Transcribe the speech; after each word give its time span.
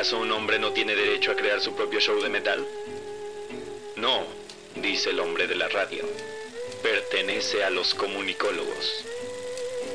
¿Acaso 0.00 0.16
un 0.16 0.32
hombre 0.32 0.58
no 0.58 0.72
tiene 0.72 0.96
derecho 0.96 1.30
a 1.30 1.36
crear 1.36 1.60
su 1.60 1.74
propio 1.74 2.00
show 2.00 2.18
de 2.22 2.30
metal? 2.30 2.66
No, 3.96 4.24
dice 4.76 5.10
el 5.10 5.20
hombre 5.20 5.46
de 5.46 5.54
la 5.56 5.68
radio. 5.68 6.08
Pertenece 6.82 7.64
a 7.64 7.68
los 7.68 7.92
comunicólogos. 7.92 9.04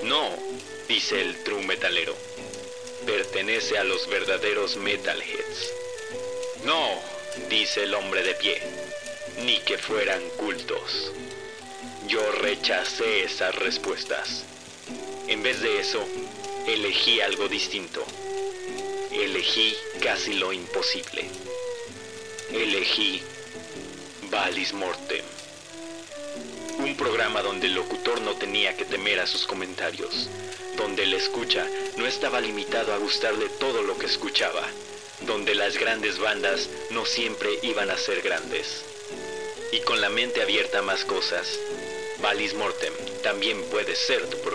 No, 0.03 0.29
dice 0.87 1.19
el 1.19 1.43
true 1.43 1.65
metalero. 1.65 2.15
Pertenece 3.07 3.79
a 3.79 3.83
los 3.83 4.07
verdaderos 4.07 4.77
metalheads. 4.77 5.73
No, 6.65 6.87
dice 7.49 7.81
el 7.81 7.95
hombre 7.95 8.21
de 8.21 8.35
pie. 8.35 8.61
Ni 9.43 9.57
que 9.61 9.79
fueran 9.79 10.21
cultos. 10.37 11.13
Yo 12.07 12.21
rechacé 12.43 13.23
esas 13.23 13.55
respuestas. 13.55 14.43
En 15.27 15.41
vez 15.41 15.61
de 15.61 15.79
eso, 15.79 16.05
elegí 16.67 17.21
algo 17.21 17.47
distinto. 17.47 18.05
Elegí 19.17 19.73
casi 20.01 20.33
lo 20.33 20.51
imposible. 20.51 21.25
Elegí 22.51 23.21
Valis 24.29 24.73
Mortem. 24.73 25.23
Un 26.79 26.97
programa 26.97 27.41
donde 27.41 27.67
el 27.67 27.75
locutor 27.75 28.19
no 28.19 28.35
tenía 28.35 28.75
que 28.75 28.83
temer 28.83 29.21
a 29.21 29.25
sus 29.25 29.47
comentarios, 29.47 30.29
donde 30.75 31.03
el 31.03 31.13
escucha 31.13 31.65
no 31.95 32.05
estaba 32.05 32.41
limitado 32.41 32.93
a 32.93 32.97
gustarle 32.97 33.47
todo 33.57 33.83
lo 33.83 33.97
que 33.97 34.05
escuchaba, 34.05 34.67
donde 35.21 35.55
las 35.55 35.77
grandes 35.77 36.19
bandas 36.19 36.69
no 36.91 37.05
siempre 37.05 37.57
iban 37.61 37.89
a 37.91 37.97
ser 37.97 38.21
grandes. 38.21 38.83
Y 39.71 39.79
con 39.79 40.01
la 40.01 40.09
mente 40.09 40.41
abierta 40.41 40.79
a 40.79 40.81
más 40.81 41.05
cosas, 41.05 41.57
Valis 42.19 42.53
Mortem 42.53 42.93
también 43.23 43.63
puede 43.71 43.95
ser 43.95 44.29
tu 44.29 44.37
programa. 44.39 44.54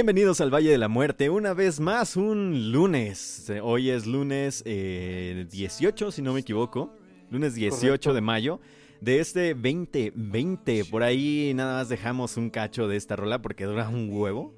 Bienvenidos 0.00 0.40
al 0.40 0.48
Valle 0.48 0.70
de 0.70 0.78
la 0.78 0.88
Muerte, 0.88 1.28
una 1.28 1.52
vez 1.52 1.78
más 1.78 2.16
un 2.16 2.72
lunes. 2.72 3.52
Hoy 3.62 3.90
es 3.90 4.06
lunes 4.06 4.62
eh, 4.64 5.46
18, 5.50 6.10
si 6.10 6.22
no 6.22 6.32
me 6.32 6.40
equivoco. 6.40 6.96
Lunes 7.30 7.54
18 7.54 7.80
Correcto. 7.80 8.14
de 8.14 8.20
mayo 8.22 8.60
de 9.02 9.20
este 9.20 9.52
2020. 9.52 10.86
Por 10.86 11.02
ahí 11.02 11.52
nada 11.54 11.80
más 11.80 11.90
dejamos 11.90 12.38
un 12.38 12.48
cacho 12.48 12.88
de 12.88 12.96
esta 12.96 13.14
rola 13.14 13.42
porque 13.42 13.66
dura 13.66 13.90
un 13.90 14.08
huevo. 14.10 14.54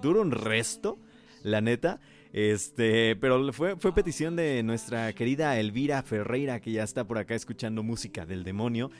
Dura 0.00 0.22
un 0.22 0.30
resto, 0.30 0.98
la 1.42 1.60
neta. 1.60 2.00
Este, 2.32 3.14
pero 3.16 3.52
fue, 3.52 3.76
fue 3.76 3.94
petición 3.94 4.36
de 4.36 4.62
nuestra 4.62 5.12
querida 5.12 5.60
Elvira 5.60 6.02
Ferreira, 6.02 6.60
que 6.60 6.72
ya 6.72 6.82
está 6.82 7.06
por 7.06 7.18
acá 7.18 7.34
escuchando 7.34 7.82
música 7.82 8.24
del 8.24 8.42
demonio. 8.42 8.90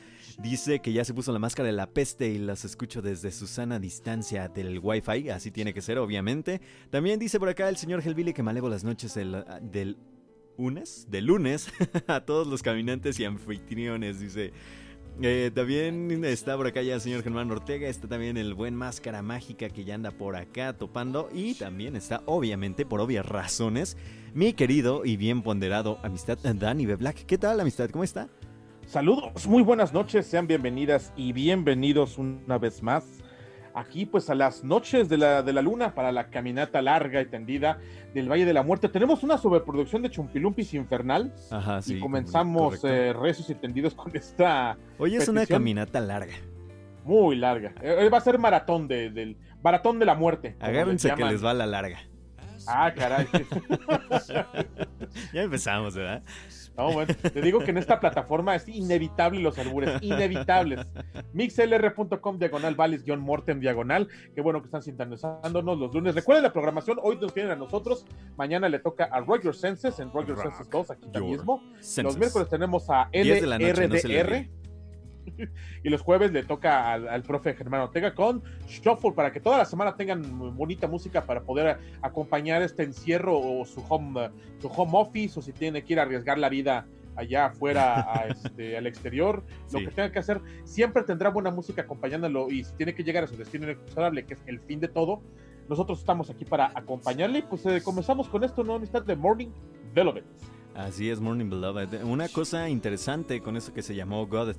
Dice 0.41 0.79
que 0.79 0.93
ya 0.93 1.03
se 1.03 1.13
puso 1.13 1.33
la 1.33 1.39
máscara 1.39 1.67
de 1.67 1.73
la 1.73 1.87
peste 1.87 2.29
y 2.29 2.37
las 2.37 2.63
escucho 2.63 3.01
desde 3.01 3.29
su 3.29 3.45
sana 3.45 3.77
distancia 3.77 4.47
del 4.47 4.79
wifi, 4.79 5.29
así 5.29 5.51
tiene 5.51 5.73
que 5.73 5.81
ser, 5.81 5.97
obviamente. 5.97 6.61
También 6.89 7.19
dice 7.19 7.39
por 7.39 7.49
acá 7.49 7.67
el 7.67 7.75
señor 7.75 8.01
Helvili 8.01 8.33
que 8.33 8.41
me 8.41 8.51
alevo 8.51 8.69
las 8.69 8.85
noches 8.85 9.13
del, 9.15 9.43
del 9.61 9.97
lunes, 10.57 11.07
de 11.09 11.21
lunes, 11.21 11.67
a 12.07 12.21
todos 12.21 12.47
los 12.47 12.63
caminantes 12.63 13.19
y 13.19 13.25
anfitriones, 13.25 14.21
dice. 14.21 14.53
Eh, 15.21 15.51
también 15.53 16.23
está 16.23 16.55
por 16.55 16.67
acá 16.67 16.81
ya 16.81 16.95
el 16.95 17.01
señor 17.01 17.21
Germán 17.21 17.51
Ortega, 17.51 17.89
está 17.89 18.07
también 18.07 18.37
el 18.37 18.53
buen 18.53 18.73
Máscara 18.73 19.21
Mágica 19.21 19.67
que 19.67 19.83
ya 19.83 19.95
anda 19.95 20.11
por 20.11 20.37
acá 20.37 20.71
topando 20.71 21.29
y 21.33 21.55
también 21.55 21.97
está, 21.97 22.23
obviamente, 22.25 22.85
por 22.85 23.01
obvias 23.01 23.25
razones, 23.25 23.97
mi 24.33 24.53
querido 24.53 25.03
y 25.03 25.17
bien 25.17 25.41
ponderado 25.41 25.99
amistad 26.01 26.37
Dani 26.41 26.85
B. 26.85 26.95
Black. 26.95 27.25
¿Qué 27.25 27.37
tal, 27.37 27.59
amistad? 27.59 27.89
¿Cómo 27.89 28.05
está? 28.05 28.29
Saludos, 28.89 29.45
muy 29.45 29.61
buenas 29.61 29.93
noches, 29.93 30.25
sean 30.25 30.47
bienvenidas 30.47 31.13
y 31.15 31.31
bienvenidos 31.31 32.17
una 32.17 32.57
vez 32.57 32.81
más 32.81 33.05
aquí 33.75 34.07
pues 34.07 34.31
a 34.31 34.35
las 34.35 34.63
noches 34.63 35.09
de 35.09 35.17
la, 35.17 35.43
de 35.43 35.53
la 35.53 35.61
luna 35.61 35.93
para 35.93 36.11
la 36.11 36.31
caminata 36.31 36.81
larga 36.81 37.21
y 37.21 37.27
tendida 37.27 37.77
del 38.15 38.27
Valle 38.27 38.43
de 38.45 38.51
la 38.53 38.63
Muerte. 38.63 38.89
Tenemos 38.89 39.21
una 39.21 39.37
sobreproducción 39.37 40.01
de 40.01 40.09
Chumpilumpis 40.09 40.73
Infernal 40.73 41.31
Ajá, 41.51 41.83
sí. 41.83 41.97
y 41.97 41.99
comenzamos 41.99 42.79
correcto. 42.79 42.87
eh, 42.87 43.13
rezos 43.13 43.47
y 43.51 43.53
tendidos 43.53 43.93
con 43.93 44.15
esta 44.17 44.75
Hoy 44.97 45.17
es 45.17 45.27
una 45.27 45.45
caminata 45.45 45.99
larga. 45.99 46.33
muy 47.05 47.35
larga. 47.35 47.75
Eh, 47.83 47.95
Hoy 48.01 48.09
va 48.09 48.17
a 48.17 48.21
ser 48.21 48.39
maratón 48.39 48.87
de, 48.87 49.11
del 49.11 49.37
maratón 49.61 49.99
de 49.99 50.05
la 50.05 50.15
muerte. 50.15 50.55
Agárrense 50.59 51.13
que 51.13 51.25
les 51.25 51.45
va 51.45 51.53
la 51.53 51.67
larga. 51.67 51.99
Ah, 52.67 52.91
caray. 52.95 53.27
Ya 55.33 55.41
empezamos, 55.41 55.95
¿verdad? 55.95 56.21
No, 56.77 56.93
bueno, 56.93 57.13
te 57.21 57.41
digo 57.41 57.59
que 57.59 57.71
en 57.71 57.77
esta 57.77 57.99
plataforma 57.99 58.55
es 58.55 58.67
inevitable 58.67 59.41
los 59.41 59.57
albures, 59.57 60.01
inevitables. 60.01 60.87
mixlr.com 61.33 62.39
diagonal 62.39 62.75
vales 62.75 63.03
guion 63.03 63.19
mortem 63.19 63.59
diagonal. 63.59 64.07
Qué 64.33 64.41
bueno 64.41 64.61
que 64.61 64.65
están 64.65 64.81
sintonizándonos 64.81 65.77
los 65.77 65.93
lunes. 65.93 66.15
Recuerden 66.15 66.43
la 66.43 66.53
programación, 66.53 66.97
hoy 67.01 67.17
nos 67.17 67.33
tienen 67.33 67.51
a 67.51 67.55
nosotros, 67.55 68.05
mañana 68.37 68.69
le 68.69 68.79
toca 68.79 69.09
a 69.11 69.25
Your 69.41 69.55
Senses 69.55 69.99
en 69.99 70.11
Your 70.11 70.27
Rock 70.27 70.43
Senses 70.43 70.69
2, 70.69 70.91
aquí 70.91 71.19
mismo. 71.19 71.61
Senses. 71.79 72.03
Los 72.03 72.17
miércoles 72.17 72.49
tenemos 72.49 72.89
a 72.89 73.09
10 73.11 73.41
de 73.41 73.47
la 73.47 73.59
noche, 73.59 73.87
no 73.87 73.95
se 73.97 74.07
le 74.07 74.23
LRDR. 74.23 74.58
y 75.83 75.89
los 75.89 76.01
jueves 76.01 76.31
le 76.31 76.43
toca 76.43 76.91
al, 76.93 77.07
al 77.07 77.23
profe 77.23 77.53
Germán 77.53 77.81
Ortega 77.81 78.13
con 78.13 78.43
Shuffle 78.67 79.11
para 79.13 79.31
que 79.31 79.39
toda 79.39 79.57
la 79.57 79.65
semana 79.65 79.95
tengan 79.95 80.55
bonita 80.55 80.87
música 80.87 81.25
para 81.25 81.41
poder 81.41 81.77
acompañar 82.01 82.61
este 82.61 82.83
encierro 82.83 83.37
o 83.39 83.65
su 83.65 83.83
home, 83.87 84.29
su 84.59 84.67
home 84.67 84.91
office 84.93 85.39
o 85.39 85.41
si 85.41 85.51
tiene 85.53 85.83
que 85.83 85.93
ir 85.93 85.99
a 85.99 86.03
arriesgar 86.03 86.37
la 86.37 86.49
vida 86.49 86.85
allá 87.15 87.47
afuera 87.47 88.01
a 88.13 88.27
este, 88.29 88.77
al 88.77 88.87
exterior, 88.87 89.43
lo 89.71 89.79
Sí. 89.79 89.85
que 89.85 89.91
tenga 89.91 90.11
que 90.11 90.19
hacer, 90.19 90.39
siempre 90.63 91.03
tendrá 91.03 91.29
buena 91.29 91.51
música 91.51 91.81
acompañándolo 91.81 92.49
y 92.49 92.63
si 92.63 92.73
tiene 92.75 92.95
que 92.95 93.03
llegar 93.03 93.25
a 93.25 93.27
su 93.27 93.35
destino 93.35 93.65
inexorable, 93.65 94.25
que 94.25 94.35
es 94.35 94.39
el 94.47 94.59
fin 94.61 94.79
de 94.79 94.87
todo, 94.87 95.21
nosotros 95.67 95.99
estamos 95.99 96.29
aquí 96.29 96.45
para 96.45 96.71
acompañarle. 96.73 97.43
Pues 97.43 97.65
eh, 97.65 97.81
comenzamos 97.83 98.27
con 98.29 98.43
esto, 98.43 98.63
¿no? 98.63 98.75
Amistad 98.75 99.03
de 99.03 99.15
Morning 99.15 99.49
Velvet. 99.93 100.23
Así 100.75 101.09
es, 101.09 101.19
Morning 101.19 101.49
Beloved. 101.49 102.03
Una 102.03 102.27
cosa 102.29 102.69
interesante 102.69 103.41
con 103.41 103.57
eso 103.57 103.73
que 103.73 103.81
se 103.81 103.93
llamó 103.95 104.25
God 104.25 104.49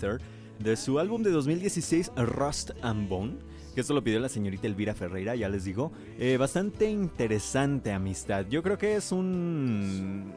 de 0.61 0.77
su 0.77 0.99
álbum 0.99 1.23
de 1.23 1.31
2016, 1.31 2.13
Rust 2.17 2.71
and 2.83 3.09
Bone, 3.09 3.39
que 3.75 3.81
esto 3.81 3.95
lo 3.95 4.05
pidió 4.05 4.21
la 4.21 4.29
señorita 4.29 4.67
Elvira 4.67 4.95
Ferreira, 4.95 5.35
ya 5.35 5.49
les 5.49 5.65
digo. 5.65 5.91
Eh, 6.19 6.37
bastante 6.37 6.89
interesante 6.91 7.93
amistad. 7.93 8.47
Yo 8.49 8.63
creo 8.63 8.77
que 8.79 8.97
es 8.97 9.11
un... 9.11 10.33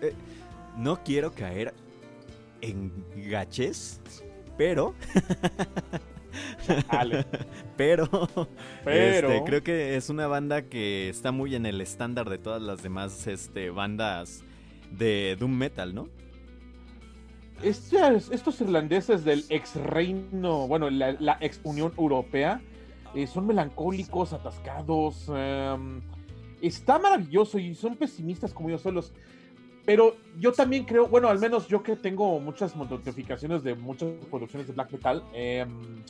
eh, 0.00 0.14
no 0.76 1.02
quiero 1.04 1.32
caer 1.32 1.74
en 2.62 2.90
gaches, 3.28 4.00
pero... 4.56 4.94
Pero... 7.76 8.08
Pero- 8.84 9.30
este, 9.30 9.42
creo 9.44 9.62
que 9.62 9.96
es 9.96 10.08
una 10.08 10.26
banda 10.26 10.62
que 10.62 11.08
está 11.08 11.32
muy 11.32 11.54
en 11.54 11.66
el 11.66 11.80
estándar 11.80 12.30
de 12.30 12.38
todas 12.38 12.62
las 12.62 12.82
demás 12.82 13.26
este, 13.26 13.70
bandas 13.70 14.42
de 14.90 15.36
Doom 15.38 15.52
Metal, 15.52 15.94
¿no? 15.94 16.08
Estos, 17.62 18.30
estos 18.30 18.60
irlandeses 18.60 19.24
del 19.24 19.44
ex 19.48 19.76
reino, 19.76 20.66
bueno, 20.66 20.88
la, 20.90 21.12
la 21.12 21.36
ex 21.40 21.60
Unión 21.64 21.92
Europea, 21.98 22.60
eh, 23.14 23.26
son 23.26 23.46
melancólicos, 23.46 24.32
atascados. 24.32 25.30
em, 25.34 26.00
está 26.62 26.98
maravilloso 26.98 27.58
y 27.58 27.74
son 27.74 27.96
pesimistas 27.96 28.52
como 28.52 28.68
ellos 28.68 28.82
solos. 28.82 29.12
Pero 29.84 30.16
yo 30.38 30.52
también 30.52 30.84
creo, 30.84 31.08
bueno, 31.08 31.28
al 31.28 31.38
menos 31.38 31.66
yo 31.66 31.82
que 31.82 31.96
tengo 31.96 32.38
muchas 32.38 32.76
notificaciones 32.76 33.62
de 33.62 33.74
muchas 33.74 34.10
producciones 34.30 34.68
de 34.68 34.74
black 34.74 34.92
metal, 34.92 35.24
em, 35.32 36.02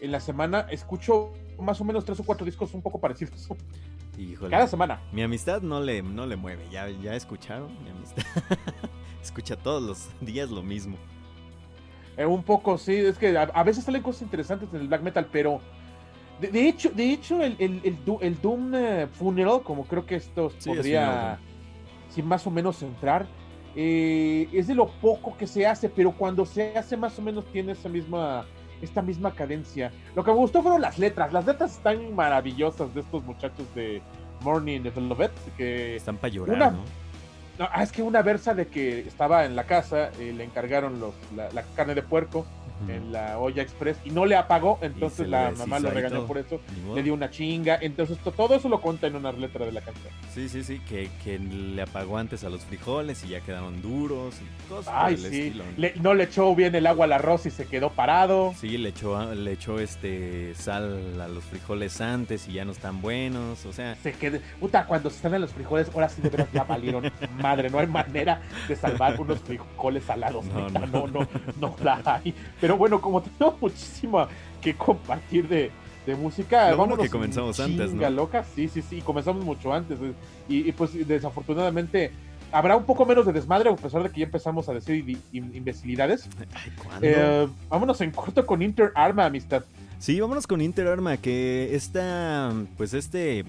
en 0.00 0.10
la 0.10 0.20
semana 0.20 0.66
escucho 0.70 1.32
más 1.60 1.80
o 1.80 1.84
menos 1.84 2.04
tres 2.04 2.18
o 2.20 2.24
cuatro 2.24 2.44
discos 2.44 2.74
un 2.74 2.82
poco 2.82 2.98
parecidos. 2.98 3.48
Híjole. 4.18 4.50
Cada 4.50 4.66
semana. 4.66 5.00
Mi 5.12 5.22
amistad 5.22 5.62
no 5.62 5.80
le, 5.80 6.02
no 6.02 6.26
le 6.26 6.36
mueve, 6.36 6.64
ya, 6.70 6.88
ya 6.88 7.14
escucharon, 7.14 7.70
mi 7.84 7.90
amistad. 7.90 8.24
Escucha 9.22 9.56
todos 9.56 9.82
los 9.82 10.08
días 10.20 10.50
lo 10.50 10.62
mismo. 10.62 10.96
Eh, 12.16 12.26
un 12.26 12.42
poco, 12.42 12.76
sí, 12.76 12.94
es 12.94 13.16
que 13.16 13.36
a, 13.36 13.42
a 13.42 13.62
veces 13.62 13.84
salen 13.84 14.02
cosas 14.02 14.22
interesantes 14.22 14.68
en 14.74 14.80
el 14.82 14.88
black 14.88 15.02
metal, 15.02 15.26
pero 15.32 15.60
de, 16.40 16.48
de 16.48 16.68
hecho, 16.68 16.90
de 16.90 17.10
hecho, 17.12 17.40
el, 17.42 17.56
el, 17.58 17.80
el, 17.84 17.98
el 18.20 18.40
Doom 18.42 18.74
eh, 18.74 19.06
Funeral, 19.12 19.62
como 19.62 19.84
creo 19.86 20.04
que 20.04 20.16
esto 20.16 20.50
Sí, 20.58 20.68
podría, 20.70 21.38
sí, 22.10 22.22
más 22.22 22.46
o 22.46 22.50
menos 22.50 22.82
entrar, 22.82 23.26
eh, 23.74 24.46
es 24.52 24.66
de 24.66 24.74
lo 24.74 24.88
poco 24.88 25.34
que 25.38 25.46
se 25.46 25.66
hace, 25.66 25.88
pero 25.88 26.12
cuando 26.12 26.44
se 26.44 26.76
hace 26.76 26.96
más 26.98 27.18
o 27.18 27.22
menos 27.22 27.46
tiene 27.46 27.72
esa 27.72 27.88
misma, 27.88 28.44
esta 28.82 29.00
misma 29.00 29.32
cadencia. 29.32 29.90
Lo 30.14 30.22
que 30.22 30.30
me 30.32 30.36
gustó 30.36 30.60
fueron 30.62 30.82
las 30.82 30.98
letras, 30.98 31.32
las 31.32 31.46
letras 31.46 31.72
están 31.76 32.14
maravillosas 32.14 32.92
de 32.94 33.00
estos 33.00 33.24
muchachos 33.24 33.64
de 33.74 34.02
Morning 34.42 34.82
Velvet, 34.82 35.32
que 35.56 35.96
Están 35.96 36.18
para 36.18 36.28
llorar, 36.34 36.56
Una- 36.56 36.70
¿no? 36.72 36.84
No, 37.62 37.68
ah, 37.72 37.82
es 37.82 37.92
que 37.92 38.02
una 38.02 38.22
versa 38.22 38.54
de 38.54 38.66
que 38.66 39.00
estaba 39.00 39.44
en 39.44 39.54
la 39.54 39.64
casa, 39.64 40.10
eh, 40.18 40.32
le 40.36 40.42
encargaron 40.42 40.98
los, 40.98 41.14
la, 41.36 41.48
la 41.52 41.62
carne 41.76 41.94
de 41.94 42.02
puerco 42.02 42.44
en 42.88 43.12
la 43.12 43.38
olla 43.38 43.62
express 43.62 43.96
y 44.04 44.10
no 44.10 44.26
le 44.26 44.36
apagó, 44.36 44.78
entonces 44.82 45.28
la 45.28 45.50
mamá 45.56 45.78
lo 45.78 45.90
regañó 45.90 46.26
por 46.26 46.38
eso, 46.38 46.60
le 46.94 47.02
dio 47.02 47.14
una 47.14 47.30
chinga, 47.30 47.78
entonces 47.80 48.18
to- 48.18 48.32
todo 48.32 48.54
eso 48.54 48.68
lo 48.68 48.80
cuenta 48.80 49.06
en 49.06 49.16
una 49.16 49.32
letra 49.32 49.64
de 49.66 49.72
la 49.72 49.80
canción. 49.80 50.12
Sí, 50.32 50.48
sí, 50.48 50.62
sí, 50.64 50.80
que, 50.88 51.10
que 51.24 51.38
le 51.38 51.82
apagó 51.82 52.18
antes 52.18 52.44
a 52.44 52.48
los 52.48 52.62
frijoles 52.64 53.22
y 53.24 53.28
ya 53.28 53.40
quedaron 53.40 53.82
duros 53.82 54.34
y 54.40 54.68
cosas 54.68 54.92
por 54.92 55.04
Ay, 55.04 55.14
el 55.14 55.20
sí, 55.20 55.26
estilo. 55.26 55.64
¿no? 55.64 55.70
le- 55.76 55.94
no 56.00 56.14
le 56.14 56.24
echó 56.24 56.54
bien 56.54 56.74
el 56.74 56.86
agua 56.86 57.04
al 57.04 57.12
arroz 57.12 57.46
y 57.46 57.50
se 57.50 57.66
quedó 57.66 57.90
parado. 57.90 58.52
Sí, 58.58 58.78
le 58.78 58.90
echó, 58.90 59.34
le 59.34 59.52
echó 59.52 59.78
este 59.78 60.54
sal 60.54 61.20
a 61.20 61.28
los 61.28 61.44
frijoles 61.44 62.00
antes 62.00 62.48
y 62.48 62.54
ya 62.54 62.64
no 62.64 62.72
están 62.72 63.00
buenos, 63.02 63.64
o 63.66 63.72
sea, 63.72 63.94
Se 63.96 64.12
quedó, 64.12 64.38
puta, 64.60 64.86
cuando 64.86 65.10
se 65.10 65.16
están 65.16 65.34
en 65.34 65.40
los 65.42 65.52
frijoles, 65.52 65.90
ahora 65.94 66.08
sí 66.08 66.22
de 66.22 66.30
veras 66.30 66.48
ya 66.52 66.64
valieron. 66.64 67.10
Madre, 67.40 67.70
no 67.70 67.78
hay 67.78 67.86
manera 67.86 68.40
de 68.68 68.76
salvar 68.76 69.20
unos 69.20 69.40
frijoles 69.40 70.04
salados. 70.04 70.44
No, 70.46 70.68
no. 70.70 70.86
no, 70.86 71.06
no, 71.06 71.28
no 71.60 71.76
la 71.82 72.00
hay. 72.04 72.34
Pero 72.60 72.71
bueno, 72.76 73.00
como 73.00 73.22
tengo 73.38 73.56
muchísimo 73.60 74.26
que 74.60 74.74
compartir 74.74 75.48
de, 75.48 75.70
de 76.06 76.14
música, 76.16 76.70
Lo 76.70 76.76
bueno 76.78 76.96
que 76.96 77.08
comenzamos 77.08 77.58
en 77.58 77.72
antes, 77.72 77.92
¿no? 77.92 78.08
loca. 78.10 78.44
Sí, 78.54 78.68
sí, 78.68 78.82
sí, 78.82 79.00
comenzamos 79.00 79.44
mucho 79.44 79.72
antes. 79.72 79.98
eh, 80.00 80.12
Y, 80.48 80.68
y, 80.68 80.72
pues 80.72 80.92
desafortunadamente 81.06 82.10
habrá 82.52 82.76
un 82.76 82.84
poco 82.84 83.06
menos 83.06 83.24
de 83.26 83.32
desmadre, 83.32 83.70
a 83.70 83.76
pesar 83.76 84.02
de 84.02 84.10
que 84.10 84.20
ya 84.20 84.26
empezamos 84.26 84.68
a 84.68 84.74
decir 84.74 85.04
imbecilidades. 85.32 86.28
ay. 86.54 86.70
Eh, 87.02 87.48
vámonos 87.68 88.00
en 88.02 88.10
corto 88.10 88.44
con 88.46 88.60
Inter 88.62 88.92
Arma, 88.94 89.24
amistad. 89.26 89.64
Sí, 89.98 90.20
vámonos 90.20 90.46
con 90.46 90.60
Inter 90.60 90.86
Arma, 90.88 91.16
que 91.16 91.74
esta, 91.74 92.52
pues 92.76 92.92
este 92.92 93.44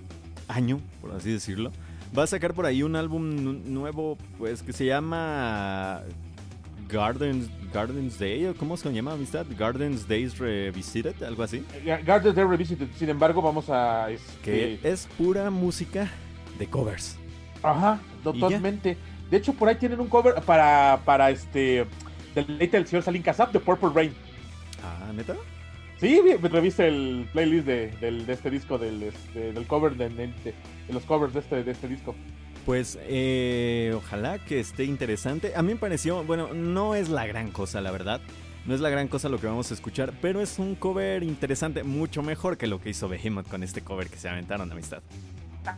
año, 0.47 0.79
por 1.01 1.11
así 1.11 1.31
decirlo, 1.33 1.71
va 2.17 2.23
a 2.23 2.27
sacar 2.27 2.53
por 2.53 2.65
ahí 2.65 2.83
un 2.83 2.95
álbum 2.95 3.43
nu- 3.43 3.53
nuevo, 3.65 4.17
pues 4.37 4.61
que 4.63 4.71
se 4.71 4.85
llama 4.85 6.01
Gardens, 6.87 7.49
Gardens 7.73 8.19
Day, 8.19 8.45
o 8.45 8.53
¿cómo 8.55 8.77
se 8.77 8.91
llama, 8.91 9.13
amistad? 9.13 9.45
Gardens 9.57 10.07
Days 10.07 10.37
Revisited, 10.37 11.21
algo 11.23 11.43
así. 11.43 11.65
Guardians 12.05 12.35
de 12.35 12.45
Revisited, 12.45 12.87
sin 12.95 13.09
embargo, 13.09 13.41
vamos 13.41 13.65
a... 13.69 14.07
Que 14.43 14.75
este, 14.75 14.89
es 14.89 15.07
pura 15.17 15.49
música 15.49 16.09
de 16.59 16.67
covers. 16.67 17.17
Ajá, 17.61 17.99
totalmente. 18.23 18.97
De 19.31 19.37
hecho, 19.37 19.53
por 19.53 19.69
ahí 19.69 19.75
tienen 19.75 19.99
un 19.99 20.07
cover 20.07 20.35
para, 20.45 20.99
para 21.05 21.31
este. 21.31 21.85
Del 22.35 22.45
Late 22.59 22.67
del 22.71 22.87
señor 22.87 23.03
Salim 23.03 23.23
Kazap 23.23 23.51
de 23.53 23.59
Purple 23.59 23.89
Rain. 23.93 24.13
Ah, 24.83 25.11
¿neta? 25.15 25.35
Sí, 25.99 26.19
vi- 26.23 26.35
reviste 26.47 26.87
el 26.87 27.27
playlist 27.31 27.65
de, 27.65 27.87
del- 28.01 28.25
de 28.25 28.33
este 28.33 28.49
disco, 28.49 28.77
del, 28.77 29.01
este, 29.03 29.53
del 29.53 29.65
cover, 29.65 29.95
de, 29.95 30.09
de- 30.09 30.27
de 30.27 30.93
los 30.93 31.03
covers 31.03 31.33
de 31.33 31.39
este, 31.39 31.63
de 31.63 31.71
este 31.71 31.87
disco. 31.87 32.13
Pues 32.65 32.97
eh, 33.01 33.93
ojalá 33.95 34.39
que 34.39 34.59
esté 34.59 34.85
interesante. 34.85 35.53
A 35.55 35.61
mí 35.61 35.73
me 35.73 35.79
pareció, 35.79 36.23
bueno, 36.23 36.53
no 36.53 36.95
es 36.95 37.09
la 37.09 37.25
gran 37.25 37.51
cosa, 37.51 37.81
la 37.81 37.91
verdad. 37.91 38.21
No 38.65 38.73
es 38.73 38.79
la 38.79 38.89
gran 38.89 39.09
cosa 39.09 39.27
lo 39.27 39.39
que 39.39 39.47
vamos 39.47 39.69
a 39.71 39.73
escuchar, 39.73 40.13
pero 40.21 40.39
es 40.39 40.57
un 40.57 40.75
cover 40.75 41.21
interesante, 41.23 41.83
mucho 41.83 42.23
mejor 42.23 42.57
que 42.57 42.65
lo 42.67 42.79
que 42.79 42.91
hizo 42.91 43.09
Behemoth 43.09 43.49
con 43.49 43.61
este 43.61 43.81
cover 43.81 44.07
que 44.07 44.15
se 44.15 44.29
aventaron, 44.29 44.71
amistad. 44.71 44.99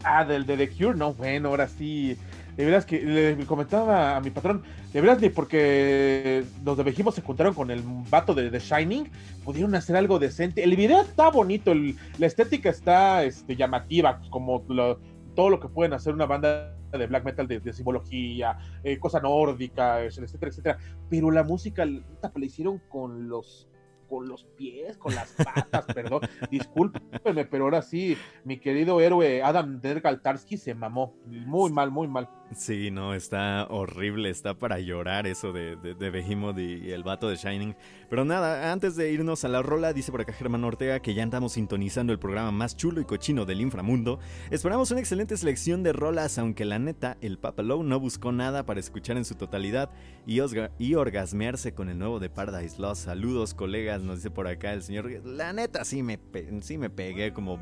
Ah, 0.04 0.24
del 0.24 0.46
de 0.46 0.56
The 0.58 0.70
Cure, 0.70 0.96
no, 0.96 1.14
bueno, 1.14 1.50
ahora 1.50 1.68
sí. 1.68 2.16
De 2.56 2.64
veras 2.64 2.86
que 2.86 3.02
le 3.02 3.46
comentaba 3.46 4.16
a 4.16 4.22
mi 4.22 4.30
patrón, 4.30 4.64
de 4.94 5.02
veras 5.02 5.18
porque 5.34 6.46
los 6.64 6.78
de 6.78 6.84
Behemoth 6.84 7.16
se 7.16 7.22
juntaron 7.22 7.54
con 7.54 7.70
el 7.70 7.82
vato 8.10 8.34
de 8.34 8.50
The 8.50 8.60
Shining, 8.60 9.10
pudieron 9.44 9.76
hacer 9.76 9.96
algo 9.98 10.20
decente. 10.20 10.64
El 10.64 10.76
video 10.76 11.02
está 11.02 11.30
bonito, 11.30 11.74
la 11.74 12.26
estética 12.28 12.70
está 12.70 13.24
este, 13.24 13.56
llamativa, 13.56 14.22
como 14.30 14.64
lo- 14.70 15.00
todo 15.36 15.50
lo 15.50 15.60
que 15.60 15.68
pueden 15.68 15.94
hacer 15.94 16.14
una 16.14 16.26
banda 16.26 16.76
de 16.92 17.08
black 17.08 17.26
metal 17.26 17.48
de, 17.48 17.74
simbología, 17.74 18.58
eh, 18.84 18.98
cosa 19.00 19.20
nórdica, 19.20 20.02
etcétera, 20.02 20.50
etcétera. 20.50 20.78
Pero 21.10 21.30
la 21.32 21.44
música 21.44 21.86
la 21.86 22.46
hicieron 22.46 22.80
con 22.90 23.28
los 23.28 23.68
con 24.08 24.28
los 24.28 24.44
pies, 24.56 24.98
con 24.98 25.16
las 25.16 25.32
patas, 25.32 25.86
perdón. 25.94 26.22
Discúlpenme, 26.52 27.46
pero 27.46 27.66
ahora 27.66 27.82
sí, 27.82 28.18
mi 28.44 28.58
querido 28.58 29.02
héroe 29.02 29.44
Adam 29.44 29.82
Dergaltarsky 29.82 30.58
se 30.58 30.74
mamó. 30.74 31.16
Muy 31.26 31.72
mal, 31.72 31.92
muy 31.92 32.08
mal. 32.08 32.30
Sí, 32.54 32.92
no, 32.92 33.14
está 33.14 33.66
horrible, 33.70 34.30
está 34.30 34.54
para 34.54 34.80
llorar 34.80 35.26
eso 35.26 35.52
de, 35.52 35.76
de, 35.78 35.96
de 35.96 36.10
Behemoth 36.10 36.60
y, 36.60 36.92
el 36.92 37.04
vato 37.04 37.28
de 37.28 37.36
Shining. 37.36 37.76
Pero 38.10 38.24
nada, 38.24 38.72
antes 38.72 38.96
de 38.96 39.12
irnos 39.12 39.44
a 39.44 39.48
la 39.48 39.62
rola, 39.62 39.94
dice 39.94 40.12
por 40.12 40.22
acá 40.22 40.32
Germán 40.32 40.64
Ortega 40.64 41.00
que 41.00 41.14
ya 41.14 41.24
andamos 41.24 41.54
sintonizando 41.54 42.14
el 42.14 42.20
programa 42.20 42.52
más 42.52 42.78
chulo 42.78 43.02
y 43.02 43.06
cochino 43.06 43.46
del 43.46 43.62
inframundo. 43.62 44.20
Esperamos 44.52 44.92
una 44.92 45.00
excelente 45.00 45.38
selección 45.38 45.82
de 45.84 45.92
rolas, 45.92 46.38
aunque 46.38 46.66
la 46.66 46.78
neta, 46.80 47.18
el 47.22 47.40
Papa 47.40 47.64
Low 47.64 47.84
no 47.84 48.00
buscó 48.00 48.32
nada 48.32 48.66
para 48.66 48.80
escuchar 48.80 49.18
en 49.18 49.26
su 49.26 49.36
totalidad 49.36 49.90
y 50.26 50.96
orgasmearse 50.96 51.74
con 51.74 51.90
el 51.90 51.98
nuevo 51.98 52.20
de 52.20 52.30
Paradise 52.30 52.80
Lost. 52.80 53.06
Saludos, 53.06 53.54
colegas, 53.54 53.95
nos 54.04 54.18
dice 54.18 54.32
por 54.32 54.48
acá 54.48 54.74
el 54.74 54.84
señor. 54.84 55.10
La 55.26 55.54
neta, 55.54 55.86
sí 55.86 56.04
me, 56.04 56.20
sí 56.62 56.78
me 56.78 56.90
pegué 56.90 57.34
como 57.34 57.60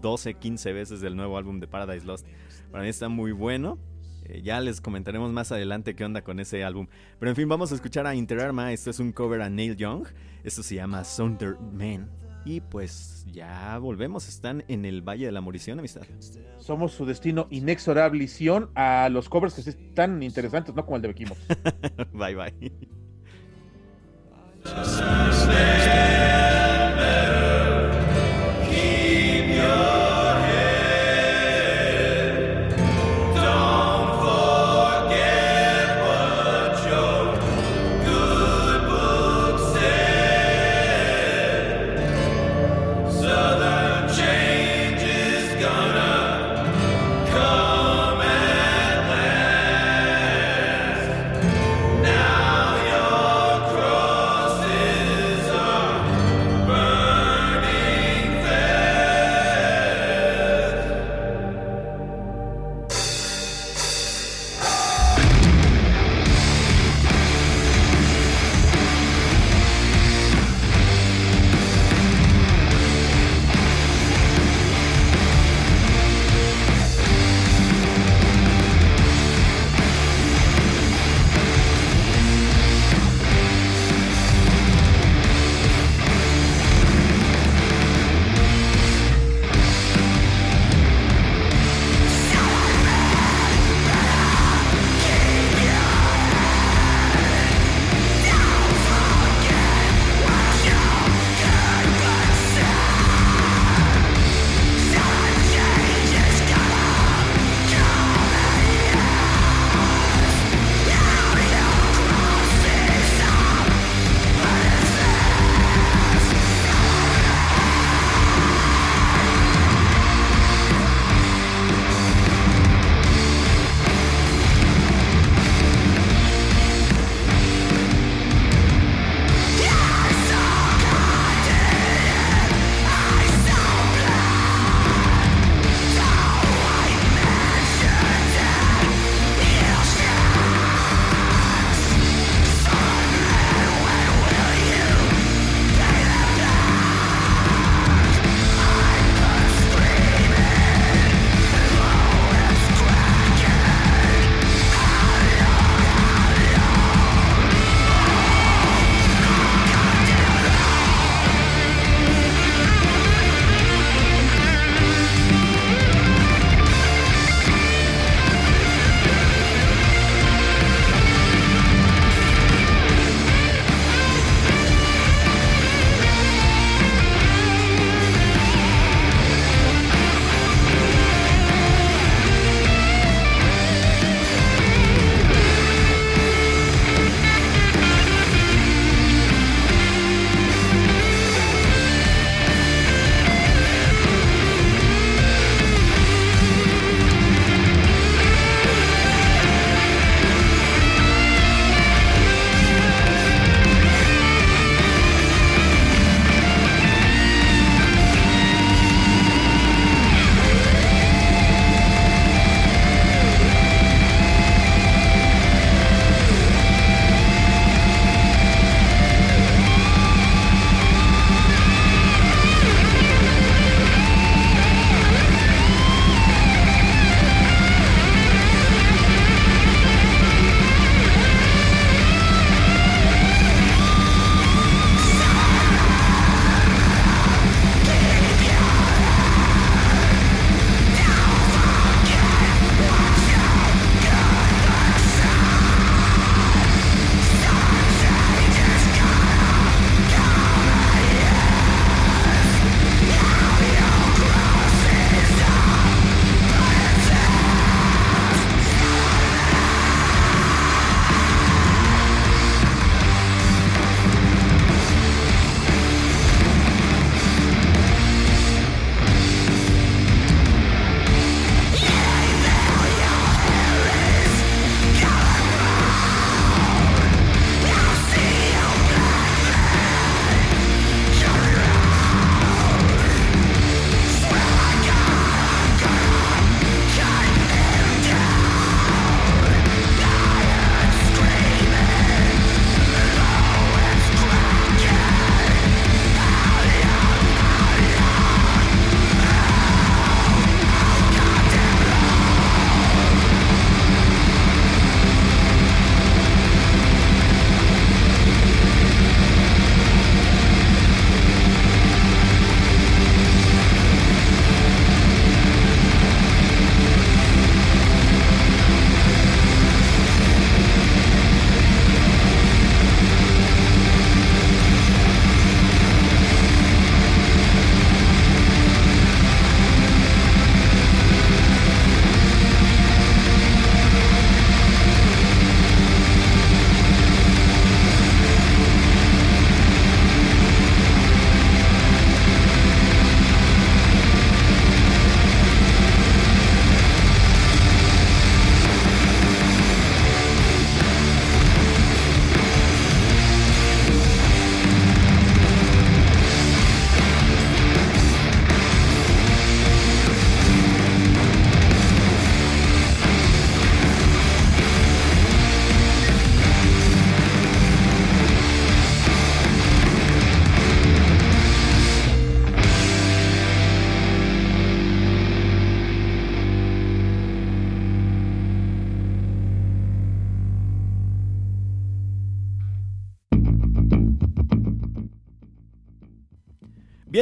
12, 0.00 0.34
15 0.34 0.72
veces 0.72 1.00
del 1.00 1.16
nuevo 1.16 1.36
álbum 1.36 1.60
de 1.60 1.66
Paradise 1.66 2.06
Lost. 2.06 2.26
Para 2.70 2.84
mí 2.84 2.90
está 2.90 3.08
muy 3.08 3.32
bueno. 3.32 3.78
Eh, 4.24 4.42
ya 4.42 4.60
les 4.60 4.80
comentaremos 4.80 5.32
más 5.32 5.52
adelante 5.52 5.94
qué 5.94 6.04
onda 6.04 6.22
con 6.22 6.40
ese 6.40 6.64
álbum. 6.64 6.86
Pero 7.18 7.30
en 7.30 7.36
fin, 7.36 7.48
vamos 7.48 7.72
a 7.72 7.74
escuchar 7.74 8.06
a 8.06 8.14
Interarma. 8.14 8.72
Esto 8.72 8.90
es 8.90 8.98
un 9.00 9.12
cover 9.12 9.42
a 9.42 9.50
Neil 9.50 9.76
Young. 9.76 10.06
Esto 10.44 10.62
se 10.62 10.76
llama 10.76 11.04
Sounder 11.04 11.56
Man. 11.58 12.10
Y 12.44 12.60
pues 12.60 13.24
ya 13.30 13.78
volvemos. 13.78 14.28
Están 14.28 14.64
en 14.68 14.84
el 14.84 15.02
Valle 15.02 15.26
de 15.26 15.32
la 15.32 15.40
Morición, 15.40 15.78
amistad. 15.78 16.02
Somos 16.58 16.92
su 16.92 17.06
destino 17.06 17.46
inexorable 17.50 18.26
Sion 18.26 18.70
a 18.74 19.08
los 19.10 19.28
covers 19.28 19.54
que 19.54 19.68
están 19.68 20.22
interesantes, 20.22 20.74
no 20.74 20.84
como 20.84 20.96
el 20.96 21.02
de 21.02 21.08
Bequimos. 21.08 21.38
bye 22.12 22.34
bye. 22.34 23.01
Just 24.64 26.21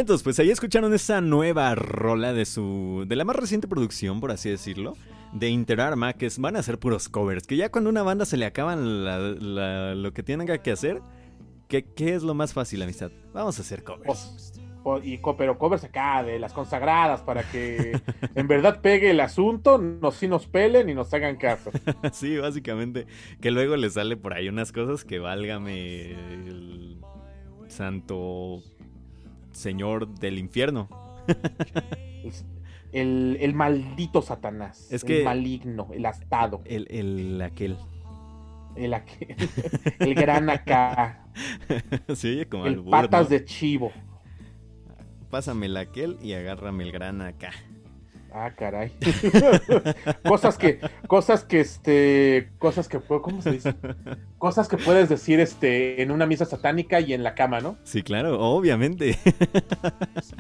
Bien, 0.01 0.05
entonces, 0.05 0.25
pues 0.25 0.39
ahí 0.41 0.51
escucharon 0.51 0.95
esa 0.95 1.21
nueva 1.21 1.75
rola 1.75 2.33
de 2.33 2.47
su. 2.47 3.05
de 3.07 3.17
la 3.17 3.27
más 3.27 3.37
reciente 3.37 3.69
producción, 3.69 4.19
por 4.19 4.31
así 4.31 4.49
decirlo. 4.49 4.97
De 5.35 5.51
Interarma, 5.51 6.15
que 6.15 6.25
es- 6.25 6.39
van 6.39 6.57
a 6.57 6.63
ser 6.63 6.79
puros 6.79 7.11
covers. 7.11 7.47
Que 7.47 7.59
ya 7.59 7.71
cuando 7.71 7.91
a 7.91 7.93
una 7.93 8.03
banda 8.03 8.25
se 8.25 8.39
le 8.39 8.47
acaban 8.47 9.05
la- 9.05 9.19
la- 9.19 9.95
lo 9.95 10.15
que 10.15 10.23
tienen 10.23 10.47
que 10.63 10.71
hacer, 10.71 11.03
¿qué, 11.69 11.85
¿qué 11.85 12.15
es 12.15 12.23
lo 12.23 12.33
más 12.33 12.55
fácil, 12.55 12.81
amistad? 12.81 13.11
Vamos 13.35 13.59
a 13.59 13.61
hacer 13.61 13.85
covers. 13.85 14.43
Pues, 14.83 15.05
y 15.05 15.19
co- 15.19 15.37
pero 15.37 15.59
covers 15.59 15.85
acá 15.85 16.23
de 16.23 16.39
las 16.39 16.55
consagradas 16.55 17.21
para 17.21 17.43
que 17.51 17.93
en 18.35 18.49
verdad 18.49 18.81
pegue 18.81 19.11
el 19.11 19.21
asunto, 19.21 19.77
nos 19.77 20.15
sí 20.15 20.29
nos 20.29 20.47
pelen 20.47 20.89
y 20.89 20.95
nos 20.95 21.13
hagan 21.13 21.37
caso. 21.37 21.71
sí, 22.15 22.39
básicamente. 22.39 23.07
Que 23.43 23.51
luego 23.51 23.77
le 23.77 23.91
sale 23.91 24.17
por 24.17 24.33
ahí 24.33 24.49
unas 24.49 24.73
cosas 24.73 25.05
que 25.05 25.19
válgame 25.19 26.13
el 26.13 27.01
santo 27.69 28.63
señor 29.61 30.09
del 30.09 30.39
infierno. 30.39 30.89
El, 32.93 33.37
el 33.41 33.55
maldito 33.55 34.21
Satanás, 34.21 34.89
Es 34.91 35.05
que- 35.05 35.19
el 35.21 35.25
maligno, 35.25 35.89
el 35.93 36.05
astado, 36.07 36.61
El, 36.65 36.87
el 36.91 37.41
aquel. 37.41 37.77
el, 38.75 38.93
aqu- 38.93 39.95
el 40.01 40.15
gran 40.15 40.51
acá, 40.51 41.25
Se 42.15 42.31
oye 42.33 42.47
como 42.47 42.67
el 42.67 42.75
albur, 42.75 42.91
patas 42.91 43.25
¿no? 43.25 43.29
de 43.29 43.45
chivo. 43.45 43.93
Pásame 45.31 45.67
el 45.67 45.77
aquel 45.77 46.19
y 46.21 46.33
agárrame 46.33 46.83
el 46.83 46.91
gran 46.91 47.21
acá. 47.23 47.53
Ah, 48.33 48.51
caray. 48.57 48.93
cosas 50.29 50.57
que, 50.57 50.79
cosas 51.09 51.45
que, 51.45 51.61
este, 51.61 52.51
cosas 52.59 52.89
que, 52.89 53.01
puedo- 53.01 53.23
¿cómo 53.23 53.43
se 53.43 53.53
dice? 53.53 53.75
Cosas 54.39 54.69
que 54.69 54.77
puedes 54.77 55.09
decir, 55.09 55.41
este, 55.41 56.03
en 56.03 56.11
una 56.11 56.27
misa 56.27 56.45
satánica 56.45 57.01
y 57.01 57.13
en 57.13 57.23
la 57.23 57.35
cama, 57.35 57.61
¿no? 57.61 57.77
Sí, 57.83 58.03
claro, 58.03 58.41
obviamente. 58.41 59.19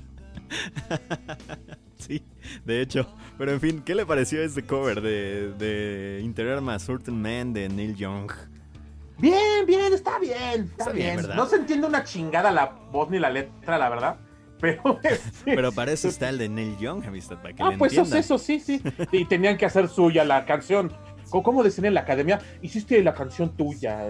sí, 1.99 2.25
de 2.65 2.81
hecho. 2.81 3.13
Pero 3.39 3.53
en 3.53 3.61
fin, 3.61 3.83
¿qué 3.85 3.95
le 3.95 4.07
pareció 4.07 4.43
este 4.43 4.65
cover 4.65 5.01
de, 5.01 5.53
de 5.55 6.21
Interarma 6.23 6.79
Certain 6.79 7.21
Man 7.21 7.53
de 7.53 7.69
Neil 7.69 7.97
Young? 7.97 8.31
Bien, 9.19 9.67
bien, 9.67 9.93
está 9.93 10.19
bien, 10.19 10.63
está, 10.71 10.85
Está 10.85 10.93
bien, 10.93 11.19
bien. 11.19 11.37
No 11.37 11.47
se 11.47 11.57
entiende 11.57 11.87
una 11.87 12.05
chingada 12.05 12.51
la 12.51 12.67
voz 12.91 13.11
ni 13.11 13.19
la 13.19 13.31
letra, 13.31 13.79
la 13.79 13.89
verdad. 13.89 14.17
Pero, 14.61 14.99
este, 15.03 15.43
Pero 15.57 15.73
para 15.73 15.93
eso 15.93 16.09
está 16.09 16.29
el 16.29 16.39
de 16.39 16.49
Neil 16.49 16.77
Young, 16.79 17.05
amistad, 17.07 17.37
para 17.41 17.55
que 17.55 17.63
ah, 17.63 17.71
le 17.71 17.79
pues 17.79 17.93
eso, 17.93 18.17
eso, 18.17 18.39
sí, 18.39 18.61
sí. 18.61 18.83
Y 19.13 19.25
tenían 19.25 19.57
que 19.57 19.67
hacer 19.67 19.89
suya 19.89 20.25
la 20.25 20.45
canción. 20.45 20.93
¿Cómo 21.31 21.63
decían 21.63 21.85
en 21.85 21.95
la 21.95 22.01
academia? 22.01 22.41
Hiciste 22.61 23.01
la 23.05 23.15
canción 23.15 23.51
tuya, 23.57 24.09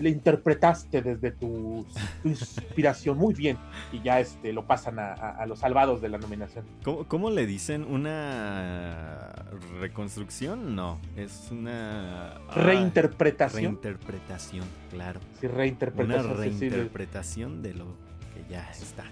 la 0.00 0.08
interpretaste 0.08 1.02
desde 1.02 1.30
tu, 1.30 1.86
tu 2.22 2.28
inspiración 2.30 3.18
muy 3.18 3.34
bien. 3.34 3.58
Y 3.92 4.00
ya 4.00 4.20
este 4.20 4.54
lo 4.54 4.66
pasan 4.66 4.98
a, 4.98 5.12
a- 5.12 5.36
a 5.42 5.44
los 5.44 5.58
salvados 5.58 6.00
de 6.00 6.08
la 6.08 6.16
nominación. 6.16 6.64
¿Cómo, 6.82 7.04
cómo 7.06 7.28
le 7.30 7.44
dicen? 7.44 7.84
¿Una 7.84 9.44
reconstrucción? 9.80 10.74
No, 10.74 10.98
es 11.14 11.48
una... 11.50 12.38
Reinterpretación. 12.54 13.62
Reinterpretación, 13.82 14.64
claro. 14.90 15.20
sí, 15.40 15.46
Una 15.46 15.54
reinterpretación. 15.56 16.36
sí, 16.42 16.50
sí, 16.52 16.58
de- 16.64 16.70
reinterpretación 16.70 17.62
de 17.62 17.74
lo 17.74 17.84
que 18.34 18.50
ya 18.50 18.70
está. 18.70 19.04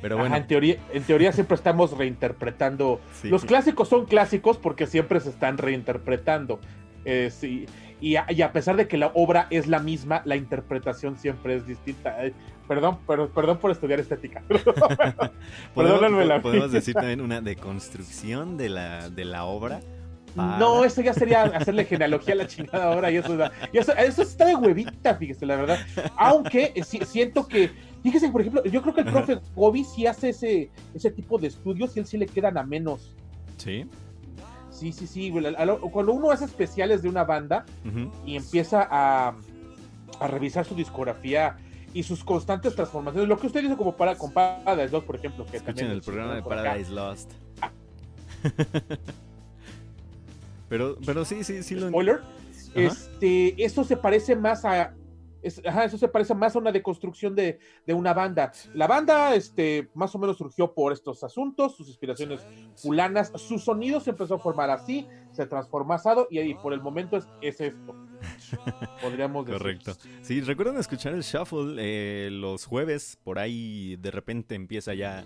Pero 0.00 0.14
Ajá, 0.14 0.22
bueno, 0.22 0.36
en, 0.36 0.46
teoría, 0.46 0.76
en 0.92 1.02
teoría 1.02 1.32
siempre 1.32 1.56
estamos 1.56 1.96
reinterpretando. 1.96 3.00
sí. 3.14 3.28
Los 3.28 3.44
clásicos 3.44 3.88
son 3.88 4.06
clásicos 4.06 4.58
porque 4.58 4.86
siempre 4.86 5.20
se 5.20 5.30
están 5.30 5.58
reinterpretando. 5.58 6.60
Eh, 7.04 7.30
sí, 7.32 7.66
y, 8.00 8.16
a, 8.16 8.26
y 8.28 8.42
a 8.42 8.52
pesar 8.52 8.76
de 8.76 8.86
que 8.86 8.96
la 8.96 9.10
obra 9.14 9.46
es 9.50 9.66
la 9.66 9.80
misma, 9.80 10.22
la 10.24 10.36
interpretación 10.36 11.16
siempre 11.16 11.56
es 11.56 11.66
distinta. 11.66 12.24
Eh, 12.24 12.32
perdón, 12.66 12.98
pero, 13.06 13.28
perdón 13.30 13.58
por 13.58 13.70
estudiar 13.70 13.98
estética. 13.98 14.42
podemos, 15.74 16.26
la 16.26 16.40
podemos 16.40 16.70
decir 16.70 16.94
también 16.94 17.20
una 17.20 17.40
deconstrucción 17.40 18.56
de 18.56 18.68
la, 18.68 19.10
de 19.10 19.24
la 19.24 19.44
obra. 19.44 19.80
Para- 20.38 20.58
No, 20.58 20.84
eso 20.84 21.00
ya 21.02 21.12
sería 21.12 21.42
hacerle 21.42 21.84
genealogía 21.84 22.34
a 22.34 22.36
la 22.38 22.46
chingada 22.46 22.92
ahora 22.92 23.10
y 23.10 23.16
eso, 23.16 23.36
y 23.72 23.78
eso, 23.78 23.92
eso 23.96 24.22
está 24.22 24.46
de 24.46 24.54
huevita, 24.56 25.14
fíjese, 25.16 25.44
la 25.46 25.56
verdad. 25.56 25.78
Aunque 26.16 26.72
eh, 26.74 26.82
siento 26.84 27.46
que, 27.46 27.70
fíjese, 28.02 28.28
por 28.30 28.40
ejemplo, 28.40 28.64
yo 28.64 28.80
creo 28.82 28.94
que 28.94 29.00
el 29.02 29.10
profe 29.12 29.38
Gobi 29.54 29.84
sí 29.84 30.06
hace 30.06 30.30
ese, 30.30 30.70
ese 30.94 31.10
tipo 31.10 31.38
de 31.38 31.48
estudios 31.48 31.96
y 31.96 32.00
él 32.00 32.06
sí 32.06 32.16
le 32.16 32.26
quedan 32.26 32.56
a 32.56 32.62
menos. 32.62 33.14
Sí. 33.56 33.84
Sí, 34.70 34.92
sí, 34.92 35.06
sí. 35.08 35.32
Cuando 35.92 36.12
uno 36.12 36.30
hace 36.30 36.44
especiales 36.44 37.02
de 37.02 37.08
una 37.08 37.24
banda 37.24 37.66
y 38.24 38.36
empieza 38.36 38.86
a, 38.88 39.34
a 40.20 40.26
revisar 40.28 40.64
su 40.64 40.74
discografía 40.76 41.56
y 41.92 42.02
sus 42.04 42.22
constantes 42.22 42.76
transformaciones, 42.76 43.28
lo 43.28 43.38
que 43.38 43.48
usted 43.48 43.64
hizo 43.64 43.76
como 43.76 43.96
para 43.96 44.14
con 44.16 44.30
Paradise 44.32 44.90
Lost, 44.92 45.06
por 45.06 45.16
ejemplo, 45.16 45.44
que 45.46 45.56
Escuchen 45.56 45.74
también 45.74 45.96
el 45.96 46.02
programa 46.02 46.34
de 46.34 46.38
acá. 46.40 46.48
Paradise 46.48 46.92
Lost. 46.92 47.32
pero, 50.68 50.96
pero 51.04 51.24
sí, 51.24 51.44
sí, 51.44 51.62
sí 51.62 51.74
lo 51.74 51.88
Spoiler, 51.88 52.20
este, 52.74 53.62
eso 53.62 53.84
se 53.84 53.96
parece 53.96 54.36
más 54.36 54.64
a 54.64 54.94
es- 55.42 55.62
ajá, 55.64 55.84
eso 55.84 55.98
se 55.98 56.08
parece 56.08 56.34
más 56.34 56.56
a 56.56 56.58
una 56.58 56.72
deconstrucción 56.72 57.34
de, 57.34 57.58
de 57.86 57.94
una 57.94 58.12
banda. 58.12 58.52
La 58.74 58.86
banda, 58.86 59.34
este, 59.34 59.88
más 59.94 60.14
o 60.14 60.18
menos 60.18 60.36
surgió 60.36 60.74
por 60.74 60.92
estos 60.92 61.22
asuntos, 61.22 61.76
sus 61.76 61.88
inspiraciones 61.88 62.44
fulanas, 62.76 63.32
su 63.36 63.58
sonido 63.58 64.00
se 64.00 64.10
empezó 64.10 64.34
a 64.34 64.38
formar 64.38 64.70
así, 64.70 65.06
se 65.32 65.46
transformó 65.46 65.94
asado 65.94 66.26
y, 66.30 66.38
ahí 66.38 66.54
por 66.54 66.72
el 66.72 66.80
momento 66.80 67.16
es, 67.16 67.26
es 67.40 67.60
esto. 67.60 67.94
Podríamos 69.02 69.46
decir. 69.46 69.58
Correcto. 69.58 69.92
Sí, 70.22 70.40
recuerden 70.40 70.76
escuchar 70.76 71.14
el 71.14 71.22
shuffle 71.22 71.76
eh, 71.78 72.30
los 72.30 72.64
jueves. 72.64 73.18
Por 73.22 73.38
ahí 73.38 73.96
de 73.96 74.10
repente 74.10 74.54
empieza 74.54 74.94
ya 74.94 75.24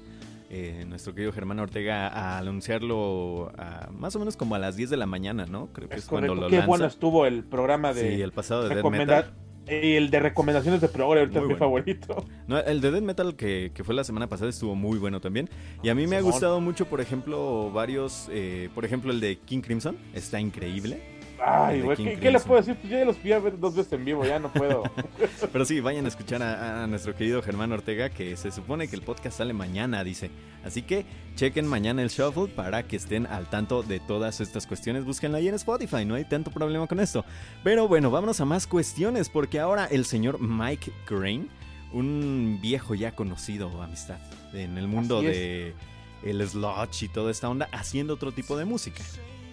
eh, 0.55 0.85
nuestro 0.87 1.15
querido 1.15 1.33
Germán 1.33 1.59
Ortega 1.61 2.09
a 2.09 2.39
anunciarlo 2.39 3.51
a- 3.59 3.89
más 3.91 4.15
o 4.17 4.19
menos 4.19 4.37
como 4.37 4.55
a 4.55 4.59
las 4.59 4.77
10 4.77 4.91
de 4.91 4.97
la 4.99 5.07
mañana, 5.07 5.47
¿no? 5.47 5.69
Creo 5.73 5.89
que 5.89 5.97
es, 5.97 6.03
Es 6.05 6.09
cuando 6.09 6.35
lo 6.35 6.47
Qué 6.49 6.57
lanza. 6.57 6.67
bueno 6.69 6.85
estuvo 6.87 7.25
el 7.27 7.43
programa 7.45 7.93
de 7.95 8.17
sí, 8.17 8.23
el 8.23 8.33
pasado 8.33 8.63
de 8.63 8.69
Death 8.69 8.79
recomenda- 8.85 9.17
Metal. 9.17 9.35
el 9.67 10.11
de 10.11 10.21
recomendaciones 10.21 10.81
de 10.81 10.89
Progre, 10.89 11.21
ahorita 11.21 11.39
Muy 11.41 11.45
es 11.45 11.49
mi 11.49 11.55
bueno. 11.55 11.59
favorito. 11.59 12.27
No, 12.49 12.59
el 12.59 12.81
de 12.81 12.91
Death 12.91 13.03
Metal 13.03 13.35
que, 13.37 13.71
que 13.75 13.83
fue 13.85 13.95
la 13.95 14.05
semana 14.05 14.29
pasada 14.29 14.51
estuvo 14.51 14.75
muy 14.75 14.99
bueno 14.99 15.21
también. 15.21 15.49
Y 15.83 15.89
a 15.89 15.95
mí 15.95 16.07
me 16.07 16.17
ha 16.17 16.21
gustado 16.21 16.61
mucho, 16.61 16.87
por 16.87 17.01
ejemplo, 17.01 17.71
varios. 17.73 18.29
eh, 18.33 18.69
por 18.75 18.85
ejemplo, 18.85 19.11
el 19.13 19.21
de 19.21 19.39
King 19.39 19.61
Crimson. 19.63 19.97
Está 20.15 20.39
increíble. 20.41 21.01
Ay, 21.45 21.81
güey, 21.81 21.97
¿qué, 21.97 22.19
qué 22.21 22.31
les 22.31 22.45
puedo 22.45 22.61
decir? 22.61 22.77
Pues 22.77 22.93
yo 22.93 22.99
ya 22.99 23.05
los 23.05 23.17
fui 23.17 23.33
a 23.33 23.41
ver 23.41 23.59
dos 23.59 23.75
veces 23.75 23.93
en 23.93 24.05
vivo, 24.05 24.25
ya 24.25 24.39
no 24.39 24.53
puedo. 24.53 24.85
Pero 25.53 25.65
sí, 25.65 25.81
vayan 25.81 26.05
a 26.05 26.09
escuchar 26.09 26.41
a, 26.43 26.85
a 26.85 26.87
nuestro 26.87 27.17
querido 27.17 27.43
Germán 27.43 27.73
Ortega, 27.73 28.11
que 28.11 28.37
se 28.37 28.53
supone 28.53 28.87
que 28.87 28.95
el 28.95 29.03
podcast 29.03 29.39
sale 29.39 29.53
mañana, 29.53 30.05
dice. 30.05 30.31
Así 30.65 30.83
que 30.83 31.05
chequen 31.35 31.67
mañana 31.67 32.03
el 32.03 32.11
shuffle 32.11 32.47
para 32.47 32.85
que 32.85 32.95
estén 32.97 33.27
al 33.27 33.51
tanto 33.51 33.83
de 33.83 33.99
todas 33.99 34.41
estas 34.41 34.67
cuestiones. 34.69 35.05
Búsquenla 35.05 35.39
ahí 35.39 35.49
en 35.49 35.55
Spotify, 35.55 36.05
no 36.05 36.15
hay 36.15 36.25
tanto 36.25 36.53
problema 36.53 36.87
con 36.87 37.01
esto. 37.01 37.25
Pero 37.65 37.89
bueno, 37.89 38.11
vámonos 38.11 38.41
a 38.41 38.45
más 38.45 38.69
cuestiones, 38.69 39.29
porque 39.29 39.59
ahora 39.59 39.87
el 39.87 40.05
señor 40.05 40.41
Mike 40.41 40.93
Crane, 41.07 41.49
un 41.93 42.61
viejo 42.63 42.95
ya 42.95 43.17
conocido, 43.17 43.83
amistad, 43.83 44.19
en 44.55 44.79
el 44.79 44.87
mundo 44.87 45.23
de 45.23 45.75
el 46.23 46.47
sludge 46.49 47.03
y 47.03 47.09
toda 47.09 47.33
esta 47.33 47.49
onda, 47.49 47.69
haciendo 47.73 48.15
otro 48.15 48.31
tipo 48.31 48.57
de 48.57 48.65
música. 48.65 49.03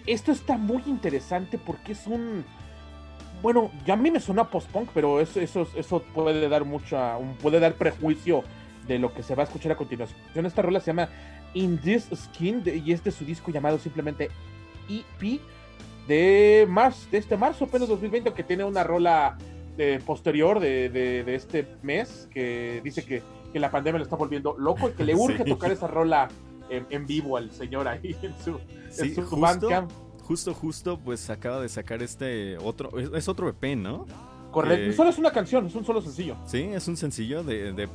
Esto 0.06 0.32
está 0.32 0.56
muy 0.56 0.82
interesante 0.86 1.58
porque 1.58 1.92
es 1.92 2.06
un. 2.06 2.44
Bueno, 3.42 3.70
ya 3.86 3.94
a 3.94 3.96
mí 3.96 4.10
me 4.10 4.20
suena 4.20 4.44
post-punk, 4.50 4.90
pero 4.92 5.20
eso, 5.20 5.40
eso, 5.40 5.66
eso 5.74 6.02
puede 6.14 6.48
dar 6.48 6.64
mucha. 6.64 7.16
puede 7.42 7.58
dar 7.60 7.74
prejuicio 7.74 8.44
de 8.86 8.98
lo 8.98 9.12
que 9.14 9.22
se 9.22 9.34
va 9.34 9.42
a 9.42 9.46
escuchar 9.46 9.72
a 9.72 9.76
continuación. 9.76 10.18
Esta 10.46 10.62
rola 10.62 10.80
se 10.80 10.86
llama 10.88 11.08
In 11.54 11.78
This 11.78 12.08
Skin 12.14 12.62
de- 12.62 12.76
y 12.76 12.92
este 12.92 13.08
es 13.10 13.14
su 13.14 13.24
disco 13.24 13.50
llamado 13.50 13.78
simplemente 13.78 14.30
EP 14.88 15.40
de 16.08 16.66
marzo, 16.68 17.06
de 17.10 17.18
este 17.18 17.36
marzo 17.36 17.64
apenas 17.66 17.88
2020, 17.88 18.32
que 18.32 18.42
tiene 18.42 18.64
una 18.64 18.82
rola 18.84 19.38
eh, 19.78 20.00
posterior 20.04 20.58
de, 20.60 20.88
de- 20.90 21.24
de 21.24 21.34
este 21.34 21.66
mes 21.82 22.28
que 22.32 22.80
dice 22.82 23.04
que, 23.04 23.22
que 23.52 23.60
la 23.60 23.70
pandemia 23.70 23.98
lo 23.98 24.04
está 24.04 24.16
volviendo 24.16 24.56
loco 24.58 24.88
y 24.90 24.92
que 24.92 25.04
le 25.04 25.14
urge 25.16 25.44
Sí. 25.44 25.50
tocar 25.50 25.70
esa 25.70 25.86
rola 25.86 26.28
en, 26.70 26.86
en 26.90 27.06
vivo 27.06 27.36
al 27.36 27.50
señor 27.52 27.86
ahí 27.88 28.16
en 28.22 28.34
su, 28.42 28.58
Sí, 28.90 29.08
en 29.08 29.14
su 29.14 29.22
justo, 29.22 29.36
Bandcamp. 29.40 29.90
justo, 30.22 30.54
justo, 30.54 30.98
pues 30.98 31.28
acaba 31.30 31.60
de 31.60 31.68
sacar 31.68 32.02
este 32.02 32.56
otro, 32.58 32.98
es, 32.98 33.10
es 33.12 33.28
otro 33.28 33.48
EP, 33.48 33.76
¿no? 33.76 34.06
Correcto. 34.50 34.90
Eh, 34.90 34.92
Solo 34.92 35.10
es 35.10 35.18
una 35.18 35.30
canción, 35.30 35.66
es 35.66 35.74
un 35.74 35.84
solo 35.84 36.00
sencillo. 36.02 36.36
Sí, 36.46 36.58
es 36.72 36.86
un 36.88 36.96
sencillo 36.96 37.42
de, 37.44 37.72
de, 37.72 37.88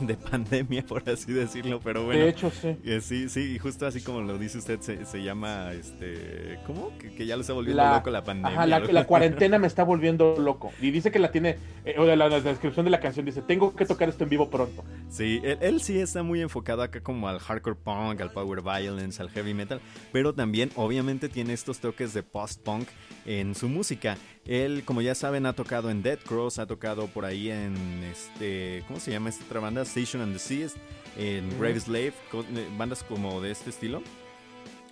de 0.00 0.14
pandemia, 0.14 0.84
por 0.84 1.08
así 1.08 1.32
decirlo, 1.32 1.80
pero 1.82 2.04
bueno. 2.04 2.20
De 2.22 2.28
hecho, 2.28 2.50
sí. 2.50 2.76
eh, 2.84 3.00
sí, 3.00 3.28
sí, 3.28 3.54
y 3.54 3.58
justo 3.58 3.86
así 3.86 4.00
como 4.00 4.20
lo 4.20 4.38
dice 4.38 4.58
usted, 4.58 4.80
se, 4.80 5.04
se 5.04 5.22
llama, 5.22 5.72
este, 5.72 6.58
¿cómo? 6.66 6.96
Que, 6.98 7.12
que 7.14 7.26
ya 7.26 7.34
lo 7.36 7.40
está 7.42 7.52
volviendo 7.52 7.82
La- 7.82 7.96
loco 7.96 8.10
la 8.10 8.24
pandemia. 8.24 8.56
Ajá, 8.56 8.66
la 8.66 9.04
cuarentena 9.06 9.58
me 9.58 9.66
está 9.66 9.82
volviendo 9.84 10.36
loco. 10.38 10.72
Y 10.80 10.90
dice 10.90 11.10
que 11.10 11.18
la 11.18 11.30
tiene, 11.32 11.56
eh, 11.84 11.96
o 11.98 12.04
la, 12.04 12.16
la 12.16 12.40
descripción 12.40 12.84
de 12.84 12.90
la 12.90 13.00
canción 13.00 13.26
dice, 13.26 13.42
tengo 13.42 13.74
que 13.74 13.84
tocar 13.86 14.08
esto 14.08 14.24
en 14.24 14.30
vivo 14.30 14.48
pronto. 14.50 14.84
Sí, 15.08 15.40
él, 15.44 15.58
él 15.60 15.80
sí 15.80 15.98
está 15.98 16.22
muy 16.22 16.40
enfocado 16.40 16.82
acá 16.82 17.00
como 17.00 17.28
al 17.28 17.38
hardcore 17.38 17.76
punk, 17.76 18.20
al 18.20 18.30
power 18.30 18.62
violence, 18.62 19.20
al 19.20 19.30
heavy 19.30 19.54
metal, 19.54 19.80
pero 20.12 20.32
también 20.34 20.70
obviamente 20.76 21.28
tiene 21.28 21.52
estos 21.52 21.78
toques 21.80 22.14
de 22.14 22.22
post-punk 22.22 22.88
en 23.24 23.54
su 23.54 23.68
música. 23.68 24.16
Él, 24.46 24.82
como 24.84 25.02
ya 25.02 25.14
saben, 25.14 25.44
ha 25.46 25.52
tocado 25.54 25.90
en 25.90 26.02
Dead 26.02 26.18
Cross, 26.18 26.58
ha 26.58 26.66
tocado 26.66 27.06
por 27.08 27.24
ahí 27.24 27.50
en 27.50 27.74
este, 28.04 28.84
¿cómo 28.86 29.00
se 29.00 29.10
llama 29.10 29.28
esta 29.30 29.44
otra 29.44 29.60
banda? 29.60 29.82
Station 29.82 30.22
and 30.22 30.32
the 30.34 30.38
Seas, 30.38 30.74
en 31.16 31.48
Ujú. 31.48 31.58
Grave 31.58 31.80
Slave, 31.80 32.12
eh, 32.32 32.68
bandas 32.76 33.02
como 33.02 33.40
de 33.40 33.50
este 33.50 33.70
estilo. 33.70 34.02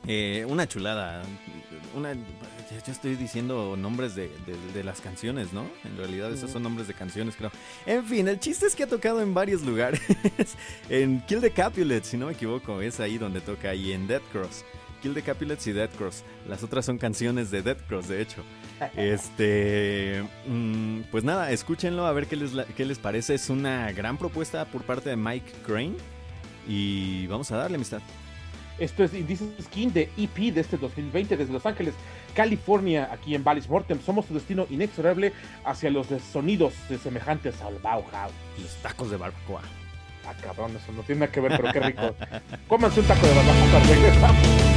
Eh, 0.06 0.44
una 0.48 0.68
chulada. 0.68 1.22
Una, 1.96 2.12
ya 2.12 2.92
estoy 2.92 3.14
diciendo 3.14 3.74
nombres 3.76 4.14
de, 4.14 4.28
de- 4.44 4.72
de 4.74 4.84
las 4.84 5.00
canciones, 5.00 5.52
¿no? 5.54 5.64
En 5.84 5.96
realidad 5.96 6.30
esos 6.32 6.50
son 6.50 6.62
nombres 6.62 6.88
de 6.88 6.94
canciones, 6.94 7.36
creo. 7.36 7.50
En 7.86 8.04
fin, 8.04 8.28
el 8.28 8.38
chiste 8.38 8.66
es 8.66 8.74
que 8.74 8.82
ha 8.82 8.86
tocado 8.86 9.22
en 9.22 9.32
varios 9.32 9.62
lugares. 9.62 10.02
en 10.90 11.22
Kill 11.22 11.40
the 11.40 11.50
Capulets, 11.52 12.08
si 12.08 12.16
no 12.18 12.26
me 12.26 12.32
equivoco, 12.32 12.82
es 12.82 13.00
ahí 13.00 13.16
donde 13.16 13.40
toca 13.40 13.70
ahí 13.70 13.92
en 13.92 14.06
Dead 14.06 14.20
Cross. 14.32 14.64
Kill 15.02 15.14
the 15.14 15.22
Capulets 15.22 15.66
y 15.68 15.72
Dead 15.72 15.88
Cross. 15.90 16.22
Las 16.48 16.62
otras 16.62 16.84
son 16.84 16.98
canciones 16.98 17.50
de 17.50 17.62
Dead 17.62 17.78
Cross, 17.88 18.08
de 18.08 18.20
hecho. 18.20 18.42
Este, 18.96 20.22
mm, 20.46 21.00
pues 21.10 21.24
nada, 21.24 21.50
escúchenlo 21.50 22.06
a 22.06 22.12
ver 22.12 22.26
qué 22.26 22.36
les, 22.36 22.52
qué 22.76 22.84
les 22.84 22.98
parece. 22.98 23.34
Es 23.34 23.50
una 23.50 23.92
gran 23.92 24.16
propuesta 24.18 24.64
por 24.66 24.82
parte 24.82 25.10
de 25.10 25.16
Mike 25.16 25.52
Crane. 25.64 25.94
Y 26.66 27.26
vamos 27.26 27.50
a 27.52 27.56
darle 27.56 27.76
amistad. 27.76 28.00
Esto 28.78 29.04
es 29.04 29.14
Indecent 29.14 29.60
Skin 29.60 29.92
de 29.92 30.10
EP 30.16 30.52
de 30.52 30.60
este 30.60 30.76
2020 30.76 31.36
desde 31.36 31.52
Los 31.52 31.64
Ángeles, 31.64 31.94
California, 32.34 33.08
aquí 33.12 33.34
en 33.34 33.44
Vallis 33.44 33.68
Mortem. 33.68 34.00
Somos 34.00 34.26
tu 34.26 34.34
destino 34.34 34.66
inexorable 34.68 35.32
hacia 35.64 35.90
los 35.90 36.08
sonidos 36.32 36.74
de 36.88 36.98
semejantes 36.98 37.60
al 37.62 37.78
Bauhaus. 37.78 38.32
Los 38.60 38.74
tacos 38.82 39.10
de 39.10 39.16
barbacoa. 39.16 39.62
Ah, 40.26 40.34
cabrón, 40.42 40.74
eso 40.76 40.90
no 40.92 41.02
tiene 41.02 41.20
nada 41.20 41.32
que 41.32 41.40
ver, 41.40 41.52
pero 41.56 41.72
qué 41.72 41.80
rico. 41.80 42.14
Cómanse 42.68 43.00
un 43.00 43.06
taco 43.06 43.26
de 43.26 43.34
barbacoa, 43.34 43.80
regresamos. 43.80 44.73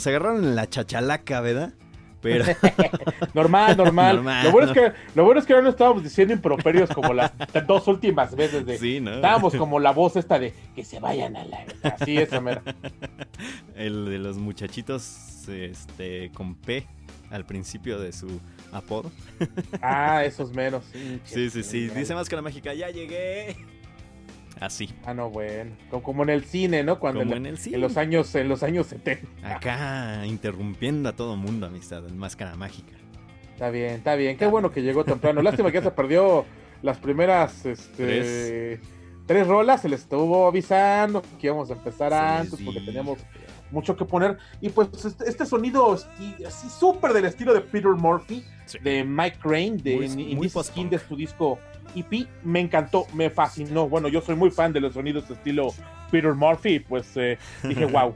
Nos 0.00 0.06
agarraron 0.06 0.44
en 0.44 0.56
la 0.56 0.66
chachalaca, 0.66 1.42
¿verdad? 1.42 1.74
Pero 2.22 2.46
Normal, 3.34 3.76
normal. 3.76 4.16
Normal, 4.16 4.44
lo, 4.44 4.50
bueno 4.50 4.66
¿no? 4.66 4.72
es 4.72 4.78
que, 4.78 4.98
lo 5.14 5.24
bueno 5.24 5.40
es 5.40 5.46
que 5.46 5.52
ahora 5.52 5.64
no 5.64 5.70
estábamos 5.70 6.02
diciendo 6.02 6.32
improperios 6.32 6.88
como 6.88 7.12
las 7.12 7.32
dos 7.66 7.86
últimas 7.86 8.34
veces. 8.34 8.64
De, 8.64 8.78
Sí, 8.78 8.98
¿no? 8.98 9.16
Estábamos 9.16 9.54
como 9.54 9.78
la 9.78 9.90
voz 9.92 10.16
esta 10.16 10.38
de 10.38 10.54
que 10.74 10.84
se 10.86 11.00
vayan 11.00 11.36
a 11.36 11.44
la. 11.44 11.64
Así 11.82 12.16
es, 12.16 12.30
mera. 12.40 12.62
el 13.76 14.06
de 14.06 14.18
los 14.18 14.38
muchachitos 14.38 15.46
este, 15.48 16.30
con 16.32 16.54
P 16.54 16.86
al 17.30 17.44
principio 17.44 17.98
de 17.98 18.12
su 18.12 18.40
apodo. 18.72 19.10
Ah, 19.82 20.24
esos 20.24 20.52
menos. 20.52 20.82
Sí, 21.24 21.50
sí, 21.50 21.62
sí. 21.62 21.88
Dice 21.88 22.14
Máscara 22.14 22.40
Mágica, 22.40 22.72
ya 22.72 22.88
llegué. 22.88 23.56
Así, 24.60 24.90
Ah, 25.06 25.14
no, 25.14 25.30
bueno. 25.30 25.72
Co- 25.90 26.02
Como 26.02 26.22
en 26.22 26.28
el 26.28 26.44
cine, 26.44 26.84
¿no? 26.84 26.98
Cuando 27.00 27.20
como 27.20 27.34
en, 27.34 27.46
el 27.46 27.56
cine. 27.58 27.76
en 27.76 27.80
los 27.80 27.96
años, 27.96 28.34
en 28.34 28.48
los 28.48 28.62
años 28.62 28.88
70. 28.88 29.56
Acá 29.56 30.26
interrumpiendo 30.26 31.08
a 31.08 31.16
todo 31.16 31.34
mundo, 31.36 31.66
amistad, 31.66 32.06
en 32.06 32.18
Máscara 32.18 32.54
Mágica. 32.56 32.92
Está 33.54 33.70
bien, 33.70 33.94
está 33.94 34.14
bien. 34.16 34.36
Qué 34.36 34.46
bueno 34.46 34.70
que 34.70 34.82
llegó 34.82 35.04
temprano. 35.04 35.40
Lástima 35.42 35.70
que 35.70 35.78
ya 35.78 35.82
se 35.84 35.90
perdió 35.90 36.44
las 36.82 36.98
primeras 36.98 37.64
este, 37.66 38.80
tres. 39.26 39.46
rolas. 39.46 39.80
Se 39.82 39.88
les 39.88 40.00
estuvo 40.02 40.46
avisando 40.46 41.22
que 41.40 41.46
íbamos 41.46 41.70
a 41.70 41.74
empezar 41.74 42.12
antes 42.12 42.60
porque 42.62 42.80
teníamos 42.80 43.18
mucho 43.70 43.96
que 43.96 44.04
poner. 44.04 44.36
Y 44.60 44.68
pues 44.70 44.88
este, 45.04 45.24
este 45.28 45.46
sonido 45.46 45.92
así 45.92 46.68
súper 46.70 47.12
del 47.12 47.24
estilo 47.26 47.54
de 47.54 47.60
Peter 47.62 47.90
Murphy, 47.92 48.44
Sí. 48.66 48.78
de 48.82 49.04
Mike 49.04 49.38
Crane, 49.42 49.76
de 49.78 49.96
Muy-. 50.36 50.48
Skin 50.50 50.88
de 50.90 50.98
su 50.98 51.16
disco 51.16 51.58
EP, 51.94 52.26
me 52.44 52.60
encantó, 52.60 53.06
me 53.14 53.30
fascinó. 53.30 53.88
Bueno, 53.88 54.08
yo 54.08 54.20
soy 54.20 54.34
muy 54.36 54.50
fan 54.50 54.72
de 54.72 54.80
los 54.80 54.94
sonidos 54.94 55.28
de 55.28 55.34
estilo 55.34 55.74
Peter 56.10 56.34
Murphy, 56.34 56.80
pues 56.80 57.16
eh, 57.16 57.38
dije, 57.62 57.84
wow. 57.86 58.14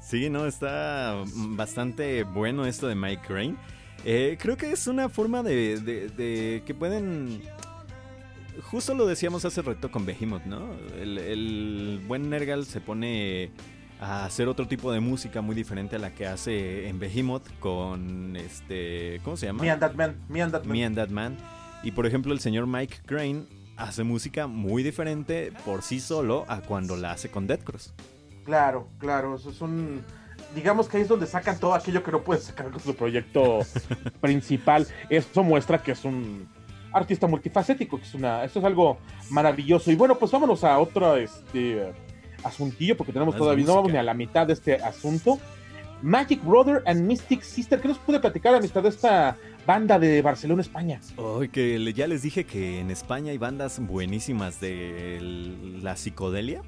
Sí, 0.00 0.30
no, 0.30 0.46
está 0.46 1.22
bastante 1.34 2.24
bueno 2.24 2.64
esto 2.66 2.88
de 2.88 2.94
Mike 2.94 3.22
Crane. 3.26 3.54
Eh, 4.04 4.38
creo 4.40 4.56
que 4.56 4.72
es 4.72 4.86
una 4.86 5.08
forma 5.10 5.42
de, 5.42 5.78
de- 5.80 6.08
de 6.08 6.62
que 6.64 6.74
pueden... 6.74 7.42
Justo 8.62 8.94
lo 8.94 9.06
decíamos 9.06 9.44
hace 9.44 9.62
rato 9.62 9.90
con 9.90 10.04
Behemoth, 10.04 10.44
¿no? 10.44 10.70
El, 11.00 11.18
el 11.18 12.00
buen 12.06 12.28
Nergal 12.28 12.66
se 12.66 12.80
pone 12.80 13.50
a 14.00 14.24
hacer 14.24 14.48
otro 14.48 14.66
tipo 14.66 14.90
de 14.92 15.00
música 15.00 15.40
muy 15.40 15.54
diferente 15.54 15.96
a 15.96 15.98
la 15.98 16.14
que 16.14 16.26
hace 16.26 16.88
en 16.88 16.98
Behemoth 16.98 17.46
con 17.58 18.36
este... 18.36 19.20
¿Cómo 19.22 19.36
se 19.36 19.46
llama? 19.46 19.62
Me 19.62 19.70
and 19.70 19.80
That 19.80 19.92
Man, 19.94 20.16
Me 20.28 20.42
and 20.42 20.52
That 20.52 20.64
Man. 20.64 20.72
Me 20.72 20.84
and 20.84 20.96
That 20.96 21.08
Man. 21.10 21.36
Y 21.82 21.92
por 21.92 22.06
ejemplo, 22.06 22.32
el 22.32 22.40
señor 22.40 22.66
Mike 22.66 22.98
Crane 23.06 23.44
hace 23.76 24.04
música 24.04 24.46
muy 24.46 24.82
diferente 24.82 25.52
por 25.64 25.82
sí 25.82 26.00
solo 26.00 26.44
a 26.48 26.60
cuando 26.60 26.96
la 26.96 27.12
hace 27.12 27.30
con 27.30 27.46
Dead 27.46 27.60
Cross. 27.60 27.94
Claro, 28.44 28.88
claro, 28.98 29.36
eso 29.36 29.50
es 29.50 29.60
un... 29.60 30.04
Digamos 30.54 30.88
que 30.88 30.96
ahí 30.96 31.02
es 31.04 31.08
donde 31.08 31.26
sacan 31.26 31.58
todo 31.58 31.74
aquello 31.74 32.02
que 32.02 32.10
no 32.10 32.22
pueden 32.22 32.42
sacar 32.42 32.70
con 32.70 32.80
su 32.80 32.94
proyecto 32.94 33.60
principal. 34.20 34.86
Eso 35.08 35.42
muestra 35.42 35.82
que 35.82 35.92
es 35.92 36.04
un 36.04 36.48
artista 36.92 37.26
multifacético, 37.26 37.98
que 37.98 38.04
es 38.04 38.14
una... 38.14 38.44
Esto 38.44 38.58
es 38.58 38.64
algo 38.64 38.98
maravilloso. 39.30 39.90
Y 39.90 39.94
bueno, 39.94 40.18
pues 40.18 40.30
vámonos 40.32 40.64
a 40.64 40.78
otro 40.78 41.16
este, 41.16 41.92
asuntillo, 42.42 42.96
porque 42.96 43.12
tenemos 43.12 43.34
Más 43.34 43.38
todavía... 43.38 43.64
No 43.64 43.76
vamos 43.76 43.92
ni 43.92 43.98
a 43.98 44.02
la 44.02 44.14
mitad 44.14 44.46
de 44.46 44.54
este 44.54 44.74
asunto. 44.76 45.38
Magic 46.02 46.44
Brother 46.44 46.82
and 46.86 47.02
Mystic 47.02 47.42
Sister. 47.42 47.80
¿Qué 47.80 47.88
nos 47.88 47.98
puede 47.98 48.20
platicar, 48.20 48.54
amistad, 48.54 48.82
de 48.82 48.88
esta 48.88 49.36
banda 49.66 49.98
de 49.98 50.22
Barcelona, 50.22 50.62
España? 50.62 51.00
Hoy 51.16 51.48
que 51.48 51.78
le- 51.78 51.92
ya 51.92 52.06
les 52.06 52.22
dije 52.22 52.44
que 52.44 52.80
en 52.80 52.90
España 52.90 53.30
hay 53.32 53.38
bandas 53.38 53.78
buenísimas 53.80 54.60
de 54.60 55.18
la 55.82 55.96
psicodelia. 55.96 56.62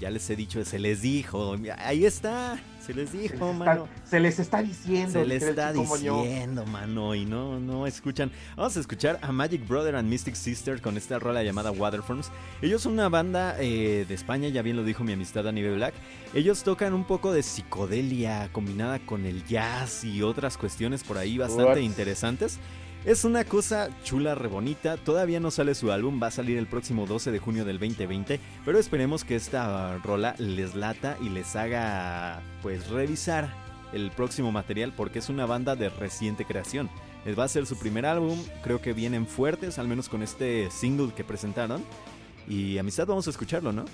Ya 0.00 0.10
les 0.10 0.28
he 0.30 0.36
dicho, 0.36 0.64
se 0.64 0.78
les 0.78 1.02
dijo. 1.02 1.56
Ahí 1.78 2.04
está, 2.04 2.58
se 2.84 2.94
les 2.94 3.12
dijo, 3.12 3.34
Está- 3.34 3.52
mano. 3.52 3.88
se 4.04 4.20
les 4.20 4.38
está 4.38 4.62
diciendo. 4.62 5.10
Se 5.12 5.24
les 5.26 5.42
está 5.42 5.72
diciendo, 5.72 6.64
mano, 6.66 7.14
y 7.14 7.24
no, 7.24 7.58
no 7.58 7.86
escuchan. 7.86 8.30
Vamos 8.56 8.76
a 8.76 8.80
escuchar 8.80 9.18
a 9.22 9.32
Magic 9.32 9.66
Brother 9.66 9.96
and 9.96 10.08
Mystic 10.08 10.34
Sister 10.34 10.80
con 10.80 10.96
esta 10.96 11.18
rola 11.18 11.42
llamada 11.42 11.70
Waterforms. 11.72 12.30
Ellos 12.62 12.82
son 12.82 12.92
una 12.94 13.08
banda 13.08 13.56
eh, 13.58 14.04
de 14.08 14.14
España, 14.14 14.48
ya 14.48 14.62
bien 14.62 14.76
lo 14.76 14.84
dijo 14.84 15.02
mi 15.04 15.12
amistad 15.12 15.46
Anibe 15.48 15.74
Black. 15.74 15.94
Ellos 16.34 16.62
tocan 16.62 16.92
un 16.94 17.04
poco 17.04 17.32
de 17.32 17.42
psicodelia 17.42 18.48
combinada 18.52 18.98
con 19.00 19.26
el 19.26 19.44
jazz 19.46 20.04
y 20.04 20.22
otras 20.22 20.56
cuestiones 20.58 21.02
por 21.04 21.18
ahí 21.18 21.38
bastante 21.38 21.64
What? 21.72 21.76
interesantes. 21.78 22.58
Es 23.04 23.24
una 23.24 23.44
cosa 23.44 23.88
chula, 24.02 24.34
re 24.34 24.48
bonita. 24.48 24.96
Todavía 24.96 25.40
no 25.40 25.50
sale 25.50 25.74
su 25.74 25.92
álbum, 25.92 26.20
va 26.22 26.26
a 26.26 26.32
salir 26.32 26.58
el 26.58 26.66
próximo 26.66 27.06
12 27.06 27.30
de 27.30 27.38
junio 27.38 27.64
del 27.64 27.78
2020. 27.78 28.40
Pero 28.64 28.78
esperemos 28.78 29.24
que 29.24 29.36
esta 29.36 29.96
rola 29.98 30.34
les 30.38 30.74
lata 30.74 31.16
y 31.22 31.28
les 31.28 31.56
haga, 31.56 32.42
pues, 32.60 32.88
revisar 32.88 33.48
el 33.92 34.10
próximo 34.10 34.52
material 34.52 34.92
porque 34.94 35.20
es 35.20 35.30
una 35.30 35.46
banda 35.46 35.76
de 35.76 35.88
reciente 35.88 36.44
creación. 36.44 36.90
Les 37.24 37.38
va 37.38 37.44
a 37.44 37.48
ser 37.48 37.66
su 37.66 37.78
primer 37.78 38.04
álbum, 38.04 38.38
creo 38.62 38.82
que 38.82 38.92
vienen 38.92 39.26
fuertes, 39.26 39.78
al 39.78 39.88
menos 39.88 40.08
con 40.08 40.22
este 40.22 40.70
single 40.70 41.14
que 41.14 41.24
presentaron. 41.24 41.82
Y 42.46 42.78
amistad, 42.78 43.06
vamos 43.06 43.26
a 43.26 43.30
escucharlo, 43.30 43.72
¿no? 43.72 43.84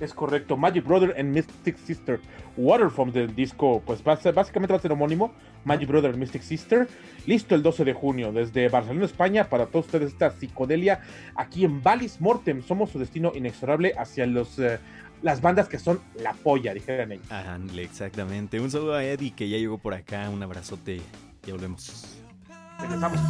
Es 0.00 0.14
correcto, 0.14 0.56
Magic 0.56 0.84
Brother 0.84 1.14
and 1.18 1.34
Mystic 1.34 1.76
Sister. 1.76 2.20
Waterform 2.56 3.12
del 3.12 3.34
disco, 3.34 3.82
pues 3.84 4.02
básicamente 4.02 4.72
va 4.72 4.78
a 4.78 4.80
ser 4.80 4.92
homónimo. 4.92 5.32
Magic 5.64 5.88
Brother 5.88 6.10
and 6.10 6.18
Mystic 6.18 6.42
Sister. 6.42 6.88
Listo 7.26 7.54
el 7.54 7.62
12 7.62 7.84
de 7.84 7.92
junio 7.92 8.32
desde 8.32 8.68
Barcelona, 8.70 9.04
España, 9.04 9.48
para 9.48 9.66
todos 9.66 9.86
ustedes 9.86 10.12
esta 10.12 10.30
psicodelia 10.30 11.02
aquí 11.34 11.64
en 11.64 11.82
Valis 11.82 12.20
Mortem. 12.20 12.62
Somos 12.62 12.90
su 12.90 12.98
destino 12.98 13.32
inexorable 13.34 13.92
hacia 13.98 14.26
los, 14.26 14.58
eh, 14.58 14.78
las 15.22 15.42
bandas 15.42 15.68
que 15.68 15.78
son 15.78 16.00
la 16.14 16.32
polla, 16.32 16.72
dijeran 16.72 17.12
ellos. 17.12 17.30
Ándale, 17.30 17.82
exactamente. 17.82 18.58
Un 18.58 18.70
saludo 18.70 18.94
a 18.94 19.04
Eddie 19.04 19.32
que 19.32 19.48
ya 19.50 19.58
llegó 19.58 19.76
por 19.78 19.92
acá, 19.92 20.30
un 20.30 20.42
abrazote. 20.42 21.02
Ya 21.46 21.52
volvemos. 21.52 22.16
Regresamos. 22.80 23.20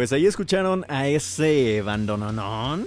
Pues 0.00 0.14
ahí 0.14 0.24
escucharon 0.24 0.86
a 0.88 1.08
ese 1.08 1.82
bandononón 1.82 2.86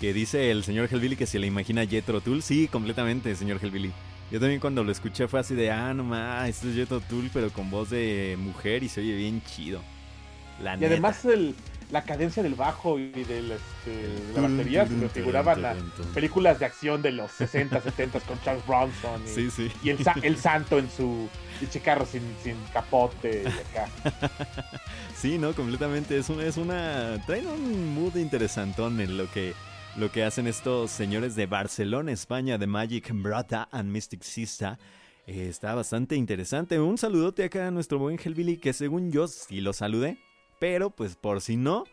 que 0.00 0.12
dice 0.12 0.52
el 0.52 0.62
señor 0.62 0.88
Hellbilly 0.88 1.16
que 1.16 1.26
se 1.26 1.40
le 1.40 1.48
imagina 1.48 1.84
Jetro 1.84 2.20
Tull. 2.20 2.40
Sí, 2.40 2.68
completamente, 2.68 3.34
señor 3.34 3.58
Hellbilly. 3.60 3.90
Yo 4.30 4.38
también 4.38 4.60
cuando 4.60 4.84
lo 4.84 4.92
escuché 4.92 5.26
fue 5.26 5.40
así 5.40 5.56
de, 5.56 5.72
ah, 5.72 5.92
no 5.92 6.04
más, 6.04 6.48
esto 6.48 6.68
es 6.68 6.76
Jetro 6.76 7.00
Tull, 7.00 7.30
pero 7.32 7.50
con 7.50 7.68
voz 7.68 7.90
de 7.90 8.36
mujer 8.38 8.84
y 8.84 8.88
se 8.88 9.00
oye 9.00 9.16
bien 9.16 9.42
chido. 9.42 9.80
La 10.62 10.76
Y 10.76 10.84
además 10.84 11.24
el, 11.24 11.56
la 11.92 12.02
cadencia 12.04 12.42
del 12.42 12.54
bajo 12.54 12.98
y 12.98 13.10
del, 13.10 13.52
este, 13.52 13.90
de 13.90 14.32
la 14.34 14.42
batería 14.42 14.86
se 14.86 14.94
me 14.94 15.08
figuraban 15.08 15.64
a 15.64 15.74
películas 16.14 16.58
de 16.58 16.66
acción 16.66 17.02
de 17.02 17.10
los 17.12 17.30
60, 17.32 17.80
70 17.80 18.20
con 18.20 18.40
Charles 18.42 18.66
Bronson. 18.66 19.22
Y, 19.24 19.28
Sí, 19.28 19.50
sí. 19.50 19.70
y 19.82 19.90
el, 19.90 19.98
el 20.22 20.36
santo 20.36 20.78
en 20.78 20.90
su 20.90 21.28
pinche 21.58 21.80
carro 21.80 22.06
sin, 22.06 22.22
sin 22.42 22.56
capote. 22.72 23.44
y 23.44 23.46
acá. 23.46 23.88
Sí, 25.16 25.38
no, 25.38 25.52
completamente. 25.52 26.16
Es 26.18 26.28
una, 26.30 26.44
es 26.44 26.56
una. 26.56 27.22
Traen 27.26 27.46
un 27.46 27.94
mood 27.94 28.16
interesantón 28.16 29.00
en 29.00 29.16
lo 29.18 29.30
que, 29.30 29.54
lo 29.96 30.10
que 30.10 30.24
hacen 30.24 30.46
estos 30.46 30.90
señores 30.90 31.34
de 31.36 31.46
Barcelona, 31.46 32.12
España, 32.12 32.56
de 32.56 32.66
Magic 32.66 33.10
Brata 33.12 33.68
and 33.72 33.90
Mystic 33.90 34.22
Sista. 34.22 34.78
Eh, 35.26 35.48
está 35.48 35.74
bastante 35.74 36.16
interesante. 36.16 36.80
Un 36.80 36.96
saludote 36.98 37.44
acá 37.44 37.66
a 37.66 37.70
nuestro 37.70 37.98
buen 37.98 38.18
Hellbilly, 38.18 38.56
que 38.56 38.72
según 38.72 39.12
yo 39.12 39.28
sí 39.28 39.60
lo 39.60 39.72
saludé. 39.72 40.18
Pero, 40.60 40.90
pues 40.90 41.16
por 41.16 41.40
si 41.40 41.56
no, 41.56 41.84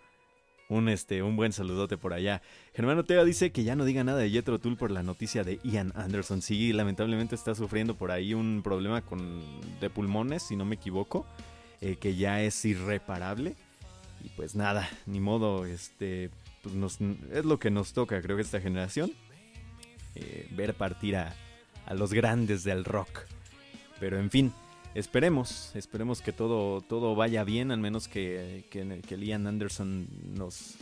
un, 0.70 0.89
este, 0.89 1.24
un 1.24 1.36
buen 1.36 1.53
saludote 1.53 1.97
por 1.97 2.13
allá. 2.13 2.41
Germán 2.76 2.99
Ortega 2.99 3.24
dice 3.24 3.51
que 3.51 3.63
ya 3.63 3.76
no 3.76 3.86
diga 3.86 4.03
nada 4.03 4.20
de 4.20 4.30
Jethro 4.30 4.59
Tull 4.59 4.78
por 4.78 4.91
la 4.91 5.01
noticia 5.01 5.43
de 5.43 5.59
Ian 5.63 5.91
Anderson. 5.95 6.43
Sí, 6.43 6.74
lamentablemente 6.74 7.34
está 7.34 7.55
sufriendo 7.55 7.95
por 7.95 8.11
ahí 8.11 8.34
un 8.36 8.61
problema 8.63 9.01
con, 9.01 9.41
de 9.80 9.89
pulmones, 9.89 10.43
si 10.43 10.55
no 10.55 10.65
me 10.65 10.76
equivoco 10.76 11.26
eh, 11.82 11.95
que 11.95 12.15
ya 12.15 12.41
es 12.41 12.63
irreparable. 12.65 13.55
Y 14.24 14.30
pues 14.30 14.55
nada, 14.55 14.89
ni 15.05 15.20
modo, 15.20 15.65
este, 15.65 16.30
pues 16.61 16.99
es 17.32 17.45
lo 17.45 17.59
que 17.59 17.72
nos 17.72 17.93
toca, 17.93 18.22
creo 18.22 18.36
que 18.36 18.41
esta 18.41 18.59
generación, 18.59 19.11
eh, 20.15 20.47
ver 20.51 20.74
partir 20.74 21.15
a, 21.15 21.36
a 21.86 21.93
los 21.93 22.13
grandes 22.13 22.63
del 22.63 22.84
rock. 22.84 23.22
Pero 23.99 24.20
en 24.20 24.30
fin, 24.30 24.53
esperemos, 25.00 25.72
esperemos 25.76 26.22
que 26.22 26.34
todo, 26.34 26.82
todo 26.82 27.16
vaya 27.16 27.43
bien, 27.43 27.72
al 27.72 27.80
menos 27.80 28.08
que, 28.08 28.66
que, 28.72 29.02
que 29.08 29.18
Liam 29.18 29.45
Anderson 29.45 30.08
nos, 30.36 30.74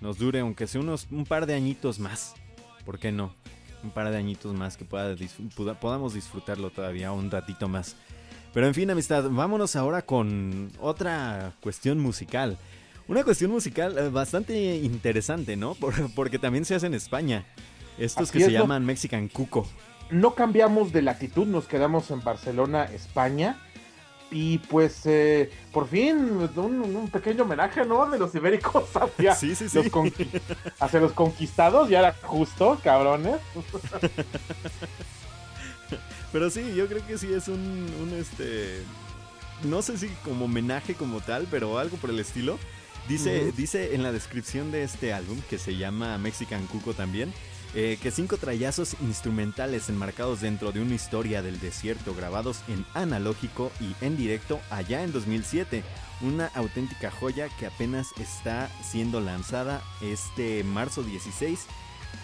nos 0.00 0.18
dure, 0.18 0.40
aunque 0.40 0.66
sea 0.66 0.80
unos, 0.80 1.08
un 1.10 1.24
par 1.24 1.46
de 1.46 1.54
añitos 1.54 1.98
más. 1.98 2.34
¿Por 2.84 2.98
qué 2.98 3.10
no? 3.10 3.34
Un 3.82 3.90
par 3.90 4.10
de 4.10 4.16
añitos 4.16 4.54
más 4.54 4.76
que 4.76 4.84
pueda 4.84 5.14
podamos 5.80 6.14
disfrutarlo 6.14 6.70
todavía 6.70 7.12
un 7.12 7.30
ratito 7.30 7.68
más. 7.68 7.96
Pero 8.54 8.68
en 8.68 8.74
fin, 8.74 8.90
amistad, 8.90 9.28
vámonos 9.28 9.76
ahora 9.76 10.02
con 10.02 10.70
otra 10.80 11.52
cuestión 11.60 11.98
musical. 11.98 12.56
Una 13.08 13.22
cuestión 13.22 13.50
musical 13.50 13.98
eh, 13.98 14.08
bastante 14.08 14.76
interesante, 14.76 15.56
¿no? 15.56 15.74
Por- 15.74 16.10
porque 16.14 16.38
también 16.38 16.64
se 16.64 16.74
hace 16.74 16.86
en 16.86 16.94
España. 16.94 17.44
Estos 17.98 18.28
Así 18.30 18.38
que 18.38 18.44
es, 18.44 18.44
se 18.46 18.52
llaman 18.52 18.84
Mexican 18.84 19.28
Cuco. 19.28 19.68
No 20.10 20.34
cambiamos 20.34 20.92
de 20.92 21.02
latitud, 21.02 21.46
nos 21.46 21.66
quedamos 21.66 22.10
en 22.10 22.22
Barcelona, 22.22 22.84
España. 22.84 23.62
Y 24.30 24.58
pues 24.58 25.02
eh, 25.04 25.50
por 25.72 25.86
fin 25.88 26.16
un, 26.56 26.80
un 26.96 27.10
pequeño 27.10 27.44
homenaje, 27.44 27.84
¿no? 27.84 28.10
De 28.10 28.18
los 28.18 28.34
ibéricos 28.34 28.84
hacia, 28.96 29.34
Sí, 29.36 29.54
sí, 29.54 29.68
sí. 29.68 29.76
los 29.76 29.86
conqui- 29.86 30.40
hacia 30.80 31.00
los 31.00 31.12
conquistados, 31.12 31.88
ya 31.88 32.00
era 32.00 32.12
justo, 32.22 32.78
cabrones. 32.82 33.36
Pero 36.32 36.50
sí, 36.50 36.74
yo 36.74 36.86
creo 36.88 37.06
que 37.06 37.16
sí 37.18 37.32
es 37.32 37.46
un, 37.48 37.56
un, 38.02 38.12
este. 38.18 38.82
No 39.62 39.80
sé 39.80 39.96
si 39.96 40.08
como 40.24 40.46
homenaje 40.46 40.94
como 40.94 41.20
tal, 41.20 41.46
pero 41.50 41.78
algo 41.78 41.96
por 41.96 42.10
el 42.10 42.18
estilo. 42.18 42.58
Dice, 43.08 43.52
dice 43.56 43.94
en 43.94 44.02
la 44.02 44.10
descripción 44.10 44.72
de 44.72 44.82
este 44.82 45.12
álbum, 45.14 45.40
que 45.48 45.58
se 45.58 45.76
llama 45.76 46.18
Mexican 46.18 46.66
Cuco 46.66 46.92
también, 46.92 47.32
eh, 47.78 47.98
que 48.02 48.10
cinco 48.10 48.38
trayazos 48.38 48.96
instrumentales 49.02 49.88
enmarcados 49.90 50.40
dentro 50.40 50.72
de 50.72 50.80
una 50.80 50.94
historia 50.94 51.42
del 51.42 51.60
desierto, 51.60 52.14
grabados 52.14 52.62
en 52.68 52.84
analógico 52.94 53.70
y 53.80 53.94
en 54.04 54.16
directo 54.16 54.58
allá 54.70 55.02
en 55.04 55.12
2007. 55.12 55.84
Una 56.22 56.46
auténtica 56.54 57.10
joya 57.10 57.48
que 57.60 57.66
apenas 57.66 58.08
está 58.18 58.70
siendo 58.82 59.20
lanzada 59.20 59.82
este 60.00 60.64
marzo 60.64 61.02
16 61.02 61.66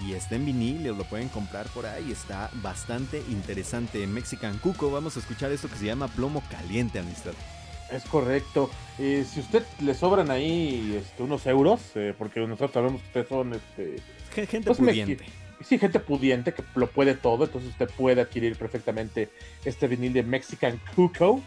y 0.07 0.15
está 0.15 0.37
en 0.37 0.47
vinil, 0.47 0.85
lo 0.85 1.05
pueden 1.05 1.29
comprar 1.29 1.69
por 1.69 1.85
ahí, 1.85 2.11
está 2.11 2.51
bastante 2.63 3.23
interesante. 3.29 4.07
Mexican 4.07 4.57
Cuco, 4.59 4.91
vamos 4.91 5.17
a 5.17 5.21
escuchar 5.21 5.53
esto 5.53 5.69
que 5.69 5.77
se 5.77 5.85
llama 5.85 6.09
Plomo 6.09 6.43
Caliente, 6.51 6.99
amistad. 6.99 7.35
Es 7.91 8.05
correcto. 8.05 8.71
Eh, 8.99 9.27
si 9.31 9.41
usted 9.41 9.63
le 9.81 9.93
sobran 9.95 10.31
ahí 10.31 10.99
este, 10.99 11.23
unos 11.23 11.45
euros, 11.47 11.81
eh, 11.95 12.15
porque 12.17 12.41
nosotros 12.41 12.71
sabemos 12.73 13.03
que 13.03 13.07
ustedes 13.09 13.29
son 13.29 13.53
este, 13.53 13.97
Gen- 14.35 14.47
Gente 14.47 14.67
Pues 14.69 14.81
me- 14.81 14.95
sí, 15.65 15.79
gente 15.79 15.99
pudiente 16.01 16.53
que 16.55 16.63
lo 16.75 16.87
puede 16.89 17.15
todo, 17.15 17.45
entonces 17.45 17.71
usted 17.71 17.89
puede 17.97 18.21
adquirir 18.23 18.57
perfectamente 18.57 19.31
este 19.65 19.87
vinil 19.89 20.13
de 20.13 20.23
Mexican 20.23 20.81
Cuco, 20.95 21.41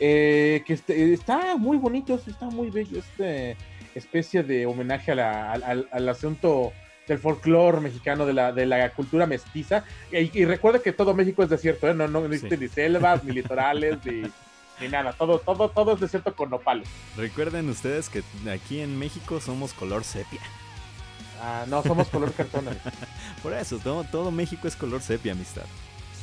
eh, 0.00 0.62
que 0.66 0.72
este- 0.74 1.12
está 1.12 1.56
muy 1.56 1.76
bonito, 1.78 2.14
está 2.26 2.46
muy 2.46 2.70
bello, 2.70 2.98
este 2.98 3.56
especie 3.94 4.42
de 4.42 4.64
homenaje 4.66 5.12
a 5.12 5.14
la- 5.14 5.52
al, 5.52 5.62
al- 5.62 5.88
al 5.92 6.08
asunto 6.08 6.72
del 7.06 7.18
folclore 7.18 7.80
mexicano, 7.80 8.24
de 8.24 8.32
la, 8.32 8.52
de 8.52 8.64
la 8.64 8.90
cultura 8.90 9.26
mestiza, 9.26 9.84
y, 10.10 10.36
y 10.40 10.44
recuerde 10.44 10.80
que 10.80 10.92
todo 10.92 11.14
México 11.14 11.42
es 11.42 11.50
desierto, 11.50 11.88
¿eh? 11.88 11.94
no, 11.94 12.08
no 12.08 12.24
existe 12.26 12.56
Sí. 12.56 12.62
ni 12.62 12.68
selvas, 12.68 13.22
ni 13.24 13.32
litorales, 13.32 13.98
ni, 14.04 14.22
ni 14.80 14.88
nada, 14.88 15.12
todo, 15.12 15.38
todo, 15.40 15.68
todo 15.68 15.94
es 15.94 16.00
desierto 16.00 16.34
con 16.34 16.48
nopales. 16.50 16.88
Recuerden 17.16 17.68
ustedes 17.68 18.08
que 18.08 18.22
aquí 18.50 18.80
en 18.80 18.98
México 18.98 19.40
somos 19.40 19.74
color 19.74 20.04
sepia. 20.04 20.40
Ah, 21.44 21.64
no, 21.68 21.82
somos 21.82 22.06
color 22.08 22.32
cartón. 22.32 22.66
Por 23.42 23.52
eso, 23.52 23.78
todo, 23.78 24.04
todo 24.04 24.30
México 24.30 24.68
es 24.68 24.76
color 24.76 25.02
sepia, 25.02 25.32
amistad. 25.32 25.64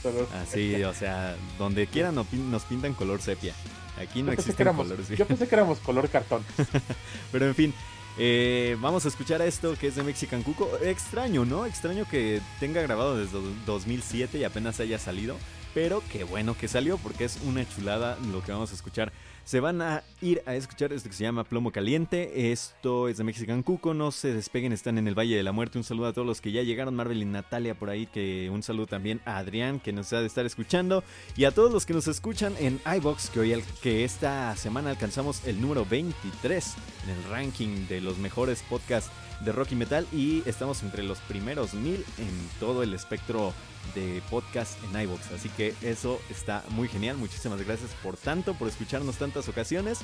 color- 0.02 0.28
Así, 0.42 0.82
o 0.84 0.94
sea, 0.94 1.36
donde 1.58 1.88
quiera 1.88 2.12
nos, 2.12 2.26
pin- 2.28 2.50
nos 2.50 2.64
pintan 2.64 2.94
color 2.94 3.22
sepia. 3.22 3.54
Aquí 4.02 4.24
no 4.24 4.32
existen 4.32 4.62
éramos, 4.68 4.88
colores. 4.88 5.10
yo 5.10 5.26
pensé 5.28 5.46
que 5.48 5.56
éramos 5.56 5.80
color 5.80 6.08
cartón. 6.10 6.42
Pero 7.34 7.48
en 7.48 7.54
fin, 7.56 7.74
eh, 8.18 8.78
vamos 8.80 9.04
a 9.04 9.10
escuchar 9.10 9.42
a 9.42 9.46
esto 9.46 9.76
que 9.78 9.88
es 9.88 9.96
de 9.96 10.04
Mexican 10.04 10.42
Cuco. 10.42 10.70
Extraño, 10.82 11.44
¿no? 11.44 11.66
Extraño 11.66 12.06
que 12.10 12.40
tenga 12.62 12.82
grabado 12.82 13.18
desde 13.18 13.34
do- 13.34 13.54
2007 13.66 14.38
y 14.38 14.46
apenas 14.46 14.80
haya 14.80 15.00
salido. 15.00 15.36
Pero 15.74 16.02
qué 16.12 16.24
bueno 16.24 16.58
que 16.58 16.68
salió 16.70 16.98
porque 16.98 17.26
es 17.26 17.38
una 17.46 17.68
chulada 17.68 18.18
lo 18.32 18.42
que 18.42 18.54
vamos 18.54 18.72
a 18.72 18.76
escuchar. 18.76 19.12
Se 19.50 19.62
van 19.62 19.82
a 19.82 20.04
ir 20.22 20.44
a 20.46 20.54
escuchar 20.54 20.94
esto 20.94 21.10
que 21.10 21.16
se 21.16 21.24
llama 21.24 21.44
Plomo 21.44 21.72
Caliente. 21.72 22.52
Esto 22.52 23.08
es 23.08 23.18
de 23.18 23.24
Mexican 23.24 23.64
Cuco. 23.64 23.96
No 23.96 24.12
se 24.12 24.32
despeguen, 24.32 24.74
están 24.74 25.00
en 25.00 25.08
el 25.08 25.18
Valle 25.18 25.36
de 25.36 25.42
la 25.42 25.52
Muerte. 25.52 25.80
Un 25.80 25.84
saludo 25.84 26.06
a 26.06 26.14
todos 26.14 26.28
los 26.28 26.40
que 26.40 26.52
ya 26.52 26.62
llegaron. 26.62 26.96
Marvel 26.96 27.24
y 27.24 27.26
Natalia 27.26 27.74
por 27.74 27.90
ahí. 27.90 28.06
Que 28.06 28.52
un 28.52 28.62
saludo 28.62 28.86
también 28.86 29.22
a 29.26 29.38
Adrián 29.38 29.80
que 29.80 29.92
nos 29.92 30.14
ha 30.14 30.22
de 30.22 30.28
estar 30.28 30.46
escuchando. 30.46 31.04
Y 31.36 31.46
a 31.46 31.52
todos 31.52 31.74
los 31.74 31.88
que 31.88 31.96
nos 31.96 32.08
escuchan 32.08 32.54
en 32.60 32.80
iBox, 32.98 33.32
que 33.32 33.40
hoy 33.40 33.64
que 33.82 34.04
esta 34.04 34.56
semana 34.56 34.92
alcanzamos 34.92 35.44
el 35.48 35.60
número 35.60 35.84
23 35.84 36.76
en 37.06 37.10
el 37.10 37.24
ranking 37.32 37.88
de 37.88 38.02
los 38.02 38.20
mejores 38.20 38.62
podcasts 38.70 39.10
de 39.42 39.52
rock 39.52 39.72
y 39.72 39.76
metal 39.76 40.08
y 40.12 40.44
estamos 40.46 40.84
entre 40.84 41.04
los 41.04 41.20
primeros 41.20 41.74
mil 41.74 42.06
en 42.18 42.50
todo 42.60 42.84
el 42.84 42.94
espectro 42.94 43.54
de 43.96 44.22
podcast 44.30 44.78
en 44.84 45.02
iBox. 45.02 45.32
Así 45.32 45.50
que 45.50 45.74
eso 45.82 46.20
está 46.30 46.64
muy 46.70 46.88
genial. 46.88 47.18
Muchísimas 47.18 47.62
gracias 47.62 47.92
por 48.04 48.18
tanto, 48.18 48.54
por 48.54 48.68
escucharnos 48.68 49.18
tantas 49.18 49.48
ocasiones. 49.48 50.00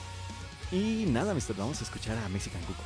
Y 0.72 1.06
nada, 1.08 1.34
mister, 1.34 1.56
vamos 1.56 1.82
a 1.82 1.84
escuchar 1.84 2.18
a 2.18 2.30
Mexican 2.30 2.62
Cuco. 2.62 2.84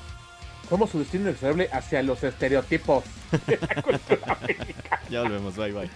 Somos 0.70 0.89
su 0.89 1.00
destino 1.00 1.24
inexorable 1.24 1.70
hacia 1.72 2.04
los 2.04 2.24
estereotipos 2.24 3.04
de 3.47 3.58
la 3.76 3.82
cultura 3.82 4.38
mexicana. 4.47 5.02
Ya 5.10 5.22
volvemos, 5.22 5.56
bye 5.56 5.72
bye. 5.72 5.89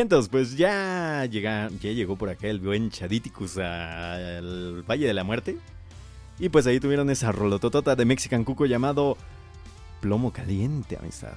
Vientos, 0.00 0.30
pues 0.30 0.56
ya, 0.56 1.26
llega, 1.26 1.68
ya 1.78 1.90
llegó 1.90 2.16
por 2.16 2.30
acá 2.30 2.46
el 2.46 2.58
buen 2.58 2.90
Chaditicus 2.90 3.58
al 3.58 4.82
Valle 4.88 5.06
de 5.06 5.12
la 5.12 5.24
Muerte. 5.24 5.58
Y 6.38 6.48
pues 6.48 6.66
ahí 6.66 6.80
tuvieron 6.80 7.10
esa 7.10 7.32
rolototota 7.32 7.94
de 7.94 8.06
Mexican 8.06 8.44
Cuco 8.44 8.64
llamado 8.64 9.18
Plomo 10.00 10.32
Caliente, 10.32 10.96
amistad. 10.98 11.34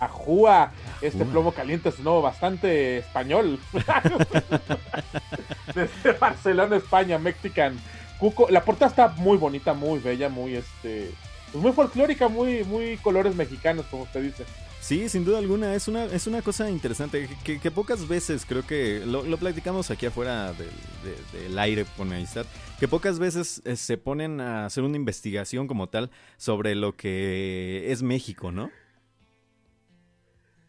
Ajúa, 0.00 0.72
este 1.02 1.26
plomo 1.26 1.52
caliente 1.52 1.90
es 1.90 1.98
no 1.98 2.22
bastante 2.22 2.96
español. 2.96 3.60
Desde 5.74 6.18
Barcelona, 6.18 6.76
España, 6.76 7.18
Mexican. 7.18 7.78
Cuco, 8.18 8.46
la 8.48 8.64
portada 8.64 8.88
está 8.88 9.08
muy 9.08 9.36
bonita, 9.36 9.74
muy 9.74 10.00
bella, 10.00 10.30
muy 10.30 10.54
este, 10.54 11.12
pues 11.52 11.62
muy 11.62 11.72
folclórica, 11.72 12.28
muy, 12.28 12.64
muy 12.64 12.96
colores 12.96 13.36
mexicanos, 13.36 13.84
como 13.90 14.04
usted 14.04 14.22
dice. 14.22 14.46
Sí, 14.82 15.08
sin 15.08 15.24
duda 15.24 15.38
alguna, 15.38 15.76
es 15.76 15.86
una, 15.86 16.06
es 16.06 16.26
una 16.26 16.42
cosa 16.42 16.68
interesante 16.68 17.28
que, 17.44 17.60
que 17.60 17.70
pocas 17.70 18.08
veces, 18.08 18.44
creo 18.44 18.66
que 18.66 19.06
lo, 19.06 19.22
lo 19.22 19.36
platicamos 19.36 19.92
aquí 19.92 20.06
afuera 20.06 20.52
del, 20.54 20.70
de- 21.04 21.38
del 21.40 21.56
aire 21.60 21.86
con 21.96 22.08
mi 22.08 22.16
amistad, 22.16 22.44
que 22.80 22.88
pocas 22.88 23.20
veces 23.20 23.62
eh, 23.64 23.76
se 23.76 23.96
ponen 23.96 24.40
a 24.40 24.66
hacer 24.66 24.82
una 24.82 24.96
investigación 24.96 25.68
como 25.68 25.88
tal 25.88 26.10
sobre 26.36 26.74
lo 26.74 26.96
que 26.96 27.92
es 27.92 28.02
México, 28.02 28.50
¿no? 28.50 28.70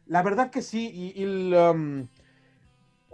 La 0.05 0.21
verdad 0.21 0.51
que 0.51 0.61
sí, 0.61 0.91
y, 0.93 1.19
y 1.19 1.23
el, 1.23 1.53
um, 1.55 2.07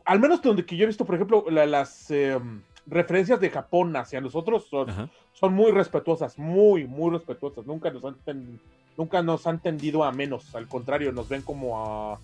al 0.03 0.19
menos 0.19 0.41
donde 0.41 0.65
que 0.65 0.75
yo 0.75 0.83
he 0.83 0.87
visto, 0.87 1.05
por 1.05 1.15
ejemplo, 1.15 1.45
la- 1.49 1.65
las 1.65 2.11
em, 2.11 2.61
referencias 2.85 3.39
de 3.39 3.49
Japón 3.49 3.95
hacia 3.95 4.19
nosotros 4.19 4.67
son, 4.69 4.89
Ajá. 4.89 5.09
son 5.31 5.53
muy 5.53 5.71
respetuosas, 5.71 6.37
muy, 6.37 6.85
muy 6.85 7.11
respetuosas. 7.11 7.65
Nunca 7.65 7.89
nos 7.89 8.03
han, 8.03 8.59
nunca 8.97 9.21
nos 9.21 9.47
han 9.47 9.59
tendido 9.59 10.03
a 10.03 10.11
menos, 10.11 10.53
al 10.55 10.67
contrario, 10.67 11.11
nos 11.11 11.29
ven 11.29 11.41
como 11.41 11.79
a... 12.13 12.19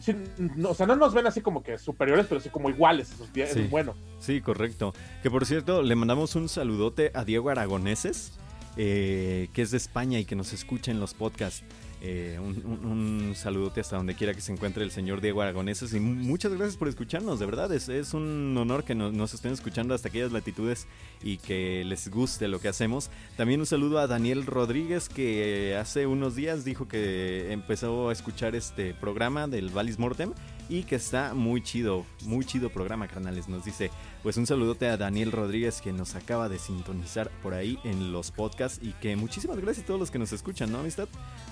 sí, 0.00 0.14
no, 0.38 0.70
o 0.70 0.74
sea, 0.74 0.86
no 0.86 0.96
nos 0.96 1.14
ven 1.14 1.26
así 1.26 1.40
como 1.40 1.62
que 1.62 1.78
superiores, 1.78 2.26
pero 2.28 2.40
sí 2.40 2.48
como 2.50 2.70
iguales, 2.70 3.10
eso 3.12 3.26
es, 3.34 3.52
Sí. 3.52 3.66
bueno. 3.70 3.94
Sí, 4.18 4.40
correcto. 4.40 4.92
Que 5.22 5.30
por 5.30 5.46
cierto, 5.46 5.82
le 5.82 5.96
mandamos 5.96 6.36
un 6.36 6.48
saludote 6.48 7.10
a 7.14 7.24
Diego 7.24 7.50
Aragoneses, 7.50 8.38
eh, 8.76 9.48
que 9.52 9.62
es 9.62 9.70
de 9.72 9.76
España 9.78 10.18
y 10.18 10.24
que 10.24 10.36
nos 10.36 10.52
escucha 10.52 10.90
en 10.90 11.00
los 11.00 11.14
podcasts. 11.14 11.64
Eh, 12.02 12.38
un, 12.40 12.62
un- 12.64 12.86
un 13.28 13.34
saludote 13.36 13.80
hasta 13.82 13.96
donde 13.96 14.14
quiera 14.14 14.32
que 14.32 14.40
se 14.40 14.52
encuentre 14.52 14.82
el 14.84 14.90
señor 14.90 15.20
Diego 15.20 15.42
Aragoneses. 15.42 15.92
Y 15.92 16.00
mu- 16.00 16.14
muchas 16.14 16.50
gracias 16.52 16.76
por 16.76 16.88
escucharnos, 16.88 17.38
de 17.38 17.44
verdad. 17.46 17.70
Es, 17.72 17.88
es 17.90 18.14
un 18.14 18.56
honor 18.56 18.84
que 18.84 18.94
nos, 18.94 19.12
nos 19.12 19.34
estén 19.34 19.52
escuchando 19.52 19.94
hasta 19.94 20.08
aquellas 20.08 20.32
latitudes 20.32 20.86
y 21.22 21.36
que 21.36 21.84
les 21.84 22.08
guste 22.10 22.48
lo 22.48 22.58
que 22.58 22.68
hacemos. 22.68 23.10
También 23.36 23.60
un 23.60 23.66
saludo 23.66 23.98
a 23.98 24.06
Daniel 24.06 24.46
Rodríguez, 24.46 25.08
que 25.10 25.76
hace 25.78 26.06
unos 26.06 26.34
días 26.36 26.64
dijo 26.64 26.88
que 26.88 27.52
empezó 27.52 28.08
a 28.08 28.12
escuchar 28.12 28.54
este 28.54 28.94
programa 28.94 29.46
del 29.46 29.68
Valis 29.68 29.98
Mortem 29.98 30.32
y 30.70 30.84
que 30.84 30.96
está 30.96 31.34
muy 31.34 31.60
chido, 31.62 32.06
muy 32.22 32.46
chido 32.46 32.70
programa, 32.70 33.08
carnales. 33.08 33.48
Nos 33.48 33.64
dice, 33.64 33.90
pues 34.22 34.36
un 34.36 34.46
saludote 34.46 34.86
a 34.88 34.96
Daniel 34.96 35.32
Rodríguez 35.32 35.80
que 35.80 35.92
nos 35.92 36.14
acaba 36.14 36.48
de 36.48 36.60
sintonizar 36.60 37.28
por 37.42 37.54
ahí 37.54 37.80
en 37.84 38.12
los 38.12 38.30
podcasts 38.30 38.78
y 38.80 38.92
que 38.92 39.16
muchísimas 39.16 39.58
gracias 39.58 39.82
a 39.84 39.88
todos 39.88 39.98
los 40.00 40.12
que 40.12 40.20
nos 40.20 40.32
escuchan, 40.32 40.70
¿no, 40.70 40.78
amistad? 40.78 41.08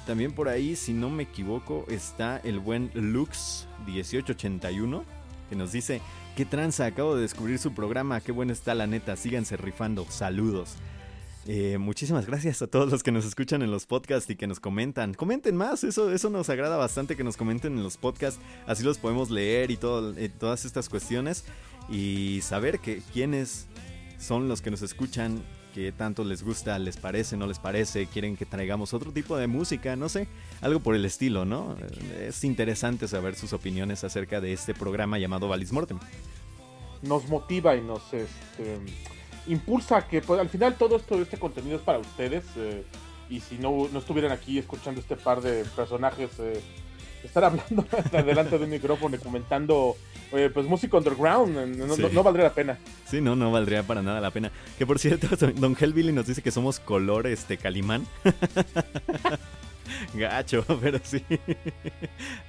También 0.07 0.31
por 0.33 0.49
ahí, 0.49 0.77
si 0.77 0.93
no 0.93 1.11
me 1.11 1.25
equivoco, 1.25 1.85
está 1.89 2.37
el 2.39 2.61
buen 2.61 2.93
Lux1881 2.93 5.03
que 5.51 5.57
nos 5.57 5.73
dice, 5.73 6.01
qué 6.37 6.45
tranza, 6.45 6.87
acabo 6.87 7.16
de 7.16 7.23
descubrir 7.23 7.59
su 7.59 7.75
programa, 7.75 8.21
qué 8.21 8.31
bueno 8.33 8.53
está 8.53 8.75
la 8.75 8.87
neta, 8.87 9.16
síganse 9.16 9.57
rifando, 9.57 10.07
saludos. 10.11 10.77
Eh, 11.51 11.78
muchísimas 11.78 12.26
gracias 12.26 12.61
a 12.61 12.66
todos 12.66 12.90
los 12.90 13.03
que 13.03 13.11
nos 13.11 13.24
escuchan 13.24 13.62
en 13.62 13.70
los 13.70 13.86
podcasts 13.86 14.28
y 14.28 14.36
que 14.36 14.46
nos 14.46 14.61
comentan. 14.61 15.14
Comenten 15.14 15.57
más, 15.57 15.82
eso, 15.82 16.12
eso 16.12 16.28
nos 16.28 16.51
agrada 16.51 16.76
bastante 16.76 17.16
que 17.16 17.24
nos 17.24 17.38
comenten 17.38 17.78
en 17.78 17.82
los 17.82 17.96
podcasts. 17.96 18.38
Así 18.66 18.82
los 18.84 18.99
podemos 18.99 19.30
leer 19.30 19.70
y 19.70 19.78
eh, 19.82 20.30
todas 20.38 20.66
estas 20.66 20.90
cuestiones. 20.90 21.44
Y 21.88 22.40
saber 22.42 22.80
que 22.80 23.01
quiénes 23.14 23.66
son 24.18 24.46
los 24.46 24.61
que 24.61 24.70
nos 24.70 24.82
escuchan, 24.82 25.42
qué 25.74 25.90
tanto 25.90 26.22
les 26.22 26.42
gusta, 26.42 26.78
les 26.78 26.99
parece, 26.99 27.38
no 27.38 27.46
les 27.46 27.59
parece, 27.59 28.07
quieren 28.09 28.36
que 28.36 28.44
traigamos 28.44 28.92
otro 28.92 29.11
tipo 29.11 29.34
de 29.38 29.46
música, 29.46 29.96
no 29.96 30.11
sé, 30.11 30.28
algo 30.61 30.80
por 30.80 30.94
el 30.94 31.07
estilo, 31.07 31.46
¿no? 31.46 31.76
Eh, 31.80 32.26
Es 32.28 32.44
interesante 32.44 33.09
saber 33.09 33.36
sus 33.36 33.55
opiniones 33.55 34.05
acerca 34.05 34.42
de 34.42 34.53
este 34.53 34.74
programa 34.74 35.18
llamado 35.18 35.49
Valis 35.49 35.72
Mortem. 35.72 35.99
nos 37.01 37.26
motiva 37.28 37.74
y 37.74 37.80
nos 37.80 38.03
este, 38.12 38.76
impulsa 39.49 40.07
que 40.07 40.20
pues, 40.20 40.40
al 40.40 40.49
final 40.49 40.74
todo 40.76 40.96
esto, 40.96 41.20
este 41.20 41.38
contenido 41.38 41.76
es 41.76 41.82
para 41.82 41.99
ustedes. 41.99 42.44
eh, 42.57 42.84
y 43.30 43.40
si 43.40 43.59
no, 43.59 43.88
no 43.92 43.99
estuvieran 43.99 44.32
aquí 44.32 44.59
escuchando 44.59 45.01
este 45.03 45.14
par 45.16 45.42
de 45.42 45.64
personajes 45.76 46.30
eh, 46.38 46.62
estar 47.22 47.44
hablando 47.44 47.84
delante 48.12 48.57
de 48.59 48.64
un 48.64 48.70
micrófono 48.70 49.16
y 49.16 49.18
comentando 49.18 49.96
eh, 50.32 50.51
pues 50.53 50.66
música 50.66 50.96
underground, 50.96 51.57
eh, 51.59 51.66
no, 51.66 51.94
Sí. 51.94 52.03
no- 52.03 52.09
no 52.09 52.22
valdría 52.22 52.44
la 52.46 52.55
pena. 52.55 52.78
Sí, 53.07 53.20
no, 53.20 53.36
no 53.36 53.51
valdría 53.53 53.82
para 53.82 54.01
nada 54.03 54.20
la 54.20 54.30
pena. 54.30 54.51
Que 54.78 54.86
por 54.86 54.99
cierto, 54.99 55.26
Don 55.57 55.76
Hellbilly 55.78 56.12
nos 56.12 56.26
dice 56.26 56.40
que 56.40 56.51
somos 56.51 56.80
color 56.80 57.26
este 57.26 57.57
Calimán. 57.59 58.07
Gacho, 60.14 60.64
pero 60.80 60.99
sí. 61.03 61.24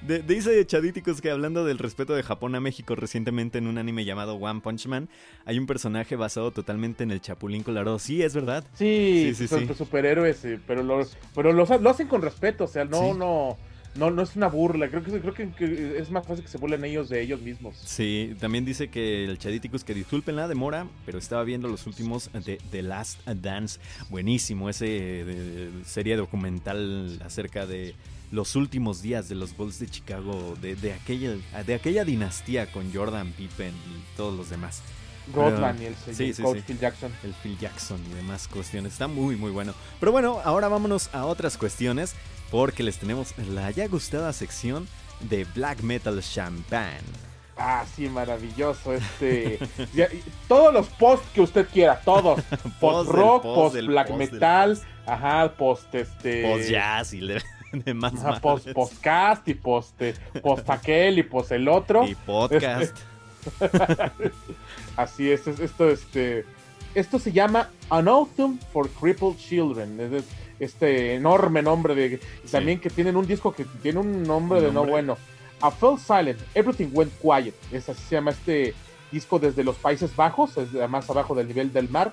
De- 0.02 0.22
dice 0.22 0.64
Chadíticos 0.66 1.20
que 1.20 1.30
hablando 1.30 1.64
del 1.64 1.78
respeto 1.78 2.14
de 2.14 2.22
Japón 2.22 2.54
a 2.54 2.60
México 2.60 2.94
recientemente 2.94 3.58
en 3.58 3.66
un 3.66 3.78
anime 3.78 4.04
llamado 4.04 4.34
One 4.34 4.60
Punch 4.60 4.86
Man, 4.86 5.08
hay 5.44 5.58
un 5.58 5.66
personaje 5.66 6.16
basado 6.16 6.50
totalmente 6.50 7.02
en 7.04 7.10
el 7.10 7.20
Chapulín 7.20 7.62
Colorado. 7.62 7.98
Sí, 7.98 8.22
es 8.22 8.34
verdad. 8.34 8.64
Sí, 8.74 9.30
Sí, 9.30 9.34
sí, 9.34 9.48
son 9.48 9.66
sí. 9.68 9.74
superhéroes, 9.74 10.44
eh, 10.44 10.58
pero, 10.66 10.82
lo, 10.82 11.00
pero 11.34 11.52
lo, 11.52 11.64
lo 11.66 11.90
hacen 11.90 12.08
con 12.08 12.22
respeto, 12.22 12.64
o 12.64 12.68
sea, 12.68 12.84
no, 12.84 13.12
Sí. 13.12 13.18
no, 13.18 13.58
no, 13.96 14.10
no 14.10 14.22
es 14.22 14.36
una 14.36 14.48
burla. 14.48 14.88
Creo 14.88 15.02
que, 15.02 15.20
creo 15.20 15.34
que, 15.34 15.98
es 15.98 16.10
más 16.10 16.26
fácil 16.26 16.44
que 16.44 16.50
se 16.50 16.58
burlen 16.58 16.84
ellos 16.84 17.08
de 17.08 17.20
ellos 17.20 17.40
mismos. 17.40 17.76
Sí, 17.84 18.34
también 18.40 18.64
dice 18.64 18.88
que 18.88 19.24
el 19.24 19.38
Chadíticos 19.38 19.84
que 19.84 19.94
disculpen 19.94 20.36
la 20.36 20.48
demora, 20.48 20.86
pero 21.06 21.18
estaba 21.18 21.42
viendo 21.44 21.68
los 21.68 21.86
últimos 21.86 22.30
de 22.32 22.58
The 22.70 22.82
Last 22.82 23.26
Dance. 23.26 23.80
Buenísimo, 24.08 24.68
ese 24.70 24.86
de- 24.86 25.70
serie 25.84 26.16
documental 26.16 27.20
acerca 27.24 27.66
de 27.66 27.94
los 28.32 28.54
últimos 28.54 29.02
días 29.02 29.28
de 29.28 29.34
los 29.34 29.56
Bulls 29.56 29.80
de 29.80 29.88
Chicago, 29.88 30.54
de, 30.62 30.76
de 30.76 30.92
aquella, 30.92 31.34
de 31.66 31.74
aquella 31.74 32.04
dinastía 32.04 32.70
con 32.70 32.92
Jordan 32.92 33.32
Pippen 33.32 33.70
y 33.74 34.16
todos 34.16 34.36
los 34.36 34.50
demás. 34.50 34.82
Rodman 35.32 35.80
y 35.80 35.86
el 35.86 35.96
señor 35.96 36.16
sí, 36.16 36.32
sí, 36.34 36.42
coach 36.42 36.58
sí. 36.58 36.64
Phil 36.66 36.78
Jackson. 36.78 37.12
El 37.22 37.34
Phil 37.34 37.58
Jackson 37.58 38.00
y 38.10 38.14
demás 38.14 38.48
cuestiones. 38.48 38.92
Está 38.92 39.06
muy, 39.06 39.36
muy 39.36 39.50
bueno. 39.50 39.74
Pero 39.98 40.12
bueno, 40.12 40.40
ahora 40.44 40.68
vámonos 40.68 41.10
a 41.14 41.26
otras 41.26 41.56
cuestiones 41.56 42.14
porque 42.50 42.82
les 42.82 42.98
tenemos 42.98 43.36
la 43.38 43.70
ya 43.70 43.86
gustada 43.88 44.32
sección 44.32 44.88
de 45.20 45.44
Black 45.54 45.82
Metal 45.82 46.20
Champagne. 46.22 47.30
Ah, 47.62 47.84
sí, 47.94 48.08
maravilloso. 48.08 48.94
Este, 48.94 49.58
ya, 49.94 50.08
todos 50.48 50.72
los 50.72 50.86
posts 50.88 51.28
que 51.34 51.42
usted 51.42 51.68
quiera, 51.68 52.00
todos. 52.00 52.40
Post 52.80 53.10
rock, 53.10 53.42
post 53.42 53.76
black 53.82 54.08
post 54.08 54.32
metal, 54.32 54.78
ajá, 55.06 55.52
post 55.52 55.94
este. 55.94 56.42
Post 56.42 56.70
jazz 56.70 57.12
y 57.12 57.20
de, 57.20 57.42
de 57.72 57.94
más 57.94 58.14
ajá, 58.14 58.40
post, 58.40 58.72
postcast 58.72 59.46
y 59.48 59.54
post, 59.54 60.00
eh, 60.00 60.14
post 60.42 60.68
aquel 60.70 61.18
y 61.18 61.22
post 61.22 61.52
el 61.52 61.68
otro. 61.68 62.06
y 62.06 62.14
podcast. 62.14 62.96
Así 64.96 65.30
es, 65.30 65.46
es- 65.46 65.60
esto, 65.60 65.88
este, 65.90 66.44
esto 66.94 67.18
se 67.18 67.32
llama 67.32 67.70
An 67.88 68.08
Autumn 68.08 68.58
for 68.72 68.88
Crippled 68.90 69.36
Children. 69.36 70.00
Es 70.00 70.24
este 70.58 71.14
enorme 71.14 71.62
nombre 71.62 71.94
de, 71.94 72.18
Sí. 72.44 72.50
también 72.52 72.80
que 72.80 72.90
tienen 72.90 73.16
un 73.16 73.26
disco 73.26 73.52
que 73.52 73.64
tiene 73.82 73.98
un 74.00 74.22
nombre 74.24 74.60
de 74.60 74.66
no 74.68 74.72
Nombre. 74.74 74.92
bueno. 74.92 75.18
A 75.62 75.70
Fell 75.70 75.98
Silent, 75.98 76.38
Everything 76.54 76.88
Went 76.92 77.12
Quiet. 77.20 77.54
Es 77.70 77.88
así 77.88 78.02
se 78.08 78.14
llama 78.16 78.30
este 78.30 78.74
disco 79.12 79.38
desde 79.38 79.62
los 79.64 79.76
Países 79.76 80.14
Bajos, 80.16 80.56
es 80.56 80.72
más 80.88 81.08
abajo 81.10 81.34
del 81.34 81.48
nivel 81.48 81.72
del 81.72 81.88
mar. 81.90 82.12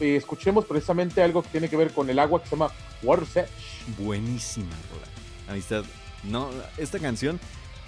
Eh, 0.00 0.16
escuchemos 0.16 0.64
precisamente 0.64 1.22
algo 1.22 1.42
que 1.42 1.48
tiene 1.50 1.68
que 1.68 1.76
ver 1.76 1.92
con 1.92 2.08
el 2.10 2.18
agua 2.18 2.40
que 2.42 2.48
se 2.48 2.56
llama 2.56 2.72
Water's 3.02 3.36
Edge. 3.36 3.48
Buenísima. 3.98 4.66
Amistad. 5.48 5.84
No, 6.24 6.48
esta 6.76 6.98
canción, 6.98 7.38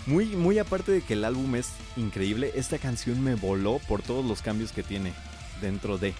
muy, 0.06 0.26
muy 0.26 0.58
aparte 0.58 0.92
de 0.92 1.02
que 1.02 1.12
el 1.14 1.24
álbum 1.24 1.54
es 1.56 1.72
increíble, 1.96 2.52
esta 2.54 2.78
canción 2.78 3.22
me 3.22 3.34
voló 3.34 3.78
por 3.88 4.02
todos 4.02 4.24
los 4.24 4.42
cambios 4.42 4.72
que 4.72 4.82
tiene 4.82 5.12
dentro 5.60 5.98
de. 5.98 6.14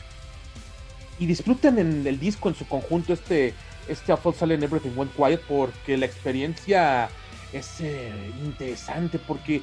y 1.19 1.27
disfruten 1.27 1.79
en 1.79 2.07
el 2.07 2.19
disco 2.21 2.49
en 2.49 2.55
su 2.55 2.67
conjunto 2.67 3.13
este 3.13 3.55
este 3.89 4.13
A 4.13 4.17
Fall 4.17 4.35
Silent 4.35 4.63
Everything 4.63 4.93
Went 4.97 5.13
Quiet 5.17 5.41
porque 5.49 5.97
la 5.97 6.07
experiencia 6.07 7.09
es 7.53 7.81
eh, 7.81 8.13
interesante 8.45 9.19
porque 9.19 9.63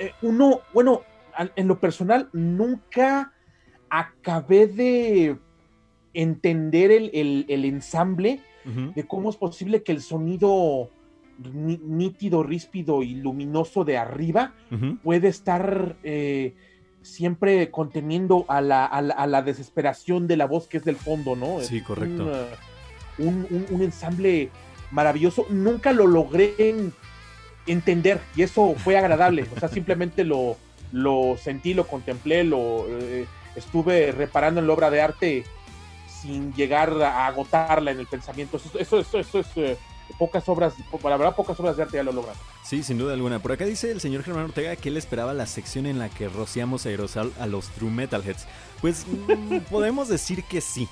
eh, 0.00 0.12
uno, 0.22 0.60
bueno, 0.72 1.02
en 1.54 1.68
lo 1.68 1.78
personal 1.78 2.28
nunca 2.32 3.32
acabé 3.90 4.66
de 4.66 5.36
entender 6.14 6.90
el, 6.90 7.10
el- 7.14 7.46
el 7.48 7.64
ensamble 7.64 8.40
de 8.94 9.06
cómo 9.06 9.28
es 9.30 9.36
posible 9.36 9.82
que 9.82 9.92
el 9.92 10.00
sonido 10.00 10.88
nítido, 11.38 12.42
ríspido 12.42 13.02
y 13.02 13.14
luminoso 13.14 13.84
de 13.84 13.98
arriba 13.98 14.54
puede 15.02 15.28
estar 15.28 15.96
eh, 16.02 16.54
siempre 17.02 17.70
conteniendo 17.70 18.44
a 18.48 18.60
la, 18.60 18.84
a, 18.86 19.02
la, 19.02 19.14
a 19.14 19.26
la 19.26 19.42
desesperación 19.42 20.26
de 20.26 20.36
la 20.36 20.46
voz 20.46 20.68
que 20.68 20.78
es 20.78 20.84
del 20.84 20.96
fondo, 20.96 21.36
¿no? 21.36 21.60
Sí, 21.60 21.78
Es 21.78 21.82
correcto. 21.82 22.24
Un, 23.18 23.26
un, 23.26 23.46
un- 23.50 23.66
un 23.70 23.82
ensamble 23.82 24.50
maravilloso. 24.90 25.46
Nunca 25.50 25.92
lo 25.92 26.06
logré 26.06 26.54
en- 26.58 26.92
entender 27.66 28.20
y 28.36 28.42
eso 28.42 28.74
fue 28.76 28.96
agradable. 28.96 29.44
O 29.54 29.58
sea, 29.60 29.68
simplemente 29.68 30.24
lo, 30.24 30.56
lo 30.92 31.36
sentí, 31.36 31.74
lo 31.74 31.86
contemplé, 31.86 32.44
lo 32.44 32.86
eh, 32.88 33.26
estuve 33.56 34.12
reparando 34.12 34.60
en 34.60 34.66
la 34.66 34.72
obra 34.72 34.90
de 34.90 35.00
arte 35.00 35.44
sin 36.08 36.52
llegar 36.54 36.90
a 37.02 37.26
agotarla 37.26 37.90
en 37.90 38.00
el 38.00 38.06
pensamiento. 38.06 38.56
Eso, 38.56 38.78
eso, 38.78 38.98
eso, 39.00 39.18
eso 39.18 39.40
es 39.40 39.46
eh, 39.56 39.76
pocas 40.18 40.48
obras, 40.48 40.74
la 41.02 41.16
verdad, 41.16 41.34
pocas 41.34 41.58
obras 41.60 41.76
de 41.76 41.82
arte 41.82 41.96
ya 41.96 42.02
lo 42.02 42.12
logran. 42.12 42.34
Sí, 42.62 42.82
sin 42.82 42.98
duda 42.98 43.14
alguna. 43.14 43.38
Por 43.40 43.52
acá 43.52 43.64
dice 43.64 43.90
el 43.90 44.00
señor 44.00 44.22
Germán 44.22 44.44
Ortega 44.44 44.76
que 44.76 44.88
él 44.88 44.96
esperaba 44.96 45.32
la 45.34 45.46
sección 45.46 45.86
en 45.86 45.98
la 45.98 46.08
que 46.08 46.28
rociamos 46.28 46.86
aerosol 46.86 47.32
a 47.40 47.46
los 47.46 47.68
True 47.70 47.90
Metalheads. 47.90 48.46
Pues 48.80 49.06
mm, 49.06 49.58
podemos 49.70 50.08
decir 50.08 50.44
que 50.44 50.60
sí. 50.60 50.88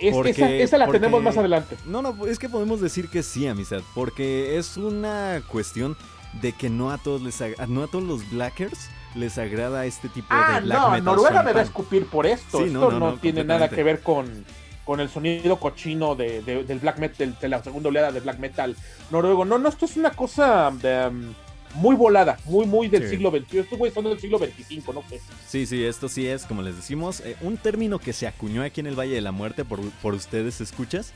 Es- 0.00 0.14
Porque- 0.14 0.30
esa, 0.30 0.48
esa 0.50 0.78
la 0.78 0.88
tenemos 0.90 1.22
más 1.22 1.36
adelante. 1.36 1.76
No, 1.84 2.00
no, 2.02 2.26
es 2.26 2.38
que 2.38 2.48
podemos 2.48 2.80
decir 2.80 3.08
que 3.10 3.22
sí, 3.22 3.46
amistad, 3.46 3.82
porque 3.94 4.56
es 4.56 4.76
una 4.76 5.42
cuestión 5.48 5.96
de 6.40 6.52
que 6.52 6.70
no 6.70 6.90
a 6.92 6.98
todos 6.98 7.20
les 7.22 7.40
no 7.68 7.82
a 7.82 7.86
todos 7.88 8.04
los 8.04 8.30
blackers 8.30 8.88
les 9.16 9.36
agrada 9.36 9.84
este 9.86 10.08
tipo 10.08 10.28
Ah, 10.30 10.54
de 10.60 10.66
black 10.66 10.78
no, 10.78 10.90
metal. 10.90 11.04
Noruega 11.04 11.42
me 11.42 11.52
va 11.52 11.60
a 11.60 11.64
escupir 11.64 12.06
por 12.06 12.24
esto. 12.26 12.58
Sí, 12.58 12.64
esto 12.66 12.78
no, 12.78 12.90
no, 12.92 12.98
no, 13.00 13.10
no, 13.12 13.18
tiene 13.18 13.42
nada 13.42 13.68
que 13.68 13.82
ver 13.82 14.00
con, 14.02 14.44
con 14.90 14.98
el 14.98 15.08
sonido 15.08 15.56
cochino 15.60 16.16
de, 16.16 16.42
de- 16.42 16.64
del 16.64 16.80
black 16.80 16.98
metal, 16.98 17.36
de 17.40 17.48
la 17.48 17.62
segunda 17.62 17.90
oleada 17.90 18.10
de 18.10 18.18
black 18.18 18.40
metal 18.40 18.74
noruego. 19.12 19.44
No, 19.44 19.56
no, 19.56 19.68
esto 19.68 19.84
es 19.84 19.96
una 19.96 20.10
cosa 20.10 20.72
de, 20.82 21.06
um, 21.06 21.32
muy 21.80 21.94
volada, 21.94 22.36
muy, 22.46 22.66
muy 22.66 22.88
del 22.88 23.04
Sí. 23.04 23.10
siglo 23.10 23.30
XXI. 23.30 23.58
Estos 23.60 23.78
güeyes 23.78 23.94
son 23.94 24.02
del 24.02 24.18
siglo 24.18 24.38
XXV, 24.40 24.92
no 24.92 25.04
sé. 25.08 25.20
Sí, 25.46 25.64
sí, 25.66 25.84
esto 25.84 26.08
sí 26.08 26.26
es, 26.26 26.44
como 26.44 26.62
les 26.62 26.74
decimos, 26.74 27.20
eh, 27.20 27.36
un 27.40 27.56
término 27.56 28.00
que 28.00 28.12
se 28.12 28.26
acuñó 28.26 28.64
aquí 28.64 28.80
en 28.80 28.88
el 28.88 28.98
Valle 28.98 29.14
de 29.14 29.20
la 29.20 29.30
Muerte 29.30 29.64
por, 29.64 29.78
por 30.02 30.14
ustedes, 30.14 30.60
escuchas, 30.60 31.12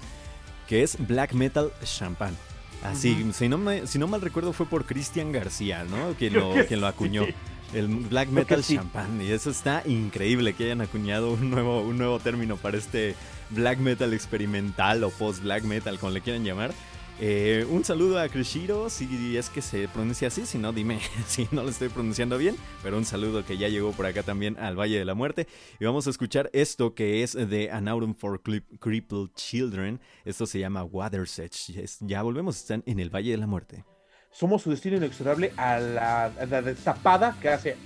que 0.68 0.85
es 0.85 0.97
black 1.09 1.33
metal 1.33 1.72
champán. 1.83 2.37
Así, 2.85 3.27
si, 3.33 3.49
no 3.49 3.59
me- 3.59 3.89
si 3.89 3.99
no 3.99 4.07
mal 4.07 4.20
recuerdo 4.20 4.53
fue 4.53 4.66
por 4.66 4.85
Cristian 4.87 5.33
García, 5.33 5.83
¿no? 5.83 6.14
Quien 6.16 6.35
lo, 6.35 6.53
quien 6.68 6.81
lo 6.81 6.87
acuñó. 6.87 7.25
sí. 7.25 7.35
El 7.75 7.89
black 7.89 8.29
metal 8.29 8.62
sí. 8.62 8.77
champán. 8.77 9.20
Y 9.20 9.33
eso 9.33 9.51
está 9.51 9.83
increíble 9.85 10.53
que 10.53 10.62
hayan 10.66 10.81
acuñado 10.81 11.33
un 11.33 11.51
nuevo, 11.51 11.81
un 11.81 11.99
nuevo 11.99 12.20
término 12.20 12.57
para 12.57 12.77
este 12.79 13.16
black 13.51 13.78
metal 13.78 14.12
experimental 14.12 15.03
o 15.05 15.11
post 15.11 15.42
black 15.42 15.64
metal, 15.64 15.99
como 15.99 16.12
le 16.12 16.20
quieran 16.20 16.45
llamar. 16.45 16.72
Eh, 17.20 17.64
un 17.70 17.84
saludo 17.84 18.18
a 18.18 18.28
Krishiro, 18.28 18.90
si 18.90 19.36
es 19.36 19.49
que 19.49 19.62
se 19.62 19.86
pronuncia 19.86 20.26
así, 20.26 20.47
si 20.47 20.59
no, 20.59 20.72
dime 20.72 20.99
si 21.28 21.47
no 21.53 21.62
lo 21.62 21.68
estoy 21.68 21.88
pronunciando 21.88 22.36
bien, 22.38 22.57
pero 22.82 22.99
un 22.99 23.05
saludo 23.05 23.45
que 23.45 23.57
ya 23.57 23.68
llegó 23.68 23.92
por 23.92 24.07
acá 24.07 24.24
también 24.24 24.59
al 24.59 24.76
Valle 24.76 24.99
de 24.99 25.05
la 25.05 25.14
Muerte. 25.14 25.47
Y 25.78 25.84
vamos 25.84 26.09
a 26.09 26.11
escuchar 26.11 26.51
esto 26.53 26.95
que 26.97 27.22
es 27.22 27.34
de 27.34 27.70
An 27.70 27.86
Autumn 27.86 28.16
for 28.16 28.42
Cri- 28.42 28.64
Crippled 28.80 29.30
Children. 29.36 30.01
Esto 30.24 30.45
se 30.47 30.59
llama 30.59 30.82
Water's 30.82 31.38
Edge. 31.38 31.86
Ya 32.01 32.20
volvemos, 32.22 32.57
están 32.57 32.82
en 32.84 32.99
el 32.99 33.11
Valle 33.14 33.30
de 33.30 33.36
la 33.36 33.47
Muerte. 33.47 33.84
Somos 34.32 34.62
su 34.62 34.70
destino 34.70 34.97
inexorable 34.97 35.53
a 35.57 35.78
la, 35.78 36.24
a 36.24 36.47
la 36.47 36.62
destapada 36.62 37.36
que 37.40 37.49
hace 37.49 37.76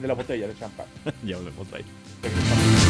de 0.00 0.08
la 0.08 0.14
botella 0.14 0.48
de 0.48 0.56
champán. 0.56 0.86
ya 1.22 1.36
volvemos, 1.36 1.70
bye. 1.70 2.89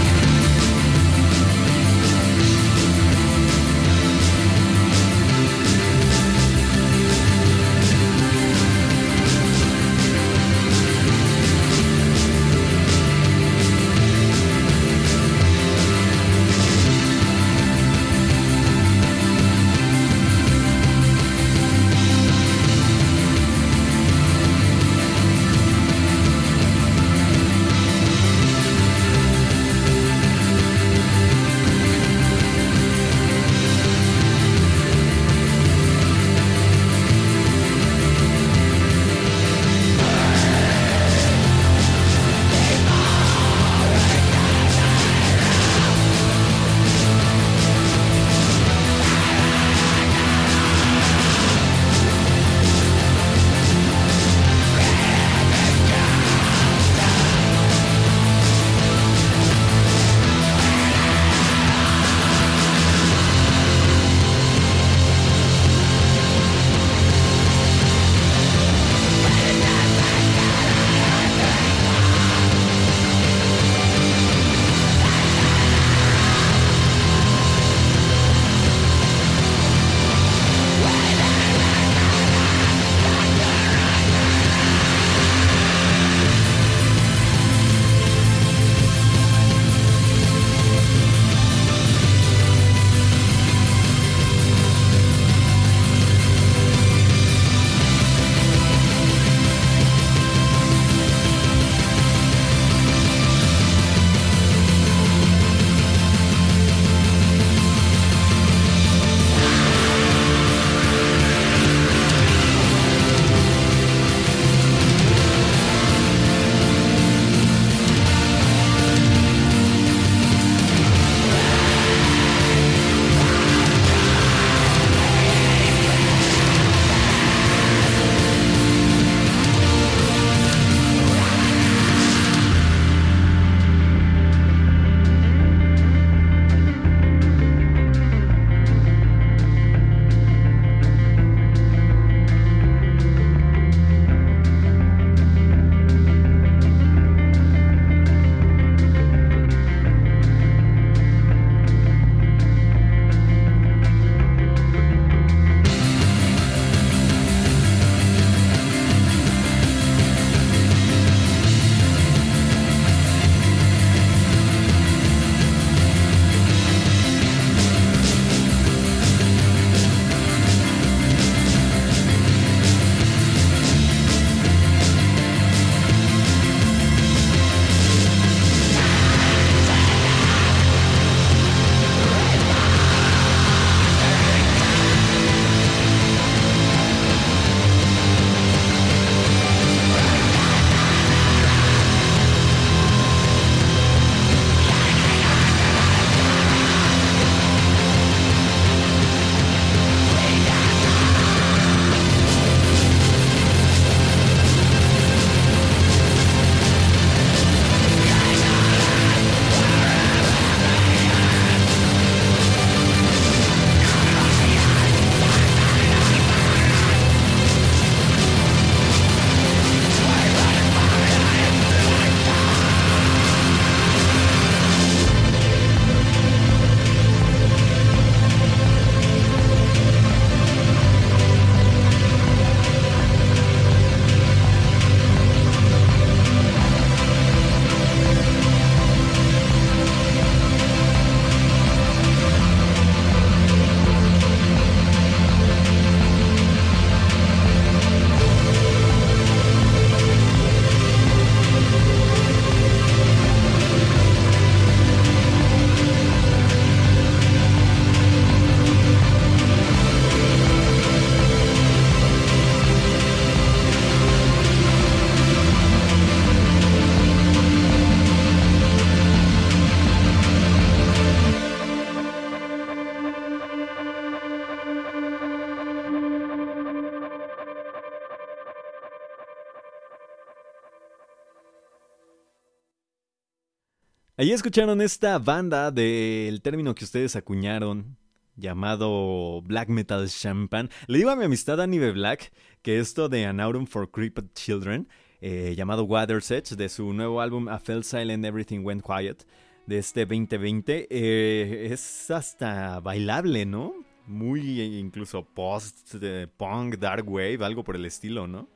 Ahí 284.21 284.33
escucharon 284.33 284.83
esta 284.83 285.19
banda 285.19 285.71
del 285.71 286.43
término 286.43 286.75
que 286.75 286.85
ustedes 286.85 287.17
acuñaron 287.17 287.97
llamado 288.37 289.41
Black 289.41 289.71
Metal 289.71 290.07
Champagne. 290.11 290.69
Le 290.89 290.99
digo 290.99 291.09
a 291.09 291.17
mi 291.17 291.25
amistad 291.25 291.59
Annie. 291.59 291.91
Black 291.91 292.31
que 292.61 292.81
esto 292.81 293.09
de 293.09 293.25
An 293.25 293.41
Autumn 293.41 293.67
for 293.67 293.91
Creeped 293.91 294.35
Children, 294.35 294.89
eh, 295.23 295.55
llamado 295.57 295.85
Water's 295.85 296.31
Edge, 296.31 296.55
de 296.55 296.69
su 296.69 296.93
nuevo 296.93 297.23
álbum 297.23 297.49
A 297.49 297.59
Fell 297.61 297.83
Silent 297.83 298.23
Everything 298.27 298.63
Went 298.63 298.83
Quiet, 298.85 299.25
de 299.65 299.79
este 299.79 300.05
2020, 300.05 300.87
eh, 300.91 301.69
es 301.73 302.11
hasta 302.11 302.79
bailable, 302.81 303.47
¿no? 303.47 303.73
Muy 304.07 304.61
eh, 304.61 304.67
incluso 304.67 305.25
post, 305.25 305.95
eh, 306.03 306.27
punk, 306.37 306.77
dark 306.77 307.09
wave, 307.11 307.39
algo 307.43 307.65
por 307.65 307.75
el 307.75 307.87
estilo, 307.87 308.27
¿no? 308.27 308.51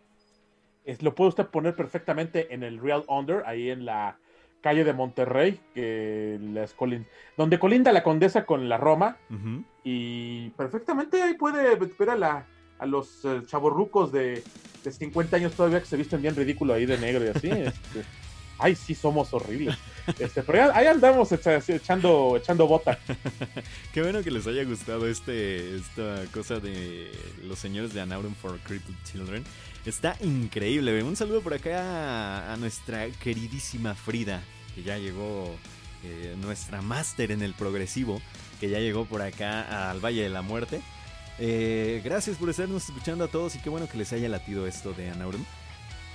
Es- 0.84 1.02
lo 1.02 1.14
puede 1.14 1.30
usted 1.30 1.46
poner 1.46 1.74
perfectamente 1.74 2.52
en 2.52 2.62
el 2.62 2.78
Real 2.78 3.02
Under, 3.08 3.42
ahí 3.46 3.70
en 3.70 3.86
la 3.86 4.18
calle 4.64 4.82
de 4.82 4.94
Monterrey, 4.94 5.60
que 5.74 6.38
las 6.40 6.74
colin- 6.74 7.04
donde 7.36 7.58
colinda 7.58 7.92
la 7.92 8.02
Condesa 8.02 8.46
con 8.46 8.66
la 8.68 8.78
Roma, 8.78 9.18
y 9.84 10.48
perfectamente 10.56 11.22
ahí 11.22 11.34
puede 11.34 11.76
ver 11.76 12.10
a, 12.10 12.16
la, 12.16 12.46
a 12.78 12.86
los 12.86 13.24
eh, 13.26 13.42
chavorrucos 13.46 14.10
de, 14.10 14.42
de 14.82 14.90
50 14.90 15.36
años 15.36 15.52
todavía 15.52 15.80
que 15.80 15.86
se 15.86 15.98
visten 15.98 16.22
bien 16.22 16.34
ridículo 16.34 16.72
ahí 16.72 16.86
de 16.86 16.96
negro 16.96 17.24
y 17.26 17.28
así. 17.28 17.48
este, 17.50 18.04
ay, 18.58 18.74
sí, 18.74 18.94
somos 18.94 19.34
horribles. 19.34 19.76
Este, 20.18 20.42
pero 20.42 20.72
ahí 20.74 20.86
andamos 20.86 21.30
echa- 21.32 21.62
echando, 21.68 22.36
echando 22.38 22.66
bota. 22.66 22.98
Qué 23.92 24.00
bueno 24.00 24.22
que 24.22 24.30
les 24.30 24.46
haya 24.46 24.64
gustado 24.64 25.06
este, 25.06 25.76
esta 25.76 26.24
cosa 26.32 26.58
de 26.60 27.10
los 27.46 27.58
señores 27.58 27.92
de 27.92 28.00
An 28.00 28.12
Autumn 28.12 28.34
for 28.34 28.58
Crippled 28.60 28.96
Children. 29.04 29.44
Está 29.86 30.16
increíble. 30.20 31.02
Un 31.02 31.14
saludo 31.14 31.42
por 31.42 31.52
acá 31.52 32.52
a, 32.52 32.56
nuestra 32.56 33.06
queridísima 33.10 33.94
Frida, 33.94 34.42
que 34.74 34.82
ya 34.82 34.96
llegó, 34.96 35.54
eh, 36.02 36.34
nuestra 36.40 36.80
máster 36.80 37.30
en 37.30 37.42
el 37.42 37.52
progresivo, 37.52 38.22
que 38.60 38.70
ya 38.70 38.78
llegó 38.78 39.04
por 39.04 39.20
acá 39.20 39.90
al 39.90 40.00
Valle 40.02 40.22
de 40.22 40.30
la 40.30 40.40
Muerte. 40.40 40.80
Eh, 41.38 42.00
gracias 42.02 42.38
por 42.38 42.48
estarnos 42.48 42.84
escuchando 42.84 43.24
a 43.24 43.28
todos 43.28 43.56
y 43.56 43.58
qué 43.58 43.68
bueno 43.68 43.86
que 43.86 43.98
les 43.98 44.12
haya 44.14 44.28
latido 44.28 44.66
esto 44.66 44.94
de 44.94 45.10
An 45.10 45.20
Autumn. 45.20 45.44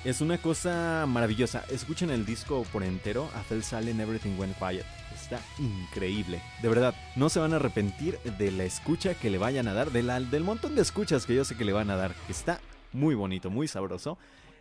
Es 0.04 0.22
una 0.22 0.40
cosa 0.40 1.06
maravillosa. 1.08 1.64
Escuchen 1.70 2.10
el 2.10 2.26
disco 2.26 2.66
por 2.72 2.84
entero. 2.84 3.30
A 3.36 3.44
Fell 3.44 3.64
Silent 3.64 4.00
Everything 4.00 4.40
Went 4.40 4.58
Quiet. 4.58 4.86
Está 5.14 5.42
increíble. 5.60 6.42
De 6.62 6.70
verdad, 6.70 6.96
no 7.16 7.30
se 7.30 7.40
van 7.40 7.54
a 7.54 7.58
arrepentir 7.58 8.18
de 8.20 8.52
la 8.52 8.64
escucha 8.64 9.14
que 9.14 9.30
le 9.30 9.38
vayan 9.38 9.68
a 9.68 9.74
dar. 9.74 9.92
de 9.92 10.02
del 10.02 10.44
montón 10.44 10.76
de 10.76 10.82
escuchas 10.82 11.26
que 11.26 11.36
yo 11.36 11.44
sé 11.44 11.56
que 11.56 11.66
le 11.66 11.74
van 11.74 11.90
a 11.90 11.98
dar. 11.98 12.16
Está 12.30 12.62
muy 12.94 13.16
bonito, 13.16 13.50
muy 13.50 13.68
sabroso. 13.68 14.18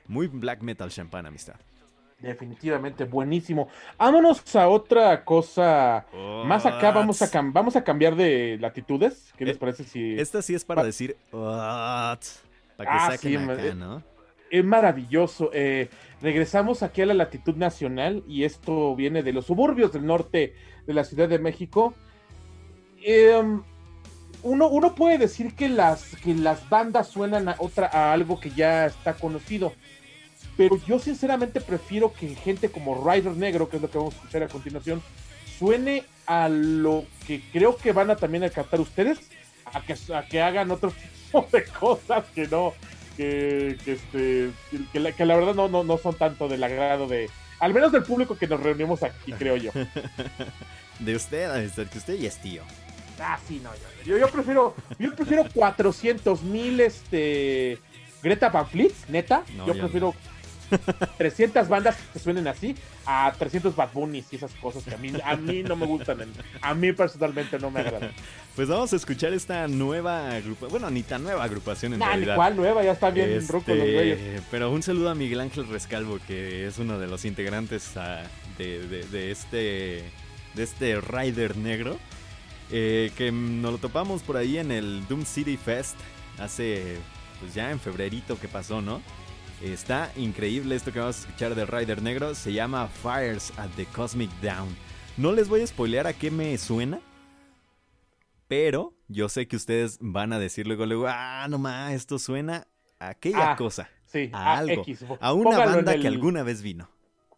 Muy 0.06 0.26
black 0.26 0.62
metal 0.62 0.90
champán, 0.90 1.26
amistad. 1.26 1.56
Definitivamente, 2.20 3.04
buenísimo. 3.04 3.68
Vámonos 3.96 4.56
a 4.56 4.68
otra 4.68 5.24
cosa. 5.24 6.06
Más 6.46 6.66
acá 6.66 6.90
vamos 6.90 7.20
a, 7.22 7.30
vamos 7.52 7.76
a 7.76 7.84
cambiar 7.84 8.16
de 8.16 8.56
latitudes. 8.60 9.32
¿Qué 9.36 9.44
les 9.44 9.56
Eh, 9.56 9.58
parece 9.60 9.84
si 9.84 10.18
Esta 10.18 10.42
sí 10.42 10.54
es 10.54 10.64
para 10.64 10.80
Pa- 10.82 10.86
decir. 10.86 11.16
"What", 11.30 12.18
Para 12.76 12.90
que 12.90 12.96
Ah, 12.98 13.06
saquen 13.12 13.18
sí, 13.30 13.36
acá, 13.36 13.62
me- 13.62 13.74
¿no? 13.74 14.02
es 14.50 14.64
maravilloso? 14.64 15.50
Eh, 15.52 15.90
regresamos 16.22 16.82
aquí 16.82 17.02
a 17.02 17.06
la 17.06 17.14
latitud 17.14 17.54
nacional 17.56 18.24
y 18.26 18.44
esto 18.44 18.96
viene 18.96 19.22
de 19.22 19.32
los 19.32 19.46
suburbios 19.46 19.92
del 19.92 20.06
norte 20.06 20.54
de 20.86 20.94
la 20.94 21.04
Ciudad 21.04 21.28
de 21.28 21.38
México. 21.38 21.92
Em, 23.02 23.62
uno, 24.42 24.68
uno 24.68 24.94
puede 24.94 25.18
decir 25.18 25.54
que 25.54 25.68
las, 25.68 26.16
que 26.22 26.34
las 26.34 26.68
bandas 26.68 27.08
suenan 27.08 27.48
a, 27.48 27.56
otra, 27.58 27.88
a 27.92 28.12
algo 28.12 28.40
que 28.40 28.50
ya 28.50 28.86
está 28.86 29.14
conocido. 29.14 29.72
Pero 30.56 30.78
yo 30.86 30.98
sinceramente 30.98 31.60
prefiero 31.60 32.12
que 32.12 32.34
gente 32.34 32.70
como 32.70 33.08
Rider 33.08 33.36
Negro, 33.36 33.68
que 33.68 33.76
es 33.76 33.82
lo 33.82 33.90
que 33.90 33.98
vamos 33.98 34.14
a 34.14 34.16
escuchar 34.16 34.42
a 34.42 34.48
continuación, 34.48 35.02
suene 35.58 36.04
a 36.26 36.48
lo 36.48 37.04
que 37.26 37.40
creo 37.52 37.76
que 37.76 37.92
van 37.92 38.10
a 38.10 38.16
también 38.16 38.44
a 38.44 38.50
cantar 38.50 38.80
ustedes, 38.80 39.18
a 39.66 39.80
que, 39.80 39.94
a 40.14 40.22
que 40.26 40.42
hagan 40.42 40.70
otro 40.70 40.92
tipo 41.24 41.46
de 41.52 41.64
cosas 41.64 42.24
que 42.34 42.48
no, 42.48 42.74
que, 43.16 43.78
que, 43.84 43.92
este, 43.92 44.50
que, 44.92 45.00
la, 45.00 45.12
que 45.12 45.24
la 45.24 45.36
verdad 45.36 45.54
no, 45.54 45.68
no, 45.68 45.84
no 45.84 45.98
son 45.98 46.14
tanto 46.16 46.48
del 46.48 46.62
agrado 46.62 47.06
de, 47.06 47.30
al 47.60 47.74
menos 47.74 47.92
del 47.92 48.02
público 48.02 48.36
que 48.36 48.46
nos 48.46 48.60
reunimos 48.60 49.02
aquí, 49.02 49.32
creo 49.32 49.56
yo. 49.56 49.72
De 50.98 51.14
usted, 51.14 51.48
amistad, 51.48 51.86
que 51.86 51.98
usted 51.98 52.14
ya 52.14 52.28
es 52.28 52.38
tío. 52.38 52.62
Ah, 53.20 53.38
sí, 53.46 53.60
no, 53.62 53.70
yo, 53.74 54.12
yo, 54.12 54.18
yo 54.18 54.28
prefiero, 54.30 54.74
yo 54.98 55.14
prefiero 55.14 55.44
400 55.52 56.42
mil, 56.42 56.80
este, 56.80 57.78
Greta 58.22 58.48
Van 58.48 58.66
Fleet, 58.68 58.92
neta, 59.08 59.42
No, 59.56 59.66
yo 59.66 59.74
prefiero 59.78 60.14
300 61.16 61.66
bandas 61.68 61.96
que 62.12 62.18
suenen 62.18 62.46
así 62.46 62.74
a 63.06 63.32
300 63.38 63.74
Bad 63.74 63.88
Bunnies 63.94 64.26
y 64.32 64.36
esas 64.36 64.52
cosas 64.54 64.84
que 64.84 64.94
a 64.94 64.98
mí, 64.98 65.10
a 65.24 65.34
mí 65.36 65.62
no 65.62 65.76
me 65.76 65.86
gustan, 65.86 66.18
a 66.60 66.74
mí 66.74 66.92
personalmente 66.92 67.58
no 67.58 67.70
me 67.70 67.80
agradan. 67.80 68.10
Pues 68.54 68.66
vamos 68.68 68.92
a 68.92 68.96
escuchar 68.96 69.32
esta 69.32 69.68
nueva 69.68 70.32
agrupación. 70.32 70.70
Bueno, 70.70 70.90
ni 70.90 71.04
tan 71.04 71.22
nueva 71.22 71.44
agrupación 71.44 71.92
en 71.92 72.00
Nah, 72.00 72.08
realidad. 72.08 72.34
cuál 72.34 72.56
nueva, 72.56 72.82
ya 72.82 72.90
está 72.90 73.10
bien 73.10 73.30
Este, 73.30 73.52
rucos 73.52 73.68
los 73.76 73.88
güeyes. 73.88 74.42
pero 74.50 74.72
un 74.72 74.82
saludo 74.82 75.10
a 75.10 75.14
Miguel 75.14 75.38
Ángel 75.40 75.68
Rescalvo, 75.68 76.18
que 76.26 76.66
es 76.66 76.76
uno 76.78 76.98
de 76.98 77.06
los 77.06 77.24
integrantes 77.24 77.96
ah, 77.96 78.24
de, 78.58 78.86
de- 78.88 79.04
de 79.06 79.30
este 79.30 80.04
de 80.54 80.62
este 80.64 81.00
Rider 81.00 81.56
negro, 81.56 81.98
eh, 82.70 83.10
que 83.16 83.32
nos 83.32 83.72
lo 83.72 83.78
topamos 83.78 84.22
por 84.22 84.36
ahí 84.36 84.58
en 84.58 84.70
el 84.72 85.06
Doom 85.08 85.24
City 85.24 85.56
Fest 85.56 85.96
hace, 86.38 86.98
pues 87.40 87.54
ya 87.54 87.70
en 87.70 87.80
febrerito 87.80 88.38
que 88.38 88.48
pasó, 88.48 88.80
¿no? 88.82 89.00
Está 89.62 90.12
increíble 90.16 90.76
esto 90.76 90.92
que 90.92 91.00
vamos 91.00 91.16
a 91.16 91.20
escuchar 91.26 91.54
de 91.54 91.66
Rider 91.66 92.00
negro, 92.02 92.34
se 92.34 92.52
llama 92.52 92.86
Fires 92.88 93.52
at 93.58 93.68
the 93.76 93.86
Cosmic 93.86 94.30
Down. 94.40 94.68
No 95.16 95.32
les 95.32 95.48
voy 95.48 95.62
a 95.62 95.66
spoilear 95.66 96.06
a 96.06 96.12
qué 96.12 96.30
me 96.30 96.56
suena, 96.58 97.00
pero 98.46 98.94
yo 99.08 99.28
sé 99.28 99.48
que 99.48 99.56
ustedes 99.56 99.98
van 100.00 100.32
a 100.32 100.38
decir 100.38 100.66
luego, 100.66 100.86
luego, 100.86 101.06
ah, 101.08 101.46
no 101.50 101.58
más, 101.58 101.92
esto 101.92 102.18
suena 102.18 102.66
a 102.98 103.08
aquella 103.10 103.52
Ah, 103.52 103.56
cosa, 103.56 103.88
Sí, 104.06 104.30
a 104.32 104.54
a 104.54 104.58
algo, 104.58 104.82
X. 104.82 105.04
a 105.20 105.32
una 105.32 105.58
banda 105.58 105.94
el- 105.94 106.00
que 106.02 106.08
alguna 106.08 106.42
vez 106.42 106.62
vino. 106.62 106.88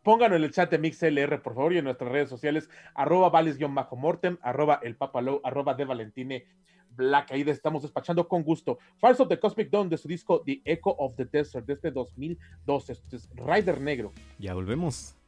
Pónganlo 0.03 0.37
en 0.37 0.45
el 0.45 0.51
chat 0.51 0.71
de 0.71 0.79
MixLR, 0.79 1.43
por 1.43 1.55
favor, 1.55 1.75
y 1.75 1.79
en 1.79 1.85
nuestras 1.85 2.11
redes 2.11 2.31
sociales, 2.31 2.71
arroba 2.95 3.29
vales-mortem, 3.29 4.39
arroba 4.41 4.81
el 4.83 4.97
papalow, 4.97 5.41
arroba 5.45 5.75
de 5.75 5.85
Valentine 5.85 6.47
Black. 6.91 7.31
Ahí 7.33 7.43
estamos 7.43 7.83
despachando 7.83 8.27
con 8.27 8.43
gusto. 8.43 8.79
Fires 8.99 9.21
of 9.21 9.29
the 9.29 9.39
Cosmic 9.39 9.71
Dawn 9.71 9.91
de 9.91 9.99
su 9.99 10.09
disco 10.09 10.43
The 10.43 10.63
Echo 10.65 10.91
of 10.91 11.17
the 11.17 11.27
Desert 11.27 11.67
de 11.67 11.75
este 11.75 11.91
2012. 11.91 12.93
Este 12.93 13.17
es 13.17 13.29
Rider 13.35 13.81
Negro. 13.81 14.13
Ya 14.39 14.55
volvemos. 14.55 15.20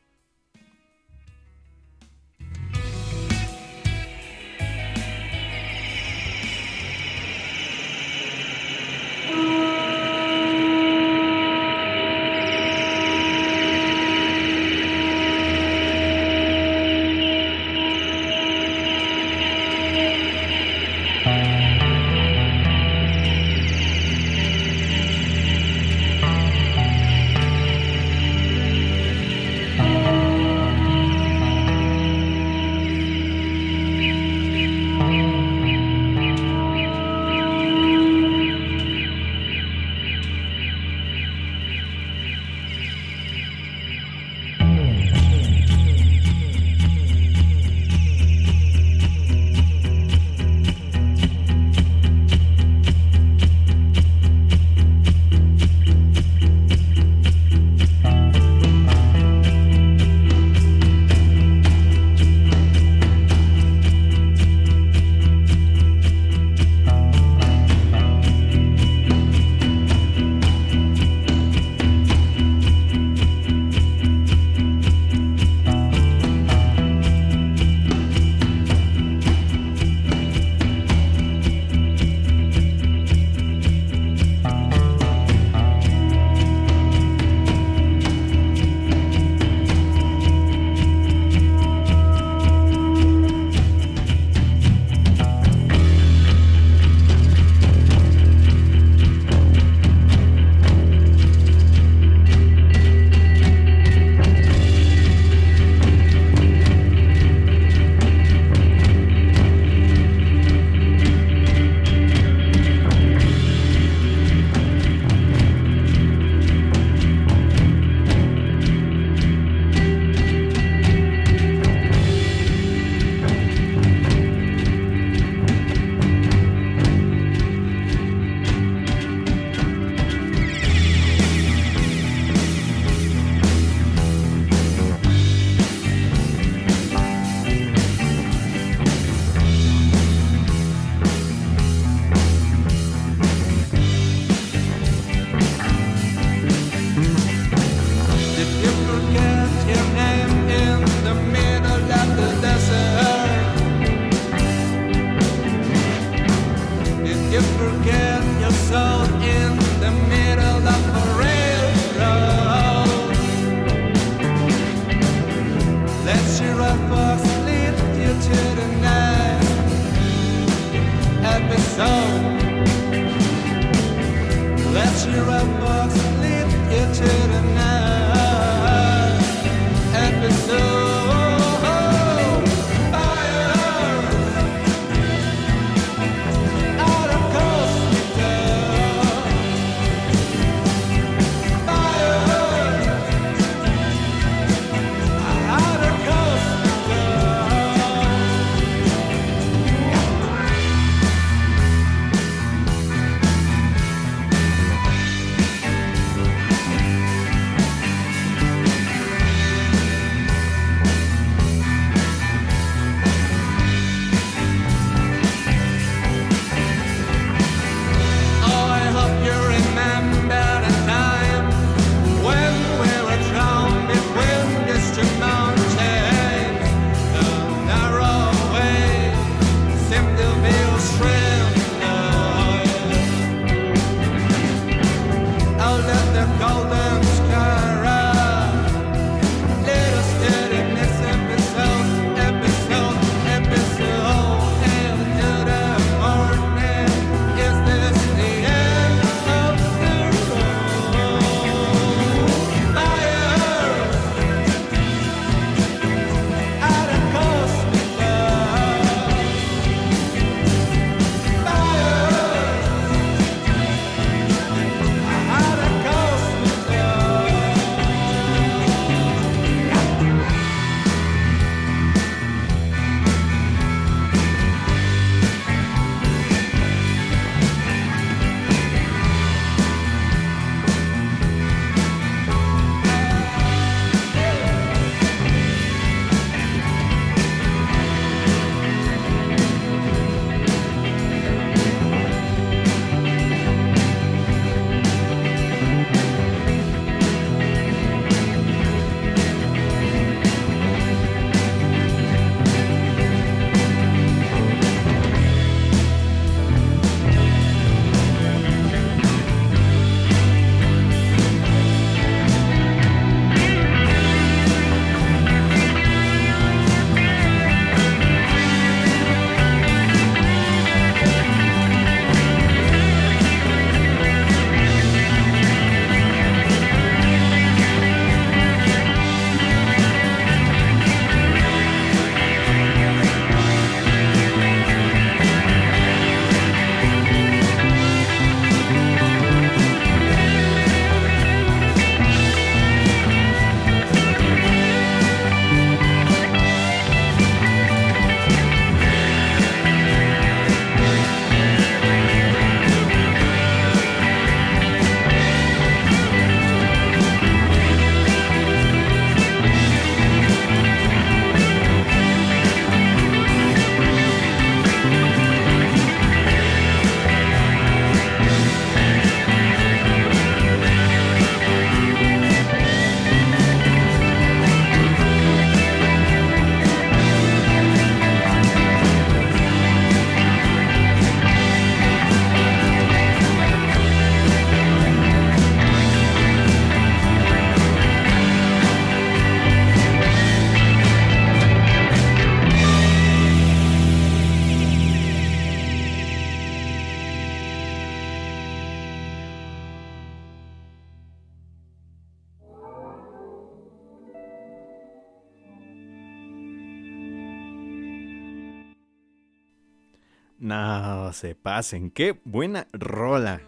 Se 411.22 411.36
pasen. 411.36 411.90
Qué 411.92 412.20
buena 412.24 412.66
rola. 412.72 413.40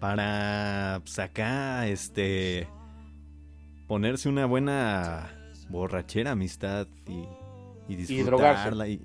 Para 0.00 1.00
sacar, 1.04 1.86
este. 1.86 2.66
Ponerse 3.86 4.28
una 4.28 4.46
buena 4.46 5.30
borrachera, 5.70 6.32
amistad 6.32 6.88
y, 7.06 7.24
y 7.92 7.96
disfrutarla. 7.96 8.88
Y 8.88 9.00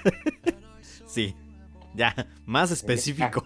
sí, 1.06 1.34
ya, 1.94 2.14
más 2.44 2.70
específico. 2.70 3.44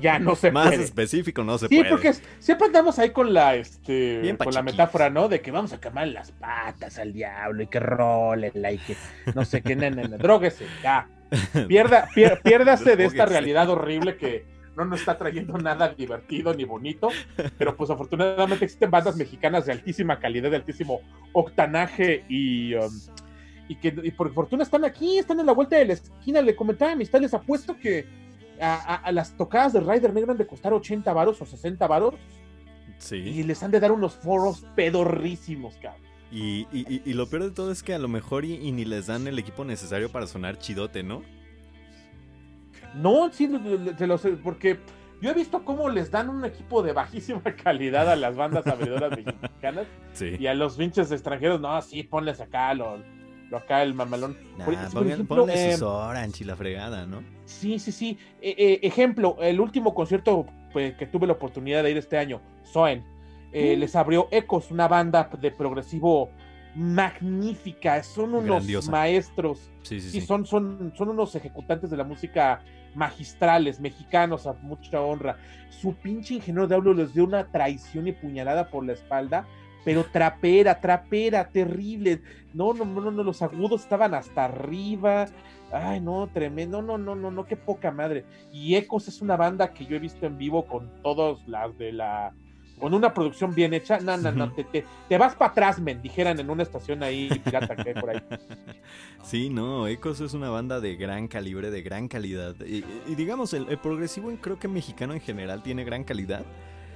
Ya 0.00 0.18
no 0.18 0.34
se 0.34 0.50
más 0.52 0.68
puede. 0.70 0.82
específico 0.84 1.44
no 1.44 1.58
se 1.58 1.68
Sí, 1.68 1.76
puede. 1.76 1.90
porque 1.90 2.08
es- 2.08 2.22
siempre 2.40 2.66
andamos 2.68 2.98
ahí 2.98 3.10
con 3.10 3.32
la 3.34 3.54
este 3.56 4.20
Bien 4.20 4.36
con 4.38 4.52
la 4.54 4.62
metáfora, 4.62 5.10
¿no? 5.10 5.28
De 5.28 5.40
que 5.42 5.50
vamos 5.50 5.72
a 5.74 5.80
quemar 5.80 6.08
las 6.08 6.32
patas 6.32 6.98
al 6.98 7.12
diablo 7.12 7.62
y 7.62 7.66
que 7.66 7.78
rólenla 7.78 8.72
y 8.72 8.78
que 8.78 8.96
no 9.34 9.44
sé 9.44 9.60
qué, 9.62 9.76
nene, 9.76 10.08
dróguese, 10.08 10.66
ya. 10.82 11.08
Pierda, 11.68 12.08
pier- 12.14 12.40
piérdase 12.42 12.96
de 12.96 13.04
esta 13.04 13.26
realidad 13.26 13.68
horrible 13.70 14.16
que 14.16 14.44
no 14.76 14.84
nos 14.86 15.00
está 15.00 15.18
trayendo 15.18 15.58
nada 15.58 15.88
divertido 15.90 16.54
ni 16.54 16.64
bonito, 16.64 17.08
pero 17.58 17.76
pues 17.76 17.90
afortunadamente 17.90 18.64
existen 18.64 18.90
bandas 18.90 19.16
mexicanas 19.16 19.66
de 19.66 19.72
altísima 19.72 20.18
calidad, 20.18 20.50
de 20.50 20.56
altísimo 20.56 21.00
octanaje 21.32 22.24
y, 22.28 22.74
um, 22.74 22.90
y 23.68 23.76
que 23.76 23.94
y 24.02 24.10
por 24.12 24.32
fortuna 24.32 24.62
están 24.62 24.84
aquí, 24.84 25.18
están 25.18 25.40
en 25.40 25.46
la 25.46 25.52
vuelta 25.52 25.76
de 25.76 25.84
la 25.86 25.92
esquina. 25.94 26.40
Le 26.40 26.56
comentaba 26.56 26.90
a 26.90 26.94
amistad, 26.94 27.20
les 27.20 27.34
apuesto 27.34 27.76
que 27.78 28.06
a, 28.60 28.74
a- 28.74 28.96
a 28.96 29.12
las 29.12 29.36
tocadas 29.36 29.72
de 29.74 29.80
Rider 29.80 30.12
deben 30.12 30.36
de 30.38 30.46
costar 30.46 30.72
80 30.72 31.12
varos 31.12 31.40
o 31.42 31.46
60 31.46 31.86
varos 31.86 32.14
y 32.14 33.02
Sí. 33.02 33.42
les 33.42 33.62
han 33.62 33.72
de 33.72 33.80
dar 33.80 33.90
unos 33.92 34.14
foros 34.14 34.64
pedorrísimos, 34.76 35.74
cabrón. 35.82 36.00
Y, 36.32 36.66
y- 36.72 37.12
lo 37.12 37.26
peor 37.28 37.42
de 37.44 37.50
todo 37.50 37.70
es 37.70 37.82
que 37.82 37.92
a 37.92 37.98
lo 37.98 38.08
mejor 38.08 38.46
y, 38.46 38.54
y 38.54 38.72
ni 38.72 38.86
les 38.86 39.06
dan 39.06 39.26
el 39.26 39.38
equipo 39.38 39.64
necesario 39.66 40.10
para 40.10 40.26
sonar 40.26 40.58
chidote, 40.58 41.02
¿no? 41.02 41.22
No, 42.94 43.30
sí, 43.32 43.46
lo- 43.48 43.58
lo- 43.58 43.94
te 43.96 44.06
lo 44.06 44.18
sé, 44.18 44.30
porque 44.32 44.78
yo 45.20 45.30
he 45.30 45.34
visto 45.34 45.64
cómo 45.64 45.88
les 45.88 46.10
dan 46.10 46.28
un 46.28 46.44
equipo 46.44 46.82
de 46.82 46.92
bajísima 46.92 47.42
calidad 47.62 48.10
a 48.10 48.16
las 48.16 48.36
bandas 48.36 48.66
abridoras 48.66 49.10
mexicanas 49.10 49.86
Sí. 50.12 50.36
y 50.38 50.46
a 50.46 50.54
los 50.54 50.76
pinches 50.76 51.10
extranjeros, 51.12 51.60
no, 51.60 51.80
sí, 51.82 52.02
ponles 52.02 52.40
acá 52.40 52.74
lo, 52.74 52.98
lo 53.50 53.56
acá 53.58 53.82
el 53.82 53.94
mamalón. 53.94 54.36
Nah, 54.58 54.64
Por- 54.64 54.74
por 54.74 54.90
pongan- 54.90 55.06
ejemplo, 55.12 55.36
ponle 55.36 55.68
eh, 55.70 55.72
sus 55.72 55.82
Orange 55.82 56.44
y 56.44 56.46
la 56.46 56.56
fregada, 56.56 57.06
¿no? 57.06 57.22
Sí, 57.44 57.78
sí, 57.78 57.92
sí. 57.92 58.18
Eh, 58.40 58.54
eh, 58.58 58.80
ejemplo, 58.82 59.36
el 59.40 59.60
último 59.60 59.94
concierto 59.94 60.46
pues, 60.72 60.94
que 60.96 61.06
tuve 61.06 61.26
la 61.26 61.34
oportunidad 61.34 61.82
de 61.82 61.90
ir 61.90 61.96
este 61.98 62.16
año, 62.18 62.40
Soen, 62.64 63.04
eh, 63.52 63.76
Mm. 63.76 63.80
les 63.80 63.96
abrió 63.96 64.28
Ecos, 64.30 64.70
una 64.70 64.88
banda 64.88 65.28
de 65.40 65.50
progresivo 65.50 66.30
magnífica. 66.74 68.02
Son 68.02 68.30
unos 68.34 68.44
Grandiosa. 68.44 68.90
maestros. 68.90 69.70
Sí, 69.82 70.00
sí, 70.00 70.10
Sí, 70.10 70.20
son, 70.20 70.46
son, 70.46 70.92
son 70.96 71.08
unos 71.10 71.34
ejecutantes 71.34 71.90
de 71.90 71.96
la 71.96 72.04
música 72.04 72.60
magistrales, 72.94 73.80
mexicanos, 73.80 74.46
a 74.46 74.52
mucha 74.54 75.00
honra. 75.00 75.36
Su 75.70 75.94
pinche 75.94 76.34
ingeniero 76.34 76.66
de 76.68 76.74
hablo 76.74 76.92
les 76.94 77.14
dio 77.14 77.24
una 77.24 77.46
traición 77.50 78.06
y 78.06 78.12
puñalada 78.12 78.68
por 78.68 78.84
la 78.84 78.92
espalda, 78.92 79.46
pero 79.84 80.04
trapera, 80.04 80.80
trapera, 80.80 81.48
terrible. 81.48 82.22
No, 82.54 82.74
no, 82.74 82.84
no, 82.84 83.10
no, 83.10 83.22
los 83.22 83.40
agudos 83.42 83.82
estaban 83.82 84.14
hasta 84.14 84.44
arriba. 84.44 85.26
Ay, 85.72 86.00
no, 86.00 86.28
tremendo, 86.32 86.82
no, 86.82 86.98
no, 86.98 87.14
no, 87.16 87.30
no, 87.30 87.46
qué 87.46 87.56
poca 87.56 87.90
madre. 87.90 88.26
Y 88.52 88.76
Ecos 88.76 89.08
es 89.08 89.22
una 89.22 89.36
banda 89.36 89.72
que 89.72 89.86
yo 89.86 89.96
he 89.96 89.98
visto 89.98 90.26
en 90.26 90.36
vivo 90.36 90.66
con 90.66 90.90
todas 91.02 91.46
las 91.48 91.76
de 91.78 91.92
la. 91.92 92.34
Con 92.82 92.94
una 92.94 93.14
producción 93.14 93.54
bien 93.54 93.72
hecha. 93.74 94.00
No, 94.00 94.16
no, 94.16 94.32
no, 94.32 94.50
te, 94.52 94.64
te, 94.64 94.84
te 95.08 95.16
vas 95.16 95.36
para 95.36 95.52
atrás, 95.52 95.78
men, 95.80 96.02
dijeran 96.02 96.40
en 96.40 96.50
una 96.50 96.64
estación 96.64 97.04
ahí 97.04 97.28
pirata 97.44 97.76
que 97.76 97.90
hay 97.90 97.94
por 97.94 98.10
ahí. 98.10 98.18
Sí, 99.22 99.48
no, 99.50 99.86
Ecos 99.86 100.20
es 100.20 100.34
una 100.34 100.50
banda 100.50 100.80
de 100.80 100.96
gran 100.96 101.28
calibre, 101.28 101.70
de 101.70 101.80
gran 101.82 102.08
calidad. 102.08 102.56
Y, 102.66 102.84
y 103.06 103.14
digamos, 103.14 103.54
el, 103.54 103.68
el 103.68 103.78
progresivo 103.78 104.32
creo 104.40 104.58
que 104.58 104.66
mexicano 104.66 105.14
en 105.14 105.20
general 105.20 105.62
tiene 105.62 105.84
gran 105.84 106.02
calidad. 106.02 106.44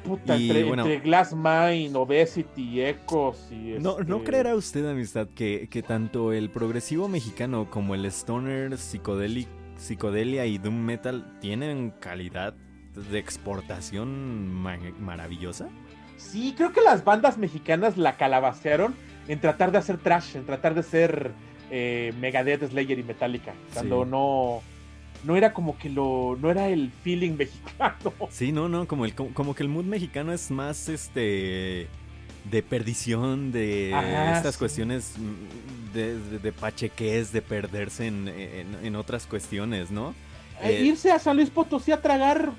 Puta, 0.04 0.36
Y, 0.36 0.48
entre, 0.50 0.64
bueno. 0.64 0.82
entre 0.84 1.00
Glass 1.00 1.32
Mine, 1.34 1.92
Obesity, 1.94 2.80
Ecos 2.82 3.46
y. 3.52 3.76
No, 3.78 4.00
¿no 4.00 4.16
este, 4.16 4.24
creerá 4.24 4.56
usted, 4.56 4.90
amistad, 4.90 5.28
que, 5.36 5.68
que 5.70 5.82
tanto 5.84 6.32
el 6.32 6.50
progresivo 6.50 7.08
mexicano 7.08 7.70
como 7.70 7.94
el 7.94 8.04
stoner, 8.06 8.72
psicodeli- 8.72 9.46
psicodelia 9.76 10.46
y 10.46 10.58
doom 10.58 10.74
metal 10.84 11.38
tienen 11.40 11.92
calidad 12.00 12.54
de 12.96 13.18
exportación 13.18 14.52
ma- 14.52 14.78
maravillosa? 15.00 15.68
Sí, 16.16 16.54
creo 16.56 16.72
que 16.72 16.80
las 16.80 17.04
bandas 17.04 17.36
mexicanas 17.38 17.96
la 17.96 18.16
calabacearon 18.16 18.94
en 19.28 19.40
tratar 19.40 19.70
de 19.72 19.78
hacer 19.78 19.98
trash, 19.98 20.36
en 20.36 20.46
tratar 20.46 20.74
de 20.74 20.82
ser 20.82 21.32
eh, 21.70 22.14
Megadeth, 22.20 22.68
Slayer 22.70 22.98
y 22.98 23.02
Metallica. 23.02 23.54
Cuando 23.74 24.04
Sí. 24.04 24.10
no. 24.10 24.62
No 25.24 25.34
era 25.36 25.52
como 25.52 25.76
que 25.78 25.88
lo. 25.90 26.36
No 26.40 26.50
era 26.50 26.68
el 26.68 26.92
feeling 27.02 27.32
mexicano. 27.38 28.12
Sí, 28.30 28.52
no, 28.52 28.68
no, 28.68 28.86
como, 28.86 29.04
el, 29.04 29.14
como, 29.14 29.34
como 29.34 29.54
que 29.54 29.62
el 29.64 29.68
mood 29.68 29.84
mexicano 29.84 30.32
es 30.32 30.50
más 30.50 30.88
este 30.88 31.88
de 32.44 32.62
perdición, 32.62 33.50
de 33.50 33.92
Ajá, 33.92 34.36
estas 34.36 34.54
sí. 34.54 34.58
cuestiones 34.60 35.14
mm, 35.18 35.92
de, 35.94 36.18
de, 36.20 36.38
de 36.38 36.52
pachequés, 36.52 37.32
de 37.32 37.42
perderse 37.42 38.06
en, 38.06 38.28
en- 38.28 38.76
en 38.84 38.94
otras 38.94 39.26
cuestiones, 39.26 39.90
¿no? 39.90 40.14
Eh, 40.62 40.70
Eh, 40.78 40.82
irse 40.84 41.10
a 41.12 41.18
San 41.18 41.36
Luis 41.36 41.50
Potosí 41.50 41.92
a 41.92 42.00
tragar. 42.00 42.52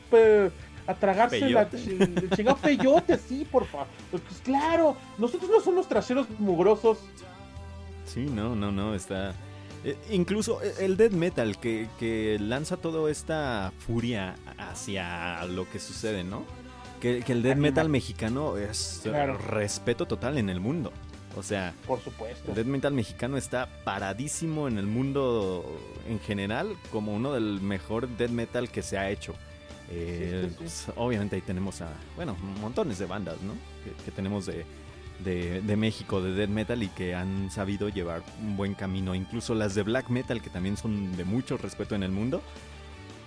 a 0.88 0.94
tragarse 0.94 1.49
la 1.49 1.68
Peyote. 1.68 1.78
ching- 1.78 2.18
el 2.24 2.30
chingado 2.30 2.57
peyote, 2.60 3.18
sí, 3.18 3.45
por 3.52 3.65
favor. 3.65 3.88
Pues, 4.10 4.24
pues, 4.26 4.40
claro, 4.40 4.95
nosotros 5.18 5.52
no 5.52 5.60
somos 5.60 5.86
traseros 5.90 6.28
mugrosos. 6.40 6.99
Sí, 8.06 8.22
no, 8.22 8.56
no, 8.56 8.72
no, 8.72 8.95
está... 8.95 9.34
eh, 9.84 9.98
incluso 10.11 10.61
eh, 10.64 10.74
el 10.80 10.95
death 10.95 11.11
metal 11.11 11.57
que, 11.60 11.90
que 11.99 12.38
lanza 12.40 12.78
toda 12.78 13.11
esta 13.11 13.74
furia 13.86 14.36
hacia 14.57 15.44
lo 15.45 15.69
que 15.69 15.80
sucede, 15.80 16.24
¿no? 16.24 16.45
Que, 17.02 17.19
que 17.22 17.34
el 17.34 17.44
death 17.44 17.57
metal 17.57 17.90
mexicano 17.90 18.56
es 18.57 19.02
Claro. 19.03 19.38
respeto 19.38 20.06
total 20.06 20.38
en 20.38 20.49
el 20.49 20.61
mundo. 20.61 20.94
O 21.38 21.43
sea, 21.43 21.73
Por 21.85 22.01
supuesto. 22.01 22.49
el 22.49 22.55
death 22.55 22.65
metal 22.65 22.93
mexicano 22.93 23.38
está 23.38 23.68
paradísimo 23.84 24.68
en 24.68 24.77
el 24.77 24.88
mundo 24.88 25.64
en 26.09 26.19
general 26.19 26.76
como 26.91 27.14
uno 27.14 27.34
del 27.34 27.61
mejor 27.61 28.07
death 28.18 28.31
metal 28.31 28.69
que 28.69 28.81
se 28.81 28.97
ha 28.97 29.09
hecho. 29.11 29.35
Eh, 29.89 30.41
Sí, 30.43 30.47
sí, 30.47 30.49
sí. 30.49 30.55
pues, 30.57 30.88
obviamente 30.97 31.35
ahí 31.35 31.41
tenemos 31.41 31.81
a, 31.81 31.89
bueno, 32.15 32.35
montones 32.59 32.97
de 32.99 33.05
bandas, 33.05 33.39
¿no? 33.41 33.53
Que, 33.84 34.03
que 34.03 34.11
tenemos 34.11 34.45
de, 34.47 34.65
de, 35.23 35.61
de 35.61 35.76
México, 35.77 36.22
de 36.22 36.34
death 36.34 36.49
metal 36.49 36.81
y 36.84 36.88
que 36.89 37.14
han 37.15 37.49
sabido 37.51 37.88
llevar 37.89 38.23
un 38.41 38.57
buen 38.57 38.73
camino. 38.73 39.14
Incluso 39.15 39.53
las 39.55 39.76
de 39.76 39.84
black 39.84 40.09
metal 40.09 40.41
que 40.41 40.49
también 40.49 40.76
son 40.76 41.15
de 41.15 41.23
mucho 41.23 41.55
respeto 41.57 41.95
en 41.95 42.03
el 42.03 42.11
mundo. 42.11 42.41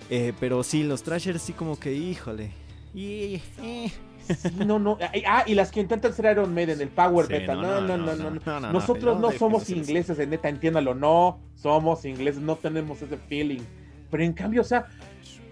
Eh, 0.09 0.33
pero 0.39 0.61
sí, 0.63 0.83
los 0.83 1.01
trashers 1.03 1.41
sí 1.41 1.53
como 1.53 1.79
que, 1.79 1.93
híjole. 1.93 2.51
Y, 2.93 3.41
eh. 3.63 3.89
Sí, 4.27 4.49
no, 4.65 4.79
no. 4.79 4.97
Ah, 5.27 5.43
y 5.45 5.55
las 5.55 5.71
que 5.71 5.79
intentan 5.81 6.13
ser 6.13 6.31
Iron 6.31 6.53
Maiden, 6.53 6.81
el 6.81 6.89
Power 6.89 7.27
Sí, 7.27 7.33
Metal. 7.33 7.61
No, 7.61 7.81
no, 7.81 7.97
no, 7.97 8.15
no. 8.15 8.15
no. 8.15 8.39
no, 8.45 8.59
no, 8.59 8.71
Nosotros 8.73 9.19
no 9.19 9.29
¿de 9.29 9.37
somos 9.37 9.69
ingleses, 9.69 10.17
de 10.17 10.27
neta, 10.27 10.49
entiéndalo. 10.49 10.95
No 10.95 11.39
somos 11.55 12.05
ingleses, 12.05 12.41
no 12.41 12.55
tenemos 12.55 13.01
ese 13.01 13.17
feeling. 13.17 13.61
Pero 14.09 14.23
en 14.23 14.33
cambio, 14.33 14.61
o 14.61 14.65
sea, 14.65 14.85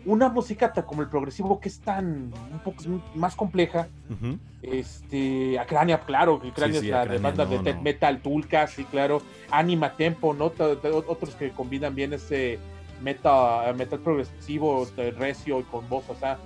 una 0.06 0.30
música 0.30 0.72
como 0.72 1.02
el 1.02 1.10
progresivo 1.10 1.60
que 1.60 1.70
es 1.70 1.80
tan 1.80 2.32
un 2.52 2.60
poco 2.64 2.84
más 3.16 3.36
compleja. 3.36 3.88
Ujú. 4.10 4.38
Este, 4.62 5.58
Acrania, 5.60 6.00
claro, 6.00 6.42
Acrania 6.44 6.80
Sí, 6.80 6.88
es 6.88 6.92
la 6.92 6.98
de 6.98 7.04
Acrania, 7.04 7.22
banda 7.22 7.46
de 7.46 7.58
no, 7.58 7.64
death 7.64 7.82
metal, 7.82 8.22
Tulka, 8.22 8.68
sí, 8.68 8.84
claro. 8.86 9.22
Anima 9.52 9.94
Tempo, 9.96 10.34
¿no? 10.34 10.52
Otros 11.08 11.36
que 11.36 11.52
combinan 11.52 11.96
bien 11.96 12.14
ese 12.14 12.60
meta, 13.02 13.74
metal 13.78 14.00
progresivo, 14.00 14.86
de 14.98 15.12
recio 15.12 15.60
y 15.60 15.64
con 15.64 15.88
voz, 15.88 16.04
o 16.10 16.16
sea, 16.16 16.38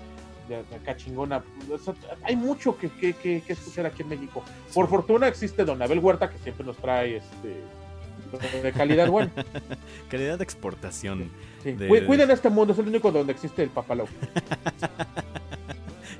de, 0.49 0.63
de 0.63 0.75
acá 0.75 0.95
chingona. 0.95 1.43
O 1.71 1.77
sea, 1.77 1.93
hay 2.23 2.35
mucho 2.35 2.77
que, 2.77 2.89
que- 2.89 3.13
que- 3.13 3.41
que 3.41 3.53
escuchar 3.53 3.85
aquí 3.85 4.01
en 4.03 4.09
México. 4.09 4.43
Por 4.73 4.87
fortuna 4.89 5.27
existe 5.27 5.63
Don 5.65 5.81
Abel 5.81 5.99
Huerta, 5.99 6.29
que 6.29 6.37
siempre 6.39 6.65
nos 6.65 6.77
trae 6.77 7.17
este 7.17 7.63
de 8.63 8.71
calidad 8.71 9.09
buena. 9.09 9.31
Calidad 10.09 10.37
de 10.39 10.43
exportación. 10.43 11.29
Sí. 11.61 11.73
De- 11.73 11.87
Cu- 11.87 12.05
Cuiden 12.07 12.31
este 12.31 12.49
mundo, 12.49 12.73
es 12.73 12.79
el 12.79 12.87
único 12.87 13.11
donde 13.11 13.31
existe 13.33 13.61
el 13.63 13.69
papalao. 13.69 14.07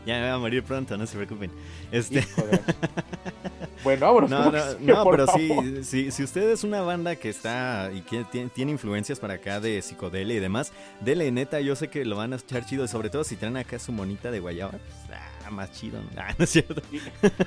Ya 0.06 0.16
me 0.16 0.22
voy 0.22 0.30
a 0.32 0.38
morir 0.38 0.64
pronto, 0.64 0.98
no 0.98 1.06
se 1.06 1.16
preocupen. 1.16 1.52
Este, 1.92 2.26
Bueno, 3.84 4.06
vámonos. 4.06 4.30
no, 4.30 4.44
¿cómo 4.46 4.52
no, 4.80 5.04
no, 5.04 5.12
pero 5.12 5.28
sí, 5.28 5.84
sí, 5.84 6.12
si 6.12 6.24
usted 6.24 6.50
es 6.52 6.64
una 6.64 6.82
banda 6.82 7.18
que 7.18 7.30
está 7.30 7.90
y 7.94 8.00
que 8.02 8.24
tiene, 8.32 8.50
tiene 8.50 8.72
influencias 8.72 9.20
para 9.20 9.34
acá 9.34 9.60
de 9.60 9.82
psicodelia 9.82 10.36
y 10.36 10.40
demás, 10.40 10.72
dele 11.02 11.30
neta, 11.32 11.60
yo 11.60 11.76
sé 11.76 11.90
que 11.90 12.06
lo 12.06 12.16
van 12.16 12.32
a 12.32 12.38
echar 12.38 12.66
chido, 12.66 12.88
sobre 12.88 13.10
todo 13.10 13.26
si 13.26 13.36
traen 13.36 13.58
acá 13.58 13.80
su 13.80 13.92
monita 13.92 14.32
de 14.32 14.40
guayaba, 14.40 14.72
pues, 14.72 15.20
ah, 15.46 15.50
más 15.52 15.74
chido. 15.74 16.00
Ah, 16.18 16.34
no 16.38 16.46
es 16.46 16.50
cierto. 16.52 16.82
y, 16.94 16.98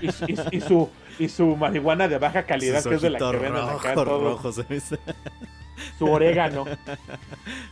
y- 0.07 0.11
y- 0.29 0.57
y 0.57 0.61
su, 0.61 0.91
y 1.19 1.29
su 1.31 1.57
marihuana 1.57 2.07
de 2.07 2.19
baja 2.19 2.43
calidad, 2.45 2.83
que 2.85 2.95
es 2.97 3.01
de 3.03 3.11
la 3.11 3.19
que 3.19 3.25
venden 3.39 3.65
acá 3.65 3.95
¿sabes? 4.53 4.85
su 5.99 6.05
orégano. 6.05 6.67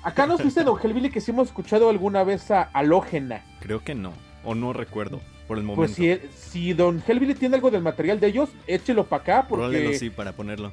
Acá 0.03 0.27
nos 0.27 0.43
dice 0.43 0.65
Don 0.65 0.77
Gelbili 0.79 1.11
que 1.11 1.21
si 1.21 1.31
hemos 1.33 1.49
escuchado 1.49 1.91
alguna 1.91 2.25
vez 2.25 2.51
a 2.51 2.63
Halógena. 2.63 3.45
Creo 3.61 3.85
que 3.85 3.95
no, 3.95 4.13
o 4.45 4.55
no 4.55 4.73
recuerdo, 4.73 5.21
por 5.49 5.59
el 5.59 5.65
momento. 5.65 5.95
Pues 5.95 5.95
si, 5.95 6.29
si 6.51 6.73
Don 6.73 7.03
Helvili 7.07 7.35
tiene 7.35 7.57
algo 7.57 7.71
del 7.71 7.83
material 7.83 8.21
de 8.21 8.29
ellos, 8.29 8.51
échelo 8.67 9.05
para 9.07 9.23
acá, 9.23 9.47
porque 9.49 9.65
Rólelo, 9.67 9.93
sí, 9.99 10.11
para 10.11 10.33
ponerlo. 10.33 10.73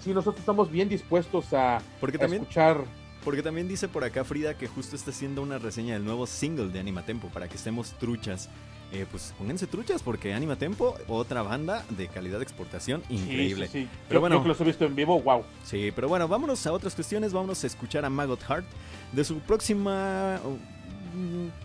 si 0.00 0.12
nosotros 0.12 0.40
estamos 0.40 0.70
bien 0.70 0.88
dispuestos 0.88 1.52
a, 1.52 1.80
Porque 2.00 2.16
a 2.16 2.20
también, 2.20 2.42
escuchar. 2.42 2.84
porque 3.24 3.42
también 3.42 3.68
dice 3.68 3.88
por 3.88 4.04
acá 4.04 4.24
Frida 4.24 4.54
que 4.54 4.68
justo 4.68 4.94
está 4.96 5.10
haciendo 5.10 5.42
una 5.42 5.58
reseña 5.58 5.94
del 5.94 6.04
nuevo 6.04 6.26
single 6.26 6.68
de 6.68 6.78
Anima 6.80 7.04
Tempo 7.04 7.28
para 7.28 7.48
que 7.48 7.56
estemos 7.56 7.92
truchas. 7.98 8.48
Eh, 8.92 9.04
pues 9.10 9.34
pónganse 9.36 9.66
truchas 9.66 10.00
porque 10.00 10.32
Anima 10.32 10.54
Tempo, 10.54 10.94
otra 11.08 11.42
banda 11.42 11.84
de 11.90 12.06
calidad 12.06 12.38
de 12.38 12.44
exportación 12.44 13.02
increíble. 13.08 13.66
Sí, 13.66 13.72
sí, 13.72 13.84
sí. 13.84 13.88
Pero 14.06 14.18
yo, 14.18 14.20
bueno. 14.20 14.36
yo 14.36 14.42
que 14.42 14.48
los 14.48 14.60
he 14.60 14.64
visto 14.64 14.84
en 14.84 14.94
vivo, 14.94 15.20
wow. 15.22 15.42
Sí, 15.64 15.90
pero 15.92 16.08
bueno, 16.08 16.28
vámonos 16.28 16.64
a 16.68 16.72
otras 16.72 16.94
cuestiones. 16.94 17.32
Vámonos 17.32 17.64
a 17.64 17.66
escuchar 17.66 18.04
a 18.04 18.10
Maggot 18.10 18.40
Heart 18.44 18.64
de 19.10 19.24
su 19.24 19.40
próxima, 19.40 20.38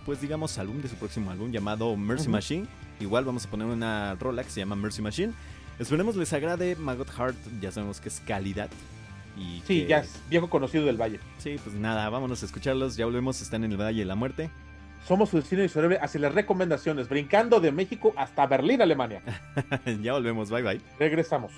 pues 0.06 0.22
digamos, 0.22 0.58
álbum, 0.58 0.82
de 0.82 0.88
su 0.90 0.96
próximo 0.96 1.32
álbum 1.32 1.52
llamado 1.52 1.96
Mercy. 1.98 2.30
Machine. 2.30 2.68
Igual 3.00 3.26
vamos 3.26 3.46
a 3.46 3.50
poner 3.50 3.68
una 3.68 4.16
rola 4.16 4.44
que 4.44 4.50
se 4.50 4.60
llama 4.60 4.76
Mercy 4.76 5.02
Machine. 5.02 5.34
Esperemos 5.80 6.16
les 6.16 6.32
agrade 6.34 6.76
Maggot 6.76 7.10
Heart, 7.10 7.36
ya 7.62 7.72
sabemos 7.72 8.00
que 8.00 8.10
es 8.10 8.20
calidad. 8.22 8.70
Y 9.38 9.62
Sí, 9.66 9.82
que- 9.82 9.88
ya 9.88 10.00
es 10.00 10.20
viejo 10.30 10.50
conocido 10.50 10.86
del 10.86 10.98
Valle. 11.02 11.20
Sí, 11.40 11.56
pues 11.64 11.76
nada, 11.76 12.08
vámonos 12.10 12.44
a 12.44 12.46
escucharlos. 12.46 12.96
Ya 12.98 13.06
volvemos, 13.06 13.42
están 13.42 13.64
en 13.64 13.72
el 13.72 13.78
Valle 13.82 14.00
de 14.00 14.06
la 14.06 14.16
Muerte. 14.16 14.50
Somos 15.08 15.30
su 15.30 15.38
destino 15.38 15.62
inexorable 15.62 15.98
hacia 16.00 16.20
las 16.20 16.36
recomendaciones, 16.36 17.10
brincando 17.10 17.60
de 17.60 17.72
México 17.72 18.14
hasta 18.18 18.46
Berlín, 18.46 18.82
Alemania. 18.84 19.22
ya 20.04 20.14
volvemos, 20.14 20.52
bye 20.52 20.62
bye. 20.62 20.82
Regresamos. 21.00 21.52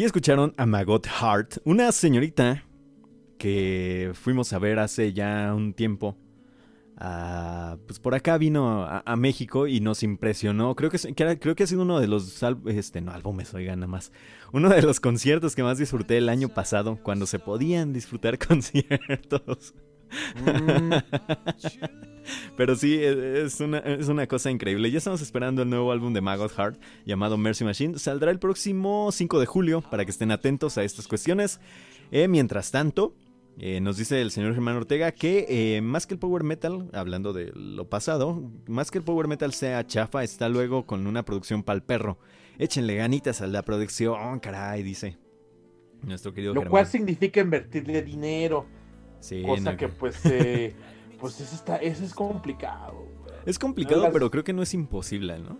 Allí 0.00 0.06
escucharon 0.06 0.54
a 0.56 0.64
Magot 0.64 1.06
Hart, 1.20 1.58
una 1.64 1.92
señorita 1.92 2.64
que 3.36 4.12
fuimos 4.14 4.50
a 4.54 4.58
ver 4.58 4.78
hace 4.78 5.12
ya 5.12 5.52
un 5.54 5.74
tiempo. 5.74 6.16
Ah, 6.96 7.76
pues 7.86 8.00
por 8.00 8.14
acá 8.14 8.38
vino 8.38 8.86
a, 8.86 9.16
México 9.16 9.66
y 9.66 9.80
nos 9.80 10.02
impresionó. 10.02 10.74
Creo 10.74 10.88
que, 10.88 10.96
creo 11.38 11.54
que 11.54 11.64
ha 11.64 11.66
sido 11.66 11.82
uno 11.82 12.00
de 12.00 12.08
los 12.08 12.42
este, 12.68 13.02
no, 13.02 13.12
álbumes, 13.12 13.52
oigan, 13.52 13.80
nada 13.80 13.88
más. 13.88 14.10
Uno 14.54 14.70
de 14.70 14.80
los 14.80 15.00
conciertos 15.00 15.54
que 15.54 15.62
más 15.62 15.76
disfruté 15.76 16.16
el 16.16 16.30
año 16.30 16.48
pasado, 16.48 16.98
cuando 17.02 17.26
se 17.26 17.38
podían 17.38 17.92
disfrutar 17.92 18.38
conciertos. 18.48 19.74
Pero 22.56 22.76
sí, 22.76 22.94
e- 22.94 23.42
es 23.42 23.60
una, 23.60 23.78
es 23.78 24.08
una 24.08 24.26
cosa 24.26 24.50
increíble. 24.50 24.90
Ya 24.90 24.98
estamos 24.98 25.22
esperando 25.22 25.62
el 25.62 25.70
nuevo 25.70 25.92
álbum 25.92 26.12
de 26.12 26.20
Maggot 26.20 26.52
Heart 26.52 26.80
llamado 27.04 27.36
Mercy 27.36 27.64
Machine. 27.64 27.98
Saldrá 27.98 28.30
el 28.30 28.38
próximo 28.38 29.10
5 29.12 29.40
de 29.40 29.46
julio 29.46 29.80
para 29.82 30.04
que 30.04 30.10
estén 30.10 30.30
atentos 30.30 30.78
a 30.78 30.84
estas 30.84 31.08
cuestiones. 31.08 31.60
Eh, 32.12 32.28
mientras 32.28 32.70
tanto, 32.70 33.14
eh, 33.58 33.80
nos 33.80 33.96
dice 33.96 34.20
el 34.20 34.30
señor 34.30 34.52
Germán 34.54 34.76
Ortega 34.76 35.12
que 35.12 35.46
eh, 35.48 35.80
más 35.80 36.06
que 36.06 36.14
el 36.14 36.20
power 36.20 36.44
metal, 36.44 36.88
hablando 36.92 37.32
de 37.32 37.52
lo 37.54 37.88
pasado, 37.88 38.50
más 38.66 38.90
que 38.90 38.98
el 38.98 39.04
power 39.04 39.26
metal 39.28 39.52
sea 39.52 39.86
chafa, 39.86 40.22
está 40.22 40.48
luego 40.48 40.86
con 40.86 41.06
una 41.06 41.24
producción 41.24 41.62
pa'l 41.62 41.82
perro. 41.82 42.18
Échenle 42.58 42.96
ganitas 42.96 43.40
a 43.40 43.46
la 43.46 43.62
producción, 43.62 44.38
caray, 44.40 44.82
dice. 44.82 45.16
Nuestro 46.02 46.32
querido 46.32 46.54
lo 46.54 46.60
Germán. 46.62 46.70
cual 46.70 46.86
significa 46.86 47.40
invertirle 47.40 48.02
dinero, 48.02 48.66
Sí, 49.20 49.42
cosa 49.42 49.72
no, 49.72 49.76
que 49.76 49.88
pues 49.88 50.18
eh, 50.24 50.74
pues 51.20 51.40
eso 51.40 51.54
está 51.54 51.76
eso 51.76 52.04
es 52.04 52.14
complicado. 52.14 53.06
Es 53.46 53.58
complicado, 53.58 54.08
pero 54.12 54.30
creo 54.30 54.44
que 54.44 54.52
no 54.52 54.62
es 54.62 54.74
imposible, 54.74 55.38
¿no? 55.38 55.58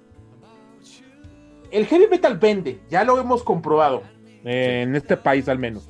El 1.70 1.86
heavy 1.86 2.08
metal 2.10 2.36
vende, 2.38 2.80
ya 2.90 3.04
lo 3.04 3.18
hemos 3.20 3.42
comprobado 3.42 4.02
eh, 4.44 4.82
en 4.82 4.96
este 4.96 5.16
país 5.16 5.48
al 5.48 5.58
menos. 5.58 5.88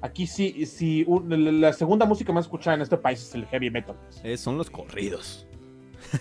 Aquí 0.00 0.26
sí, 0.26 0.64
sí 0.66 1.02
un- 1.08 1.60
la 1.60 1.72
segunda 1.72 2.06
música 2.06 2.32
más 2.32 2.44
escuchada 2.44 2.76
en 2.76 2.82
este 2.82 2.96
país 2.98 3.20
es 3.20 3.34
el 3.34 3.46
heavy 3.46 3.70
metal. 3.70 3.96
Eh, 4.22 4.36
son 4.36 4.58
los 4.58 4.70
corridos. 4.70 5.46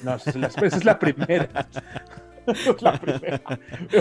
No, 0.03 0.15
esa 0.15 0.29
es 0.31 0.35
la, 0.35 0.47
esa 0.47 0.65
es 0.65 0.85
la 0.85 0.97
primera. 0.97 1.67
La 2.82 2.99
primera. 2.99 3.41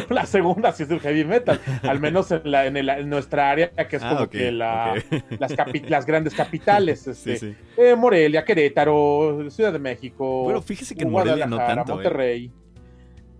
La 0.08 0.26
segunda 0.26 0.72
sí 0.72 0.84
es 0.84 0.90
el 0.90 1.00
heavy 1.00 1.24
metal. 1.24 1.60
Al 1.82 2.00
menos 2.00 2.30
en, 2.30 2.42
la, 2.50 2.66
en, 2.66 2.76
el- 2.76 2.88
en 2.88 3.08
nuestra 3.10 3.50
área, 3.50 3.70
que 3.70 3.96
es 3.96 4.02
Ah, 4.02 4.14
como 4.14 4.30
que 4.30 4.50
la, 4.52 4.94
las, 5.38 5.52
capi- 5.56 5.86
las 5.88 6.06
grandes 6.06 6.34
capitales. 6.34 7.06
Este, 7.16 7.36
sí. 7.38 7.54
eh, 7.76 7.94
Morelia, 7.96 8.44
Querétaro, 8.44 9.44
Ciudad 9.50 9.72
de 9.72 9.78
México. 9.78 10.44
Bueno, 10.44 10.62
fíjese 10.62 10.94
que 10.94 11.04
en 11.04 11.10
Morelia 11.10 11.46
no 11.46 11.56
tanto. 11.56 11.92
¿eh? 11.92 11.94
Monterrey. 11.94 12.52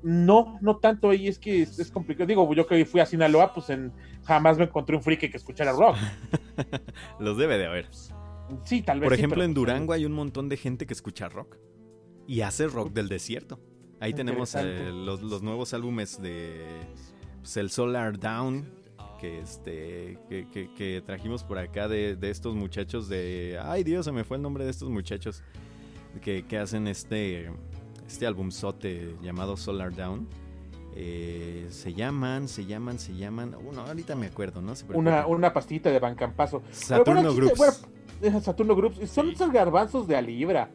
No, 0.03 0.59
no 0.61 0.77
tanto 0.77 1.11
ahí, 1.11 1.27
es 1.27 1.39
que 1.39 1.62
es, 1.62 1.78
es 1.78 1.91
complicado. 1.91 2.27
Digo, 2.27 2.53
yo 2.55 2.66
que 2.66 2.85
fui 2.85 3.01
a 3.01 3.07
Sinaloa, 3.07 3.53
pues 3.53 3.70
en, 3.70 3.93
jamás 4.24 4.57
me 4.59 4.65
encontré 4.65 4.95
un 4.95 5.03
friki 5.03 5.28
que 5.31 5.37
escuchara 5.37 5.73
rock. 5.73 5.97
Los 7.19 7.37
debe 7.39 7.59
de 7.59 7.66
haber. 7.66 7.89
Sí, 8.65 8.83
tal 8.83 9.01
vez. 9.01 9.09
Por 9.09 9.16
sí, 9.16 9.20
ejemplo, 9.20 9.37
pero, 9.37 9.45
en 9.47 9.51
pues, 9.55 9.61
Durango 9.66 9.93
hay 9.93 10.05
un 10.05 10.12
montón 10.12 10.49
de 10.49 10.57
gente 10.57 10.87
que 10.87 10.93
escucha 10.93 11.28
rock. 11.28 11.57
Y 12.28 12.43
hace 12.43 12.66
rock 12.69 12.93
del 12.93 13.09
desierto. 13.09 13.59
Ahí 14.01 14.12
tenemos 14.12 14.55
eh, 14.55 14.90
los, 14.93 15.23
los 15.23 15.43
nuevos 15.43 15.73
álbumes 15.74 16.20
de 16.20 16.64
pues, 17.40 17.56
el 17.56 17.70
Solar 17.70 18.18
Down. 18.18 18.74
Que, 19.20 19.40
este, 19.40 20.18
que, 20.28 20.47
que- 20.51 20.70
que 20.74 21.02
trajimos 21.05 21.43
por 21.43 21.56
acá 21.56 21.89
de, 21.89 22.16
de 22.16 22.28
estos 22.31 22.55
muchachos 22.55 23.09
de... 23.09 23.59
Ay 23.62 23.82
Dios, 23.82 24.05
se 24.05 24.12
me 24.12 24.24
fue 24.24 24.36
el 24.36 24.43
nombre 24.43 24.64
de 24.64 24.70
estos 24.70 24.90
muchachos 24.90 25.43
que, 26.20 26.44
que 26.44 26.59
hacen 26.59 26.86
este, 26.86 27.51
este 28.06 28.27
albumzote 28.27 29.16
llamado 29.23 29.56
Solar 29.56 29.94
Down. 29.97 30.28
Eh, 30.94 31.66
se 31.70 31.94
llaman, 31.94 32.47
se 32.47 32.66
llaman, 32.66 32.98
se 32.98 33.14
llaman... 33.16 33.55
Uno, 33.66 33.86
ahorita 33.86 34.14
me 34.16 34.27
acuerdo, 34.27 34.60
¿no? 34.60 34.77
Se 34.77 34.85
Una, 34.93 35.27
una 35.27 35.51
pastita 35.55 35.90
de 35.90 35.98
Bancampaso. 35.98 36.62
Saturno 36.70 37.23
bueno, 37.23 37.35
Groups. 37.35 37.59
bueno, 38.20 38.40
Saturno 38.43 38.77
Groups. 38.77 39.10
Son 39.10 39.28
Sí. 39.28 39.32
esos 39.32 39.51
garbanzos 39.51 40.06
de 40.06 40.16
a 40.16 40.20
libra. 40.20 40.70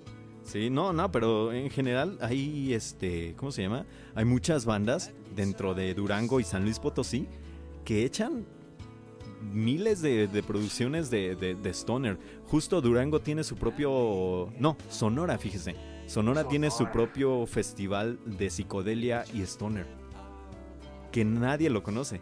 Sí, 0.52 0.70
no, 0.70 0.92
no, 0.92 1.12
pero 1.12 1.54
en 1.54 1.70
general 1.70 2.18
hay, 2.22 2.74
este, 2.74 3.34
¿cómo 3.38 3.52
se 3.52 3.62
llama? 3.62 3.86
Hay 4.16 4.26
muchas 4.26 4.66
bandas 4.66 5.12
dentro 5.36 5.74
de 5.74 5.94
Durango 5.94 6.40
y 6.40 6.44
San 6.44 6.64
Luis 6.64 6.78
Potosí 6.80 7.28
que 7.86 8.04
echan 8.04 8.46
miles 9.54 10.02
de, 10.02 10.28
de 10.28 10.44
producciones 10.44 11.10
de, 11.10 11.36
de- 11.36 11.56
de 11.56 11.70
Stoner. 11.74 12.18
Justo 12.48 12.82
Durango 12.82 13.22
tiene 13.22 13.44
su 13.46 13.56
propio... 13.56 14.52
No, 14.60 14.76
Sonora, 14.90 15.38
fíjese. 15.38 15.76
Sonora 16.06 16.44
tiene 16.48 16.70
su 16.70 16.78
Sonora. 16.80 16.92
propio 16.94 17.46
festival 17.46 18.20
de 18.26 18.50
psicodelia 18.50 19.24
y 19.34 19.42
Stoner. 19.44 19.88
Que 21.14 21.24
nadie 21.24 21.70
lo 21.70 21.82
conoce. 21.82 22.20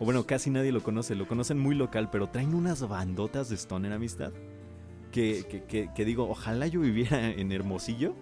O 0.00 0.04
bueno, 0.04 0.26
casi 0.26 0.50
nadie 0.50 0.72
lo 0.72 0.82
conoce. 0.82 1.14
Lo 1.14 1.28
conocen 1.28 1.58
muy 1.58 1.74
local, 1.76 2.10
pero 2.10 2.28
traen 2.28 2.54
unas 2.54 2.86
bandotas 2.86 3.48
de 3.48 3.56
Stoner, 3.56 3.92
amistad 3.92 4.32
que, 5.12 5.44
que- 5.48 5.64
que- 5.64 5.90
que 5.94 6.04
digo, 6.04 6.28
ojalá 6.28 6.66
yo 6.66 6.80
viviera 6.80 7.30
en 7.30 7.52
Hermosillo, 7.52 8.14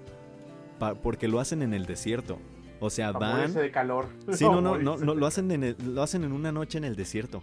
pa- 0.78 0.94
porque 0.94 1.28
lo 1.28 1.40
hacen 1.40 1.62
en 1.62 1.74
el 1.74 1.86
desierto. 1.86 2.38
O 2.80 2.90
sea, 2.90 3.12
van... 3.12 3.54
de 3.54 3.70
calor. 3.70 4.08
Sí, 4.32 4.44
no, 4.44 4.60
no, 4.60 4.76
no, 4.78 4.96
no, 4.98 5.14
lo 5.14 5.26
hacen 5.26 5.50
en 5.50 5.64
el- 5.64 5.76
lo 5.94 6.02
hacen 6.02 6.24
en 6.24 6.32
una 6.32 6.52
noche 6.52 6.76
en 6.78 6.84
el 6.84 6.94
desierto. 6.96 7.42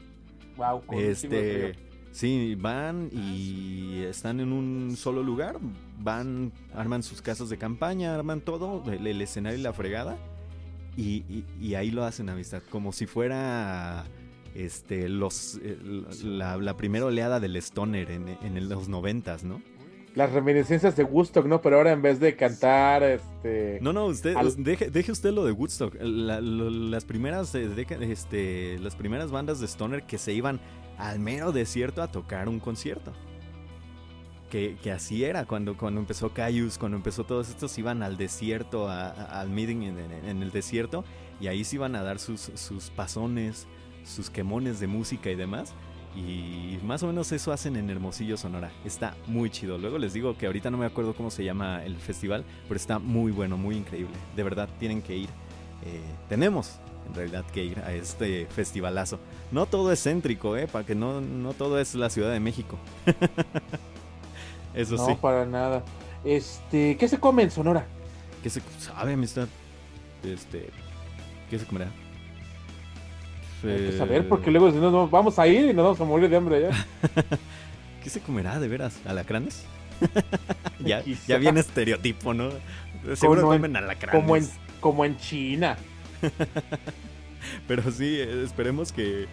Wow, 0.58 0.84
Este, 0.92 1.74
sí, 2.12 2.54
van 2.56 3.10
y 3.12 4.04
están 4.04 4.40
en 4.40 4.52
un 4.54 4.96
solo 4.96 5.24
lugar, 5.24 5.58
van, 5.98 6.52
arman 6.76 7.02
sus 7.02 7.24
casas 7.24 7.50
de 7.50 7.58
campaña, 7.58 8.14
arman 8.14 8.42
todo, 8.42 8.84
el, 8.92 9.08
el 9.08 9.20
escenario 9.22 9.58
y 9.58 9.64
la 9.64 9.74
fregada, 9.74 10.18
y, 10.96 11.24
y- 11.28 11.46
y 11.60 11.74
ahí 11.74 11.90
lo 11.90 12.04
hacen 12.04 12.30
amistad, 12.30 12.62
como 12.70 12.92
si 12.94 13.08
fuera 13.08 14.06
este 14.56 15.10
los 15.10 15.60
eh, 15.64 15.78
la, 16.24 16.58
la 16.58 16.78
primera 16.78 17.06
oleada 17.06 17.40
del 17.40 17.56
stoner 17.58 18.12
en, 18.12 18.28
en 18.42 18.70
los 18.70 18.88
noventas, 18.90 19.44
¿no? 19.44 19.62
Las 20.16 20.32
reminiscencias 20.32 20.96
de 20.96 21.04
Woodstock, 21.04 21.48
¿no? 21.48 21.60
Pero 21.62 21.78
ahora 21.78 21.92
en 21.92 22.04
vez 22.04 22.20
de 22.20 22.36
cantar, 22.36 23.02
este... 23.02 23.80
No, 23.82 23.94
no, 23.94 24.06
usted 24.06 24.36
Al- 24.36 24.64
deje, 24.64 24.92
deje 24.92 25.12
usted 25.12 25.32
lo 25.32 25.44
de 25.44 25.52
Woodstock. 25.52 25.96
La- 26.00 26.40
lo- 26.40 26.70
las 26.70 27.04
primeras 27.04 27.56
eh, 27.56 27.68
este, 28.02 28.78
las 28.78 28.96
primeras 28.96 29.32
bandas 29.32 29.60
de 29.60 29.66
stoner 29.66 30.04
que 30.04 30.20
se 30.20 30.32
iban 30.32 30.60
al 31.00 31.18
mero 31.20 31.52
desierto 31.52 32.04
a 32.04 32.12
tocar 32.12 32.48
un 32.48 32.60
concierto. 32.60 33.12
Que, 34.52 34.78
que 34.84 34.92
así 34.92 35.24
era 35.24 35.46
cuando, 35.46 35.76
cuando 35.76 36.00
empezó 36.00 36.32
Caius, 36.32 36.78
cuando 36.78 36.96
empezó 36.98 37.24
todos 37.24 37.50
estos 37.50 37.76
iban 37.80 38.04
al 38.04 38.16
desierto, 38.16 38.88
a- 38.88 39.08
a- 39.08 39.42
al 39.42 39.50
meeting 39.50 39.78
en, 39.82 39.98
en- 39.98 40.26
en 40.30 40.44
el 40.44 40.52
desierto, 40.52 41.04
y 41.42 41.48
ahí 41.48 41.64
se 41.64 41.78
iban 41.78 41.96
a 41.96 42.04
dar 42.04 42.20
sus, 42.20 42.52
sus 42.54 42.92
pasones, 42.92 43.66
sus 44.04 44.30
quemones 44.30 44.80
de 44.80 44.88
música 44.88 45.30
y 45.30 45.36
demás. 45.36 45.74
Y 46.16 46.78
más 46.84 47.02
o 47.02 47.08
menos 47.08 47.32
eso 47.32 47.52
hacen 47.52 47.76
en 47.76 47.90
Hermosillo, 47.90 48.38
Sonora. 48.38 48.72
Está 48.86 49.16
muy 49.26 49.50
chido. 49.50 49.78
Luego 49.78 49.98
les 49.98 50.14
digo 50.14 50.38
que 50.38 50.46
ahorita 50.46 50.70
no 50.70 50.78
me 50.78 50.86
acuerdo 50.86 51.16
cómo 51.16 51.32
se 51.32 51.44
llama 51.44 51.84
el 51.84 51.98
festival, 51.98 52.46
pero 52.68 52.76
está 52.76 53.00
muy 53.00 53.32
bueno, 53.32 53.58
muy 53.58 53.76
increíble. 53.76 54.14
De 54.36 54.44
verdad, 54.44 54.70
tienen 54.80 55.02
que 55.02 55.16
ir. 55.16 55.30
Eh, 55.84 56.02
tenemos, 56.30 56.80
en 57.08 57.16
realidad, 57.16 57.46
que 57.52 57.64
ir 57.64 57.80
a 57.80 57.94
este 57.94 58.46
festivalazo. 58.46 59.20
No 59.52 59.66
todo 59.66 59.92
es 59.92 60.04
céntrico, 60.04 60.56
¿eh? 60.56 60.68
Para 60.68 60.86
que 60.86 60.94
no, 60.94 61.20
no 61.20 61.54
todo 61.54 61.80
es 61.80 61.96
la 61.96 62.12
Ciudad 62.12 62.32
de 62.32 62.40
México. 62.40 62.78
Eso 64.76 64.96
no, 64.96 65.08
sí. 65.08 65.16
para 65.20 65.46
nada. 65.46 65.84
Este, 66.24 66.96
¿qué 66.98 67.08
se 67.08 67.20
come 67.20 67.44
en 67.44 67.52
Sonora? 67.52 67.88
¿Qué 68.44 68.50
se 68.50 68.62
sabe, 68.78 69.14
amistad? 69.14 69.48
Este, 70.24 70.70
¿qué 71.50 71.58
se 71.60 71.66
comerá? 71.66 71.92
Hay 73.64 73.78
que 73.78 73.90
Eh, 73.90 73.98
saber, 73.98 74.28
porque 74.28 74.52
luego 74.52 74.72
si 74.72 74.78
no, 74.78 74.92
no, 74.92 75.08
vamos 75.08 75.40
a 75.40 75.48
ir 75.48 75.70
y 75.70 75.74
nos 75.74 75.84
vamos 75.86 76.02
a 76.02 76.04
morir 76.04 76.30
de 76.30 76.36
hambre 76.38 76.56
allá. 76.68 76.86
¿Qué 78.04 78.10
se 78.10 78.20
comerá 78.20 78.60
de 78.60 78.68
veras? 78.68 79.00
¿Alacranes? 79.06 79.64
ya, 80.80 81.02
Quizá. 81.04 81.22
ya 81.28 81.38
viene 81.38 81.60
estereotipo, 81.62 82.34
¿no? 82.34 82.50
Seguro 83.16 83.42
Como 83.42 83.54
en- 83.54 83.62
comen 83.62 83.76
alacranes. 83.78 84.22
Como 84.22 84.36
en, 84.36 84.48
como 84.82 85.06
en 85.06 85.18
China. 85.18 85.78
Pero 87.68 87.92
sí, 87.92 88.16
eh, 88.20 88.44
esperemos 88.44 88.92
que, 88.92 89.28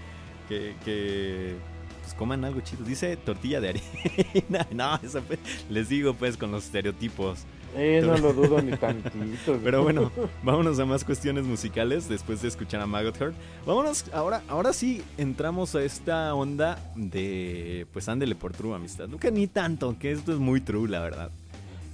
que, 0.48 0.74
que, 0.84 1.54
pues 2.02 2.14
coman 2.14 2.44
algo 2.44 2.60
chido. 2.60 2.84
Dice 2.84 3.16
tortilla 3.16 3.60
de 3.60 3.68
harina. 3.70 4.66
no, 4.72 4.96
eso 5.02 5.22
pues, 5.22 5.38
les 5.68 5.88
digo 5.88 6.14
pues 6.14 6.36
con 6.36 6.50
los 6.50 6.64
estereotipos. 6.64 7.40
Eh, 7.76 8.02
no 8.04 8.16
lo 8.18 8.32
dudo 8.32 8.60
ni 8.60 8.72
tantito. 8.76 9.58
Pero 9.64 9.82
bueno, 9.82 10.10
vámonos 10.42 10.78
a 10.80 10.84
más 10.86 11.04
cuestiones 11.04 11.44
musicales 11.44 12.08
después 12.08 12.42
de 12.42 12.48
escuchar 12.48 12.80
a 12.80 12.86
Maggot 12.86 13.16
Heart. 13.16 13.34
Vámonos, 13.66 14.04
ahora, 14.12 14.42
ahora 14.48 14.72
sí 14.72 15.02
entramos 15.18 15.74
a 15.74 15.82
esta 15.84 16.34
onda 16.34 16.78
de, 16.96 17.86
pues 17.92 18.08
ándele 18.08 18.34
por 18.34 18.52
true, 18.52 18.74
amistad. 18.74 19.06
Nunca 19.08 19.30
ni 19.30 19.46
tanto, 19.46 19.96
que 19.98 20.10
esto 20.12 20.32
es 20.32 20.38
muy 20.38 20.60
true, 20.60 20.88
la 20.88 21.00
verdad. 21.00 21.30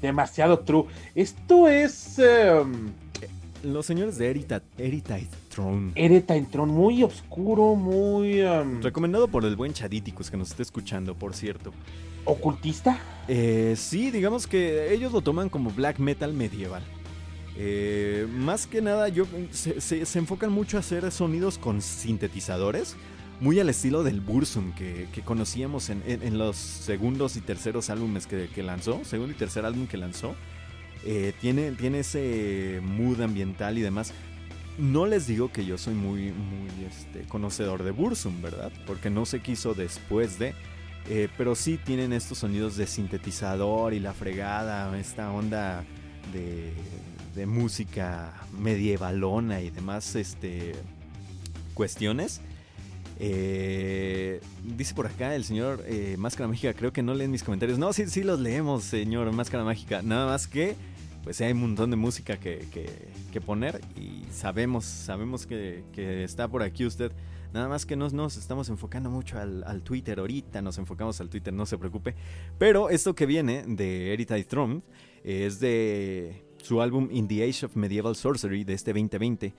Demasiado 0.01 0.59
true. 0.61 0.85
Esto 1.15 1.69
es 1.69 2.19
em, 2.19 2.91
Los 3.63 3.85
señores 3.87 4.17
de 4.19 4.31
Herita- 4.35 4.63
Heritage 4.79 5.29
Throne. 5.49 5.93
Ereta 5.95 6.35
Tron, 6.51 6.69
muy 6.71 7.03
oscuro, 7.03 7.75
muy 7.75 8.41
em, 8.41 8.83
Recomendado 8.83 9.29
por 9.29 9.45
el 9.45 9.57
buen 9.57 9.73
Chaditicus 9.73 10.31
que 10.31 10.37
nos 10.37 10.51
está 10.51 10.63
escuchando, 10.63 11.15
por 11.15 11.35
cierto. 11.35 11.73
Ocultista. 12.27 12.99
Eh, 13.29 13.75
sí, 13.77 14.11
digamos 14.11 14.47
que 14.47 14.93
ellos 14.93 15.13
lo 15.13 15.21
toman 15.23 15.49
como 15.49 15.71
black 15.71 15.99
metal 15.99 16.33
medieval. 16.35 16.83
Eh, 17.57 18.27
más 18.31 18.67
que 18.67 18.83
nada, 18.83 19.09
yo, 19.09 19.25
se, 19.51 19.81
se- 19.81 20.05
se 20.05 20.19
enfocan 20.19 20.53
mucho 20.53 20.77
a 20.77 20.81
hacer 20.81 21.11
sonidos 21.11 21.57
con 21.59 21.81
sintetizadores. 21.81 22.97
muy 23.39 23.61
al 23.61 23.69
estilo 23.69 24.03
del 24.03 24.21
Bursum 24.23 24.73
que, 24.73 25.09
conocíamos 25.25 25.91
en, 25.91 26.03
en- 26.07 26.39
los 26.39 26.57
segundos 26.57 27.37
y 27.37 27.43
terceros 27.43 27.91
álbumes 27.91 28.27
que, 28.27 28.49
lanzó, 28.63 29.05
segundo 29.05 29.33
y 29.33 29.37
tercer 29.37 29.67
álbum 29.67 29.87
que 29.87 29.97
lanzó. 29.99 30.35
Eh, 31.05 31.35
tiene, 31.41 31.73
tiene 31.73 31.99
ese 32.01 32.81
mood 32.83 33.21
ambiental 33.21 33.77
y 33.77 33.83
demás. 33.83 34.13
No 34.79 35.05
les 35.07 35.27
digo 35.27 35.53
que 35.53 35.65
yo 35.67 35.77
soy 35.79 35.95
muy, 35.95 36.33
muy 36.33 36.71
este, 36.87 37.29
conocedor 37.29 37.83
de 37.83 37.91
Bursum, 37.91 38.41
¿verdad? 38.43 38.73
Porque 38.87 39.11
no 39.11 39.25
sé 39.27 39.41
qué 39.41 39.53
hizo 39.53 39.75
después 39.75 40.39
de. 40.39 40.55
Eh, 41.09 41.29
pero 41.37 41.55
sí 41.55 41.79
tienen 41.83 42.13
estos 42.13 42.39
sonidos 42.39 42.77
de 42.77 42.87
sintetizador 42.87 43.95
y 43.95 44.01
la 44.01 44.13
fregada, 44.13 44.97
esta 44.99 45.33
onda 45.33 45.85
de, 46.33 46.73
de 47.35 47.47
música 47.47 48.33
medievalona 48.59 49.61
y 49.61 49.71
demás 49.71 50.15
este, 50.17 50.75
cuestiones. 51.75 52.41
Eh, 53.19 54.41
dice 54.77 54.95
por 54.95 55.07
acá 55.07 55.35
el 55.35 55.45
señor 55.45 55.83
eh, 55.87 56.17
Máscara 56.19 56.49
Mágica, 56.49 56.75
creo 56.75 56.93
que 56.93 57.03
no 57.03 57.15
leen 57.15 57.31
mis 57.31 57.43
comentarios. 57.43 57.79
No, 57.79 57.93
sí, 57.93 58.07
sí 58.09 58.23
los 58.23 58.41
leemos, 58.41 58.85
señor 58.85 59.31
Máscara 59.33 59.65
Mágica. 59.65 60.03
Nada 60.03 60.27
más 60.27 60.47
que, 60.47 60.75
pues 61.25 61.41
hay 61.41 61.53
un 61.53 61.61
montón 61.61 61.91
de 61.91 61.97
música 61.97 62.37
que, 62.39 62.67
que- 62.73 63.15
que 63.33 63.41
poner 63.43 63.83
y 63.97 64.23
sabemos, 64.33 64.85
sabemos 64.87 65.47
que, 65.47 65.85
que 65.93 66.25
está 66.25 66.49
por 66.49 66.63
aquí 66.63 66.87
usted. 66.87 67.13
Nada 67.57 67.71
más 67.71 67.87
que 67.87 67.97
nos, 67.97 68.13
nos 68.13 68.37
estamos 68.37 68.69
enfocando 68.69 69.09
mucho 69.09 69.39
al, 69.39 69.65
al 69.65 69.81
Twitter 69.81 70.19
ahorita, 70.19 70.61
nos 70.61 70.77
enfocamos 70.77 71.23
al 71.23 71.31
Twitter, 71.31 71.55
no 71.55 71.65
se 71.65 71.79
preocupe. 71.79 72.15
Pero 72.59 72.91
esto 72.91 73.15
que 73.15 73.25
viene 73.25 73.65
de 73.67 74.13
Heritage 74.13 74.45
Throne 74.45 74.83
es 75.25 75.59
de 75.59 76.45
su 76.59 76.83
álbum 76.83 77.09
In 77.11 77.27
the 77.27 77.49
Age 77.49 77.65
of 77.65 77.75
Medieval 77.75 78.15
Sorcery 78.15 78.63
de 78.63 78.75
este 78.75 78.93
2020. 78.93 79.55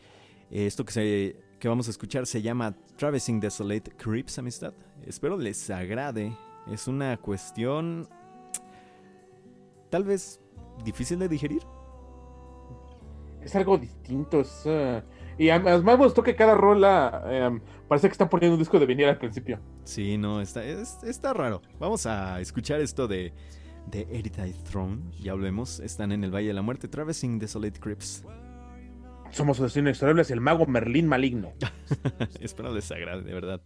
Esto 0.51 0.85
que, 0.85 0.91
se, 0.91 1.35
que 1.59 1.67
vamos 1.67 1.87
a 1.87 1.89
escuchar 1.89 2.27
se 2.27 2.43
llama 2.43 2.75
Traversing 2.97 3.39
Desolate 3.39 3.89
Creeps, 3.97 4.37
amistad. 4.37 4.75
Espero 5.03 5.35
les 5.35 5.67
agrade. 5.71 6.37
Es 6.71 6.87
una 6.87 7.17
cuestión 7.17 8.07
tal 9.89 10.03
vez 10.03 10.39
difícil 10.85 11.17
de 11.17 11.27
digerir. 11.27 11.63
Es 13.41 13.55
algo 13.55 13.79
distinto. 13.79 14.41
Es, 14.41 14.61
eh, 14.65 15.01
y 15.37 15.49
además 15.49 15.83
me 15.83 15.95
gustó 15.95 16.23
que 16.23 16.35
cada 16.35 16.55
rola 16.55 17.23
em, 17.29 17.61
parece 17.87 18.07
que 18.07 18.11
están 18.13 18.29
poniendo 18.29 18.55
un 18.55 18.59
disco 18.59 18.79
de 18.79 18.85
venir 18.85 19.05
al 19.07 19.17
principio. 19.17 19.59
Sí, 19.83 20.17
no, 20.17 20.41
está, 20.41 20.63
es- 20.63 21.03
está 21.03 21.33
raro. 21.33 21.61
Vamos 21.79 22.05
a 22.05 22.39
escuchar 22.41 22.79
esto 22.81 23.07
de, 23.07 23.33
de 23.87 24.01
Heritage 24.11 24.53
Throne. 24.69 25.11
Ya 25.19 25.33
volvemos. 25.33 25.79
Están 25.79 26.11
en 26.11 26.23
el 26.23 26.33
Valle 26.33 26.47
de 26.49 26.53
la 26.53 26.61
Muerte, 26.61 26.87
Traversing 26.87 27.39
Desolate 27.39 27.79
Creeps. 27.79 28.23
Somos 29.31 29.59
asesinos 29.59 29.89
extraordinarios, 29.91 30.31
el 30.31 30.39
mago 30.41 30.65
Merlín 30.67 31.05
maligno. 31.07 31.51
Espero 32.39 32.73
les 32.73 32.89
agrade, 32.91 33.23
de 33.23 33.33
verdad. 33.33 33.61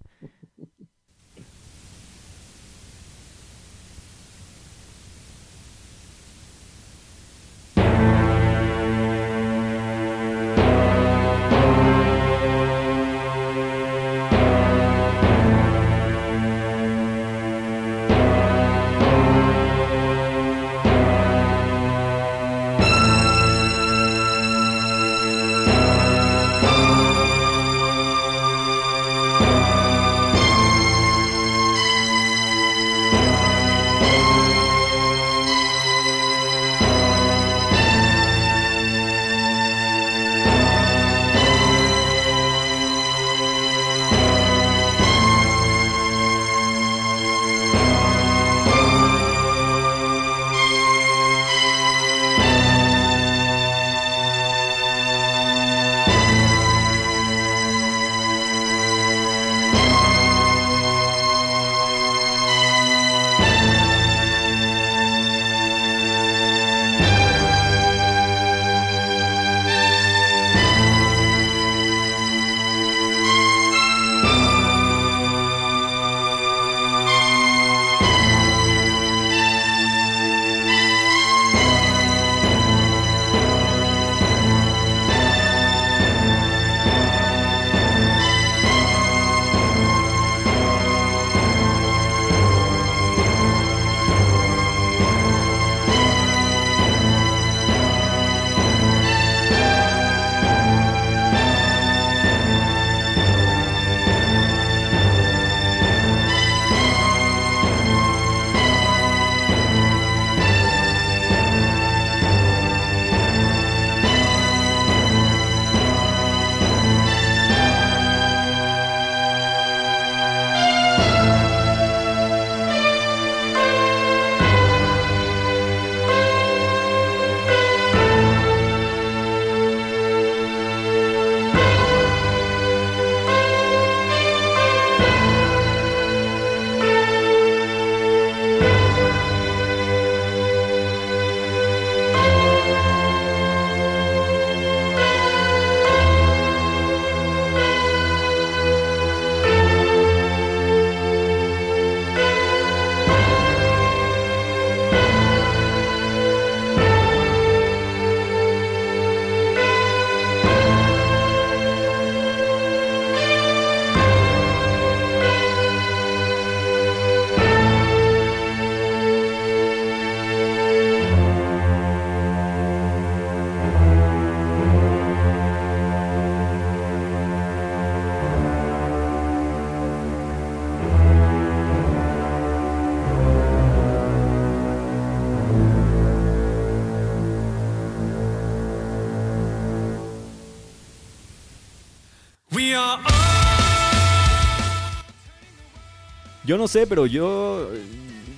Yo 196.51 196.57
no 196.57 196.67
sé, 196.67 196.85
pero 196.85 197.05
yo. 197.05 197.69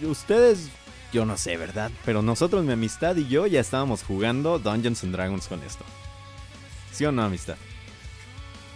Ustedes. 0.03 0.69
Yo 1.11 1.25
no 1.25 1.35
sé, 1.35 1.57
¿verdad? 1.57 1.89
Pero 2.05 2.21
nosotros, 2.21 2.63
mi 2.63 2.71
amistad 2.73 3.15
y 3.15 3.27
yo 3.27 3.47
ya 3.47 3.59
estábamos 3.59 4.03
jugando 4.03 4.59
Dungeons 4.59 5.03
and 5.03 5.13
Dragons 5.15 5.47
con 5.47 5.63
esto. 5.63 5.83
¿Sí 6.91 7.05
o 7.05 7.11
no, 7.11 7.23
amistad? 7.23 7.55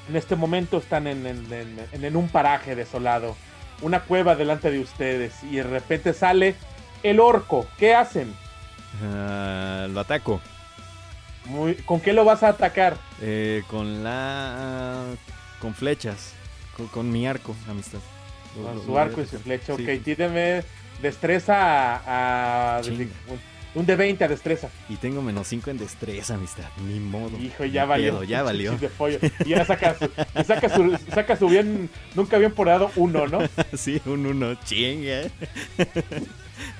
En 0.09 0.15
este 0.15 0.35
momento 0.35 0.79
están 0.79 1.05
en, 1.05 1.27
en- 1.27 1.53
en- 1.53 2.03
en 2.03 2.15
un 2.15 2.29
paraje 2.29 2.75
desolado, 2.75 3.35
una 3.83 3.99
cueva 4.05 4.35
delante 4.35 4.71
de 4.71 4.79
ustedes 4.79 5.35
y 5.43 5.57
de 5.57 5.63
repente 5.63 6.15
sale 6.15 6.55
el 7.03 7.19
orco. 7.19 7.67
¿Qué 7.77 7.93
hacen? 7.93 8.33
Ah, 9.03 9.85
lo 9.87 9.99
ataco. 9.99 10.41
Muy- 11.45 11.75
¿Con 11.75 11.99
qué 12.01 12.11
lo 12.11 12.25
vas 12.25 12.41
a 12.41 12.49
atacar? 12.49 12.97
Eh, 13.21 13.61
con 13.67 14.03
la. 14.03 15.03
Con 15.61 15.75
flechas. 15.75 16.33
Con, 16.75 16.87
con 16.87 17.11
mi 17.11 17.27
arco, 17.27 17.55
amistad. 17.69 17.99
Con 18.63 18.85
su 18.85 18.97
arco 18.97 19.21
y 19.21 19.25
su 19.25 19.39
flecha. 19.39 19.73
Ok, 19.73 19.81
tíreme 20.03 20.63
destreza 21.01 22.01
a... 22.05 22.81
un 23.75 23.85
de 23.85 23.95
20 23.95 24.23
a 24.23 24.27
destreza. 24.27 24.69
Y 24.89 24.95
tengo 24.95 25.21
menos 25.21 25.47
5 25.47 25.69
en 25.69 25.77
destreza, 25.77 26.33
amistad. 26.35 26.65
Ni 26.87 26.99
modo. 26.99 27.37
Hijo, 27.37 27.63
Ni 27.63 27.71
ya 27.71 27.85
valió. 27.85 28.13
pedo, 28.13 28.23
ya 28.23 28.43
valió. 28.43 28.71
Chichis 28.71 28.81
de 28.81 28.89
pollo. 28.89 29.19
Y 29.45 29.49
ya 29.49 29.65
saca 29.65 29.95
su, 29.95 30.09
saca 30.43 30.69
su, 30.69 30.97
saca 31.13 31.35
su 31.35 31.47
bien, 31.47 31.89
nunca 32.15 32.37
bien 32.37 32.51
porado 32.53 32.91
uno, 32.95 33.27
¿no? 33.27 33.39
sí, 33.77 34.01
un 34.05 34.25
uno. 34.25 34.55
Chinga. 34.63 35.23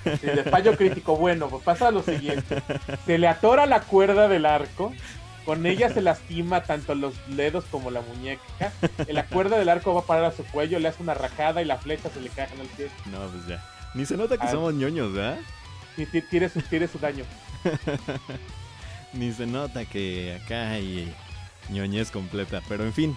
Sí, 0.04 0.26
de 0.26 0.44
fallo 0.44 0.76
crítico. 0.76 1.16
Bueno, 1.18 1.50
pues 1.50 1.64
pasa 1.64 1.92
lo 1.92 2.02
siguiente. 2.02 2.64
Se 3.06 3.18
le 3.18 3.28
atora 3.28 3.66
la 3.66 3.82
cuerda 3.82 4.28
del 4.28 4.46
arco. 4.46 4.94
Con 5.48 5.66
ella 5.66 5.90
se 5.92 6.02
lastima 6.02 6.62
tanto 6.62 6.94
los 6.94 7.14
dedos 7.36 7.64
como 7.72 7.90
la 7.90 8.02
muñeca. 8.02 8.44
La 9.08 9.26
cuerda 9.26 9.58
del 9.58 9.70
arco 9.70 9.94
va 9.94 10.02
a 10.02 10.06
parar 10.06 10.26
a 10.26 10.32
su 10.32 10.44
cuello, 10.44 10.78
le 10.78 10.90
hace 10.90 11.02
una 11.02 11.14
rajada 11.16 11.62
y 11.62 11.66
la 11.66 11.78
flecha 11.78 12.10
se 12.10 12.20
le 12.22 12.30
cae 12.30 12.50
en 12.54 12.60
el 12.60 12.68
pie. 12.68 12.90
No, 13.06 13.20
pues 13.30 13.48
ya. 13.48 13.64
Ni 13.96 14.06
se 14.06 14.18
nota 14.18 14.38
que 14.38 14.46
Ah. 14.46 14.52
somos 14.52 14.74
ñoños, 14.74 15.14
¿verdad? 15.14 15.40
Tire 16.30 16.50
su, 16.50 16.62
tire 16.62 16.88
su 16.88 17.00
daño. 17.00 17.24
Ni 19.14 19.32
se 19.32 19.46
nota 19.48 19.86
que 19.86 20.40
acá 20.44 20.72
hay 20.72 21.14
ñoñez 21.70 22.12
completa. 22.12 22.62
Pero 22.68 22.84
en 22.84 22.94
fin, 22.94 23.16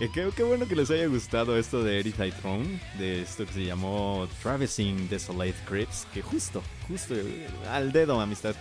eh, 0.00 0.08
qué, 0.12 0.28
qué 0.36 0.42
bueno 0.42 0.68
que 0.68 0.76
les 0.76 0.90
haya 0.90 1.06
gustado 1.06 1.56
esto 1.58 1.82
de 1.82 1.98
Erithite 2.00 2.32
Throne, 2.32 2.78
de 2.98 3.22
esto 3.22 3.46
que 3.46 3.52
se 3.54 3.64
llamó 3.64 4.28
Traversing 4.42 5.08
Desolate 5.08 5.54
Crypts, 5.66 6.06
que 6.12 6.22
justo, 6.22 6.62
justo 6.88 7.14
eh, 7.16 7.48
al 7.70 7.90
dedo, 7.90 8.20
amistad. 8.20 8.54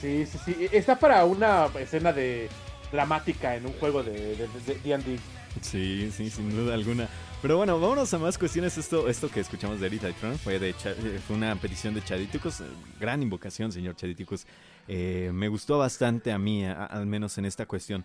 Sí, 0.00 0.26
sí, 0.26 0.38
sí. 0.44 0.68
Está 0.72 0.98
para 0.98 1.24
una 1.24 1.66
escena 1.78 2.12
de 2.12 2.48
dramática 2.92 3.56
en 3.56 3.66
un 3.66 3.72
juego 3.74 4.02
de 4.02 4.36
D&D. 4.84 5.18
Sí, 5.62 6.10
sí, 6.14 6.30
sin 6.30 6.50
duda 6.50 6.74
alguna. 6.74 7.08
Pero 7.42 7.56
bueno, 7.58 7.78
vámonos 7.80 8.12
a 8.12 8.18
más 8.18 8.38
cuestiones. 8.38 8.76
Esto, 8.78 9.08
esto 9.08 9.30
que 9.30 9.40
escuchamos 9.40 9.80
de 9.80 9.86
Erithite 9.86 10.12
Throne 10.14 10.38
fue, 10.38 10.58
de 10.58 10.70
eh, 10.70 11.20
fue 11.26 11.36
una 11.36 11.54
petición 11.56 11.94
de 11.94 12.02
Chaditicus. 12.02 12.60
eh, 12.60 12.64
Gran 13.00 13.22
invocación, 13.22 13.72
señor 13.72 13.96
Chaditicus. 13.96 14.46
Eh, 14.88 15.30
me 15.32 15.48
gustó 15.48 15.78
bastante 15.78 16.32
a 16.32 16.38
mí, 16.38 16.64
al 16.64 17.06
menos 17.06 17.36
en 17.38 17.44
esta 17.44 17.66
cuestión. 17.66 18.04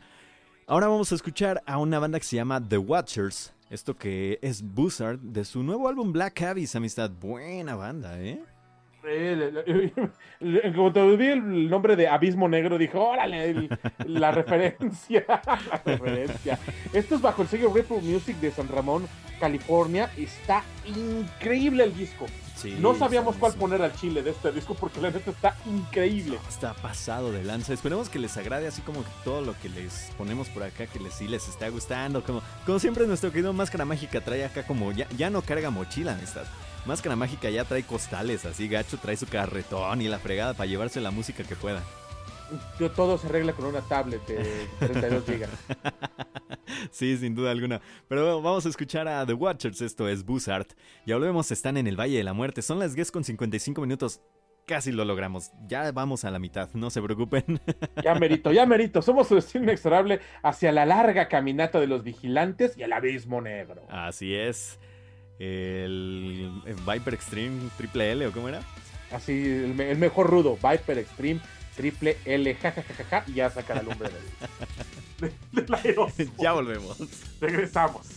Ahora 0.68 0.88
vamos 0.88 1.12
a 1.12 1.16
escuchar 1.16 1.62
a 1.66 1.78
una 1.78 2.00
banda 2.00 2.20
que 2.20 2.26
se 2.26 2.36
llama 2.38 2.62
The 2.66 2.78
Watchers. 2.78 3.54
Esto 3.70 3.96
que 3.96 4.38
es 4.42 4.62
Buzzard 4.62 5.20
de 5.20 5.46
su 5.46 5.64
nuevo 5.64 5.88
álbum 5.88 6.12
Black 6.12 6.42
Abyss, 6.42 6.76
amistad. 6.76 7.10
Buena 7.10 7.76
banda, 7.76 8.20
¿eh? 8.22 8.44
Le- 9.04 9.94
Cuando 10.76 11.18
vi 11.18 11.28
el 11.28 11.70
nombre 11.70 11.96
de 11.96 12.08
Abismo 12.08 12.48
Negro, 12.48 12.78
dije, 12.78 12.98
órale, 12.98 13.50
el- 13.50 13.80
la 14.06 14.32
referencia, 14.32 15.24
la 15.28 15.82
referencia. 15.86 16.60
Esto 16.94 17.16
es 17.16 17.22
bajo 17.22 17.42
el 17.44 17.48
sello 17.48 17.72
Ripple 17.74 18.02
Music 18.02 18.38
de 18.38 18.52
San 18.52 18.68
Ramón, 18.68 19.08
California. 19.40 20.10
Está 20.18 20.64
increíble 20.86 21.84
el 21.84 21.96
disco. 21.96 22.26
Sí, 22.56 22.76
No 22.80 22.94
sabíamos 22.94 23.38
cuál 23.38 23.54
poner 23.54 23.82
al 23.82 23.92
chile 23.96 24.22
de 24.22 24.30
este 24.30 24.52
disco 24.52 24.76
porque 24.76 25.02
la 25.02 25.10
neta 25.10 25.32
está 25.32 25.56
increíble. 25.66 26.38
Está 26.48 26.76
pasado 26.76 27.32
de 27.32 27.44
lanza. 27.44 27.74
Esperemos 27.74 28.08
que 28.08 28.20
les 28.20 28.38
agrade 28.38 28.68
así 28.68 28.84
como 28.84 29.02
que 29.04 29.10
todo 29.24 29.42
lo 29.42 29.58
que 29.60 29.70
les 29.70 30.12
ponemos 30.16 30.48
por 30.50 30.62
acá, 30.62 30.86
que 30.86 31.00
les 31.00 31.14
sí 31.16 31.28
les 31.28 31.48
está 31.50 31.70
gustando. 31.70 32.24
Como, 32.24 32.44
como 32.68 32.78
siempre 32.78 33.08
nuestro 33.08 33.32
querido 33.32 33.52
Máscara 33.52 33.84
Mágica 33.86 34.22
trae 34.22 34.46
acá 34.46 34.62
como 34.64 34.92
ya, 34.92 35.08
ya 35.18 35.32
no 35.32 35.42
carga 35.42 35.72
mochila, 35.72 36.14
amistad. 36.14 36.44
Máscara 36.86 37.16
Mágica 37.16 37.50
ya 37.50 37.64
trae 37.64 37.84
costales, 37.84 38.46
así 38.46 38.68
gacho, 38.68 38.98
trae 38.98 39.16
su 39.16 39.28
carretón 39.28 40.02
y 40.02 40.08
la 40.08 40.20
fregada 40.20 40.54
para 40.54 40.68
llevarse 40.68 41.00
la 41.00 41.12
música 41.12 41.44
que 41.44 41.56
pueda. 41.56 41.84
Yo- 42.80 42.92
Todo 42.92 43.18
se 43.18 43.28
arregla 43.28 43.54
con 43.54 43.66
una 43.66 43.82
tablet 43.82 44.26
de 44.28 44.68
32 44.80 45.26
GB. 45.26 45.48
Sí, 46.90 47.18
sin 47.18 47.36
duda 47.36 47.52
alguna. 47.52 47.82
Pero 48.08 48.24
bueno, 48.24 48.42
vamos 48.42 48.66
a 48.66 48.70
escuchar 48.70 49.08
a 49.08 49.26
The 49.26 49.34
Watchers, 49.34 49.82
esto 49.82 50.08
es 50.08 50.24
Buzzard. 50.26 50.68
Ya 51.06 51.16
volvemos, 51.16 51.52
están 51.52 51.78
en 51.78 51.86
el 51.88 52.00
Valle 52.00 52.18
de 52.18 52.24
la 52.24 52.34
Muerte. 52.34 52.62
Son 52.62 52.80
las 52.80 52.96
10 52.96 53.12
con 53.12 53.24
55 53.24 53.82
minutos. 53.82 54.22
Casi 54.66 54.92
lo 54.92 55.04
logramos. 55.06 55.52
Ya 55.68 55.92
vamos 55.92 56.24
a 56.24 56.32
la 56.32 56.40
mitad, 56.40 56.70
no 56.74 56.90
se 56.90 57.02
preocupen. 57.02 57.60
Ya 58.04 58.16
merito, 58.16 58.52
ya 58.52 58.66
merito. 58.66 59.02
Somos 59.02 59.28
su 59.28 59.36
destino 59.36 59.66
inexorable 59.66 60.22
hacia 60.44 60.72
la 60.72 60.86
larga 60.86 61.28
caminata 61.28 61.80
de 61.80 61.88
los 61.88 62.04
vigilantes 62.04 62.78
y 62.78 62.84
el 62.84 62.94
abismo 62.94 63.42
negro. 63.42 63.84
Así 63.90 64.34
es. 64.34 64.80
El, 65.46 66.52
el 66.68 66.76
Viper 66.76 67.14
Extreme 67.16 67.70
Triple 67.78 68.12
L, 68.12 68.28
¿o 68.28 68.32
cómo 68.32 68.48
era? 68.50 68.62
Así, 69.12 69.32
el, 69.34 69.80
el 69.82 69.98
mejor 69.98 70.30
rudo, 70.30 70.56
Viper 70.58 71.00
Extreme, 71.00 71.40
triple 71.76 72.18
L, 72.26 72.54
jajajaja, 72.56 73.24
y 73.28 73.34
ya 73.34 73.50
saca 73.50 73.74
la 73.76 73.82
lumbre 73.82 74.10
del, 75.20 75.32
de- 75.54 75.62
del 75.64 75.74
aerosomo. 75.74 76.32
ya 76.40 76.52
volvemos. 76.54 76.98
Regresamos. 77.42 78.08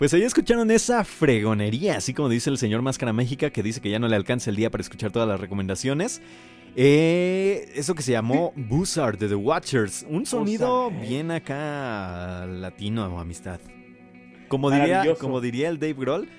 Pues 0.00 0.14
ahí 0.14 0.22
escucharon 0.22 0.70
esa 0.70 1.04
fregonería, 1.04 1.98
así 1.98 2.14
como 2.14 2.30
dice 2.30 2.48
el 2.48 2.56
señor 2.56 2.80
Máscara 2.80 3.12
Mágica, 3.12 3.50
que 3.50 3.62
dice 3.62 3.82
que 3.82 3.90
ya 3.90 3.98
no 3.98 4.08
le 4.08 4.16
alcanza 4.16 4.48
el 4.48 4.56
día 4.56 4.70
para 4.70 4.80
escuchar 4.80 5.12
todas 5.12 5.28
las 5.28 5.38
recomendaciones. 5.38 6.22
Eh, 6.74 7.70
eso 7.74 7.94
que 7.94 8.00
se 8.00 8.12
llamó 8.12 8.54
Buzzard 8.56 9.18
de 9.18 9.28
The 9.28 9.34
Watchers. 9.34 10.06
Un 10.08 10.24
sonido 10.24 10.90
Buzzard. 10.90 11.06
bien 11.06 11.30
acá 11.30 12.46
latino, 12.46 13.20
amistad. 13.20 13.60
Como 14.48 14.70
diría, 14.70 15.04
como 15.16 15.42
diría 15.42 15.68
el 15.68 15.78
Dave 15.78 15.92
Grohl, 15.92 16.30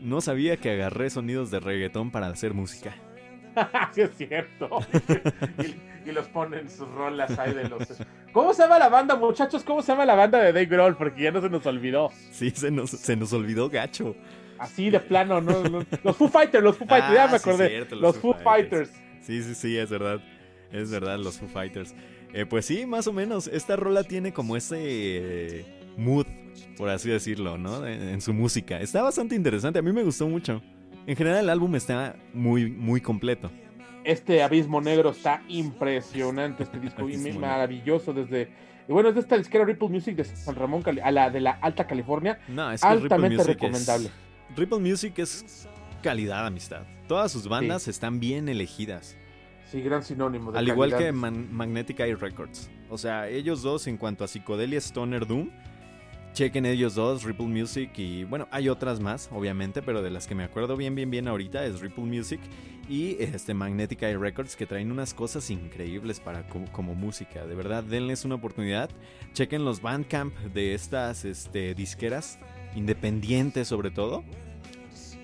no 0.00 0.20
sabía 0.20 0.56
que 0.56 0.70
agarré 0.70 1.10
sonidos 1.10 1.50
de 1.50 1.58
reggaetón 1.58 2.12
para 2.12 2.28
hacer 2.28 2.54
música. 2.54 2.94
sí, 3.92 4.02
es 4.02 4.16
cierto. 4.16 4.68
y, 5.58 6.08
y 6.08 6.12
los 6.12 6.28
ponen 6.28 6.70
sus 6.70 6.88
rolas 6.88 7.36
ahí 7.40 7.54
de 7.54 7.68
los. 7.68 7.88
¿Cómo 8.32 8.54
se 8.54 8.62
llama 8.62 8.78
la 8.78 8.88
banda, 8.88 9.16
muchachos? 9.16 9.64
¿Cómo 9.64 9.82
se 9.82 9.92
llama 9.92 10.06
la 10.06 10.14
banda 10.14 10.38
de 10.38 10.52
Dave 10.52 10.66
Grohl? 10.66 10.96
Porque 10.96 11.22
ya 11.24 11.32
no 11.32 11.40
se 11.40 11.50
nos 11.50 11.66
olvidó. 11.66 12.10
Sí, 12.30 12.50
se 12.50 12.70
nos, 12.70 12.90
se 12.90 13.16
nos 13.16 13.32
olvidó 13.32 13.68
gacho. 13.68 14.14
Así 14.58 14.90
de 14.90 15.00
plano, 15.00 15.40
no. 15.40 15.84
Los 16.04 16.16
Foo 16.16 16.28
Fighters, 16.28 16.62
los 16.62 16.76
Foo 16.76 16.86
Fighters, 16.88 17.14
ya 17.14 17.24
Ah, 17.24 17.28
me 17.32 17.38
sí, 17.38 17.48
acordé. 17.48 17.68
cierto, 17.68 17.94
los 17.96 18.02
los 18.02 18.18
Foo 18.18 18.34
Foo 18.34 18.42
Fighters. 18.42 18.90
Sí, 19.20 19.42
sí, 19.42 19.54
sí, 19.54 19.76
es 19.76 19.90
verdad. 19.90 20.20
Es 20.70 20.90
verdad, 20.90 21.18
los 21.18 21.38
Foo 21.38 21.48
Fighters. 21.48 21.94
Eh, 22.32 22.46
pues 22.46 22.66
sí, 22.66 22.86
más 22.86 23.06
o 23.08 23.12
menos. 23.12 23.48
Esta 23.48 23.74
rola 23.76 24.04
tiene 24.04 24.32
como 24.32 24.56
ese 24.56 24.76
eh, 24.80 25.64
mood, 25.96 26.26
por 26.76 26.88
así 26.90 27.08
decirlo, 27.10 27.58
¿no? 27.58 27.84
En, 27.86 28.00
en 28.10 28.20
su 28.20 28.32
música. 28.32 28.80
Está 28.80 29.02
bastante 29.02 29.34
interesante. 29.34 29.78
A 29.80 29.82
mí 29.82 29.92
me 29.92 30.04
gustó 30.04 30.28
mucho. 30.28 30.62
En 31.06 31.16
general, 31.16 31.40
el 31.44 31.50
álbum 31.50 31.74
está 31.74 32.14
muy, 32.32 32.70
muy 32.70 33.00
completo. 33.00 33.50
Este 34.04 34.42
abismo 34.42 34.80
negro 34.80 35.10
está 35.10 35.42
impresionante, 35.48 36.62
este 36.62 36.78
disco, 36.80 37.02
negro. 37.06 37.40
maravilloso 37.40 38.12
desde... 38.12 38.48
y 38.88 38.92
bueno, 38.92 39.10
es 39.10 39.14
de 39.14 39.20
esta 39.20 39.36
disquera 39.36 39.64
Ripple 39.64 39.88
Music 39.88 40.16
de 40.16 40.24
San 40.24 40.54
Ramón, 40.54 40.82
Cali- 40.82 41.00
a 41.02 41.10
la 41.10 41.30
de 41.30 41.40
la 41.40 41.52
Alta 41.60 41.86
California. 41.86 42.38
No, 42.48 42.70
es 42.72 42.80
que 42.80 42.88
Ripple 42.88 43.02
altamente 43.04 43.42
es- 43.42 43.46
recomendable. 43.46 44.10
Ripple 44.56 44.78
Music 44.78 45.18
es 45.18 45.68
calidad, 46.02 46.46
amistad. 46.46 46.82
Todas 47.08 47.30
sus 47.30 47.46
bandas 47.48 47.88
están 47.88 48.20
bien 48.20 48.48
elegidas. 48.48 49.16
Sí, 49.70 49.80
gran 49.82 50.02
sinónimo. 50.02 50.50
De 50.50 50.58
Al 50.58 50.66
igual 50.68 50.96
que 50.96 51.12
Man- 51.12 51.52
Magnetic 51.52 52.00
Eye 52.00 52.16
Records. 52.16 52.70
O 52.88 52.98
sea, 52.98 53.28
ellos 53.28 53.62
dos 53.62 53.86
en 53.86 53.96
cuanto 53.96 54.24
a 54.24 54.28
psicodelia 54.28 54.78
Stoner 54.78 55.26
Doom. 55.26 55.50
Chequen 56.32 56.64
ellos 56.64 56.94
dos, 56.94 57.24
Ripple 57.24 57.46
Music 57.46 57.90
y 57.98 58.24
bueno, 58.24 58.46
hay 58.50 58.68
otras 58.68 59.00
más, 59.00 59.28
obviamente, 59.32 59.82
pero 59.82 60.00
de 60.00 60.10
las 60.10 60.26
que 60.26 60.34
me 60.34 60.44
acuerdo 60.44 60.76
bien, 60.76 60.94
bien, 60.94 61.10
bien 61.10 61.26
ahorita 61.28 61.66
es 61.66 61.80
Ripple 61.80 62.04
Music 62.04 62.40
y 62.88 63.16
este 63.20 63.52
Magnetic 63.52 64.02
Eye 64.02 64.16
Records 64.16 64.54
que 64.56 64.64
traen 64.64 64.90
unas 64.92 65.12
cosas 65.12 65.50
increíbles 65.50 66.20
para 66.20 66.46
co- 66.46 66.64
como 66.72 66.94
música. 66.94 67.44
De 67.46 67.54
verdad, 67.54 67.82
denles 67.82 68.24
una 68.24 68.36
oportunidad. 68.36 68.90
Chequen 69.34 69.64
los 69.64 69.82
Bandcamp 69.82 70.34
de 70.54 70.74
estas 70.74 71.24
este, 71.24 71.74
disqueras 71.74 72.38
independientes 72.76 73.66
sobre 73.68 73.90
todo. 73.90 74.24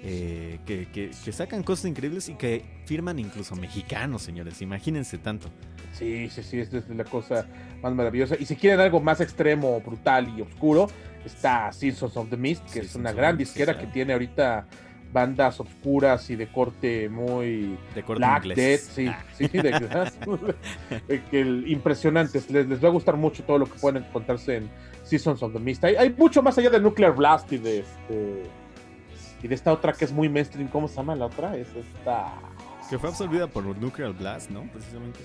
Eh, 0.03 0.59
que, 0.67 0.87
que- 0.93 1.11
que 1.25 1.33
sacan 1.33 1.63
cosas 1.63 1.87
increíbles 1.87 2.29
y 2.29 2.35
que 2.35 2.65
firman 2.85 3.19
incluso 3.19 3.57
mexicanos, 3.57 4.23
señores. 4.23 4.61
Imagínense 4.63 5.19
tanto. 5.19 5.49
Sí, 5.93 6.29
sí, 6.31 6.43
sí, 6.43 6.59
esta 6.61 6.79
es 6.79 6.89
la 6.91 7.05
cosa 7.05 7.47
más 7.83 7.95
maravillosa. 7.95 8.37
Y 8.39 8.45
si 8.45 8.57
quieren 8.57 8.81
algo 8.81 9.01
más 9.01 9.21
extremo, 9.21 9.81
brutal 9.81 10.29
y 10.37 10.43
oscuro, 10.43 10.89
está 11.25 11.73
Seasons 11.73 12.17
of 12.17 12.29
the 12.31 12.37
Mist, 12.37 12.71
que 12.71 12.81
es 12.81 12.95
una 12.95 13.13
gran 13.13 13.37
disquera 13.39 13.79
que 13.79 13.87
tiene 13.87 14.13
ahorita 14.13 14.67
bandas 15.13 15.59
oscuras 15.61 16.29
y 16.29 16.37
de 16.37 16.49
corte 16.49 17.09
muy 17.09 17.79
De 17.95 18.03
corte 18.03 18.19
Black 18.19 18.45
inglés. 18.45 18.57
Death, 18.57 18.81
sí, 18.95 19.07
Ah, 19.09 19.25
sí, 19.35 19.49
de, 19.49 21.21
que 21.31 21.41
el- 21.41 21.65
impresionantes. 21.69 22.51
Les, 22.51 22.67
les 22.69 22.83
va 22.85 22.89
a 22.89 22.93
gustar 22.93 23.17
mucho 23.17 23.43
todo 23.45 23.59
lo 23.59 23.67
que 23.67 23.79
pueden 23.79 24.05
encontrarse 24.05 24.57
en 24.57 24.71
Seasons 25.05 25.43
of 25.43 25.53
the 25.55 25.59
Mist. 25.61 25.83
Hay, 25.85 25.97
hay 25.97 26.11
mucho 26.11 26.43
más 26.43 26.59
allá 26.59 26.69
de 26.71 26.81
Nuclear 26.81 27.15
Blast 27.15 27.51
y 27.53 27.59
de 27.59 27.79
este 27.79 28.43
y 29.47 29.49
de 29.49 29.55
esta 29.55 29.73
otra 29.73 29.93
que 29.93 30.05
es 30.05 30.13
muy 30.13 30.29
mainstream. 30.29 30.69
¿Cómo 30.69 30.89
se 30.89 30.97
llama 30.97 31.15
la 31.15 31.27
otra? 31.27 31.57
Es 31.57 31.69
esta 31.69 32.35
que 32.91 32.99
fue 32.99 33.09
absorbida 33.09 33.47
por 33.47 33.65
Nuclear 33.65 34.13
Blast, 34.13 34.51
¿no? 34.51 34.63
Precisamente. 34.73 35.21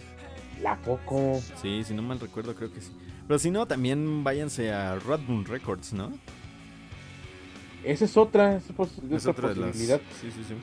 la 0.61 0.77
poco. 0.77 1.41
Sí, 1.59 1.83
si 1.83 1.93
no 1.95 2.03
mal 2.03 2.19
recuerdo, 2.19 2.55
creo 2.55 2.71
que 2.71 2.81
sí. 2.81 2.91
Pero 3.27 3.39
si 3.39 3.49
no, 3.49 3.65
también 3.67 4.23
váyanse 4.23 4.71
a 4.71 4.95
Rodboom 4.95 5.45
Records, 5.45 5.93
¿no? 5.93 6.11
Esa 7.83 8.05
es 8.05 8.15
otra, 8.15 8.57
esa 8.57 8.73
es 9.11 9.25
otra 9.25 9.49
de 9.49 9.55
las. 9.55 9.69
posibilidad. 9.69 10.01
Sí, 10.21 10.31
sí, 10.31 10.43
sí. 10.47 10.53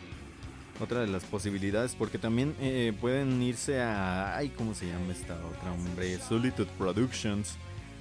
Otra 0.80 1.00
de 1.00 1.08
las 1.08 1.24
posibilidades, 1.24 1.96
porque 1.96 2.18
también 2.18 2.54
eh, 2.60 2.92
pueden 3.00 3.42
irse 3.42 3.80
a. 3.80 4.36
Ay, 4.36 4.50
¿cómo 4.50 4.74
se 4.74 4.86
llama 4.86 5.12
esta 5.12 5.34
otra, 5.34 5.72
hombre? 5.72 6.16
Solitude 6.18 6.70
Productions. 6.78 7.56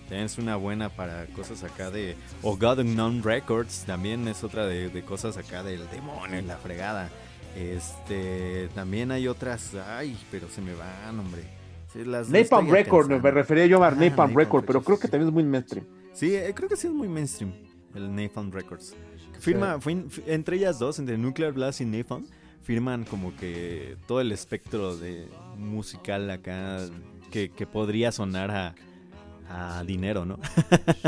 También 0.08 0.26
es 0.26 0.38
una 0.38 0.56
buena 0.56 0.90
para 0.90 1.26
cosas 1.28 1.64
acá 1.64 1.92
de. 1.92 2.16
O 2.42 2.56
God 2.58 2.80
Unknown 2.80 3.24
Records. 3.24 3.84
También 3.86 4.28
es 4.28 4.44
otra 4.44 4.66
de, 4.66 4.90
de 4.90 5.02
cosas 5.04 5.38
acá 5.38 5.64
del 5.64 5.88
demonio, 5.90 6.42
la 6.44 6.58
fregada. 6.58 7.10
Este. 7.56 8.70
También 8.74 9.12
hay 9.12 9.28
otras. 9.28 9.74
Ay, 9.76 10.18
pero 10.32 10.48
se 10.50 10.62
me 10.62 10.74
van, 10.74 11.20
hombre. 11.20 11.44
Sí, 11.92 12.04
las- 12.04 12.30
Napalm 12.30 12.70
Record, 12.70 13.10
me 13.22 13.32
refería 13.32 13.66
yo 13.66 13.84
a 13.84 13.88
Ah, 13.88 13.92
Napalm 13.92 14.10
Napalm 14.12 14.36
Record, 14.36 14.66
pero 14.66 14.82
creo 14.82 14.98
sí, 14.98 15.02
que 15.02 15.08
sí. 15.08 15.12
también 15.12 15.28
es 15.30 15.34
muy 15.34 15.44
mainstream. 15.44 15.86
Sí, 16.14 16.36
eh, 16.36 16.52
creo 16.56 16.68
que 16.70 16.76
sí 16.76 16.88
es 16.88 16.94
muy 16.94 17.08
mainstream. 17.08 17.54
El 17.96 18.14
Napalm 18.16 18.52
Records. 18.52 18.96
Firma, 19.40 19.76
f- 19.78 20.24
entre 20.28 20.58
ellas 20.58 20.80
dos, 20.80 21.00
entre 21.00 21.18
Nuclear 21.18 21.54
Blast 21.54 21.82
y 21.82 21.86
Napalm, 21.86 22.26
firman 22.64 23.06
como 23.06 23.36
que 23.36 23.96
todo 24.08 24.20
el 24.20 24.32
espectro 24.32 24.98
de 24.98 25.28
musical 25.58 26.30
acá 26.30 26.80
que, 27.32 27.50
que 27.50 27.66
podría 27.68 28.12
sonar 28.12 28.52
a, 28.52 28.76
a 29.50 29.84
dinero, 29.84 30.26
¿no? 30.26 30.38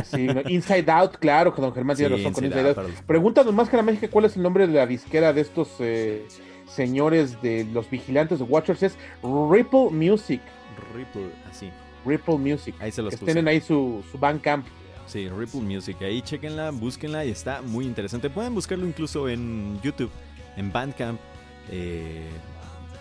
Sí, 0.06 0.28
Inside 0.48 0.90
Out, 0.92 1.18
claro, 1.18 1.54
que 1.54 1.62
don 1.62 1.74
Germán 1.74 1.98
tiene 1.98 2.16
Sí, 2.16 2.24
razón 2.24 2.34
con 2.34 2.46
Inside 2.46 2.70
Out, 2.70 2.90
Pregúntanos 3.06 3.54
más 3.54 3.70
que 3.70 3.78
la 3.78 3.84
México 3.84 4.08
cuál 4.12 4.26
es 4.26 4.36
el 4.38 4.44
nombre 4.44 4.68
de 4.68 4.74
la 4.74 4.86
disquera 4.88 5.34
de 5.34 5.42
estos 5.42 5.70
eh, 5.80 6.26
señores 6.68 7.42
de 7.42 7.66
los 7.66 7.90
vigilantes 7.90 8.40
de 8.40 8.46
Watchers. 8.46 8.84
Es 8.84 8.98
Ripple 9.24 9.90
Music. 9.92 10.42
Ripple, 10.96 11.30
así. 11.50 11.70
Ripple 12.06 12.38
Music. 12.38 12.76
Ahí 12.80 12.92
se 12.92 13.02
los 13.02 13.12
que 13.12 13.18
puse. 13.18 13.26
tienen 13.34 13.48
ahí 13.48 13.60
su, 13.62 14.04
su 14.12 14.18
Bandcamp. 14.18 14.66
Sí, 15.06 15.28
Ripple 15.28 15.62
Music. 15.62 15.98
Ahí 16.02 16.22
chequenla, 16.22 16.72
búsquenla 16.72 17.26
y 17.26 17.32
está 17.32 17.62
muy 17.62 17.86
interesante. 17.86 18.30
Pueden 18.30 18.54
buscarlo 18.56 18.86
incluso 18.86 19.28
en 19.28 19.80
YouTube, 19.82 20.12
en 20.56 20.72
Bandcamp. 20.72 21.20
eh, 21.72 22.28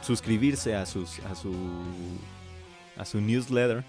suscribirse 0.01 0.75
a 0.77 0.87
sus 0.87 1.19
a 1.21 1.35
su 1.35 1.53
a 2.97 3.05
su 3.05 3.21
newsletter. 3.21 3.85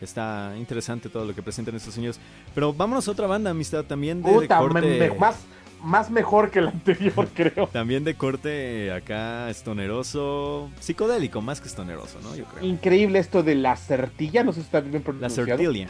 Está 0.00 0.54
interesante 0.56 1.08
todo 1.08 1.24
lo 1.26 1.34
que 1.34 1.42
presentan 1.42 1.74
estos 1.76 1.94
señores. 1.94 2.18
Pero 2.54 2.72
vámonos 2.72 3.06
a 3.06 3.10
otra 3.10 3.26
banda, 3.26 3.50
amistad, 3.50 3.84
también 3.84 4.22
de, 4.22 4.46
corte. 4.48 4.80
me- 4.80 4.98
me- 4.98 5.10
más, 5.18 5.36
más 5.82 6.10
mejor 6.10 6.50
que 6.50 6.60
el 6.60 6.68
anterior, 6.68 7.28
creo. 7.34 7.66
También 7.68 8.04
de 8.04 8.14
corte 8.14 8.92
acá 8.92 9.50
estoneroso, 9.50 10.70
psicodélico, 10.80 11.40
más 11.42 11.60
que 11.60 11.68
estoneroso, 11.68 12.18
¿no? 12.22 12.34
Yo 12.34 12.44
creo. 12.46 12.64
Increíble 12.64 13.18
esto 13.18 13.42
de 13.42 13.54
la 13.56 13.76
certilla, 13.76 14.42
no 14.44 14.52
sé 14.52 14.60
si 14.60 14.66
está 14.66 14.80
bien 14.80 14.94
La 14.94 15.00
pronunciado. 15.00 15.46
Certilia. 15.46 15.88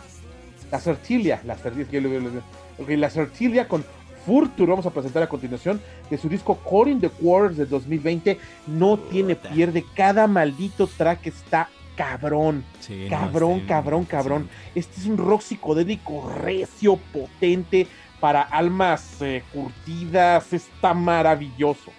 La 0.71 0.79
Certilia, 0.81 1.41
la 1.45 1.57
Certilia, 1.57 1.87
yo 1.91 2.01
lo 2.01 2.11
veo- 2.11 2.21
lo 2.21 2.31
veo. 2.33 2.43
Ok, 2.79 2.89
la 2.91 3.11
Certilia 3.11 3.67
con 3.69 3.85
Furture 4.27 4.71
vamos 4.71 4.87
a 4.87 4.91
presentar 4.91 5.23
a 5.23 5.29
continuación 5.29 5.81
de 6.11 6.19
su 6.19 6.29
disco 6.29 6.57
Core 6.57 6.91
in 6.93 7.01
the 7.01 7.09
Quarters 7.09 7.57
de 7.57 7.67
2020. 7.67 8.39
No 8.67 8.99
tiene 8.99 9.35
pierde, 9.37 9.85
cada 9.95 10.27
maldito 10.27 10.87
track 10.87 11.27
está 11.27 11.69
cabrón, 12.01 12.65
Sí, 12.81 13.07
cabrón, 13.11 13.61
cabrón, 13.67 14.05
cabrón. 14.07 14.49
sí. 14.73 14.81
Este 14.81 15.01
es 15.03 15.07
un 15.07 15.19
rock 15.19 15.43
psicodélico 15.43 16.33
recio, 16.33 16.97
potente, 16.97 17.87
para 18.21 18.41
almas 18.43 19.21
eh, 19.21 19.43
curtidas, 19.53 20.51
está 20.53 20.95
maravilloso. 20.95 21.93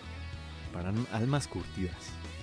Para 0.73 0.91
almas 1.11 1.47
curtidas. 1.47 1.95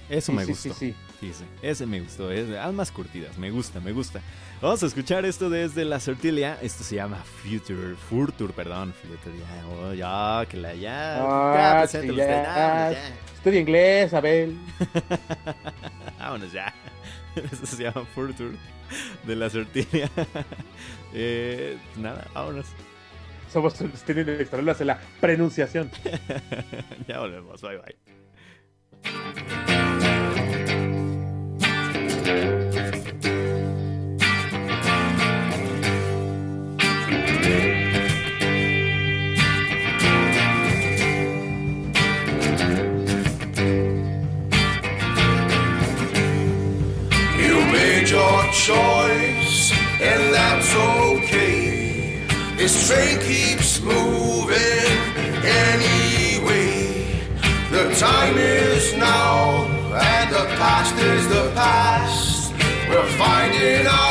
Eso 0.08 0.30
Sí, 0.32 0.36
me 0.36 0.44
sí, 0.44 0.50
gustó. 0.52 0.74
sí, 0.74 0.74
sí. 0.92 0.94
Dice, 1.20 1.44
ese 1.62 1.84
me 1.84 1.98
gustó, 2.00 2.30
es 2.30 2.46
de 2.46 2.60
almas 2.60 2.92
curtidas, 2.92 3.36
me 3.38 3.50
gusta, 3.50 3.80
me 3.80 3.90
gusta. 3.90 4.20
Vamos 4.62 4.80
a 4.84 4.86
escuchar 4.86 5.24
esto 5.24 5.50
desde 5.50 5.84
la 5.84 5.98
Certilia, 5.98 6.56
esto 6.62 6.84
se 6.84 6.94
llama 6.94 7.16
Future, 7.42 7.96
Furture, 8.08 8.52
perdón, 8.52 8.94
Future, 9.02 9.36
ya, 9.36 9.66
oh, 9.66 9.94
ya, 9.94 10.46
que 10.48 10.56
la 10.56 10.74
ya, 10.74 11.16
Ah, 11.20 11.84
ya, 11.92 12.00
sí, 12.00 12.06
ya. 12.14 12.92
ya. 12.92 12.92
Estudia 13.34 13.60
inglés, 13.60 14.14
Abel. 14.14 14.56
Vámonos 16.20 16.52
ya. 16.52 16.72
Esto 17.52 17.66
se 17.66 17.82
llama 17.82 18.04
Furture 18.14 18.56
de 19.24 19.36
la 19.36 19.50
Certilia. 19.50 20.10
eh, 21.14 21.76
nada, 21.96 22.26
vámonos. 22.34 22.66
Somos 23.52 23.74
tienen 23.74 24.28
extraordinarias 24.28 24.80
en 24.80 24.86
la 24.88 25.00
pronunciación. 25.20 25.90
ya 27.08 27.20
volvemos, 27.20 27.62
bye 27.62 27.78
bye. 27.78 27.96
Choice, 48.68 49.72
and 49.98 50.22
that's 50.34 50.70
okay. 50.76 52.20
This 52.58 52.74
train 52.86 53.18
keeps 53.20 53.80
moving 53.80 54.92
anyway. 55.72 56.76
The 57.70 57.84
time 57.98 58.36
is 58.36 58.94
now, 58.94 59.64
and 59.94 60.28
the 60.30 60.44
past 60.60 60.94
is 60.96 61.28
the 61.28 61.50
past. 61.54 62.52
We're 62.90 63.12
finding 63.24 63.86
our 63.86 64.07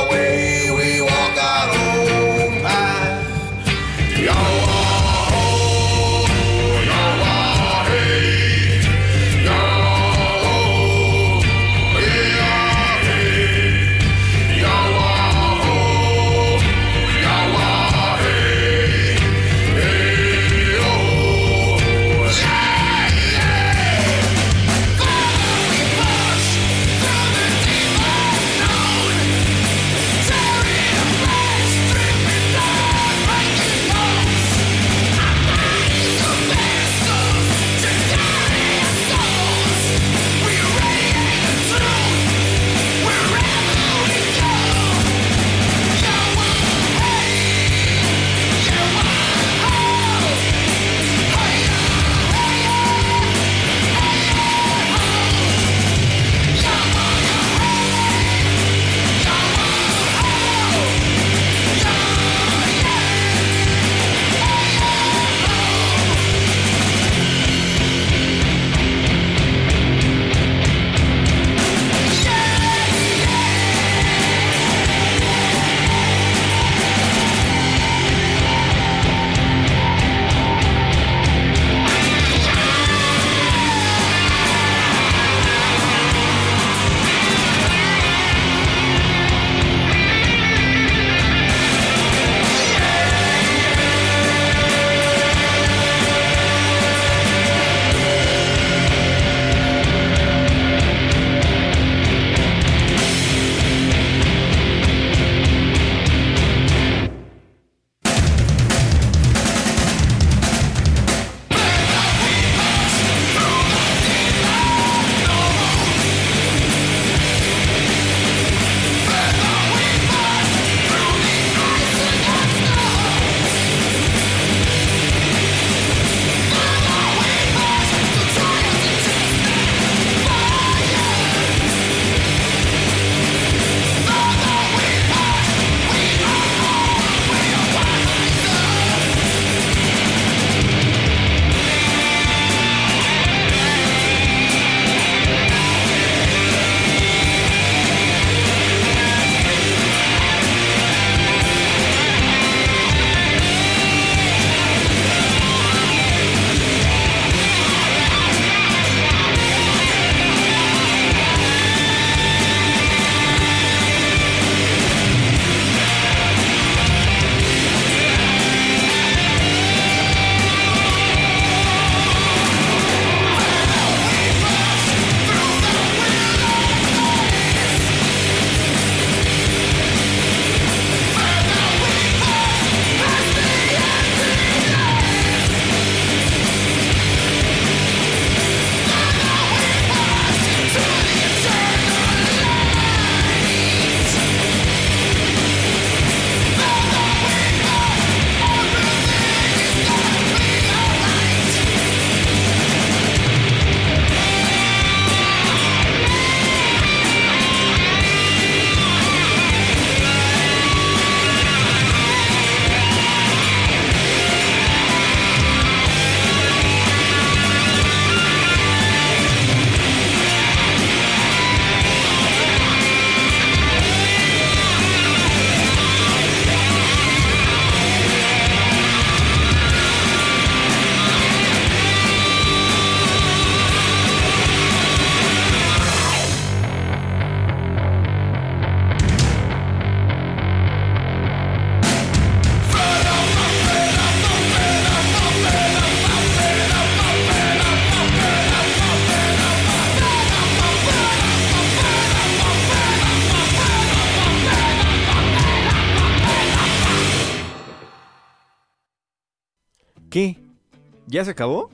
¿Ya 261.18 261.26
se 261.26 261.32
acabó? 261.32 261.72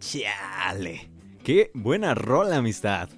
Chale. 0.00 1.08
Qué 1.44 1.70
buena 1.72 2.16
rola, 2.16 2.56
amistad. 2.56 3.08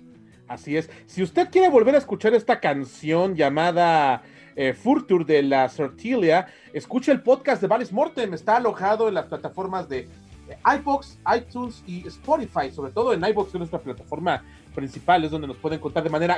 Así 0.47 0.77
es. 0.77 0.91
Si 1.07 1.23
usted 1.23 1.49
quiere 1.49 1.71
volver 1.71 1.95
a 1.95 1.99
escuchar 1.99 2.35
esta 2.35 2.61
canción 2.61 3.35
llamada 3.35 4.23
eh, 4.57 4.75
Furtur 4.75 5.25
de 5.25 5.43
la 5.43 5.71
Sortilia, 5.71 6.49
escuche 6.75 7.13
el 7.13 7.23
podcast 7.23 7.63
de 7.63 7.69
Valis 7.69 7.93
Mortem. 7.95 8.35
Está 8.35 8.57
alojado 8.57 9.09
en 9.09 9.15
las 9.15 9.25
plataformas 9.25 9.89
de 9.89 10.01
eh, 10.01 10.59
iBox, 10.81 11.19
iTunes 11.35 11.83
y 11.87 12.07
Spotify. 12.07 12.71
Sobre 12.71 12.93
todo 12.93 13.15
en 13.15 13.25
iBox, 13.25 13.53
que 13.53 13.57
es 13.57 13.61
nuestra 13.61 13.79
plataforma 13.79 14.45
principal, 14.75 15.25
es 15.25 15.31
donde 15.31 15.47
nos 15.47 15.57
pueden 15.57 15.81
contar 15.81 16.05
de 16.05 16.11
manera 16.11 16.35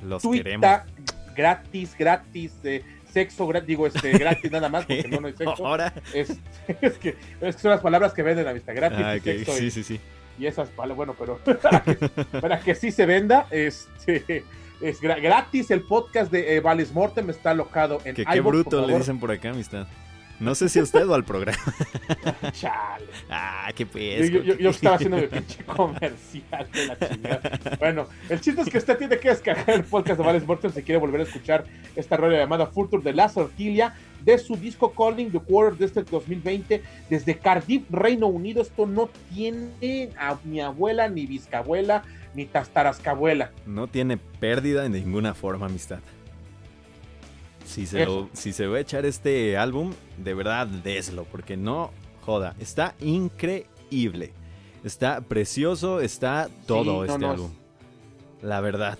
Los 0.00 0.22
gratuita, 0.22 0.44
queremos. 0.44 0.70
gratis, 1.34 1.96
gratis, 1.98 2.52
eh, 2.62 2.84
sexo, 3.16 3.50
digo, 3.66 3.86
este, 3.86 4.10
gratis 4.18 4.50
nada 4.50 4.68
más, 4.68 4.84
porque 4.84 5.08
no, 5.08 5.20
no 5.20 5.28
hay 5.28 5.34
sexo. 5.36 5.66
Ahora. 5.66 5.92
Es, 6.12 6.30
es 6.82 6.98
que, 6.98 7.16
es 7.40 7.56
que 7.56 7.62
son 7.62 7.70
las 7.70 7.80
palabras 7.80 8.12
que 8.12 8.22
venden 8.22 8.46
a 8.46 8.52
vista 8.52 8.72
gratis. 8.74 9.00
Ah, 9.02 9.16
y 9.16 9.20
sexo 9.20 9.52
y- 9.52 9.56
Sí, 9.58 9.70
sí, 9.70 9.82
sí. 9.84 10.00
y 10.38 10.46
esas 10.46 10.68
palabras, 10.68 10.96
bueno, 10.96 11.14
pero 11.18 11.38
para 11.62 11.80
que, 11.82 11.94
para 12.40 12.60
que 12.60 12.74
sí 12.74 12.90
se 12.92 13.06
venda, 13.06 13.46
este, 13.50 14.44
es 14.82 15.00
gra- 15.00 15.20
gratis 15.20 15.70
el 15.70 15.80
podcast 15.80 16.30
de 16.30 16.56
eh, 16.56 16.60
Valis 16.60 16.92
Mortem 16.92 17.30
está 17.30 17.50
alojado 17.52 18.00
en 18.04 18.14
Que 18.14 18.24
qué 18.26 18.40
bruto 18.40 18.86
le 18.86 18.98
dicen 18.98 19.18
por 19.18 19.30
acá, 19.32 19.50
amistad. 19.50 19.86
No 20.38 20.54
sé 20.54 20.68
si 20.68 20.78
a 20.78 20.82
usted 20.82 21.08
o 21.08 21.14
al 21.14 21.24
programa. 21.24 21.56
Chale. 22.52 23.06
Ah, 23.30 23.70
qué 23.74 23.86
pues. 23.86 24.30
yo, 24.30 24.42
yo- 24.42 24.56
yo 24.58 24.70
estaba 24.70 24.96
haciendo 24.96 25.16
mi 25.16 25.26
pinche 25.26 25.64
comercial 25.64 26.68
de 26.72 26.86
la 26.86 26.98
chingada. 26.98 27.60
Bueno, 27.78 28.06
el 28.28 28.40
chiste 28.40 28.60
es 28.62 28.68
que 28.68 28.78
usted 28.78 28.98
tiene 28.98 29.18
que 29.18 29.28
descargar 29.30 29.70
el 29.70 29.84
podcast 29.84 30.18
de 30.20 30.26
Valis 30.26 30.46
Mortem 30.46 30.72
si 30.72 30.82
quiere 30.82 31.00
volver 31.00 31.20
a 31.22 31.24
escuchar 31.24 31.64
esta 31.94 32.16
rola 32.16 32.36
llamada 32.36 32.66
Future 32.66 33.02
de 33.02 33.14
la 33.14 33.28
Sortilia 33.28 33.94
de 34.24 34.38
su 34.38 34.56
disco 34.56 34.92
Calling 34.92 35.30
the 35.30 35.38
Quarter 35.40 35.78
de 35.78 35.84
este 35.86 36.02
2020 36.02 36.82
desde 37.08 37.38
Cardiff, 37.38 37.84
Reino 37.90 38.26
Unido. 38.26 38.60
Esto 38.60 38.84
no 38.86 39.08
tiene 39.32 40.10
a 40.18 40.36
mi 40.44 40.60
abuela, 40.60 41.08
ni 41.08 41.26
bisabuela, 41.26 42.02
ni 42.34 42.44
tastarascabuela. 42.44 43.52
No 43.64 43.86
tiene 43.86 44.16
pérdida 44.18 44.84
en 44.84 44.92
ninguna 44.92 45.32
forma, 45.34 45.66
amistad. 45.66 46.00
Si 47.66 47.84
se, 47.86 48.06
lo- 48.06 48.30
si 48.32 48.52
se 48.52 48.66
va 48.66 48.78
a 48.78 48.80
echar 48.80 49.04
este 49.04 49.56
álbum, 49.58 49.92
de 50.16 50.32
verdad, 50.34 50.66
déslo, 50.66 51.24
porque 51.24 51.56
no 51.56 51.90
joda. 52.22 52.54
Está 52.58 52.94
increíble. 53.00 54.32
Está 54.84 55.20
precioso, 55.20 56.00
está 56.00 56.48
todo 56.66 56.84
no, 56.98 57.04
este 57.04 57.18
no, 57.18 57.30
álbum. 57.32 57.50
La 58.42 58.60
verdad. 58.60 58.98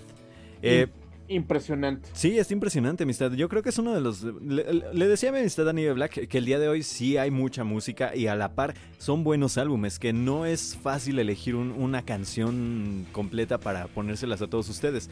Eh, 0.61 0.87
Impresionante. 1.29 2.07
Sí, 2.13 2.37
está 2.39 2.53
impresionante, 2.53 3.03
amistad. 3.03 3.33
Yo 3.33 3.49
creo 3.49 3.61
que 3.61 3.67
es 3.69 3.77
uno 3.77 3.93
de 3.93 3.99
los... 3.99 4.23
Le, 4.23 4.63
le 4.93 5.07
decía 5.09 5.27
a 5.27 5.31
mi 5.33 5.39
amistad 5.39 5.65
Dani 5.65 5.83
de 5.83 5.91
Black 5.91 6.25
que 6.29 6.37
el 6.37 6.45
día 6.45 6.57
de 6.57 6.69
hoy 6.69 6.83
sí 6.83 7.17
hay 7.17 7.31
mucha 7.31 7.65
música 7.65 8.15
y 8.15 8.27
a 8.27 8.35
la 8.35 8.53
par 8.55 8.75
son 8.97 9.25
buenos 9.25 9.57
álbumes, 9.57 9.99
que 9.99 10.13
no 10.13 10.45
es 10.45 10.77
fácil 10.81 11.19
elegir 11.19 11.55
un- 11.55 11.71
una 11.71 12.03
canción 12.03 13.05
completa 13.11 13.57
para 13.57 13.87
ponérselas 13.87 14.41
a 14.41 14.47
todos 14.47 14.69
ustedes. 14.69 15.09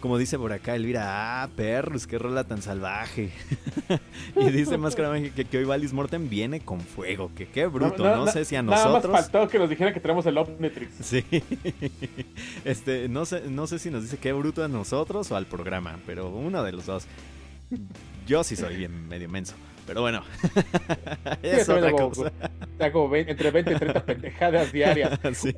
Como 0.00 0.16
dice 0.16 0.38
por 0.38 0.50
acá 0.52 0.74
Elvira, 0.74 1.42
ah, 1.42 1.48
perros, 1.54 2.06
qué 2.06 2.18
rola 2.18 2.44
tan 2.44 2.62
salvaje. 2.62 3.30
y 4.36 4.50
dice 4.50 4.78
Máscara 4.78 5.10
Mágica 5.10 5.34
que, 5.34 5.44
que 5.44 5.58
hoy 5.58 5.64
Valis 5.64 5.92
Mortem 5.92 6.28
viene 6.28 6.60
con 6.60 6.80
fuego, 6.80 7.30
que 7.36 7.46
qué 7.48 7.66
bruto, 7.66 8.02
no, 8.04 8.26
sé 8.26 8.46
si 8.46 8.56
a 8.56 8.62
Nada 8.62 8.82
nosotros... 8.84 9.12
más 9.12 9.30
faltó 9.30 9.48
que 9.48 9.58
nos 9.58 9.68
dijeran 9.68 9.92
que 9.92 10.00
tenemos 10.00 10.24
el 10.24 10.38
Omnitrix. 10.38 10.94
Sí. 11.02 11.24
Este, 12.64 13.08
no 13.08 13.24
sé, 13.24 13.42
no 13.48 13.66
sé 13.66 13.78
si 13.78 13.90
nos 13.90 14.02
dice 14.02 14.16
qué 14.18 14.32
bruto 14.32 14.64
a 14.64 14.68
nosotros 14.68 15.30
o 15.30 15.36
al 15.36 15.46
programa, 15.46 15.98
pero 16.06 16.28
uno 16.28 16.62
de 16.62 16.72
los 16.72 16.86
dos. 16.86 17.06
Yo 18.26 18.42
sí 18.44 18.56
soy 18.56 18.76
bien 18.76 19.08
medio 19.08 19.28
menso. 19.28 19.54
Pero 19.86 20.02
bueno. 20.02 20.22
es 21.42 21.68
otra 21.68 21.88
hago- 21.88 22.10
cosa. 22.10 22.32
Hago 22.78 23.08
ve- 23.08 23.26
entre 23.28 23.50
20 23.50 23.72
y 23.72 23.76
30 23.76 24.04
pendejadas 24.04 24.72
diarias. 24.72 25.18
Sí. 25.34 25.54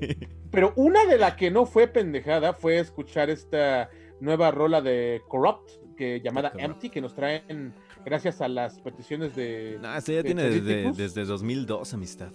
Pero 0.51 0.73
una 0.77 1.05
de 1.06 1.19
las 1.19 1.35
que 1.35 1.51
no 1.51 1.66
fue 1.66 1.86
pendejada 1.86 2.55
fue 2.55 2.78
escuchar 2.78 3.31
esta 3.31 3.90
nueva 4.23 4.51
rola 4.51 4.81
de 4.81 5.20
Corrupt, 5.28 5.70
que 5.97 6.20
llamada 6.23 6.51
Corrupt. 6.53 6.65
Empty, 6.70 6.90
que 6.90 7.01
nos 7.01 7.15
traen 7.15 7.74
gracias 8.05 8.40
a 8.40 8.49
las 8.49 8.81
peticiones 8.81 9.35
de... 9.35 9.78
No, 9.82 9.94
esto 9.97 10.12
ya 10.12 10.19
¿De 10.19 10.24
tiene 10.24 10.43
desde, 10.44 10.61
Chaditicus? 10.70 10.97
desde 10.97 11.24
2002, 11.24 11.94
amistad. 11.94 12.31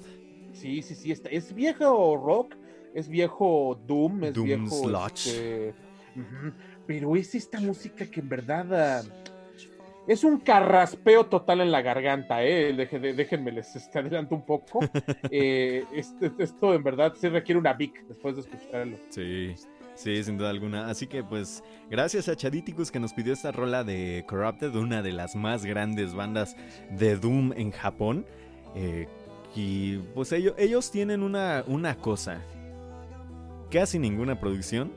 Sí, 0.54 0.82
sí, 0.82 0.96
sí, 0.96 1.12
está- 1.12 1.30
es 1.30 1.54
viejo 1.54 2.18
rock, 2.18 2.56
es 2.94 3.08
viejo 3.08 3.80
Doom, 3.88 4.26
es 4.26 4.34
Doom 4.34 4.46
viejo... 4.46 4.76
sludge. 4.84 5.28
este, 5.28 5.74
pero 6.86 7.16
es 7.16 7.34
esta 7.36 7.60
música 7.60 8.06
que 8.10 8.20
en 8.20 8.30
verdad... 8.30 8.74
ah, 8.74 9.24
es 10.08 10.24
un 10.24 10.40
carraspeo 10.40 11.26
total 11.26 11.60
en 11.60 11.70
la 11.72 11.82
garganta, 11.82 12.42
¿eh? 12.42 12.74
Deje- 12.74 12.98
de- 13.00 13.14
déjenme, 13.14 13.52
les 13.52 13.76
este, 13.76 14.00
adelanto 14.00 14.36
un 14.36 14.46
poco. 14.46 14.80
Eh, 15.32 15.84
este- 15.94 16.32
esto 16.40 16.74
en 16.74 16.82
verdad 16.84 17.14
sí 17.20 17.28
requiere 17.28 17.60
una 17.60 17.74
Vic 17.74 18.06
después 18.08 18.36
de 18.36 18.42
escucharlo. 18.42 18.98
Sí. 19.10 19.54
Sí, 19.98 20.24
sin 20.24 20.38
duda 20.38 20.52
alguna. 20.52 20.90
Así 20.90 21.08
que 21.08 21.24
pues, 21.24 21.64
gracias 21.90 22.30
a 22.30 22.36
Chaditicus 22.36 22.92
que 22.92 23.00
nos 23.00 23.14
pidió 23.14 23.34
esta 23.34 23.52
rola 23.52 23.84
de 23.84 24.24
Corrupted, 24.28 24.76
una 24.76 25.02
de 25.02 25.12
las 25.12 25.36
más 25.36 25.66
grandes 25.66 26.14
bandas 26.14 26.56
de 26.92 27.18
Doom 27.18 27.52
en 27.58 27.72
Japón. 27.72 28.24
Eh, 28.76 29.08
y 29.56 29.98
pues 30.14 30.32
ellos, 30.34 30.54
ellos 30.60 30.92
tienen 30.92 31.24
una, 31.24 31.64
una 31.66 31.96
cosa. 31.96 32.44
Casi 33.72 33.98
ninguna 33.98 34.40
producción 34.40 34.94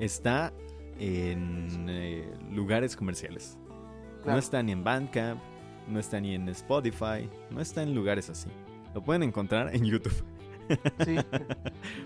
está 0.00 0.52
en 0.98 1.86
eh, 1.88 2.28
lugares 2.50 2.96
comerciales. 2.96 3.56
No 4.26 4.36
está 4.36 4.60
ni 4.64 4.72
en 4.72 4.82
Bandcamp, 4.82 5.40
no 5.86 6.00
está 6.00 6.20
ni 6.20 6.34
en 6.34 6.48
Spotify, 6.48 7.30
no 7.50 7.60
está 7.60 7.84
en 7.84 7.94
lugares 7.94 8.28
así. 8.28 8.48
Lo 8.94 9.02
pueden 9.04 9.22
encontrar 9.22 9.72
en 9.74 9.84
YouTube. 9.84 10.24
Sí. 11.04 11.16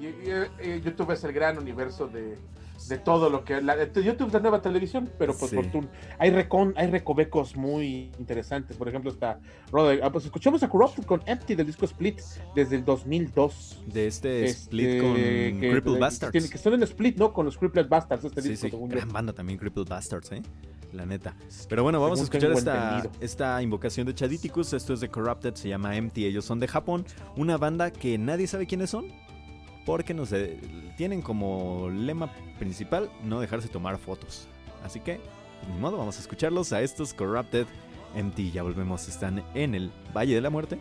Y- 0.00 0.68
y 0.68 0.80
YouTube 0.80 1.10
es 1.12 1.24
el 1.24 1.32
gran 1.32 1.58
universo 1.58 2.06
de, 2.08 2.36
de 2.88 2.98
todo 2.98 3.30
lo 3.30 3.44
que. 3.44 3.60
La, 3.62 3.76
YouTube 3.92 4.26
es 4.28 4.32
la 4.32 4.40
nueva 4.40 4.60
televisión, 4.62 5.10
pero 5.18 5.36
por 5.36 5.48
Sí. 5.48 5.56
fortuna. 5.56 5.88
Hay, 6.18 6.30
recon, 6.30 6.74
hay 6.76 6.88
recovecos 6.88 7.56
muy 7.56 8.10
interesantes. 8.18 8.76
Por 8.76 8.88
ejemplo, 8.88 9.10
está. 9.10 9.38
Ah, 9.72 10.10
pues 10.12 10.24
escuchamos 10.24 10.62
a 10.62 10.68
Corrupted 10.68 11.04
con 11.04 11.22
Empty 11.26 11.54
del 11.54 11.66
disco 11.66 11.84
Split 11.84 12.20
desde 12.54 12.76
el 12.76 12.84
2002. 12.84 13.82
De 13.86 14.06
este 14.06 14.44
Este, 14.44 14.60
split 14.62 15.00
con 15.02 15.14
que- 15.14 15.56
Crippled 15.60 15.98
Bastards. 15.98 16.32
tiene- 16.32 16.48
que 16.48 16.56
están 16.56 16.74
en 16.74 16.82
Split, 16.82 17.16
¿no? 17.18 17.32
Con 17.32 17.46
los 17.46 17.56
Crippled 17.58 17.88
Bastards, 17.88 18.24
este 18.24 18.42
Sí, 18.42 18.48
disco, 18.50 18.66
sí, 18.66 18.70
según 18.70 18.90
yo. 18.90 18.96
gran 18.96 19.08
banda 19.10 19.32
también, 19.32 19.58
Crippled 19.58 19.88
Bastards, 19.88 20.32
¿eh? 20.32 20.42
La 20.92 21.06
neta. 21.06 21.34
Pero 21.70 21.82
bueno, 21.84 22.00
vamos 22.00 22.20
a 22.20 22.24
Según 22.26 22.36
escuchar 22.36 22.72
tengo 22.72 23.02
esta, 23.08 23.24
esta 23.24 23.62
invocación 23.62 24.06
de 24.06 24.14
Chaditicus. 24.14 24.74
Esto 24.74 24.92
es 24.92 25.00
de 25.00 25.08
Corrupted, 25.08 25.54
se 25.54 25.68
llama 25.70 25.96
Empty. 25.96 26.26
Ellos 26.26 26.44
son 26.44 26.60
de 26.60 26.68
Japón. 26.68 27.06
Una 27.34 27.56
banda 27.56 27.90
que 27.90 28.18
nadie 28.18 28.46
sabe 28.46 28.66
quiénes 28.66 28.90
son. 28.90 29.06
Porque 29.84 30.14
no 30.14 30.26
sé, 30.26 30.58
tienen 30.96 31.22
como 31.22 31.90
lema 31.90 32.32
principal 32.58 33.10
no 33.24 33.40
dejarse 33.40 33.68
tomar 33.68 33.98
fotos. 33.98 34.48
Así 34.84 35.00
que, 35.00 35.20
ni 35.72 35.80
modo, 35.80 35.98
vamos 35.98 36.16
a 36.18 36.20
escucharlos 36.20 36.72
a 36.72 36.82
estos 36.82 37.14
Corrupted 37.14 37.66
Empty. 38.14 38.50
Ya 38.50 38.62
volvemos, 38.62 39.08
están 39.08 39.42
en 39.54 39.74
el 39.74 39.90
Valle 40.14 40.34
de 40.34 40.40
la 40.40 40.50
Muerte. 40.50 40.78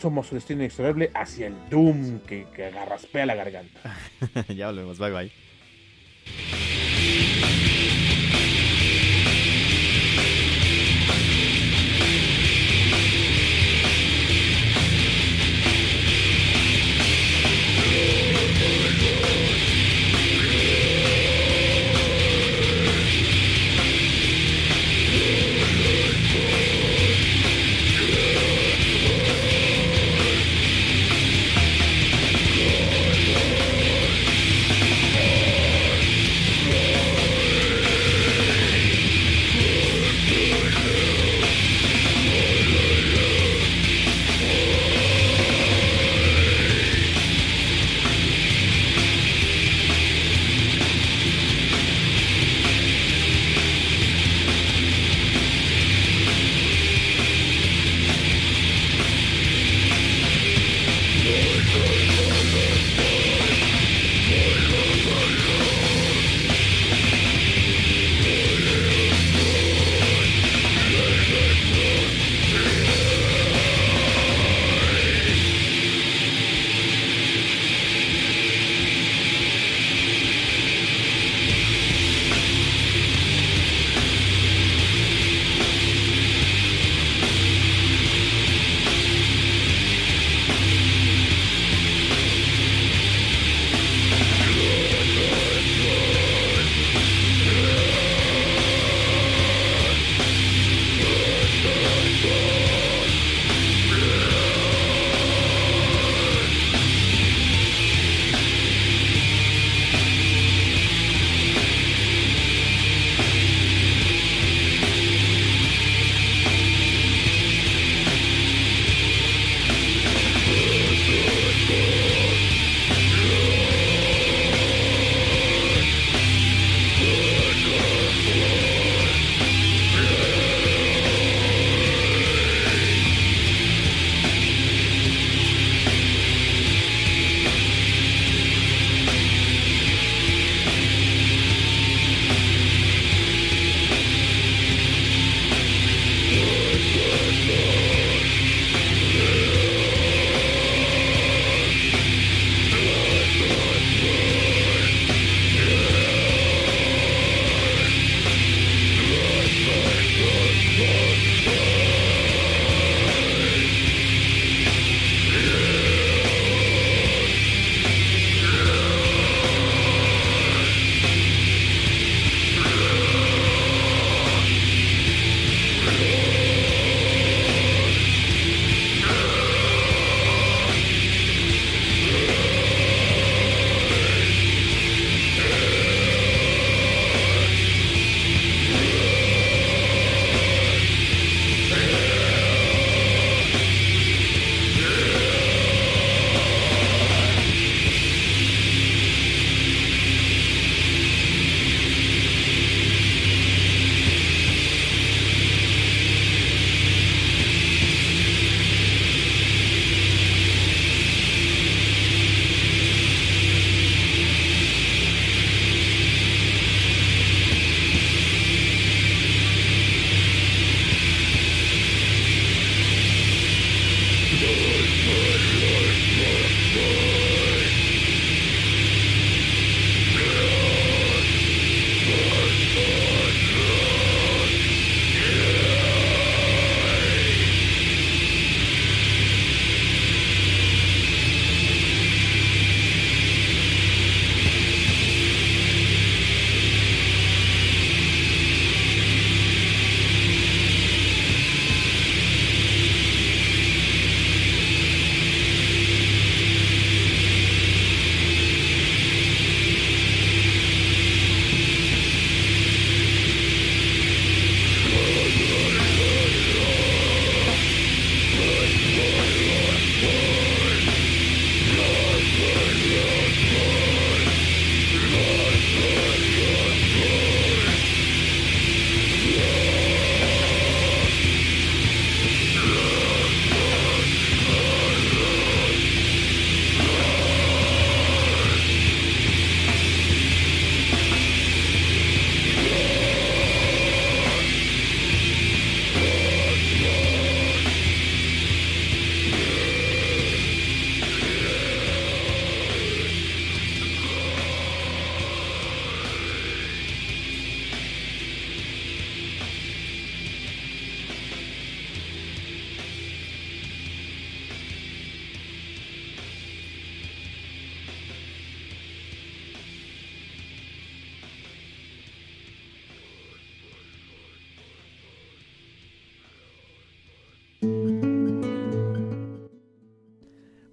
Somos 0.00 0.26
su 0.26 0.34
destino 0.34 0.60
inexorable 0.60 1.10
hacia 1.14 1.46
el 1.46 1.56
Doom 1.70 2.20
que, 2.20 2.46
que 2.54 2.66
agarraspea 2.66 3.24
la 3.24 3.34
garganta. 3.34 3.96
ya 4.54 4.66
volvemos, 4.66 4.98
bye 4.98 5.10
bye. 5.10 5.32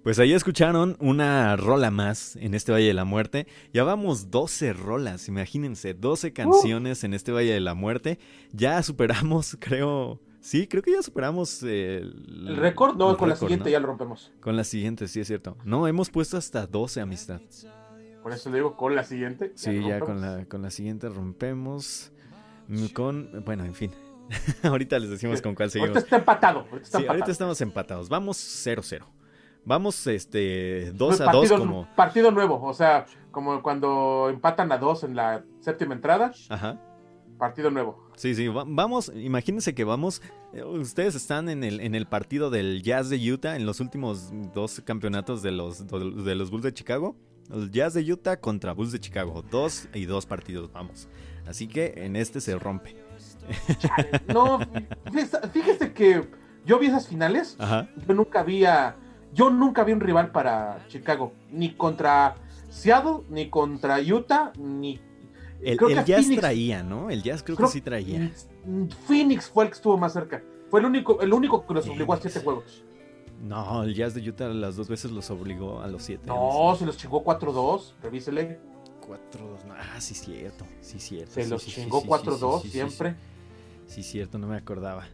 Pues 0.04 0.18
ahí 0.18 0.34
escucharon 0.34 0.96
una 1.00 1.56
rola 1.56 1.90
más 1.90 2.36
en 2.36 2.52
este 2.52 2.72
Valle 2.72 2.88
de 2.88 2.92
la 2.94 3.06
Muerte. 3.06 3.46
Ya 3.72 3.84
vamos 3.84 4.30
12 4.30 4.74
rolas, 4.74 5.28
imagínense, 5.28 5.94
12 5.94 6.34
canciones 6.34 7.04
en 7.04 7.14
este 7.14 7.32
Valle 7.32 7.54
de 7.54 7.60
la 7.60 7.72
Muerte. 7.72 8.18
Ya 8.52 8.82
superamos, 8.82 9.56
creo... 9.60 10.20
Sí, 10.40 10.66
creo 10.66 10.82
que 10.82 10.92
ya 10.92 11.00
superamos 11.02 11.62
el, 11.62 12.44
¿El 12.46 12.56
récord? 12.58 12.98
No, 12.98 13.12
el 13.12 13.16
con 13.16 13.30
la 13.30 13.36
siguiente 13.36 13.64
¿no? 13.64 13.70
ya 13.70 13.80
lo 13.80 13.86
rompemos. 13.86 14.30
Con 14.40 14.56
la 14.58 14.64
siguiente, 14.64 15.08
sí 15.08 15.20
es 15.20 15.26
cierto. 15.26 15.56
No, 15.64 15.88
hemos 15.88 16.10
puesto 16.10 16.36
hasta 16.36 16.66
12, 16.66 17.00
amistad. 17.00 17.40
Por 18.22 18.30
eso 18.34 18.50
le 18.50 18.56
digo 18.56 18.76
con 18.76 18.94
la 18.94 19.04
siguiente. 19.04 19.52
Sí, 19.54 19.82
ya 19.82 20.00
con 20.00 20.20
la, 20.20 20.44
con 20.44 20.60
la 20.60 20.70
siguiente 20.70 21.08
rompemos. 21.08 22.12
Con, 22.92 23.42
bueno, 23.46 23.64
en 23.64 23.72
fin. 23.74 23.90
ahorita 24.62 24.98
les 24.98 25.08
decimos 25.08 25.40
con 25.40 25.54
cuál 25.54 25.68
Ahorita 25.70 25.80
seguimos. 25.80 26.04
está 26.04 26.16
empatado. 26.16 26.58
Ahorita 26.60 26.76
está 26.76 26.98
Sí, 26.98 27.04
empatado. 27.04 27.10
ahorita 27.12 27.32
estamos 27.32 27.60
empatados. 27.62 28.08
Vamos 28.10 28.36
0-0. 28.66 29.02
Vamos 29.64 30.06
este 30.06 30.92
2 30.92 31.08
Pues 31.16 31.20
a 31.20 31.24
2 31.32 31.34
partido, 31.48 31.58
como. 31.58 31.88
partido 31.96 32.30
nuevo, 32.30 32.60
o 32.62 32.74
sea, 32.74 33.06
como 33.30 33.62
cuando 33.62 34.28
empatan 34.30 34.70
a 34.72 34.78
dos 34.78 35.04
en 35.04 35.16
la 35.16 35.42
séptima 35.60 35.94
entrada, 35.94 36.32
Ajá. 36.50 36.78
partido 37.38 37.70
nuevo. 37.70 38.04
Sí, 38.16 38.34
sí, 38.34 38.46
va- 38.48 38.64
vamos, 38.66 39.10
imagínense 39.14 39.74
que 39.74 39.84
vamos, 39.84 40.22
eh, 40.52 40.62
ustedes 40.62 41.14
están 41.14 41.48
en 41.48 41.64
el, 41.64 41.80
en 41.80 41.94
el 41.94 42.06
partido 42.06 42.50
del 42.50 42.82
Jazz 42.82 43.08
de 43.10 43.16
Utah, 43.32 43.56
en 43.56 43.66
los 43.66 43.80
últimos 43.80 44.30
dos 44.54 44.80
campeonatos 44.84 45.42
de 45.42 45.50
los, 45.50 45.86
de 45.88 46.34
los 46.34 46.50
Bulls 46.50 46.62
de 46.64 46.74
Chicago. 46.74 47.16
El 47.52 47.70
Jazz 47.70 47.94
de 47.94 48.00
Utah 48.12 48.36
contra 48.38 48.72
Bulls 48.72 48.92
de 48.92 49.00
Chicago, 49.00 49.42
dos 49.50 49.88
y 49.94 50.04
dos 50.04 50.26
partidos, 50.26 50.70
vamos. 50.72 51.08
Así 51.46 51.66
que 51.68 51.92
en 51.96 52.16
este 52.16 52.40
se 52.40 52.58
rompe. 52.58 52.96
No, 54.32 54.58
fíjese- 55.12 55.48
fíjese 55.52 55.92
que 55.92 56.26
yo 56.64 56.78
vi 56.78 56.86
esas 56.86 57.08
finales, 57.08 57.56
Ajá. 57.58 57.88
yo 58.06 58.14
nunca 58.14 58.40
había, 58.40 58.96
yo 59.34 59.50
nunca 59.50 59.84
vi 59.84 59.92
un 59.92 60.00
rival 60.00 60.30
para 60.30 60.84
Chicago, 60.88 61.32
ni 61.50 61.74
contra 61.74 62.36
Seattle, 62.70 63.22
ni 63.28 63.50
contra 63.50 63.98
Utah, 64.00 64.52
ni 64.58 65.00
El, 65.60 65.76
creo 65.76 65.88
el 65.90 65.98
que 66.04 66.04
Jazz 66.04 66.26
Phoenix- 66.26 66.40
traía, 66.40 66.82
¿no? 66.82 67.10
El 67.10 67.22
Jazz 67.22 67.42
creo, 67.42 67.56
creo- 67.56 67.68
que 67.68 67.72
sí 67.72 67.80
traía. 67.80 68.30
Phoenix 69.06 69.48
fue 69.50 69.64
el 69.64 69.70
que 69.70 69.74
estuvo 69.76 69.96
más 69.98 70.12
cerca. 70.12 70.42
Fue 70.70 70.80
el 70.80 70.86
único, 70.86 71.20
el 71.20 71.32
único 71.32 71.66
que 71.66 71.74
los 71.74 71.88
obligó 71.88 72.14
a 72.14 72.20
siete 72.20 72.40
juegos. 72.40 72.84
No, 73.42 73.82
el 73.82 73.94
Jazz 73.94 74.14
de 74.14 74.28
Utah 74.28 74.48
las 74.48 74.76
dos 74.76 74.88
veces 74.88 75.10
los 75.10 75.30
obligó 75.30 75.80
a 75.80 75.86
los 75.88 76.02
siete. 76.04 76.26
No, 76.26 76.74
se 76.78 76.86
los 76.86 76.96
chingó 76.96 77.22
4-2, 77.24 77.92
revísele. 78.02 78.58
4-2. 79.06 79.58
Ah, 79.70 80.00
sí, 80.00 80.14
cierto. 80.14 80.64
Sí, 80.80 80.98
cierto. 80.98 81.32
Se 81.34 81.44
sí, 81.44 81.50
los 81.50 81.62
sí, 81.62 81.72
chingó 81.72 81.98
sí, 82.00 82.04
sí, 82.06 82.10
4-2 82.10 82.56
sí, 82.56 82.62
sí, 82.62 82.68
sí, 82.68 82.70
siempre. 82.72 83.16
Sí, 83.86 84.02
cierto, 84.02 84.38
no 84.38 84.46
me 84.46 84.56
acordaba. 84.56 85.06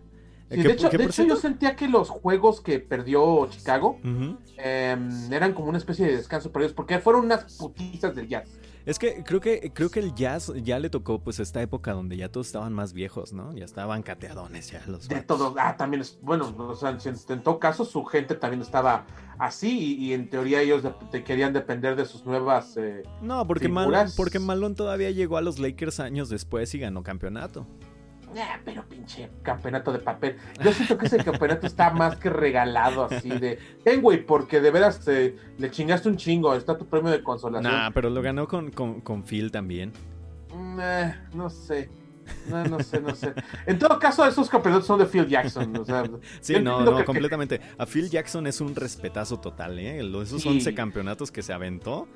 Eh, 0.50 0.56
Sí, 0.56 0.62
¿qué- 0.62 0.68
de 0.68 0.74
hecho, 0.74 0.88
de 0.90 1.04
hecho 1.04 1.22
yo 1.24 1.36
sentía 1.36 1.76
que 1.76 1.86
los 1.88 2.10
juegos 2.10 2.60
que 2.60 2.80
perdió 2.80 3.46
Chicago 3.50 3.98
em, 4.02 5.32
eran 5.32 5.52
como 5.54 5.68
una 5.68 5.78
especie 5.78 6.06
de 6.06 6.16
descanso 6.16 6.50
para 6.50 6.64
ellos, 6.64 6.74
porque 6.74 6.98
fueron 6.98 7.24
unas 7.24 7.56
putizas 7.56 8.14
del 8.14 8.28
jazz. 8.28 8.48
Es 8.86 8.98
que 8.98 9.22
creo 9.22 9.40
que 9.40 9.70
creo 9.74 9.90
que 9.90 10.00
el 10.00 10.14
jazz 10.14 10.50
ya 10.62 10.78
le 10.78 10.88
tocó 10.88 11.20
pues 11.20 11.38
esta 11.38 11.60
época 11.60 11.92
donde 11.92 12.16
ya 12.16 12.30
todos 12.30 12.46
estaban 12.46 12.72
más 12.72 12.94
viejos, 12.94 13.32
¿no? 13.32 13.54
Ya 13.54 13.64
estaban 13.66 14.02
cateadones 14.02 14.70
ya 14.70 14.82
los 14.86 15.06
De 15.06 15.16
vatos. 15.16 15.26
todo, 15.38 15.54
ah, 15.58 15.76
también 15.76 16.00
es, 16.00 16.18
bueno, 16.22 16.52
o 16.58 16.74
sea, 16.74 16.90
en, 16.90 16.98
en 17.28 17.42
todo 17.42 17.58
caso 17.58 17.84
su 17.84 18.04
gente 18.04 18.34
también 18.34 18.62
estaba 18.62 19.06
así 19.38 19.96
y, 19.98 20.06
y 20.06 20.12
en 20.14 20.30
teoría 20.30 20.62
ellos 20.62 20.82
de- 20.82 20.94
de- 21.12 21.22
querían 21.24 21.52
depender 21.52 21.94
de 21.94 22.06
sus 22.06 22.24
nuevas... 22.24 22.76
eh, 22.78 23.02
No, 23.20 23.46
porque 23.46 23.68
Mal, 23.68 23.84
figuras. 23.84 24.14
porque 24.16 24.38
Malone 24.38 24.74
todavía 24.74 25.10
llegó 25.10 25.36
a 25.36 25.42
los 25.42 25.58
Lakers 25.58 26.00
años 26.00 26.28
después 26.30 26.74
y 26.74 26.78
ganó 26.78 27.02
campeonato. 27.02 27.66
Pero 28.64 28.84
pinche 28.88 29.30
campeonato 29.42 29.92
de 29.92 29.98
papel. 29.98 30.36
Yo 30.62 30.72
siento 30.72 30.96
que 30.98 31.06
ese 31.06 31.18
campeonato 31.18 31.66
está 31.66 31.90
más 31.90 32.16
que 32.16 32.30
regalado 32.30 33.04
así 33.04 33.28
de... 33.28 33.58
Ten, 33.84 34.00
güey, 34.00 34.24
porque 34.24 34.60
de 34.60 34.70
veras 34.70 35.06
eh, 35.08 35.36
le 35.58 35.70
chingaste 35.70 36.08
un 36.08 36.16
chingo, 36.16 36.54
está 36.54 36.76
tu 36.78 36.86
premio 36.86 37.10
de 37.10 37.22
consolación. 37.22 37.72
Nah, 37.72 37.90
pero 37.90 38.10
lo 38.10 38.22
ganó 38.22 38.46
con, 38.46 38.70
con, 38.70 39.00
con 39.00 39.24
Phil 39.24 39.50
también. 39.50 39.92
Mm, 40.54 40.78
eh, 40.80 41.14
no 41.34 41.50
sé. 41.50 41.90
No, 42.48 42.64
no 42.64 42.78
sé, 42.80 43.00
no 43.00 43.12
sé. 43.14 43.32
En 43.66 43.78
todo 43.78 43.98
caso, 43.98 44.24
esos 44.24 44.48
campeonatos 44.48 44.86
son 44.86 45.00
de 45.00 45.06
Phil 45.06 45.26
Jackson. 45.26 45.76
O 45.76 45.84
sea, 45.84 46.04
Sí, 46.40 46.54
no, 46.60 46.82
no, 46.84 46.98
que- 46.98 47.04
completamente. 47.04 47.60
A 47.78 47.86
Phil 47.86 48.08
Jackson 48.08 48.46
es 48.46 48.60
un 48.60 48.76
respetazo 48.76 49.40
total, 49.40 49.78
¿eh? 49.80 49.98
Esos 50.22 50.42
Sí. 50.42 50.48
11 50.48 50.74
campeonatos 50.74 51.32
que 51.32 51.42
se 51.42 51.52
aventó, 51.52 52.06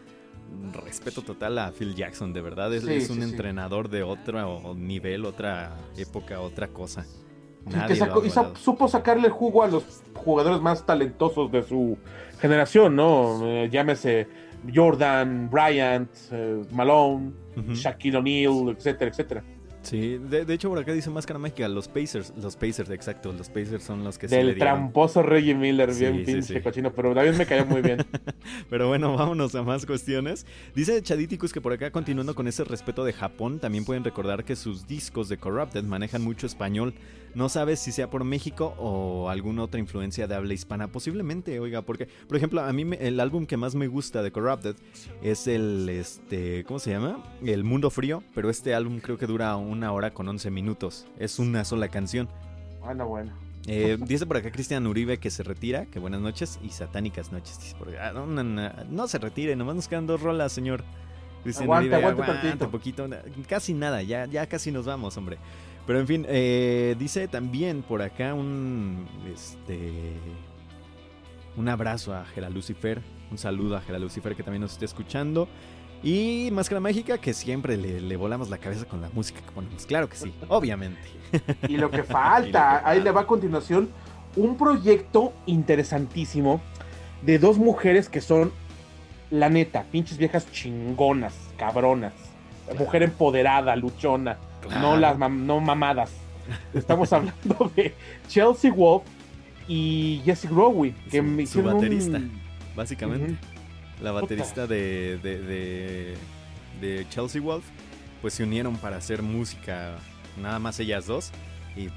respeto 0.84 1.22
total 1.22 1.58
a 1.58 1.72
Phil 1.72 1.94
Jackson, 1.94 2.32
de 2.32 2.40
verdad. 2.40 2.72
Es, 2.74 2.84
Sí, 2.84 2.92
es 2.94 3.10
un 3.10 3.16
sí, 3.16 3.22
sí. 3.24 3.30
entrenador 3.30 3.88
de 3.88 4.02
otro 4.02 4.74
nivel, 4.74 5.24
otra 5.24 5.76
época, 5.96 6.40
otra 6.40 6.68
cosa. 6.68 7.04
Nadie 7.66 7.94
que 7.94 8.00
lo 8.00 8.06
sacó- 8.06 8.24
y 8.26 8.30
sa- 8.30 8.54
supo 8.56 8.88
sacarle 8.88 9.30
jugo 9.30 9.62
a 9.62 9.68
los 9.68 9.84
jugadores 10.14 10.60
más 10.60 10.84
talentosos 10.84 11.50
de 11.50 11.62
su 11.62 11.96
generación, 12.40 12.94
¿no? 12.96 13.40
Eh, 13.46 13.68
llámese 13.70 14.28
Jordan, 14.74 15.48
Bryant, 15.50 16.10
eh, 16.30 16.62
Malone. 16.72 17.32
Shaquille 17.72 18.16
O'Neal, 18.16 18.74
etcétera, 18.76 19.10
etcétera. 19.12 19.44
Sí, 19.84 20.18
de, 20.18 20.44
de 20.44 20.54
hecho 20.54 20.68
por 20.70 20.78
acá 20.78 20.92
dice 20.92 21.10
Máscara 21.10 21.38
Mágica, 21.38 21.68
los 21.68 21.88
Pacers, 21.88 22.32
los 22.36 22.56
Pacers, 22.56 22.90
exacto, 22.90 23.32
los 23.32 23.48
Pacers 23.48 23.84
son 23.84 24.02
los 24.02 24.18
que 24.18 24.28
sí 24.28 24.34
Del 24.34 24.46
le 24.48 24.54
tramposo 24.54 25.22
Reggie 25.22 25.54
Miller, 25.54 25.92
Sí, 25.94 26.00
bien 26.00 26.24
sí, 26.24 26.32
pinche 26.32 26.54
sí. 26.54 26.60
cochino, 26.60 26.92
pero 26.92 27.14
también 27.14 27.36
me 27.36 27.46
cayó 27.46 27.66
muy 27.66 27.82
bien. 27.82 27.98
Pero 28.70 28.88
bueno, 28.88 29.16
vámonos 29.16 29.54
a 29.54 29.62
más 29.62 29.86
cuestiones. 29.86 30.46
Dice 30.74 31.00
Chaditicus 31.02 31.52
que 31.52 31.60
por 31.60 31.72
acá, 31.72 31.90
continuando 31.90 32.34
con 32.34 32.48
ese 32.48 32.64
respeto 32.64 33.04
de 33.04 33.12
Japón, 33.12 33.58
también 33.60 33.84
pueden 33.84 34.04
recordar 34.04 34.44
que 34.44 34.56
sus 34.56 34.86
discos 34.86 35.28
de 35.28 35.36
Corrupted 35.38 35.84
manejan 35.84 36.22
mucho 36.22 36.46
español. 36.46 36.94
No 37.34 37.48
sabes 37.48 37.80
si 37.80 37.90
sea 37.90 38.08
por 38.10 38.22
México 38.24 38.74
o 38.78 39.28
alguna 39.28 39.62
otra 39.64 39.80
influencia 39.80 40.26
de 40.28 40.34
habla 40.36 40.54
hispana. 40.54 40.88
Posiblemente, 40.88 41.58
oiga, 41.58 41.82
porque, 41.82 42.06
por 42.28 42.36
ejemplo, 42.36 42.62
a 42.62 42.72
mí 42.72 42.84
me- 42.84 42.96
el 42.96 43.18
álbum 43.18 43.44
que 43.46 43.56
más 43.56 43.74
me 43.74 43.88
gusta 43.88 44.22
de 44.22 44.30
Corrupted 44.30 44.76
es 45.22 45.46
el, 45.48 45.88
este, 45.88 46.62
¿cómo 46.64 46.78
se 46.78 46.90
llama? 46.92 47.22
El 47.44 47.64
Mundo 47.64 47.90
Frío, 47.90 48.22
pero 48.34 48.50
este 48.50 48.74
álbum 48.74 49.00
creo 49.00 49.18
que 49.18 49.26
dura 49.26 49.56
una 49.56 49.90
hora 49.92 50.12
con 50.14 50.28
11 50.28 50.50
minutos. 50.50 51.06
Es 51.18 51.38
una 51.40 51.64
sola 51.64 51.88
canción. 51.88 52.28
Bueno, 52.80 53.08
bueno. 53.08 53.32
Eh, 53.66 53.96
dice 54.06 54.26
por 54.26 54.36
acá 54.36 54.52
Cristian 54.52 54.86
Uribe 54.86 55.18
que 55.18 55.30
se 55.30 55.42
retira, 55.42 55.86
que 55.86 55.98
buenas 55.98 56.20
noches 56.20 56.60
y 56.62 56.68
satánicas 56.68 57.32
noches. 57.32 57.58
Dice 57.58 57.74
por 57.76 57.88
acá, 57.88 58.10
"Ah, 58.10 58.12
no, 58.12 58.26
no, 58.26 58.44
no, 58.44 58.70
no 58.90 59.08
se 59.08 59.18
retire, 59.18 59.56
nomás 59.56 59.74
nos 59.74 59.88
quedan 59.88 60.06
dos 60.06 60.20
rolas, 60.20 60.52
señor. 60.52 60.84
Cristian 61.42 61.68
Uribe, 61.68 61.96
un 62.66 62.70
poquito, 62.70 63.08
casi 63.48 63.74
nada, 63.74 64.02
ya, 64.02 64.24
ya 64.26 64.46
casi 64.46 64.70
nos 64.72 64.86
vamos, 64.86 65.16
hombre. 65.18 65.38
Pero 65.86 66.00
en 66.00 66.06
fin, 66.06 66.26
eh, 66.28 66.96
dice 66.98 67.28
también 67.28 67.82
por 67.82 68.00
acá 68.00 68.32
un, 68.34 69.06
este, 69.32 70.14
un 71.56 71.68
abrazo 71.68 72.14
a 72.14 72.24
Gera 72.24 72.48
Lucifer, 72.48 73.02
un 73.30 73.36
saludo 73.38 73.76
a 73.76 73.80
Gera 73.82 73.98
Lucifer 73.98 74.34
que 74.34 74.42
también 74.42 74.62
nos 74.62 74.72
está 74.72 74.84
escuchando. 74.86 75.48
Y 76.02 76.50
Máscara 76.52 76.80
Mágica, 76.80 77.16
que 77.16 77.32
siempre 77.32 77.78
le, 77.78 78.00
le 78.00 78.16
volamos 78.16 78.50
la 78.50 78.58
cabeza 78.58 78.84
con 78.84 79.00
la 79.00 79.08
música 79.10 79.40
que 79.40 79.50
ponemos. 79.52 79.86
Claro 79.86 80.08
que 80.08 80.16
sí, 80.16 80.34
obviamente. 80.48 81.00
Y 81.66 81.76
lo 81.76 81.90
que 81.90 81.98
lo 81.98 82.04
falta, 82.04 82.86
ahí 82.86 83.00
le 83.00 83.10
va 83.10 83.22
a 83.22 83.26
continuación 83.26 83.90
un 84.36 84.56
proyecto 84.56 85.32
interesantísimo 85.46 86.60
de 87.22 87.38
dos 87.38 87.58
mujeres 87.58 88.08
que 88.08 88.20
son, 88.20 88.52
la 89.30 89.48
neta, 89.48 89.84
pinches 89.90 90.18
viejas 90.18 90.50
chingonas, 90.50 91.34
cabronas. 91.56 92.12
Mujer 92.78 93.02
empoderada, 93.02 93.76
luchona, 93.76 94.38
no 94.70 94.96
las 94.96 95.16
mam- 95.16 95.44
no 95.44 95.60
mamadas. 95.60 96.12
Estamos 96.74 97.12
hablando 97.12 97.70
de 97.76 97.94
Chelsea 98.28 98.72
Wolf 98.72 99.04
y 99.68 100.20
Jessie 100.24 100.48
Growe, 100.50 100.92
que 101.10 101.18
Su- 101.18 101.22
me 101.22 101.36
su 101.46 101.58
hicieron 101.60 101.74
un- 101.74 101.80
baterista. 101.80 102.20
Básicamente. 102.76 103.36
La 104.02 104.10
baterista 104.12 104.66
de, 104.66 105.18
de, 105.22 105.38
de, 105.40 106.14
de 106.80 107.06
Chelsea 107.08 107.40
Wolf, 107.40 107.64
pues 108.20 108.34
se 108.34 108.42
unieron 108.42 108.76
para 108.76 108.96
hacer 108.96 109.22
música, 109.22 109.94
nada 110.36 110.58
más 110.58 110.78
ellas 110.80 111.06
dos. 111.06 111.30
Y 111.76 111.88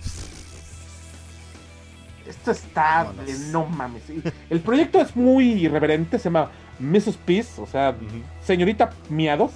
Esto 2.27 2.51
está 2.51 3.03
Vámonos. 3.05 3.25
de 3.25 3.51
no 3.51 3.65
mames. 3.65 4.03
El 4.49 4.59
proyecto 4.59 4.99
es 4.99 5.15
muy 5.15 5.45
irreverente, 5.53 6.17
se 6.19 6.25
llama 6.25 6.49
Mrs. 6.79 7.17
Peace, 7.25 7.59
o 7.61 7.65
sea, 7.65 7.95
señorita 8.41 8.91
Miados, 9.09 9.51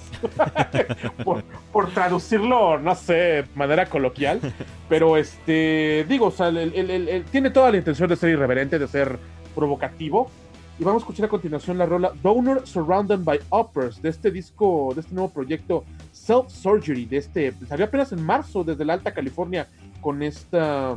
por, 1.24 1.44
por 1.72 1.90
traducirlo, 1.92 2.78
no 2.78 2.94
sé, 2.94 3.12
de 3.14 3.44
manera 3.54 3.86
coloquial, 3.86 4.40
pero 4.88 5.16
este, 5.16 6.04
digo, 6.08 6.26
o 6.26 6.30
sea, 6.30 6.48
el- 6.48 6.58
el- 6.58 6.90
el- 6.90 7.08
el- 7.08 7.24
tiene 7.24 7.50
toda 7.50 7.70
la 7.70 7.76
intención 7.76 8.08
de 8.08 8.16
ser 8.16 8.30
irreverente, 8.30 8.78
de 8.78 8.88
ser 8.88 9.18
provocativo. 9.54 10.30
Y 10.78 10.84
vamos 10.84 11.02
a 11.02 11.04
escuchar 11.04 11.26
a 11.26 11.28
continuación 11.28 11.76
la 11.78 11.86
rola 11.86 12.12
Donor 12.22 12.66
Surrounded 12.66 13.18
by 13.20 13.38
Uppers 13.50 14.00
de 14.02 14.08
este 14.08 14.30
disco, 14.30 14.90
de 14.94 15.02
este 15.02 15.14
nuevo 15.14 15.28
proyecto 15.30 15.84
Self 16.12 16.48
Surgery, 16.50 17.04
de 17.04 17.18
este, 17.18 17.52
salió 17.68 17.84
apenas 17.84 18.10
en 18.12 18.24
marzo 18.24 18.64
desde 18.64 18.84
la 18.84 18.94
Alta 18.94 19.12
California 19.12 19.68
con 20.00 20.22
esta 20.22 20.96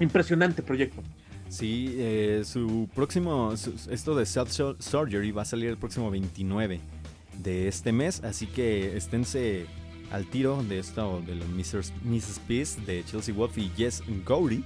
impresionante 0.00 0.62
proyecto. 0.62 1.02
sí, 1.48 1.94
eh, 1.98 2.42
su 2.44 2.88
próximo, 2.94 3.56
su- 3.56 3.74
esto 3.90 4.14
de 4.14 4.26
Self 4.26 4.50
Sur- 4.50 4.76
Surgery 4.78 5.30
va 5.32 5.42
a 5.42 5.44
salir 5.46 5.68
el 5.70 5.76
próximo 5.78 6.10
29 6.10 6.80
de 7.42 7.68
este 7.68 7.92
mes, 7.92 8.22
así 8.24 8.46
que 8.46 8.96
esténse 8.96 9.66
al 10.10 10.26
tiro 10.26 10.62
de 10.62 10.78
esto, 10.78 11.22
de 11.26 11.34
los 11.36 11.48
Mrs. 11.48 11.92
Mrs. 12.04 12.40
Peace 12.46 12.80
de 12.86 13.04
Chelsea 13.04 13.34
Wolf 13.34 13.56
y 13.58 13.70
Jess 13.76 14.02
Gowdy. 14.26 14.64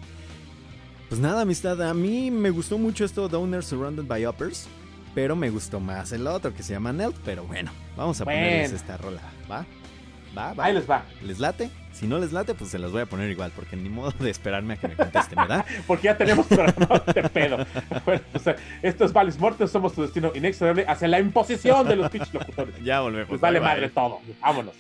Pues 1.09 1.21
nada, 1.21 1.43
amistad, 1.43 1.81
a 1.83 1.93
mí 1.95 2.31
me 2.31 2.51
gustó 2.51 2.79
mucho 2.79 3.05
esto 3.05 3.29
Downers 3.29 3.67
Surrounded 3.67 4.05
by 4.07 4.27
Uppers, 4.27 4.67
pero 5.15 5.37
me 5.37 5.51
gustó 5.51 5.79
más 5.79 6.11
el 6.13 6.27
otro 6.27 6.55
que 6.55 6.63
se 6.63 6.73
llama 6.73 6.93
Nelt, 6.93 7.17
pero 7.25 7.45
bueno, 7.45 7.71
vamos 7.97 8.21
a 8.21 8.25
ponerles 8.25 8.73
esta 8.73 8.97
rola, 8.97 9.21
¿va? 9.51 9.67
¿Va? 10.37 10.55
¿Va? 10.55 10.65
Ahí 10.65 10.73
les 10.75 10.89
va. 10.89 11.05
¿Les 11.23 11.39
late? 11.39 11.71
Si 11.93 12.07
no 12.07 12.19
les 12.19 12.33
late, 12.33 12.55
pues 12.55 12.71
se 12.71 12.79
las 12.79 12.91
voy 12.91 13.03
a 13.03 13.07
poner 13.07 13.31
igual, 13.31 13.53
porque 13.55 13.77
ni 13.77 13.89
modo 13.89 14.13
de 14.19 14.31
esperarme 14.31 14.75
a 14.75 14.77
que 14.77 14.89
me 14.89 14.97
contesten, 14.97 15.37
¿verdad? 15.37 15.65
Porque 15.87 16.05
ya 16.05 16.17
tenemos 16.17 16.47
programa 16.47 17.03
de 17.15 17.29
pedo. 17.29 17.59
Bueno, 18.05 18.23
o 18.35 18.39
sea, 18.39 18.57
esto 18.83 19.05
es 19.05 19.13
Vales 19.13 19.39
Mortes, 19.39 19.71
somos 19.71 19.93
tu 19.93 20.03
destino 20.03 20.33
inexorable 20.35 20.85
hacia 20.89 21.09
la 21.09 21.21
imposición 21.21 21.87
de 21.87 21.97
los 21.97 22.11
pinches 22.11 22.33
locutores. 22.33 22.75
ya 22.83 23.01
volvemos. 23.01 23.29
Pues 23.29 23.41
vale 23.41 23.61
bye, 23.61 23.69
bye. 23.69 23.75
madre 23.77 23.89
todo. 23.91 24.21
Vámonos. 24.41 24.75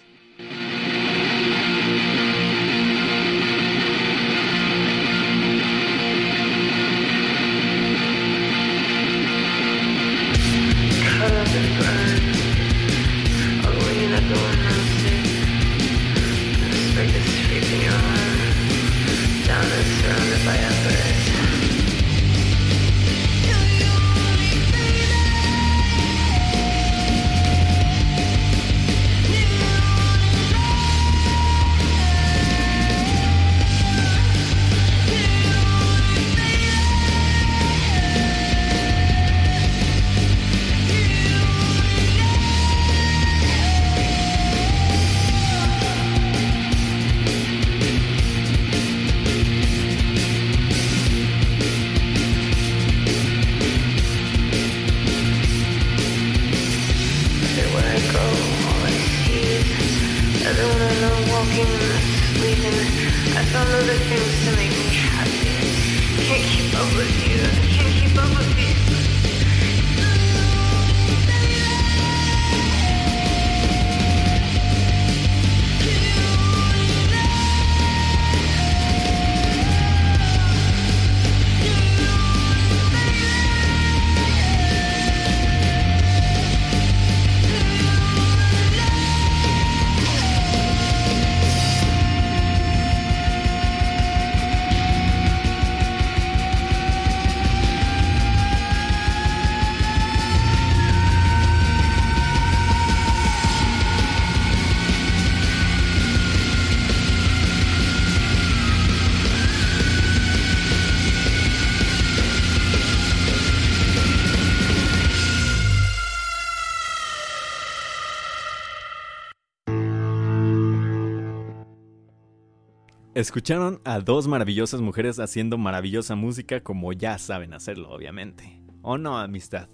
Escucharon 123.22 123.80
a 123.84 124.00
dos 124.00 124.26
maravillosas 124.26 124.80
mujeres 124.80 125.20
haciendo 125.20 125.56
maravillosa 125.56 126.16
música 126.16 126.60
como 126.60 126.92
ya 126.92 127.18
saben 127.18 127.54
hacerlo, 127.54 127.88
obviamente. 127.90 128.60
¿O 128.82 128.98
no, 128.98 129.16
amistad? 129.16 129.68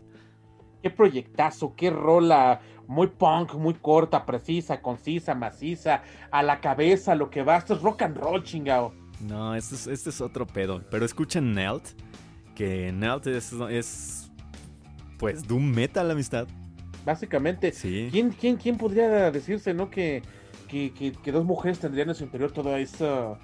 Qué 0.82 0.90
proyectazo, 0.90 1.74
qué 1.74 1.88
rola. 1.88 2.60
Muy 2.86 3.06
punk, 3.06 3.54
muy 3.54 3.72
corta, 3.72 4.26
precisa, 4.26 4.82
concisa, 4.82 5.34
maciza. 5.34 6.02
A 6.30 6.42
la 6.42 6.60
cabeza, 6.60 7.14
lo 7.14 7.30
que 7.30 7.42
va. 7.42 7.56
Esto 7.56 7.72
es 7.72 7.80
rock 7.80 8.02
and 8.02 8.18
roll, 8.18 8.42
chingao. 8.42 8.92
No, 9.26 9.54
este 9.54 9.76
es, 9.76 9.86
este 9.86 10.10
es 10.10 10.20
otro 10.20 10.46
pedo. 10.46 10.82
Pero 10.90 11.06
escuchen 11.06 11.54
Nelt, 11.54 11.98
que 12.54 12.92
Nelt 12.92 13.28
es, 13.28 13.54
es 13.70 14.30
pues 15.18 15.48
doom 15.48 15.70
metal, 15.70 16.10
amistad. 16.10 16.46
Básicamente. 17.06 17.72
Sí. 17.72 18.08
¿Quién, 18.10 18.28
quién, 18.28 18.58
quién 18.58 18.76
podría 18.76 19.30
decirse, 19.30 19.72
no? 19.72 19.88
Que, 19.88 20.20
que, 20.68 20.92
que- 20.92 21.12
que 21.12 21.32
dos 21.32 21.44
mujeres 21.44 21.78
tendrían 21.80 22.08
en 22.10 22.14
su 22.14 22.22
interior 22.24 22.52
todo 22.52 22.76
eso 22.76 23.38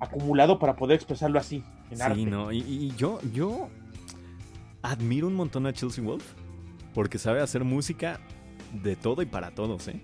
acumulado 0.00 0.58
para 0.58 0.76
poder 0.76 0.96
expresarlo 0.96 1.38
así, 1.38 1.62
en 1.90 2.02
arte. 2.02 2.16
Sí, 2.16 2.26
no, 2.26 2.52
y, 2.52 2.58
y 2.58 2.92
yo, 2.96 3.20
yo 3.32 3.68
admiro 4.82 5.26
un 5.28 5.34
montón 5.34 5.66
a 5.66 5.72
Chelsea 5.72 6.04
Wolf 6.04 6.24
porque 6.92 7.16
sabe 7.18 7.40
hacer 7.40 7.64
música 7.64 8.20
de 8.82 8.96
todo 8.96 9.22
y 9.22 9.26
para 9.26 9.52
todos, 9.52 9.88
¿eh? 9.88 10.00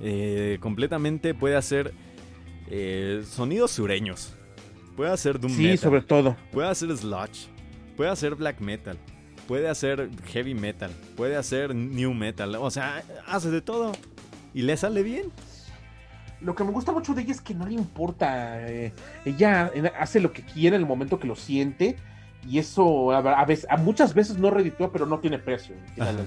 Eh, 0.00 0.58
completamente 0.60 1.34
puede 1.34 1.54
hacer 1.56 1.92
eh, 2.68 3.22
sonidos 3.28 3.70
sureños, 3.70 4.34
puede 4.96 5.12
hacer 5.12 5.38
doom 5.38 5.52
Sí, 5.52 5.62
metal, 5.62 5.78
sobre 5.78 6.02
todo. 6.02 6.36
puede 6.50 6.68
hacer 6.68 6.96
sludge, 6.96 7.46
puede 7.96 8.10
hacer 8.10 8.34
black 8.34 8.60
metal, 8.60 8.96
puede 9.46 9.68
hacer 9.68 10.08
heavy 10.26 10.54
metal, 10.54 10.90
puede 11.16 11.36
hacer 11.36 11.74
new 11.74 12.14
metal, 12.14 12.56
o 12.56 12.70
sea, 12.70 13.04
hace 13.28 13.50
de 13.50 13.60
todo 13.60 13.92
y 14.54 14.62
le 14.62 14.76
sale 14.76 15.02
bien. 15.02 15.26
Lo 16.40 16.54
que 16.54 16.64
me 16.64 16.72
gusta 16.72 16.90
mucho 16.90 17.14
de 17.14 17.22
ella 17.22 17.32
es 17.32 17.40
que 17.40 17.54
no 17.54 17.66
le 17.66 17.74
importa. 17.74 18.68
eh, 18.68 18.92
ella 19.24 19.70
eh, 19.74 19.92
hace 19.98 20.18
lo 20.20 20.32
que 20.32 20.42
quiere 20.42 20.76
en 20.76 20.82
el 20.82 20.88
momento 20.88 21.18
que 21.20 21.26
lo 21.26 21.36
siente. 21.36 21.96
Y 22.48 22.58
eso 22.58 23.12
a, 23.12 23.18
a 23.18 23.44
veces, 23.44 23.66
a 23.70 23.76
muchas 23.76 24.14
veces 24.14 24.36
no 24.36 24.50
reditúa, 24.50 24.90
pero 24.92 25.06
no 25.06 25.20
tiene 25.20 25.38
precio. 25.38 25.76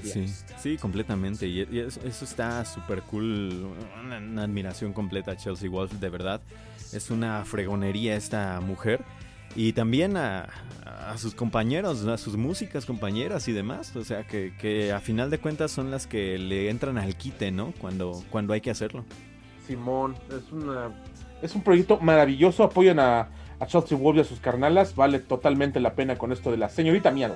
sí, 0.02 0.26
sí, 0.58 0.78
completamente. 0.78 1.46
Y, 1.46 1.68
y 1.70 1.80
eso, 1.80 2.00
eso 2.06 2.24
está 2.24 2.64
súper 2.64 3.02
cool. 3.02 3.76
Una, 4.02 4.20
una 4.20 4.44
admiración 4.44 4.94
completa 4.94 5.32
a 5.32 5.36
Chelsea 5.36 5.70
Wolf, 5.70 5.92
de 5.94 6.10
verdad. 6.10 6.40
Es 6.94 7.12
una 7.12 7.44
fregonería 7.44 8.16
esta 8.16 8.62
mujer. 8.62 9.04
Y 9.56 9.74
también 9.74 10.18
a, 10.18 10.50
a 11.08 11.18
sus 11.18 11.34
compañeros, 11.36 12.06
a 12.06 12.18
sus 12.18 12.36
músicas 12.36 12.86
compañeras 12.86 13.48
y 13.48 13.54
demás. 13.54 13.96
O 13.96 14.04
sea, 14.04 14.26
que, 14.26 14.54
que 14.60 14.92
a 14.92 15.00
final 15.00 15.30
de 15.30 15.38
cuentas 15.38 15.72
son 15.72 15.92
las 15.92 16.08
que 16.08 16.38
le 16.38 16.70
entran 16.70 16.98
al 16.98 17.16
quite, 17.16 17.52
¿no? 17.52 17.74
Cuando, 17.80 18.24
cuando 18.30 18.54
hay 18.54 18.62
que 18.62 18.72
hacerlo. 18.72 19.06
Simón, 19.66 20.16
es 20.30 20.52
una 20.52 20.92
es 21.42 21.56
un 21.56 21.62
proyecto 21.62 22.00
maravilloso. 22.00 22.64
Apoyan 22.64 23.00
a, 23.00 23.30
a 23.60 23.68
Chelsea 23.68 23.98
Wolf 23.98 24.18
y 24.18 24.22
a 24.22 24.24
sus 24.24 24.40
carnalas. 24.40 24.96
Vale 24.96 25.20
totalmente 25.20 25.80
la 25.80 25.94
pena 25.94 26.18
con 26.18 26.32
esto 26.32 26.52
de 26.52 26.58
la 26.58 26.70
señorita 26.70 27.12
Miedo. 27.12 27.36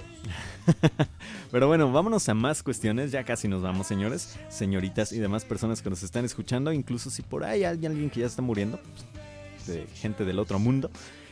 Pero 1.52 1.68
bueno, 1.68 1.92
vámonos 1.92 2.28
a 2.30 2.34
más 2.34 2.64
cuestiones. 2.64 3.12
Ya 3.12 3.24
casi 3.24 3.48
nos 3.48 3.62
vamos, 3.62 3.88
señores, 3.88 4.38
señoritas 4.50 5.12
y 5.12 5.20
demás 5.20 5.46
personas 5.46 5.82
que 5.82 5.90
nos 5.90 6.04
están 6.04 6.26
escuchando. 6.26 6.74
Incluso 6.74 7.10
si 7.10 7.22
por 7.22 7.44
ahí 7.44 7.64
hay 7.64 7.86
alguien 7.86 8.10
que 8.10 8.22
ya 8.22 8.26
está 8.26 8.42
muriendo, 8.42 8.80
pues, 8.80 9.68
de 9.68 9.88
gente 9.88 10.26
del 10.26 10.40
otro 10.40 10.60
mundo. 10.60 10.90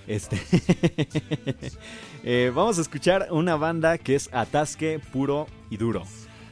Este. 0.07 0.41
Eh, 2.23 2.51
vamos 2.53 2.77
a 2.77 2.81
escuchar 2.81 3.29
una 3.31 3.55
banda 3.55 3.97
que 3.97 4.13
es 4.13 4.29
Atasque 4.33 4.99
Puro 5.13 5.47
y 5.69 5.77
Duro. 5.77 6.03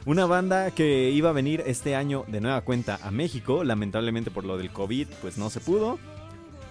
Una 0.06 0.24
banda 0.24 0.70
que 0.70 1.10
iba 1.10 1.28
a 1.28 1.32
venir 1.34 1.62
este 1.66 1.94
año 1.94 2.24
de 2.28 2.40
nueva 2.40 2.62
cuenta 2.62 2.98
a 3.02 3.10
México. 3.10 3.62
Lamentablemente 3.62 4.30
por 4.30 4.44
lo 4.44 4.56
del 4.56 4.70
COVID, 4.70 5.08
pues 5.20 5.36
no 5.36 5.50
se 5.50 5.60
pudo. 5.60 5.98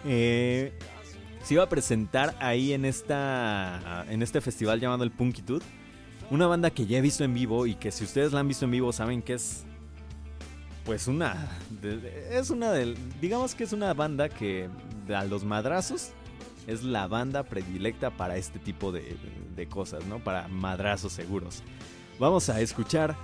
Eh, 0.06 0.74
se 1.44 1.53
iba 1.53 1.64
a 1.64 1.70
presentar 1.70 2.36
ahí 2.40 2.74
en, 2.74 2.86
esta, 2.86 4.06
en 4.10 4.24
este 4.24 4.41
festival 4.41 4.80
llamado 4.80 5.03
el 5.03 5.12
Punkitud. 5.12 5.62
Una 6.32 6.48
banda 6.48 6.72
que 6.72 6.88
ya 6.88 6.98
he 6.98 7.02
visto 7.02 7.24
en 7.24 7.36
vivo 7.36 7.68
y 7.68 7.76
que 7.76 7.91
si 7.91 8.06
ustedes 8.06 8.34
la 8.34 8.40
han 8.40 8.48
visto 8.48 8.66
en 8.66 8.72
vivo 8.72 8.91
saben 8.91 9.22
que 9.22 9.34
es 9.34 9.66
pues 10.84 11.07
una 11.07 11.49
es 12.32 12.49
una 12.52 12.72
del 12.72 12.95
digamos 13.20 13.56
que 13.56 13.64
es 13.64 13.74
una 13.74 13.94
banda 13.94 14.30
que 14.30 14.70
a 15.14 15.24
los 15.26 15.44
madrazos 15.44 16.14
es 16.68 16.84
la 16.84 17.08
banda 17.08 17.44
predilecta 17.44 18.12
para 18.12 18.38
este 18.38 18.60
tipo 18.60 18.92
de, 18.92 19.18
de 19.56 19.68
cosas, 19.68 20.06
¿no? 20.06 20.20
Para 20.20 20.48
madrazos 20.48 21.14
seguros. 21.14 21.64
Vamos 22.20 22.50
a 22.50 22.62
escuchar 22.62 23.16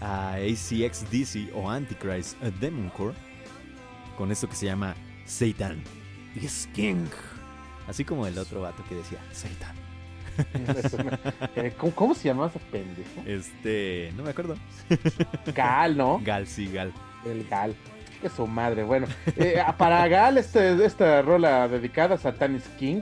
a 0.00 0.34
ACXDC 0.34 1.54
o 1.54 1.70
Antichrist 1.70 2.42
a 2.42 2.50
Demon 2.50 2.88
Core 2.90 3.14
con 4.16 4.32
esto 4.32 4.48
que 4.48 4.56
se 4.56 4.66
llama 4.66 4.94
Satan 5.24 5.82
is 6.36 6.68
King. 6.74 7.06
Así 7.86 8.04
como 8.04 8.26
el 8.26 8.38
otro 8.38 8.60
vato 8.60 8.84
que 8.88 8.94
decía, 8.96 9.18
Satan. 9.32 9.76
Eh, 11.56 11.74
¿Cómo, 11.76 11.94
cómo 11.94 12.14
se 12.14 12.28
llamaba 12.28 12.48
ese 12.48 12.60
pendejo? 12.70 13.22
Este, 13.26 14.10
no 14.16 14.22
me 14.22 14.30
acuerdo. 14.30 14.56
Gal, 15.54 15.96
¿no? 15.96 16.20
Gal, 16.24 16.46
sí, 16.46 16.70
Gal. 16.72 16.94
El 17.26 17.46
Gal. 17.46 17.74
Que 18.20 18.28
su 18.28 18.46
madre. 18.46 18.82
Bueno, 18.84 19.06
eh, 19.36 19.62
para 19.78 20.06
Gal, 20.08 20.36
este, 20.38 20.84
esta 20.84 21.22
rola 21.22 21.66
dedicada 21.68 22.16
a 22.16 22.18
Satanis 22.18 22.64
King, 22.78 23.00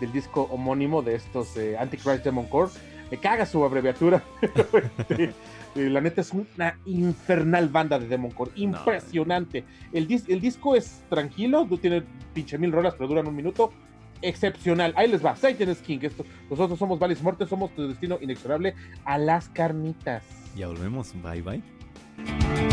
del 0.00 0.12
disco 0.12 0.42
homónimo 0.50 1.02
de 1.02 1.16
estos 1.16 1.56
eh, 1.56 1.76
Antichrist 1.78 2.24
Demon 2.24 2.46
Core. 2.46 2.70
Me 3.10 3.18
caga 3.18 3.46
su 3.46 3.64
abreviatura. 3.64 4.22
Este, 5.72 5.88
la 5.88 6.00
neta 6.00 6.20
es 6.20 6.32
una 6.32 6.76
infernal 6.84 7.68
banda 7.68 7.96
de 7.98 8.08
Demon 8.08 8.32
Core. 8.32 8.50
Impresionante. 8.56 9.64
El, 9.92 10.08
dis- 10.08 10.24
el 10.28 10.40
disco 10.40 10.74
es 10.74 11.02
tranquilo, 11.08 11.64
no 11.70 11.78
tiene 11.78 12.02
pinche 12.34 12.58
mil 12.58 12.72
rolas, 12.72 12.94
pero 12.94 13.06
duran 13.08 13.28
un 13.28 13.36
minuto. 13.36 13.72
Excepcional. 14.20 14.92
Ahí 14.96 15.06
les 15.08 15.24
va. 15.24 15.36
Satan 15.36 15.72
King. 15.76 16.00
Esto, 16.02 16.24
nosotros 16.50 16.76
somos 16.78 16.98
Valis 16.98 17.22
Mortes, 17.22 17.48
somos 17.48 17.70
tu 17.74 17.86
destino 17.88 18.18
inexorable 18.20 18.74
a 19.04 19.16
las 19.16 19.48
carnitas. 19.48 20.24
Ya 20.56 20.66
volvemos. 20.66 21.12
Bye, 21.22 21.42
bye. 21.42 22.69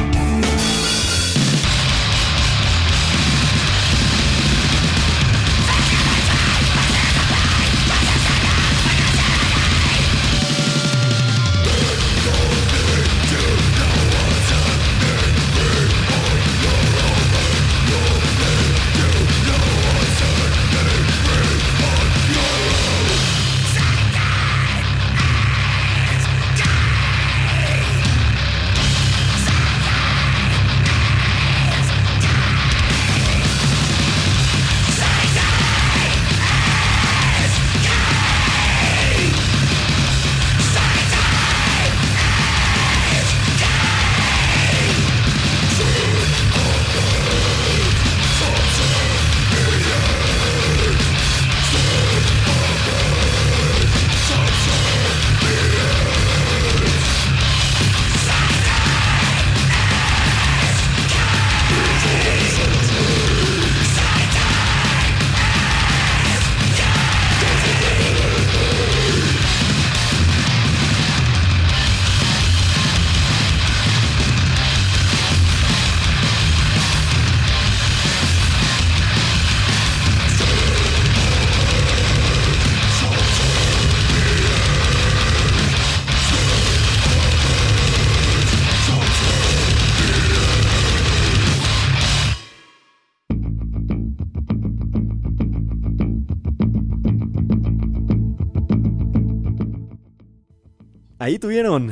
Ahí 101.28 101.40
tuvieron 101.40 101.92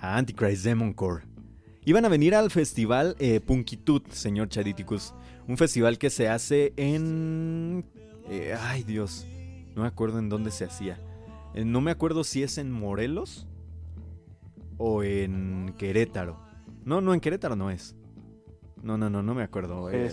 a 0.00 0.16
Antichrist 0.16 0.64
Demon 0.64 0.94
Core. 0.94 1.24
Iban 1.84 2.06
a 2.06 2.08
venir 2.08 2.34
al 2.34 2.50
festival 2.50 3.16
eh, 3.18 3.38
Punkitud, 3.38 4.00
señor 4.12 4.48
Chariticus. 4.48 5.12
Un 5.46 5.58
festival 5.58 5.98
que 5.98 6.08
se 6.08 6.30
hace 6.30 6.72
en... 6.78 7.84
eh, 8.30 8.56
ay 8.58 8.82
Dios, 8.82 9.26
no 9.76 9.82
me 9.82 9.88
acuerdo 9.88 10.20
en 10.20 10.30
dónde 10.30 10.52
se 10.52 10.64
hacía. 10.64 10.98
Eh, 11.52 11.66
no 11.66 11.82
me 11.82 11.90
acuerdo 11.90 12.24
si 12.24 12.42
es 12.42 12.56
en 12.56 12.72
Morelos 12.72 13.46
o 14.78 15.02
en 15.02 15.74
Querétaro. 15.76 16.40
No, 16.82 17.02
no, 17.02 17.12
en 17.12 17.20
Querétaro 17.20 17.56
no 17.56 17.70
es. 17.70 17.94
No, 18.82 18.96
no, 18.96 19.10
no, 19.10 19.22
no 19.22 19.34
me 19.34 19.42
acuerdo. 19.42 19.90
eh, 19.90 20.10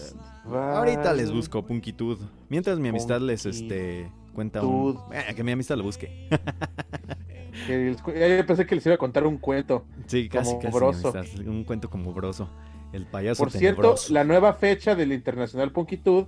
ahorita 0.49 1.13
les 1.13 1.31
busco 1.31 1.65
Punkitud. 1.65 2.17
Mientras 2.49 2.77
mi 2.77 2.89
amistad 2.89 3.21
les 3.21 3.45
este, 3.45 4.11
cuenta 4.33 4.63
un... 4.63 4.99
Que 5.33 5.45
mi 5.45 5.53
amistad 5.53 5.77
lo 5.77 5.83
busque. 5.83 6.27
Yo 7.67 8.45
pensé 8.45 8.65
que 8.65 8.75
les 8.75 8.85
iba 8.85 8.95
a 8.95 8.97
contar 8.97 9.25
un 9.25 9.37
cuento. 9.37 9.85
Sí, 10.07 10.29
casi, 10.29 10.51
Como 10.51 10.61
casi. 10.61 10.75
broso. 10.77 11.13
Un 11.45 11.63
cuento 11.63 11.89
como 11.89 12.13
broso. 12.13 12.49
El 12.93 13.05
payaso 13.05 13.41
Por 13.43 13.51
cierto, 13.51 13.95
la 14.09 14.23
nueva 14.23 14.53
fecha 14.53 14.95
del 14.95 15.13
Internacional 15.13 15.71
Punkitud 15.71 16.25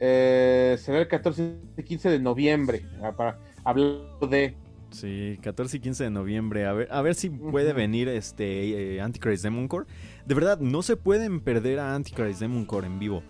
eh, 0.00 0.76
será 0.78 0.98
el 0.98 1.08
14 1.08 1.56
y 1.76 1.82
15 1.82 2.10
de 2.10 2.18
noviembre. 2.18 2.84
ah, 3.02 3.12
Para 3.12 3.38
hablar 3.64 3.98
de. 4.28 4.54
Sí, 4.90 5.38
14 5.40 5.76
y 5.76 5.80
15 5.80 6.04
de 6.04 6.10
noviembre. 6.10 6.66
A 6.66 6.72
ver, 6.72 6.88
a 6.90 7.00
ver 7.00 7.14
si 7.14 7.30
puede 7.30 7.72
venir 7.72 8.08
este 8.08 8.94
eh, 8.96 9.00
Antichrist 9.00 9.44
Demon 9.44 9.68
Core. 9.68 9.86
De 10.26 10.34
verdad, 10.34 10.58
no 10.58 10.82
se 10.82 10.96
pueden 10.96 11.40
perder 11.40 11.78
a 11.78 11.94
Antichrist 11.94 12.40
Demon 12.40 12.64
Core 12.64 12.88
en 12.88 12.98
vivo. 12.98 13.22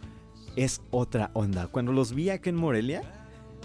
Es 0.57 0.81
otra 0.91 1.31
onda. 1.35 1.67
Cuando 1.67 1.93
los 1.93 2.15
vi 2.15 2.31
acá 2.31 2.49
en 2.49 2.57
Morelia, 2.57 3.03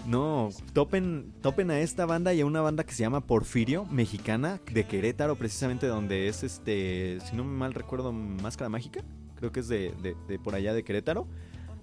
no, 0.06 0.50
topen, 0.72 1.32
topen 1.42 1.70
a 1.70 1.80
esta 1.80 2.06
banda 2.06 2.32
y 2.32 2.40
a 2.40 2.46
una 2.46 2.60
banda 2.60 2.84
que 2.84 2.92
se 2.94 3.02
llama 3.02 3.20
Porfirio, 3.26 3.84
mexicana, 3.86 4.60
de 4.72 4.84
Querétaro, 4.86 5.36
precisamente 5.36 5.86
donde 5.86 6.28
es 6.28 6.42
este, 6.42 7.18
si 7.28 7.34
no 7.36 7.44
me 7.44 7.56
mal 7.56 7.74
recuerdo, 7.74 8.12
Máscara 8.12 8.68
Mágica. 8.68 9.02
Creo 9.36 9.52
que 9.52 9.60
es 9.60 9.68
de, 9.68 9.92
de- 10.02 10.16
de 10.28 10.38
por 10.38 10.54
allá 10.54 10.72
de 10.74 10.82
Querétaro. 10.84 11.26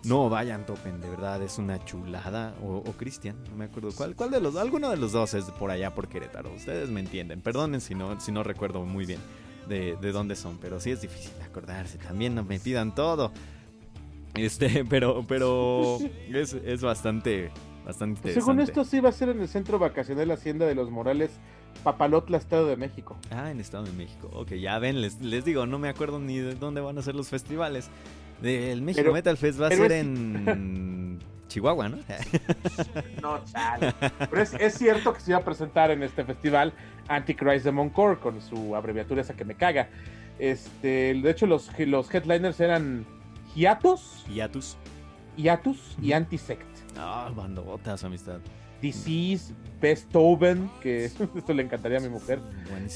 No 0.06 0.30
vayan, 0.30 0.66
topen, 0.66 1.00
de 1.00 1.10
verdad, 1.10 1.42
es 1.42 1.58
una 1.58 1.84
chulada. 1.86 2.56
O, 2.62 2.78
o 2.78 2.92
Cristian, 2.94 3.36
no 3.50 3.56
me 3.56 3.66
acuerdo 3.66 3.90
cuál. 3.96 4.16
¿Cuál 4.16 4.32
de 4.32 4.42
los? 4.42 4.56
Alguno 4.58 4.90
de 4.90 4.98
los 4.98 5.12
dos 5.14 5.34
es 5.34 5.46
por 5.46 5.72
allá 5.72 5.94
por 5.96 6.08
Querétaro. 6.10 6.52
Ustedes 6.54 6.90
me 6.90 7.00
entienden. 7.00 7.42
Perdonen 7.42 7.80
si 7.80 7.96
no, 7.96 8.20
si 8.20 8.32
no 8.32 8.44
recuerdo 8.44 8.84
muy 8.84 9.06
bien 9.06 9.20
de, 9.70 9.96
de 10.02 10.12
dónde 10.12 10.36
son, 10.36 10.58
pero 10.58 10.80
sí 10.82 10.92
es 10.92 11.02
difícil 11.02 11.32
acordarse. 11.46 11.98
También 12.00 12.36
no 12.36 12.44
me 12.44 12.60
pidan 12.60 12.94
todo. 12.96 13.32
Este, 14.36 14.84
pero, 14.86 15.24
pero 15.28 16.00
es, 16.34 16.54
es 16.54 16.82
bastante, 16.82 17.52
bastante 17.86 18.18
interesante. 18.20 18.34
Según 18.42 18.60
esto, 18.62 18.84
sí 18.84 19.00
va 19.00 19.10
a 19.10 19.12
ser 19.14 19.30
en 19.30 19.42
el 19.42 19.48
centro 19.48 19.80
vacacional 19.80 20.32
Hacienda 20.32 20.66
de 20.66 20.76
los 20.76 20.90
Morales, 20.92 21.32
Papalotla, 21.84 22.38
Estado 22.38 22.68
de 22.68 22.78
México. 22.78 23.18
Ah, 23.32 23.52
en 23.52 23.60
Estado 23.60 23.84
de 23.86 23.92
México. 23.94 24.30
Ok, 24.34 24.54
ya 24.54 24.78
ven, 24.80 25.02
les, 25.02 25.20
les 25.22 25.44
digo, 25.46 25.66
no 25.66 25.80
me 25.80 25.90
acuerdo 25.90 26.20
ni 26.20 26.38
de 26.40 26.56
dónde 26.56 26.82
van 26.82 26.98
a 26.98 27.02
ser 27.02 27.16
los 27.16 27.30
festivales. 27.30 27.90
El 28.42 28.82
México 28.82 29.02
Pero- 29.04 29.14
Metal 29.14 29.38
Fest 29.38 29.62
va 29.62 29.68
a 29.68 29.72
ser 29.72 29.92
es- 29.92 30.02
en 30.02 31.20
Chihuahua, 31.48 31.90
¿no? 31.90 31.98
No, 33.22 33.44
chale. 33.46 33.94
Pero 34.30 34.42
es, 34.42 34.54
es 34.56 34.74
cierto 34.76 35.14
que 35.14 35.20
se 35.20 35.32
iba 35.32 35.40
a 35.40 35.44
presentar 35.46 35.92
en 35.92 36.02
este 36.04 36.24
festival 36.24 36.74
Antichrist 37.08 37.66
Demon 37.66 37.90
Core 37.90 38.20
con 38.20 38.42
su 38.42 38.76
abreviatura 38.76 39.22
esa 39.22 39.36
que 39.36 39.46
me 39.46 39.56
caga. 39.56 39.90
Este, 40.40 41.14
de 41.14 41.30
hecho, 41.30 41.46
los, 41.46 41.70
los 41.80 42.14
headliners 42.14 42.60
eran 42.60 43.06
Hiatus, 43.56 44.26
Hiatus. 44.28 44.78
Hiatus 45.38 45.96
y. 46.02 46.12
Antisect. 46.14 46.66
Ah, 46.98 47.32
bandotas, 47.36 48.04
amistad. 48.04 48.40
Disease, 48.82 49.54
Beethoven, 49.82 50.70
que 50.82 51.06
esto 51.36 51.54
le 51.54 51.64
encantaría 51.64 51.98
a 51.98 52.02
mi 52.02 52.10
mujer. 52.10 52.40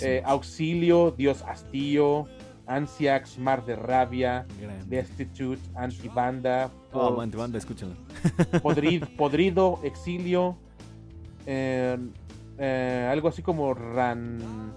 Eh, 0.02 0.22
Auxilio, 0.26 1.11
Dios 1.11 1.41
Hastío, 1.44 2.28
Ansiax, 2.65 3.38
Mar 3.40 3.65
de 3.65 3.76
Rabia. 3.76 4.45
Destitute, 4.88 5.61
Antibanda, 5.76 6.69
Oh, 6.91 6.99
Pod- 6.99 7.11
aguante, 7.14 7.38
banda, 7.38 7.57
escúchenlo. 7.57 7.95
Podrid- 8.64 9.15
Podrido, 9.15 9.80
Exilio, 9.84 10.57
eh, 11.45 11.98
eh, 12.57 13.10
algo 13.11 13.30
así 13.30 13.41
como 13.41 13.74
Ran. 13.74 14.74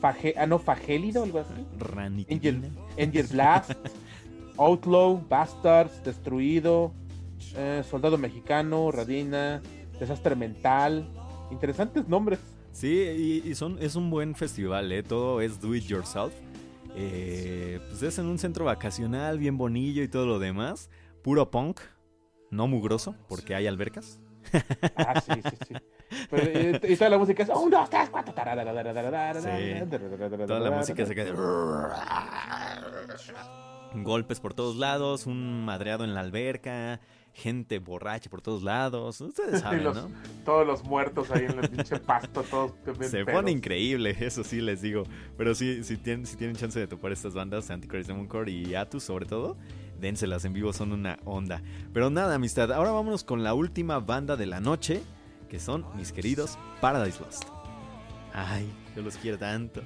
Fage, 0.00 0.34
ah, 0.36 0.46
no, 0.46 0.58
Fagélido, 0.58 1.22
algo 1.22 1.38
así. 1.40 1.54
Ranitina. 1.78 2.68
Angel 2.98 3.26
Blast, 3.28 3.72
Outlaw, 4.58 5.20
Bastards, 5.28 6.02
Destruido, 6.04 6.92
eh, 7.56 7.82
Soldado 7.88 8.18
Mexicano, 8.18 8.90
Radina, 8.90 9.62
Desastre 9.98 10.36
Mental. 10.36 11.06
Interesantes 11.50 12.08
nombres. 12.08 12.40
Sí, 12.72 13.40
y, 13.44 13.48
y 13.48 13.54
son, 13.54 13.78
es 13.80 13.96
un 13.96 14.10
buen 14.10 14.34
festival, 14.34 14.90
¿eh? 14.92 15.02
Todo 15.02 15.40
es 15.40 15.60
do 15.60 15.74
it 15.74 15.84
yourself. 15.84 16.32
Eh, 16.94 17.80
pues 17.88 18.02
es 18.02 18.18
en 18.18 18.26
un 18.26 18.38
centro 18.38 18.64
vacacional, 18.64 19.38
bien 19.38 19.58
bonillo 19.58 20.02
y 20.02 20.08
todo 20.08 20.26
lo 20.26 20.38
demás. 20.38 20.90
Puro 21.22 21.50
punk, 21.50 21.80
no 22.50 22.66
mugroso, 22.66 23.14
porque 23.28 23.54
hay 23.54 23.66
albercas. 23.66 24.18
Ah, 24.96 25.20
sí, 25.20 25.32
sí, 25.42 25.56
sí. 25.68 25.74
Pero, 26.30 26.42
eh, 26.44 26.80
y 26.88 26.96
toda 26.96 27.10
la 27.10 27.18
música 27.18 27.42
es 27.42 27.48
un, 27.48 27.70
dos, 27.70 27.88
tres, 27.88 28.10
cuatro. 28.10 28.34
Toda 28.34 28.54
la 30.60 30.70
música 30.70 31.06
se 31.06 31.14
queda. 31.14 31.32
Golpes 33.94 34.40
por 34.40 34.52
todos 34.52 34.76
lados, 34.76 35.26
un 35.26 35.64
madreado 35.64 36.04
en 36.04 36.14
la 36.14 36.20
alberca, 36.20 37.00
gente 37.34 37.78
borracha 37.78 38.28
por 38.28 38.42
todos 38.42 38.62
lados. 38.62 39.20
Ustedes 39.20 39.60
saben, 39.62 39.84
los- 39.84 39.96
¿no? 39.96 40.10
Todos 40.44 40.66
los 40.66 40.84
muertos 40.84 41.30
ahí 41.30 41.44
en 41.46 41.58
el 41.58 41.68
pinche 41.70 41.98
pasto, 41.98 42.42
todos 42.42 42.72
Se 43.08 43.24
pedos. 43.24 43.30
pone 43.32 43.50
increíble, 43.50 44.16
eso 44.20 44.44
sí 44.44 44.60
les 44.60 44.82
digo. 44.82 45.04
Pero 45.36 45.54
sí, 45.54 45.82
si 45.84 45.96
tienen, 45.96 46.26
si 46.26 46.36
tienen 46.36 46.56
chance 46.56 46.78
de 46.78 46.86
topar 46.86 47.12
estas 47.12 47.34
bandas, 47.34 47.70
Antichrist 47.70 48.08
Demon 48.08 48.26
Core 48.26 48.50
y 48.52 48.74
Atus 48.74 49.02
sobre 49.04 49.26
todo, 49.26 49.56
dénselas 50.00 50.44
en 50.44 50.52
vivo, 50.52 50.72
son 50.72 50.92
una 50.92 51.18
onda. 51.24 51.62
Pero 51.92 52.10
nada, 52.10 52.34
amistad, 52.34 52.70
ahora 52.72 52.90
vámonos 52.92 53.24
con 53.24 53.42
la 53.42 53.54
última 53.54 53.98
banda 54.00 54.36
de 54.36 54.46
la 54.46 54.60
noche, 54.60 55.02
que 55.48 55.58
son 55.60 55.84
mis 55.96 56.12
queridos 56.12 56.58
Paradise 56.80 57.20
Lost. 57.20 57.44
Ay, 58.34 58.66
yo 58.96 59.02
los 59.02 59.16
quiero 59.16 59.38
tanto. 59.38 59.82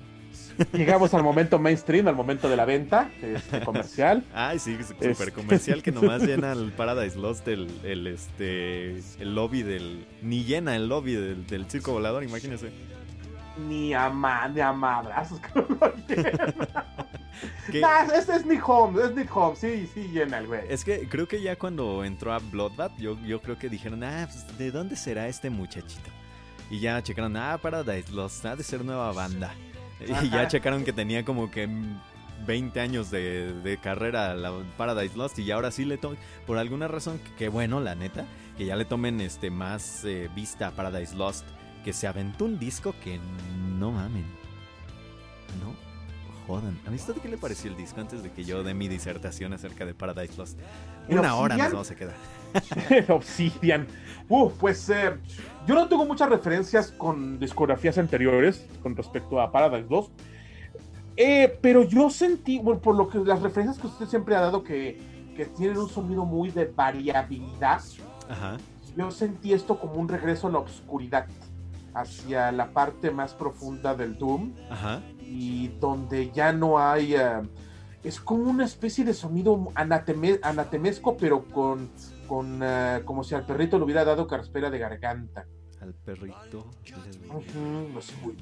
Llegamos 0.72 1.12
al 1.12 1.22
momento 1.22 1.58
mainstream, 1.58 2.08
al 2.08 2.14
momento 2.16 2.48
de 2.48 2.56
la 2.56 2.64
venta 2.64 3.10
este, 3.20 3.60
comercial. 3.60 4.24
Ay, 4.34 4.58
sí, 4.58 4.76
Es- 4.80 4.88
súper 4.88 5.32
comercial 5.32 5.82
que 5.82 5.92
nomás 5.92 6.22
llena 6.26 6.52
el 6.52 6.72
Paradise 6.72 7.18
Lost 7.18 7.46
el, 7.48 7.68
el, 7.84 8.06
este, 8.06 8.96
el 9.20 9.34
lobby 9.34 9.62
del... 9.62 10.06
Ni 10.22 10.44
llena 10.44 10.74
el 10.76 10.88
lobby 10.88 11.14
del, 11.14 11.46
del 11.46 11.68
circo 11.70 11.92
volador, 11.92 12.24
imagínense. 12.24 12.70
Ni 13.68 13.92
a, 13.94 14.08
ma- 14.10 14.48
ni 14.48 14.60
a 14.60 14.72
madrazos 14.72 15.40
que 15.54 15.60
no 15.60 15.66
lo 15.80 15.94
llena. 16.08 16.54
Que- 17.70 17.80
Nah, 17.80 18.04
es, 18.14 18.28
es 18.30 18.46
Nick 18.46 18.66
Holmes, 18.66 19.04
es 19.10 19.14
Nick 19.14 19.36
Holmes, 19.36 19.58
sí, 19.58 19.86
sí 19.92 20.08
llena 20.08 20.38
el 20.38 20.46
güey. 20.46 20.62
Es 20.70 20.84
que 20.84 21.06
creo 21.06 21.28
que 21.28 21.42
ya 21.42 21.56
cuando 21.56 22.02
entró 22.04 22.32
a 22.32 22.38
Bloodbath, 22.38 22.96
yo, 22.98 23.18
yo 23.26 23.42
creo 23.42 23.58
que 23.58 23.68
dijeron, 23.68 24.02
ah, 24.04 24.26
pues, 24.30 24.56
¿de 24.58 24.70
dónde 24.70 24.96
será 24.96 25.28
este 25.28 25.50
muchachito? 25.50 26.08
Y 26.70 26.80
ya 26.80 27.02
checaron, 27.02 27.36
ah, 27.36 27.58
Paradise 27.60 28.10
Lost, 28.10 28.44
ha 28.46 28.56
de 28.56 28.62
ser 28.62 28.82
nueva 28.84 29.12
banda. 29.12 29.52
Y 30.01 30.31
ya 30.31 30.47
checaron 30.48 30.85
que 30.85 30.93
tenía 30.93 31.24
como 31.24 31.51
que 31.51 31.66
mm, 31.66 32.01
20 32.47 32.81
años 32.81 33.10
de, 33.10 33.52
de 33.52 33.78
carrera 33.78 34.35
la 34.35 34.52
Paradise 34.77 35.16
Lost 35.16 35.39
y 35.39 35.51
ahora 35.51 35.70
sí 35.70 35.85
le 35.85 35.98
tomen, 35.98 36.18
por 36.47 36.59
alguna 36.59 36.89
razón, 36.89 37.20
que, 37.39 37.48
bueno, 37.48 37.81
la 37.81 37.94
neta, 37.94 38.27
que 38.56 38.66
ya 38.66 38.77
le 38.77 38.85
tomen 38.85 39.20
este 39.20 39.51
más 39.51 40.05
eh, 40.05 40.28
vista 40.35 40.68
a 40.68 40.70
Paradise 40.73 41.14
Lost, 41.14 41.47
que 41.85 41.93
se 41.93 42.06
aventó 42.06 42.44
un 42.44 42.59
disco 42.59 42.94
que 43.02 43.18
no 43.78 43.93
mamen. 43.93 44.27
No 45.60 45.74
jodan. 46.47 46.78
¿Amistad 46.86 47.14
qué 47.23 47.28
le 47.28 47.39
pareció 47.39 47.70
el 47.70 47.77
disco 47.77 48.01
antes 48.01 48.23
de 48.23 48.31
que 48.31 48.44
yo 48.44 48.62
dé 48.62 48.74
mi 48.74 48.89
disertación 48.89 49.52
acerca 49.52 49.85
de 49.85 49.94
Paradise 49.94 50.36
Lost? 50.36 50.59
¿El 51.09 51.18
Una 51.18 51.35
hora 51.35 51.56
nos 51.56 51.73
vamos 51.73 51.90
a 51.90 51.94
quedar. 51.94 52.14
Obsidian. 53.09 53.86
Uf, 54.28 54.55
pues 54.59 54.89
eh, 54.90 55.12
yo 55.66 55.74
no 55.74 55.89
tengo 55.89 56.05
muchas 56.05 56.28
referencias 56.28 56.90
con 56.90 57.39
discografías 57.39 57.97
anteriores 57.98 58.66
con 58.82 58.97
respecto 58.97 59.40
a 59.40 59.52
Paradise 59.52 59.86
2. 59.89 60.10
Eh, 61.18 61.59
pero 61.62 61.82
yo 61.82 62.10
sentí, 62.10 62.59
bueno, 62.59 62.81
por 62.81 62.94
lo 62.97 63.09
que 63.09 63.18
las 63.18 63.40
referencias 63.40 63.78
que 63.81 63.86
usted 63.86 64.06
siempre 64.06 64.35
ha 64.36 64.40
dado, 64.40 64.62
que, 64.62 65.01
que 65.36 65.47
tienen 65.47 65.78
un 65.78 65.89
sonido 65.89 66.24
muy 66.27 66.51
de 66.51 66.66
variabilidad, 66.66 67.81
Ajá. 68.28 68.59
yo 68.97 69.10
sentí 69.10 69.52
esto 69.55 69.78
como 69.78 69.94
un 69.94 70.09
regreso 70.09 70.48
a 70.48 70.51
la 70.51 70.59
oscuridad, 70.59 71.27
hacia 71.94 72.52
la 72.52 72.68
parte 72.73 73.10
más 73.10 73.32
profunda 73.32 73.94
del 73.94 74.18
Doom, 74.18 74.52
Ajá. 74.70 75.01
y 75.20 75.68
donde 75.81 76.31
ya 76.32 76.52
no 76.52 76.78
hay... 76.78 77.14
eh, 77.14 77.40
es 78.05 78.20
como 78.20 78.51
una 78.51 78.64
especie 78.64 79.05
de 79.05 79.14
sonido 79.14 79.56
anateme- 79.74 80.39
anatemesco, 80.43 81.16
pero 81.16 81.44
con, 81.47 81.89
con 82.26 82.60
eh, 82.62 83.02
como 83.04 83.22
si 83.24 83.34
al 83.34 83.44
perrito 83.46 83.78
le 83.78 83.84
hubiera 83.84 84.04
dado 84.04 84.26
carraspera 84.26 84.70
de 84.70 84.78
garganta. 84.78 85.46
Al 85.80 85.94
perrito. 85.94 86.70
le- 86.84 87.28
Ujú, 87.34 87.98
así, 87.98 88.14
güey. 88.22 88.36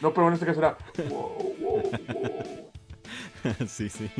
No, 0.00 0.12
pero 0.12 0.28
en 0.28 0.34
este 0.34 0.46
caso 0.46 0.58
era... 0.60 0.76
wow, 1.08 1.36
wow, 1.38 1.56
wow. 1.60 1.82
sí, 3.66 3.88
sí. 3.88 4.10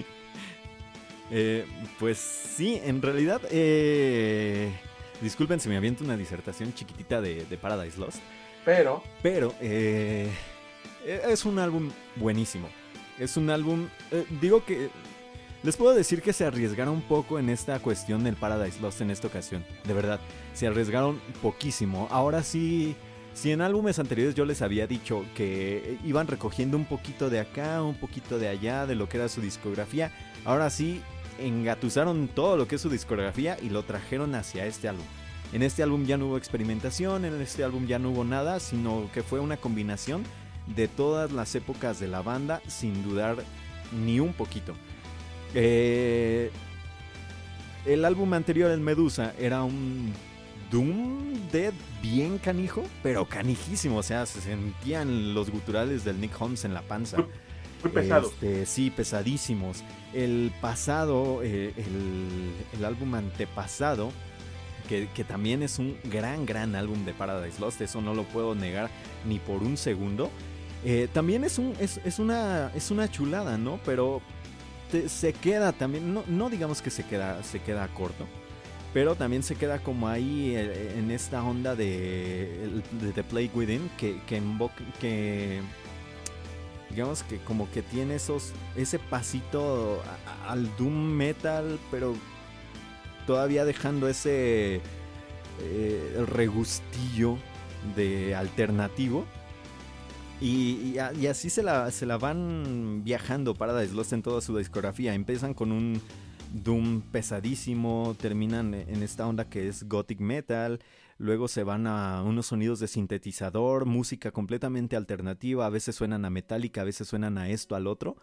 Eh, 1.31 1.65
pues 1.99 2.19
sí, 2.19 2.81
en 2.85 3.01
realidad, 3.01 3.41
eh, 3.51 4.71
disculpen 5.21 5.61
si 5.61 5.69
me 5.69 5.77
aviento 5.77 6.05
una 6.05 6.17
disertación 6.17 6.75
chiquitita 6.75 7.21
de, 7.21 7.45
de 7.47 7.57
Paradise 7.59 7.99
Lost, 7.99 8.19
Pero, 8.65 9.03
pero 9.23 9.55
eh, 9.61 10.31
es 11.05 11.45
un 11.45 11.59
álbum 11.59 11.91
buenísimo. 12.17 12.69
Es 13.19 13.37
un 13.37 13.51
álbum, 13.51 13.89
digo 14.41 14.65
que 14.65 14.91
les 15.63 15.77
puedo 15.77 15.95
decir 15.95 16.23
que 16.23 16.33
se 16.33 16.45
arriesgaron 16.45 16.95
un 16.95 17.03
poco 17.03 17.39
en 17.39 17.49
esta 17.49 17.79
cuestión 17.79 18.25
del 18.25 18.35
Paradise 18.35 18.81
Lost 18.81 19.01
en 19.01 19.11
esta 19.11 19.29
ocasión. 19.29 19.65
De 19.85 19.95
verdad, 19.95 20.19
se 20.55 20.67
arriesgaron 20.67 21.21
poquísimo. 21.41 22.09
Ahora 22.11 22.43
sí, 22.43 22.97
si 23.33 23.53
en 23.53 23.61
álbumes 23.61 24.01
anteriores 24.01 24.35
yo 24.35 24.45
les 24.45 24.61
había 24.61 24.89
dicho 24.89 25.25
que 25.37 25.99
iban 26.05 26.27
recogiendo 26.27 26.77
un 26.77 26.85
poquito 26.85 27.31
de 27.31 27.39
acá, 27.39 27.83
un 27.83 27.95
poquito 27.95 28.39
de 28.41 28.49
allá, 28.49 28.87
de 28.87 28.97
lo 28.97 29.09
que 29.09 29.19
era 29.19 29.29
su 29.29 29.41
discografía, 29.41 30.11
ahora 30.45 30.69
sí 30.69 31.01
engatusaron 31.39 32.29
todo 32.29 32.57
lo 32.57 32.67
que 32.67 32.75
es 32.75 32.81
su 32.81 32.91
discografía 32.91 33.57
y 33.63 33.71
lo 33.71 33.85
trajeron 33.85 34.35
hacia 34.35 34.67
este 34.67 34.89
álbum. 34.89 35.07
En 35.53 35.63
este 35.63 35.83
álbum 35.83 36.07
ya 36.07 36.17
no 36.17 36.27
hubo 36.27 36.39
experimentación, 36.39 37.25
en 37.25 37.41
este 37.41 37.63
álbum 37.63 37.87
ya 37.87 37.99
no 37.99 38.11
hubo 38.11 38.25
nada, 38.25 38.59
sino 38.59 39.09
que 39.13 39.23
fue 39.23 39.39
una 39.39 39.57
combinación 39.57 40.25
de 40.67 40.89
todas 40.89 41.31
las 41.31 41.55
épocas 41.55 42.01
de 42.01 42.09
la 42.09 42.23
banda 42.23 42.61
sin 42.67 43.03
dudar 43.03 43.37
ni 43.93 44.19
un 44.19 44.33
poquito. 44.33 44.75
Eh, 45.55 46.51
el 47.85 48.05
álbum 48.05 48.33
anterior, 48.35 48.71
el 48.71 48.81
Medusa, 48.81 49.35
era 49.39 49.63
un 49.63 50.13
Doom 50.71 51.51
Dead 51.51 51.75
bien 52.01 52.39
canijo, 52.39 52.85
pero 53.03 53.27
canijísimo. 53.27 53.99
O 53.99 54.03
sea, 54.03 54.27
se 54.27 54.41
sentían 54.41 55.35
los 55.35 55.51
guturales 55.51 56.05
del 56.05 56.21
Nick 56.21 56.41
Holmes 56.41 56.65
en 56.65 56.75
la 56.75 56.83
panza. 56.83 57.19
muy 57.83 57.93
pesado. 57.93 58.29
Este, 58.29 58.67
sí, 58.67 58.91
pesadísimos. 58.91 59.83
El 60.15 60.53
pasado, 60.61 61.41
eh, 61.43 61.75
el, 61.77 62.79
el 62.79 62.85
álbum 62.85 63.15
antepasado, 63.15 64.11
que, 64.89 65.09
que 65.15 65.25
también 65.25 65.63
es 65.63 65.79
un 65.79 65.97
gran, 66.05 66.47
gran 66.47 66.75
álbum 66.75 67.05
de 67.05 67.15
Paradise 67.15 67.61
Lost, 67.61 67.81
eso 67.81 68.01
no 68.01 68.15
lo 68.15 68.25
puedo 68.25 68.55
negar 68.55 68.91
ni 69.27 69.39
por 69.39 69.63
un 69.63 69.77
segundo. 69.77 70.31
Eh, 70.85 71.09
también 71.13 71.45
es, 71.45 71.59
un, 71.59 71.75
es, 71.79 72.01
es 72.05 72.19
una, 72.19 72.71
es 72.75 72.91
una 72.91 73.11
chulada, 73.11 73.57
¿no? 73.57 73.79
Pero 73.85 74.21
te- 74.93 75.09
se 75.09 75.33
queda 75.33 75.73
también, 75.73 76.15
no, 76.15 76.23
no 76.29 76.49
digamos 76.51 76.81
que 76.83 76.91
se 76.91 77.03
queda, 77.05 77.43
se 77.43 77.59
queda 77.61 77.89
corto, 77.89 78.27
pero 78.95 79.17
también 79.17 79.43
se 79.43 79.57
queda 79.57 79.81
como 79.81 80.07
ahí 80.07 80.55
eh, 80.55 80.95
en 80.99 81.11
esta 81.11 81.43
onda 81.43 81.75
de, 81.75 82.83
de 83.01 83.25
Play 83.25 83.51
Within, 83.53 83.91
que, 83.99 84.21
que, 85.01 85.61
digamos 86.91 87.23
que 87.23 87.39
como 87.39 87.71
que 87.71 87.81
tiene 87.83 88.17
esos 88.17 88.53
ese 88.77 88.99
pasito 88.99 90.03
al 90.47 90.69
doom 90.77 90.93
metal 90.93 91.79
pero 91.91 92.15
todavía 93.27 93.65
dejando 93.65 94.09
ese 94.09 94.83
eh, 95.63 96.25
regustillo 96.29 97.39
de 97.97 98.35
alternativo 98.35 99.25
y, 100.43 100.99
así 100.99 101.51
se 101.51 101.63
la, 101.63 101.91
se 101.91 102.07
la 102.07 102.19
van 102.19 103.03
viajando 103.05 103.55
Paradise 103.55 103.95
Lost 103.95 104.13
en 104.13 104.23
toda 104.23 104.41
su 104.41 104.57
discografía 104.57 105.15
empiezan 105.15 105.55
con 105.55 105.73
un 105.73 106.01
doom 106.53 107.01
pesadísimo 107.01 108.17
terminan 108.21 108.75
en 108.75 109.03
esta 109.03 109.27
onda 109.27 109.49
que 109.49 109.69
es 109.69 109.89
gothic 109.89 110.21
metal 110.21 110.81
Luego 111.23 111.47
se 111.47 111.63
van 111.63 111.87
a 111.87 112.21
unos 112.25 112.47
sonidos 112.47 112.81
de 112.81 112.89
sintetizador, 112.89 113.87
música 113.87 114.33
completamente 114.33 114.97
alternativa, 114.97 115.67
a 115.67 115.71
veces 115.71 115.95
suenan 115.95 116.25
a 116.25 116.31
metálica, 116.31 116.81
a 116.81 116.85
veces 116.85 117.07
suenan 117.07 117.39
a 117.39 117.49
esto, 117.49 117.77
al 117.77 117.87
otro. 117.87 118.17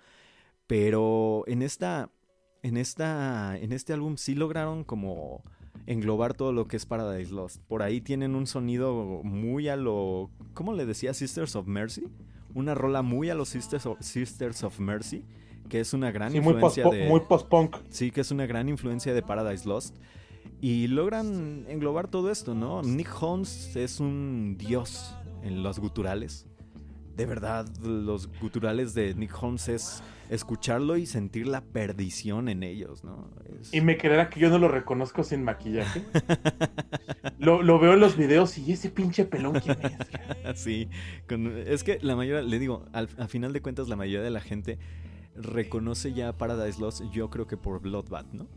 Pero 0.67 1.45
en 1.47 1.61
esta. 1.61 2.11
En 2.61 2.75
esta. 2.75 3.57
En 3.57 3.71
este 3.71 3.93
álbum 3.93 4.17
sí 4.17 4.35
lograron 4.35 4.83
como 4.83 5.43
englobar 5.87 6.33
todo 6.33 6.51
lo 6.53 6.67
que 6.67 6.77
es 6.77 6.85
Paradise 6.85 7.31
Lost. 7.33 7.61
Por 7.67 7.81
ahí 7.81 8.01
tienen 8.01 8.35
un 8.35 8.47
sonido 8.47 9.21
muy 9.23 9.67
a 9.69 9.75
lo. 9.75 10.29
¿Cómo 10.53 10.73
le 10.73 10.85
decía? 10.85 11.13
Sisters 11.13 11.55
of 11.55 11.67
Mercy. 11.67 12.07
Una 12.53 12.73
rola 12.75 13.01
muy 13.01 13.29
a 13.29 13.35
los 13.35 13.49
Sisters 13.49 13.85
of, 13.85 13.99
Sisters 14.01 14.63
of 14.63 14.79
Mercy. 14.79 15.23
Que 15.69 15.79
es 15.79 15.93
una 15.93 16.11
gran 16.11 16.31
Sí, 16.31 16.39
muy 16.39 16.53
influencia 16.53 16.83
post- 16.83 16.97
de. 16.97 17.07
muy 17.07 17.19
post-punk. 17.21 17.75
Sí, 17.89 18.09
que 18.11 18.21
es 18.21 18.31
una 18.31 18.45
gran 18.47 18.69
influencia 18.69 19.13
de 19.13 19.21
Paradise 19.21 19.67
Lost. 19.67 19.95
Y 20.61 20.87
logran 20.87 21.65
englobar 21.69 22.07
todo 22.07 22.31
esto, 22.31 22.53
¿no? 22.55 22.81
Nick 22.81 23.09
Holmes 23.21 23.75
es 23.75 23.99
un 23.99 24.55
dios 24.57 25.15
en 25.43 25.61
los 25.63 25.79
guturales. 25.79 26.47
De 27.15 27.25
verdad, 27.25 27.67
los 27.83 28.27
guturales 28.41 28.93
de 28.93 29.13
Nick 29.13 29.31
Holmes 29.41 29.67
es 29.69 30.03
escucharlo 30.29 30.97
y 30.97 31.05
sentir 31.05 31.47
la 31.47 31.61
perdición 31.61 32.49
en 32.49 32.63
ellos, 32.63 33.03
¿no? 33.03 33.29
Es- 33.59 33.73
Y 33.73 33.81
me 33.81 33.97
creerá 33.97 34.29
que 34.29 34.39
yo 34.39 34.49
no 34.49 34.59
lo 34.59 34.67
reconozco 34.67 35.23
sin 35.23 35.43
maquillaje. 35.43 36.03
lo, 37.39 37.61
lo 37.63 37.79
veo 37.79 37.93
en 37.93 37.99
los 37.99 38.15
videos 38.15 38.57
y 38.57 38.71
ese 38.71 38.89
pinche 38.89 39.25
pelón, 39.25 39.59
¿quién 39.59 39.77
es? 39.81 40.59
sí, 40.61 40.87
con- 41.27 41.57
es 41.57 41.83
que 41.83 41.99
la 42.01 42.15
mayoría, 42.15 42.41
le 42.43 42.59
digo, 42.59 42.85
al, 42.93 43.07
final 43.27 43.53
de 43.53 43.61
cuentas 43.61 43.87
la 43.89 43.95
mayoría 43.95 44.23
de 44.23 44.29
la 44.31 44.41
gente 44.41 44.77
reconoce 45.35 46.13
ya 46.13 46.37
Paradise 46.37 46.79
Lost, 46.79 47.03
yo 47.11 47.29
creo 47.29 47.47
que 47.47 47.57
por 47.57 47.81
Bloodbath, 47.81 48.31
¿no? 48.33 48.47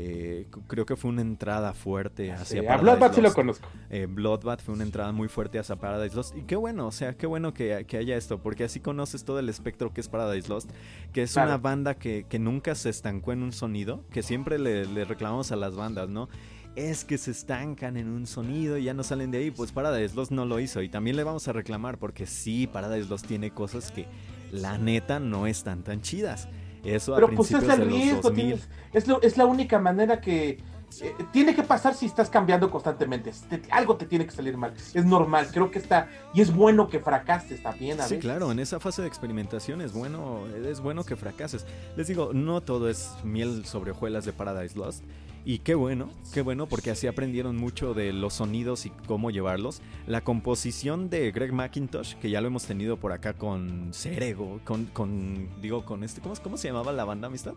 Eh, 0.00 0.46
creo 0.68 0.86
que 0.86 0.94
fue 0.94 1.10
una 1.10 1.22
entrada 1.22 1.72
fuerte 1.72 2.30
hacia 2.30 2.44
Sí, 2.44 2.58
a 2.58 2.68
Paradise 2.68 2.82
Bloodbath 2.84 3.14
sí 3.14 3.20
lo 3.20 3.24
Lost. 3.24 3.34
conozco. 3.36 3.68
Eh, 3.90 4.06
Bloodbath 4.08 4.62
fue 4.62 4.74
una 4.74 4.84
entrada 4.84 5.10
muy 5.10 5.26
fuerte 5.26 5.58
hacia 5.58 5.74
Paradise 5.74 6.14
Lost. 6.14 6.36
Y 6.36 6.42
qué 6.42 6.54
bueno, 6.54 6.86
o 6.86 6.92
sea, 6.92 7.16
qué 7.16 7.26
bueno 7.26 7.52
que, 7.52 7.84
que 7.88 7.96
haya 7.96 8.16
esto, 8.16 8.38
porque 8.40 8.62
así 8.62 8.78
conoces 8.78 9.24
todo 9.24 9.40
el 9.40 9.48
espectro 9.48 9.92
que 9.92 10.00
es 10.00 10.08
Paradise 10.08 10.48
Lost, 10.48 10.70
que 11.12 11.22
es 11.22 11.32
Claro. 11.32 11.48
una 11.50 11.58
banda 11.58 11.94
que, 11.96 12.26
que 12.28 12.38
nunca 12.38 12.76
se 12.76 12.90
estancó 12.90 13.32
en 13.32 13.42
un 13.42 13.50
sonido, 13.52 14.04
que 14.12 14.22
siempre 14.22 14.58
le, 14.60 14.86
le 14.86 15.04
reclamamos 15.04 15.50
a 15.50 15.56
las 15.56 15.74
bandas, 15.74 16.08
¿no? 16.08 16.28
Es 16.76 17.04
que 17.04 17.18
se 17.18 17.32
estancan 17.32 17.96
en 17.96 18.08
un 18.08 18.24
sonido 18.28 18.78
y 18.78 18.84
ya 18.84 18.94
no 18.94 19.02
salen 19.02 19.32
de 19.32 19.38
ahí. 19.38 19.50
Pues 19.50 19.72
Paradise 19.72 20.14
Lost 20.14 20.30
no 20.30 20.44
lo 20.46 20.60
hizo. 20.60 20.80
Y 20.80 20.88
también 20.88 21.16
le 21.16 21.24
vamos 21.24 21.48
a 21.48 21.52
reclamar, 21.52 21.98
porque 21.98 22.24
sí, 22.24 22.68
Paradise 22.68 23.08
Lost 23.08 23.26
tiene 23.26 23.50
cosas 23.50 23.90
que 23.90 24.06
la 24.52 24.78
neta 24.78 25.18
no 25.18 25.48
están 25.48 25.82
tan 25.82 26.02
chidas. 26.02 26.48
Eso 26.84 27.14
Pero 27.14 27.26
a 27.28 27.30
pues 27.30 27.50
es 27.52 27.62
el 27.62 27.86
riesgo, 27.88 28.20
2000. 28.22 28.44
tienes- 28.46 28.68
es, 28.92 29.06
lo- 29.08 29.20
es 29.22 29.36
la 29.36 29.46
única 29.46 29.78
manera 29.78 30.20
que 30.20 30.58
eh, 31.02 31.14
tiene 31.32 31.54
que 31.54 31.62
pasar 31.62 31.92
si 31.94 32.06
estás 32.06 32.30
cambiando 32.30 32.70
constantemente. 32.70 33.30
Te- 33.50 33.60
algo 33.70 33.96
te 33.96 34.06
tiene 34.06 34.24
que 34.24 34.30
salir 34.30 34.56
mal. 34.56 34.72
Es 34.94 35.04
normal, 35.04 35.48
creo 35.52 35.70
que 35.70 35.78
está. 35.78 36.08
Y 36.32 36.40
es 36.40 36.50
bueno 36.54 36.88
que 36.88 36.98
fracases 36.98 37.62
también 37.62 38.00
a 38.00 38.04
Sí, 38.04 38.14
veces. 38.14 38.24
claro, 38.24 38.50
en 38.52 38.58
esa 38.58 38.80
fase 38.80 39.02
de 39.02 39.08
experimentación 39.08 39.82
es 39.82 39.92
bueno, 39.92 40.46
es 40.66 40.80
bueno 40.80 41.04
que 41.04 41.14
fracases. 41.14 41.66
Les 41.96 42.06
digo, 42.06 42.30
no 42.32 42.62
todo 42.62 42.88
es 42.88 43.10
miel 43.22 43.66
sobre 43.66 43.90
hojuelas 43.90 44.24
de 44.24 44.32
Paradise 44.32 44.78
Lost. 44.78 45.04
Y 45.48 45.60
qué 45.60 45.74
bueno, 45.74 46.10
qué 46.34 46.42
bueno, 46.42 46.66
porque 46.66 46.90
así 46.90 47.06
aprendieron 47.06 47.56
mucho 47.56 47.94
de 47.94 48.12
los 48.12 48.34
sonidos 48.34 48.84
y 48.84 48.90
cómo 49.06 49.30
llevarlos. 49.30 49.80
La 50.06 50.20
composición 50.20 51.08
de 51.08 51.30
Greg 51.32 51.54
McIntosh, 51.54 52.16
que 52.16 52.28
ya 52.28 52.42
lo 52.42 52.48
hemos 52.48 52.66
tenido 52.66 52.98
por 52.98 53.12
acá 53.12 53.32
con 53.32 53.94
Cerego, 53.94 54.60
con, 54.64 54.84
con 54.84 55.48
digo, 55.62 55.86
con 55.86 56.04
este, 56.04 56.20
¿cómo, 56.20 56.34
cómo 56.42 56.58
se 56.58 56.68
llamaba 56.68 56.92
la 56.92 57.06
banda, 57.06 57.28
amistad? 57.28 57.54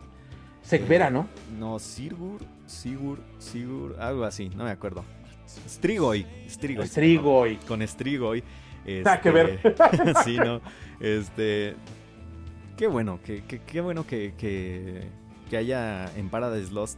Segvera, 0.62 1.10
¿no? 1.10 1.28
No, 1.60 1.80
Sigur, 1.80 2.40
Sigur, 2.66 3.20
Sigur, 3.40 3.98
algo 4.00 4.24
así, 4.24 4.48
no 4.56 4.64
me 4.64 4.70
acuerdo. 4.72 5.04
Strigoi, 5.68 6.26
Strigoi. 6.48 6.88
Strigoi. 6.88 7.58
Con 7.68 7.86
Strigoi. 7.86 8.42
Nada 9.04 9.20
que 9.20 9.32
ver. 9.32 9.60
este, 9.66 10.14
sí, 10.24 10.38
no. 10.38 10.62
Este. 11.02 11.76
Qué 12.78 12.88
bueno, 12.88 13.20
que, 13.22 13.44
que- 13.44 13.60
qué 13.60 13.82
bueno 13.82 14.08
que, 14.08 14.34
que, 14.38 15.10
que 15.50 15.58
haya 15.58 16.10
en 16.16 16.30
Paradise 16.30 16.72
Lost 16.72 16.98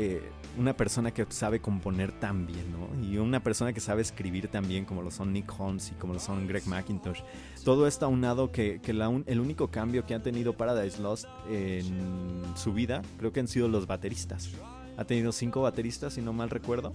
eh, 0.00 0.22
una 0.56 0.76
persona 0.76 1.12
que 1.12 1.26
sabe 1.28 1.58
componer 1.58 2.12
tan 2.12 2.46
bien, 2.46 2.70
¿no? 2.70 3.04
Y 3.04 3.18
una 3.18 3.42
persona 3.42 3.72
que 3.72 3.80
sabe 3.80 4.00
escribir 4.00 4.46
tan 4.46 4.68
bien 4.68 4.84
como 4.84 5.02
lo 5.02 5.10
son 5.10 5.32
Nick 5.32 5.52
Holmes 5.58 5.90
y 5.90 5.94
como 5.96 6.14
lo 6.14 6.20
son 6.20 6.46
Greg 6.46 6.68
McIntosh. 6.68 7.22
Todo 7.64 7.88
esto 7.88 8.06
aunado 8.06 8.52
que, 8.52 8.80
que 8.80 8.92
el 8.92 9.40
único 9.40 9.72
cambio 9.72 10.06
que 10.06 10.14
ha 10.14 10.22
tenido 10.22 10.56
Paradise 10.56 11.02
Lost 11.02 11.26
en 11.50 12.42
su 12.54 12.72
vida 12.72 13.02
creo 13.18 13.32
que 13.32 13.40
han 13.40 13.48
sido 13.48 13.66
los 13.66 13.88
bateristas. 13.88 14.50
Ha 14.96 15.04
tenido 15.04 15.32
cinco 15.32 15.62
bateristas, 15.62 16.14
si 16.14 16.22
no 16.22 16.32
mal 16.32 16.50
recuerdo. 16.50 16.92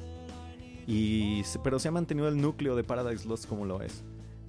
Y, 0.87 1.41
pero 1.61 1.79
se 1.79 1.89
ha 1.89 1.91
mantenido 1.91 2.29
el 2.29 2.39
núcleo 2.41 2.73
de 2.77 2.85
Paradise 2.85 3.27
Lost 3.27 3.47
como 3.47 3.65
lo 3.65 3.81
es. 3.81 4.01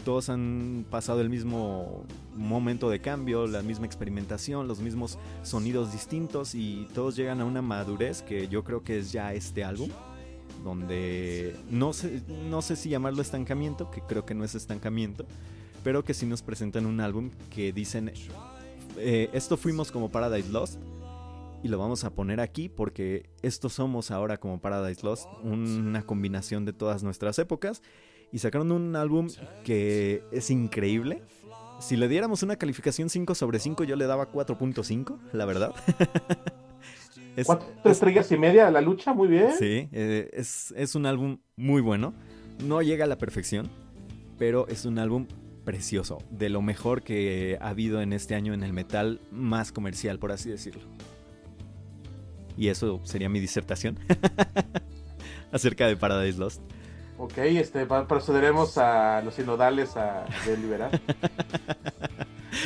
Todos 0.04 0.28
han 0.28 0.84
pasado 0.90 1.20
el 1.22 1.30
mismo 1.30 2.04
momento 2.36 2.90
de 2.90 3.00
cambio, 3.00 3.46
la 3.46 3.62
misma 3.62 3.86
experimentación, 3.86 4.68
los 4.68 4.80
mismos 4.80 5.18
sonidos 5.42 5.92
distintos 5.92 6.54
y 6.54 6.86
todos 6.94 7.16
llegan 7.16 7.40
a 7.40 7.44
una 7.44 7.62
madurez 7.62 8.20
que 8.22 8.48
yo 8.48 8.64
creo 8.64 8.84
que 8.84 8.98
es 8.98 9.12
ya 9.12 9.32
este 9.32 9.64
álbum, 9.64 9.88
donde 10.62 11.56
no 11.70 11.94
sé, 11.94 12.22
no 12.48 12.60
sé 12.60 12.76
si 12.76 12.90
llamarlo 12.90 13.22
estancamiento, 13.22 13.90
que 13.90 14.02
creo 14.02 14.26
que 14.26 14.34
no 14.34 14.44
es 14.44 14.54
estancamiento, 14.54 15.24
pero 15.82 16.04
que 16.04 16.12
sí 16.12 16.26
nos 16.26 16.42
presentan 16.42 16.84
un 16.84 17.00
álbum 17.00 17.30
que 17.48 17.72
dicen, 17.72 18.12
eh, 18.98 19.30
esto 19.32 19.56
fuimos 19.56 19.90
como 19.90 20.10
Paradise 20.10 20.50
Lost, 20.50 20.78
y 21.64 21.68
lo 21.68 21.78
vamos 21.78 22.04
a 22.04 22.10
poner 22.10 22.40
aquí 22.40 22.68
porque 22.68 23.30
estos 23.40 23.72
somos 23.72 24.10
ahora 24.10 24.36
como 24.36 24.60
Paradise 24.60 25.02
Lost, 25.02 25.26
una 25.42 26.02
combinación 26.02 26.66
de 26.66 26.74
todas 26.74 27.02
nuestras 27.02 27.38
épocas. 27.38 27.80
Y 28.32 28.38
sacaron 28.40 28.72
un 28.72 28.96
álbum 28.96 29.28
que 29.64 30.22
es 30.32 30.50
increíble. 30.50 31.22
Si 31.80 31.96
le 31.96 32.08
diéramos 32.08 32.42
una 32.42 32.56
calificación 32.56 33.08
5 33.10 33.34
sobre 33.34 33.58
5, 33.58 33.84
yo 33.84 33.96
le 33.96 34.06
daba 34.06 34.30
4.5, 34.32 35.18
la 35.32 35.44
verdad. 35.44 35.74
Es- 37.36 37.46
Cuatro 37.46 37.66
es- 37.84 37.90
estrellas 37.92 38.30
y 38.30 38.38
media 38.38 38.68
a 38.68 38.70
la 38.70 38.80
lucha, 38.80 39.12
muy 39.12 39.26
bien. 39.26 39.50
Sí, 39.58 39.88
eh, 39.90 40.30
es, 40.32 40.72
es 40.76 40.94
un 40.94 41.04
álbum 41.04 41.38
muy 41.56 41.80
bueno. 41.82 42.14
No 42.64 42.80
llega 42.80 43.06
a 43.06 43.08
la 43.08 43.18
perfección, 43.18 43.68
pero 44.38 44.68
es 44.68 44.84
un 44.84 45.00
álbum 45.00 45.26
precioso. 45.64 46.18
De 46.30 46.48
lo 46.48 46.62
mejor 46.62 47.02
que 47.02 47.58
ha 47.60 47.70
habido 47.70 48.00
en 48.02 48.12
este 48.12 48.36
año 48.36 48.54
en 48.54 48.62
el 48.62 48.72
metal 48.72 49.20
más 49.32 49.72
comercial, 49.72 50.20
por 50.20 50.30
así 50.30 50.48
decirlo. 50.48 50.82
Y 52.56 52.68
eso 52.68 53.00
sería 53.02 53.28
mi 53.28 53.40
disertación 53.40 53.98
acerca 55.50 55.88
de 55.88 55.96
Paradise 55.96 56.38
Lost. 56.38 56.62
Ok, 57.16 57.38
este, 57.38 57.86
procederemos 57.86 58.76
a 58.76 59.22
los 59.22 59.34
sinodales 59.34 59.96
a 59.96 60.24
deliberar. 60.46 61.00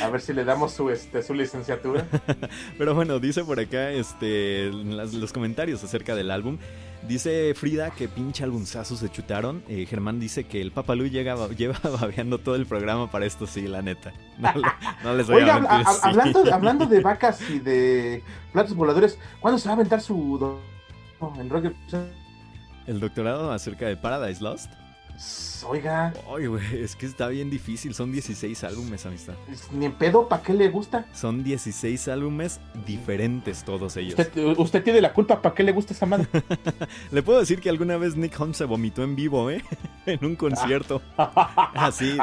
A 0.03 0.09
ver 0.09 0.21
si 0.21 0.33
le 0.33 0.43
damos 0.43 0.71
su, 0.73 0.89
este, 0.89 1.21
su 1.23 1.33
licenciatura. 1.33 2.05
Pero 2.77 2.95
bueno, 2.95 3.19
dice 3.19 3.43
por 3.43 3.59
acá 3.59 3.91
este, 3.91 4.67
en 4.67 4.97
las- 4.97 5.13
los 5.13 5.33
comentarios 5.33 5.83
acerca 5.83 6.15
del 6.15 6.31
álbum. 6.31 6.57
Dice 7.07 7.53
Frida 7.55 7.91
que 7.91 8.07
pinche 8.07 8.43
albumzazo 8.43 8.95
se 8.97 9.09
chutaron. 9.09 9.63
Eh, 9.67 9.85
Germán 9.87 10.19
dice 10.19 10.45
que 10.45 10.61
el 10.61 10.71
Papalú 10.71 11.05
llega, 11.07 11.35
lleva 11.57 11.79
babeando 11.99 12.39
todo 12.39 12.55
el 12.55 12.65
programa 12.65 13.09
para 13.11 13.25
esto, 13.25 13.45
sí, 13.47 13.67
la 13.67 13.81
neta. 13.81 14.13
No, 14.39 14.51
le- 14.55 14.67
no 15.03 15.13
les 15.15 15.27
voy 15.27 15.41
Oiga, 15.43 15.55
a 15.55 15.59
mentir. 15.59 15.87
a- 15.87 15.91
sí. 15.93 15.99
hablando, 16.03 16.43
de, 16.43 16.51
hablando 16.53 16.85
de 16.85 17.01
vacas 17.01 17.41
y 17.49 17.59
de 17.59 18.23
platos 18.51 18.75
voladores, 18.75 19.19
¿cuándo 19.39 19.59
se 19.59 19.67
va 19.67 19.73
a 19.73 19.75
aventar 19.75 20.01
su... 20.01 20.37
do- 20.39 20.59
el 21.39 21.49
rock? 21.49 21.73
El 22.89 22.99
doctorado 22.99 23.51
acerca 23.51 23.85
de 23.85 23.95
Paradise 23.95 24.43
Lost. 24.43 24.71
Oiga, 25.67 26.11
Ay, 26.33 26.47
güey, 26.47 26.63
es 26.81 26.95
que 26.95 27.05
está 27.05 27.27
bien 27.27 27.51
difícil. 27.51 27.93
Son 27.93 28.11
16 28.11 28.63
álbumes, 28.63 29.05
amistad. 29.05 29.35
ni 29.73 29.85
en 29.85 29.91
pedo, 29.91 30.27
¿para 30.27 30.41
qué 30.41 30.53
le 30.53 30.69
gusta? 30.69 31.05
Son 31.13 31.43
16 31.43 32.07
álbumes 32.07 32.59
diferentes 32.87 33.63
todos 33.63 33.95
ellos. 33.97 34.17
Usted, 34.17 34.57
usted 34.57 34.83
tiene 34.83 35.01
la 35.01 35.13
culpa, 35.13 35.39
¿para 35.39 35.53
qué 35.53 35.61
le 35.61 35.71
gusta 35.71 35.93
esa 35.93 36.07
madre? 36.07 36.25
Le 37.11 37.21
puedo 37.21 37.39
decir 37.41 37.59
que 37.59 37.69
alguna 37.69 37.97
vez 37.97 38.15
Nick 38.15 38.39
Holmes 38.39 38.57
se 38.57 38.65
vomitó 38.65 39.03
en 39.03 39.15
vivo, 39.15 39.51
¿eh? 39.51 39.61
en 40.07 40.25
un 40.25 40.35
concierto. 40.35 40.99
Así, 41.17 42.17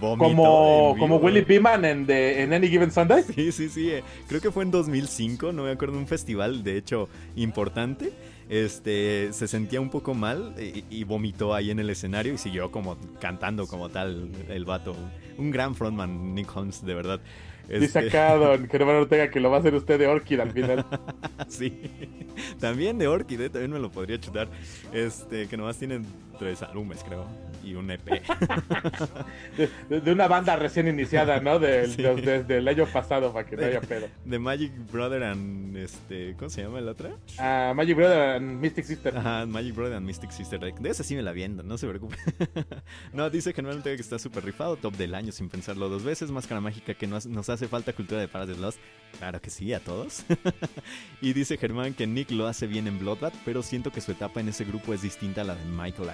vomitó 0.00 0.16
como, 0.18 0.26
en 0.26 0.94
vivo. 0.94 0.96
como 0.98 1.16
Willy 1.18 1.42
Beeman 1.42 1.84
en, 1.84 2.06
de, 2.06 2.42
en 2.42 2.52
Any 2.54 2.66
Given 2.68 2.90
Sunday. 2.90 3.22
Sí, 3.22 3.52
sí, 3.52 3.68
sí. 3.68 3.90
eh, 3.90 4.02
Creo 4.26 4.40
que 4.40 4.50
fue 4.50 4.64
en 4.64 4.72
2005, 4.72 5.52
no 5.52 5.62
me 5.64 5.70
acuerdo, 5.70 5.96
un 5.96 6.08
festival, 6.08 6.64
de 6.64 6.76
hecho, 6.78 7.08
importante. 7.36 8.12
Este, 8.48 9.32
se 9.32 9.46
sentía 9.46 9.80
un 9.80 9.90
poco 9.90 10.14
mal 10.14 10.54
y, 10.58 10.84
y 10.88 11.04
vomitó 11.04 11.54
ahí 11.54 11.70
en 11.70 11.78
el 11.78 11.90
escenario 11.90 12.32
y 12.34 12.38
siguió 12.38 12.70
como 12.70 12.96
cantando 13.20 13.66
como 13.66 13.88
tal 13.90 14.30
el 14.48 14.64
vato. 14.64 14.96
Un 15.36 15.50
gran 15.50 15.74
frontman, 15.74 16.34
Nick 16.34 16.54
Holmes, 16.56 16.84
de 16.84 16.94
verdad. 16.94 17.20
Dice 17.68 17.84
Este, 17.84 17.98
acá 17.98 18.34
Don 18.36 18.66
Germán 18.66 18.96
Ortega 18.96 19.30
que 19.30 19.40
lo 19.40 19.50
va 19.50 19.58
a 19.58 19.60
hacer 19.60 19.74
usted 19.74 19.98
de 19.98 20.06
Orchid 20.06 20.40
al 20.40 20.52
final. 20.52 20.86
sí. 21.48 21.82
También 22.58 22.96
de 22.96 23.08
Orchid, 23.08 23.40
eh, 23.42 23.50
también 23.50 23.72
me 23.72 23.78
lo 23.78 23.90
podría 23.90 24.18
chutar. 24.18 24.48
Este, 24.92 25.46
que 25.48 25.56
nomás 25.56 25.76
tienen 25.76 26.06
tres 26.38 26.62
álbumes, 26.62 27.02
creo. 27.04 27.26
Y 27.64 27.74
un 27.74 27.90
EP. 27.90 28.04
De, 29.56 29.68
de- 29.88 30.00
de 30.00 30.12
una 30.12 30.28
banda 30.28 30.56
recién 30.56 30.88
iniciada, 30.88 31.40
¿no? 31.40 31.58
Del, 31.58 31.90
Sí. 31.96 32.02
de- 32.02 32.14
desde 32.14 32.58
el 32.58 32.68
año 32.68 32.86
pasado, 32.86 33.32
para 33.32 33.46
que 33.46 33.56
no 33.56 33.64
haya 33.66 33.80
pedo. 33.80 34.06
The 34.28 34.38
Magic 34.38 34.72
Brother 34.90 35.22
and 35.24 35.76
este. 35.76 36.34
¿Cómo 36.38 36.48
se 36.50 36.62
llama 36.62 36.78
el 36.78 36.88
otra? 36.88 37.10
Ah, 37.38 37.72
Magic 37.74 37.96
Brother 37.96 38.36
and 38.36 38.60
Mystic 38.60 38.84
Sister. 38.84 39.16
Ajá, 39.16 39.46
Magic 39.46 39.74
Brother 39.74 39.96
and 39.96 40.06
Mystic 40.06 40.30
Sister. 40.30 40.58
De 40.60 40.90
esa 40.90 41.02
sí 41.04 41.14
me 41.16 41.22
la 41.22 41.32
viendo, 41.32 41.62
no 41.62 41.76
se 41.78 41.86
preocupe. 41.88 42.16
no, 43.12 43.28
dice 43.30 43.52
generalmente 43.52 43.94
que 43.94 44.02
está 44.02 44.18
súper 44.18 44.44
rifado, 44.44 44.76
top 44.76 44.94
del 44.96 45.14
año 45.14 45.32
sin 45.32 45.48
pensarlo 45.48 45.88
dos 45.88 46.04
veces. 46.04 46.30
Máscara 46.30 46.60
mágica 46.60 46.94
que 46.94 47.06
nos, 47.06 47.26
nos 47.26 47.48
hace 47.48 47.68
falta 47.68 47.92
cultura 47.92 48.20
de 48.20 48.28
Paradise 48.28 48.60
Lost. 48.60 48.78
Claro 49.18 49.40
que 49.40 49.50
sí, 49.50 49.72
a 49.72 49.80
todos. 49.80 50.24
y 51.20 51.32
dice 51.32 51.56
Germán 51.56 51.94
que 51.94 52.06
Nick 52.06 52.30
lo 52.30 52.46
hace 52.46 52.66
bien 52.66 52.86
en 52.86 52.98
Bloodbath, 52.98 53.34
pero 53.44 53.62
siento 53.62 53.90
que 53.90 54.00
su 54.00 54.12
etapa 54.12 54.40
en 54.40 54.48
ese 54.48 54.64
grupo 54.64 54.92
es 54.94 55.02
distinta 55.02 55.40
a 55.40 55.44
la 55.44 55.54
de 55.54 55.64
Michael 55.64 56.10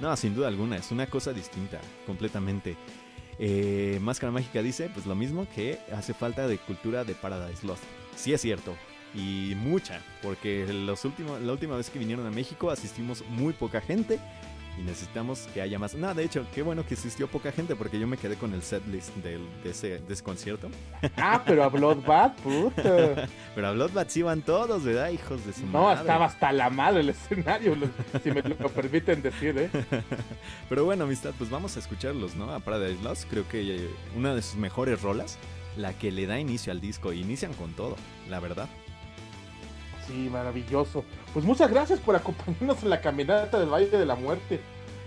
No, 0.00 0.16
sin 0.16 0.34
duda 0.34 0.48
alguna, 0.48 0.76
es 0.76 0.90
una 0.90 1.06
cosa 1.06 1.32
distinta, 1.32 1.80
completamente. 2.06 2.76
Eh, 3.38 3.98
Máscara 4.02 4.30
Mágica 4.30 4.62
dice, 4.62 4.90
pues 4.92 5.06
lo 5.06 5.14
mismo 5.14 5.46
que 5.54 5.78
hace 5.94 6.14
falta 6.14 6.46
de 6.46 6.58
cultura 6.58 7.04
de 7.04 7.14
Paradise 7.14 7.66
Lost. 7.66 7.82
Sí 8.14 8.32
es 8.32 8.40
cierto, 8.40 8.74
y 9.14 9.54
mucha, 9.56 10.00
porque 10.22 10.66
los 10.72 11.04
últimos, 11.04 11.40
la 11.40 11.52
última 11.52 11.76
vez 11.76 11.90
que 11.90 11.98
vinieron 11.98 12.26
a 12.26 12.30
México 12.30 12.70
asistimos 12.70 13.24
muy 13.28 13.52
poca 13.52 13.80
gente 13.80 14.18
y 14.78 14.82
necesitamos 14.82 15.40
que 15.52 15.60
haya 15.60 15.78
más. 15.78 15.94
No, 15.94 16.14
de 16.14 16.24
hecho, 16.24 16.46
qué 16.54 16.62
bueno 16.62 16.86
que 16.86 16.94
asistió 16.94 17.28
poca 17.28 17.52
gente 17.52 17.76
porque 17.76 17.98
yo 17.98 18.06
me 18.06 18.16
quedé 18.16 18.36
con 18.36 18.54
el 18.54 18.62
setlist 18.62 19.14
del, 19.16 19.46
de, 19.62 19.70
ese, 19.70 19.98
de 19.98 20.12
ese 20.14 20.22
concierto. 20.22 20.68
Ah, 21.16 21.42
pero 21.44 21.62
a 21.64 21.68
Bloodbath, 21.68 22.36
puta. 22.40 23.28
Pero 23.54 23.66
a 23.68 23.72
Bloodbath 23.72 24.08
sí 24.08 24.22
van 24.22 24.40
todos, 24.40 24.82
¿verdad? 24.84 25.10
Hijos 25.10 25.44
de 25.44 25.52
su 25.52 25.66
No, 25.66 25.82
madre. 25.84 26.00
estaba 26.00 26.24
hasta 26.24 26.52
la 26.52 26.70
madre 26.70 27.00
el 27.00 27.10
escenario, 27.10 27.76
si 28.22 28.30
me 28.30 28.40
lo 28.42 28.68
permiten 28.70 29.20
decir, 29.20 29.58
¿eh? 29.58 29.70
Pero 30.70 30.86
bueno, 30.86 31.04
amistad, 31.04 31.32
pues 31.36 31.50
vamos 31.50 31.76
a 31.76 31.80
escucharlos, 31.80 32.34
¿no? 32.34 32.50
A 32.52 32.60
Paradise 32.60 33.02
Lost, 33.02 33.28
creo 33.28 33.46
que 33.48 33.76
eh, 33.76 33.90
una 34.16 34.34
de 34.34 34.40
sus 34.40 34.56
mejores 34.56 35.02
rolas, 35.02 35.38
la 35.76 35.92
que 35.92 36.10
le 36.10 36.26
da 36.26 36.38
inicio 36.38 36.72
al 36.72 36.80
disco, 36.80 37.12
inician 37.12 37.52
con 37.54 37.72
todo, 37.74 37.96
la 38.30 38.40
verdad. 38.40 38.68
Sí, 40.06 40.28
maravilloso. 40.30 41.04
Pues 41.32 41.44
muchas 41.46 41.70
gracias 41.70 41.98
por 41.98 42.14
acompañarnos 42.14 42.82
en 42.82 42.90
la 42.90 43.00
caminata 43.00 43.58
del 43.58 43.70
Valle 43.72 43.86
de 43.88 44.04
la 44.06 44.14
Muerte. 44.16 44.60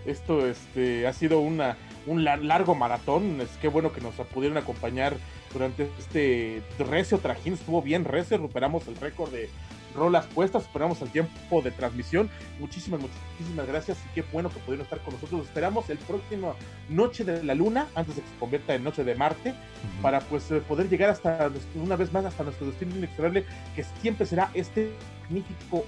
Esto 0.07 0.47
este, 0.47 1.05
ha 1.07 1.13
sido 1.13 1.39
una, 1.39 1.77
un 2.07 2.23
lar- 2.23 2.41
largo 2.41 2.73
maratón. 2.73 3.41
Es 3.41 3.49
que 3.57 3.67
bueno 3.67 3.91
que 3.93 4.01
nos 4.01 4.15
pudieron 4.15 4.57
acompañar 4.57 5.15
durante 5.53 5.89
este 5.99 6.63
recio 6.79 7.19
trajín. 7.19 7.53
Estuvo 7.53 7.81
bien 7.81 8.05
recio. 8.05 8.37
Recuperamos 8.37 8.87
el 8.87 8.95
récord 8.95 9.31
de 9.31 9.49
rolas 9.95 10.25
puestas. 10.25 10.63
Superamos 10.63 10.99
el 11.03 11.09
tiempo 11.09 11.61
de 11.61 11.69
transmisión. 11.69 12.27
Muchísimas, 12.59 13.01
muchísimas 13.01 13.67
gracias. 13.67 13.99
Y 14.05 14.15
qué 14.15 14.23
bueno 14.33 14.49
que 14.49 14.59
pudieron 14.59 14.83
estar 14.83 14.99
con 15.01 15.13
nosotros. 15.13 15.39
Los 15.41 15.47
Esperamos 15.47 15.89
el 15.91 15.99
próximo 15.99 16.55
Noche 16.89 17.23
de 17.23 17.43
la 17.43 17.53
Luna, 17.53 17.87
antes 17.93 18.15
de 18.15 18.23
que 18.23 18.27
se 18.29 18.35
convierta 18.37 18.73
en 18.73 18.83
Noche 18.83 19.03
de 19.03 19.13
Marte 19.13 19.53
para 20.01 20.21
pues 20.21 20.49
eh, 20.49 20.55
poder 20.61 20.89
llegar 20.89 21.11
hasta 21.11 21.51
una 21.75 21.95
vez 21.95 22.11
más 22.11 22.25
hasta 22.25 22.43
nuestro 22.43 22.65
destino 22.65 22.95
inexorable 22.95 23.45
que 23.75 23.83
siempre 24.01 24.25
será 24.25 24.49
este 24.55 24.91
magnífico 25.23 25.85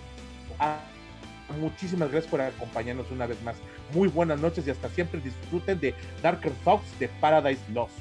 muchísimas 1.60 2.11
gracias 2.11 2.30
por 2.30 2.42
acompañarnos 2.42 3.10
una 3.11 3.26
vez 3.26 3.42
más 3.42 3.56
muy 3.94 4.10
buenas 4.10 4.40
noches 4.40 4.68
y 4.68 4.69
hasta 4.69 4.90
siempre 4.90 5.22
disfruten 5.22 5.80
de 5.80 5.95
Darker 6.22 6.52
Thoughts 6.64 7.00
de 7.00 7.08
Paradise 7.08 7.61
Lost 7.74 7.94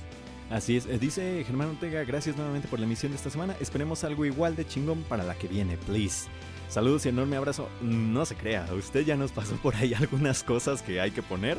Así 0.51 0.76
es, 0.76 0.86
eh, 0.86 0.99
dice 0.99 1.43
Germán 1.44 1.70
Ortega, 1.70 2.05
gracias 2.05 2.36
nuevamente 2.36 2.68
por 2.68 2.78
la 2.78 2.86
emisión 2.86 3.10
de 3.10 3.17
esta 3.17 3.31
semana. 3.31 3.57
Esperemos 3.60 4.05
algo 4.05 4.25
igual 4.25 4.55
de 4.55 4.65
chingón 4.65 5.02
para 5.02 5.25
la 5.25 5.35
que 5.35 5.49
viene, 5.49 5.76
please. 5.76 6.28
Saludos 6.68 7.05
y 7.07 7.09
enorme 7.09 7.36
abrazo. 7.36 7.68
No 7.81 8.25
se 8.26 8.36
crea, 8.36 8.67
usted 8.73 9.05
ya 9.05 9.17
nos 9.17 9.33
pasó 9.33 9.57
por 9.57 9.75
ahí 9.75 9.93
algunas 9.99 10.44
cosas 10.44 10.83
que 10.83 11.01
hay 11.01 11.10
que 11.10 11.23
poner. 11.23 11.59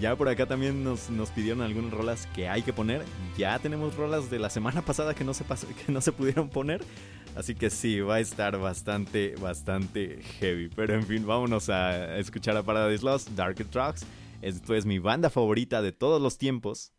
Ya 0.00 0.14
por 0.14 0.28
acá 0.28 0.44
también 0.44 0.84
nos, 0.84 1.08
nos 1.08 1.30
pidieron 1.30 1.62
algunas 1.62 1.90
rolas 1.90 2.26
que 2.34 2.48
hay 2.48 2.62
que 2.62 2.72
poner. 2.72 3.02
Ya 3.38 3.58
tenemos 3.58 3.96
rolas 3.96 4.30
de 4.30 4.38
la 4.38 4.50
semana 4.50 4.82
pasada 4.82 5.14
que 5.14 5.24
no 5.24 5.32
se, 5.32 5.44
que 5.86 5.90
no 5.92 6.00
se 6.02 6.12
pudieron 6.12 6.50
poner. 6.50 6.82
Así 7.34 7.54
que 7.54 7.70
sí, 7.70 8.00
va 8.00 8.16
a 8.16 8.20
estar 8.20 8.58
bastante, 8.58 9.34
bastante 9.40 10.22
heavy. 10.38 10.68
Pero 10.68 10.94
en 10.94 11.04
fin, 11.04 11.26
vámonos 11.26 11.70
a 11.70 12.18
escuchar 12.18 12.56
a 12.56 12.62
Paradise 12.62 13.04
Lost, 13.04 13.30
Darker 13.30 13.66
Trucks. 13.66 14.04
Esto 14.42 14.74
es 14.74 14.84
mi 14.84 14.98
banda 14.98 15.30
favorita 15.30 15.80
de 15.80 15.92
todos 15.92 16.20
los 16.20 16.36
tiempos 16.36 16.92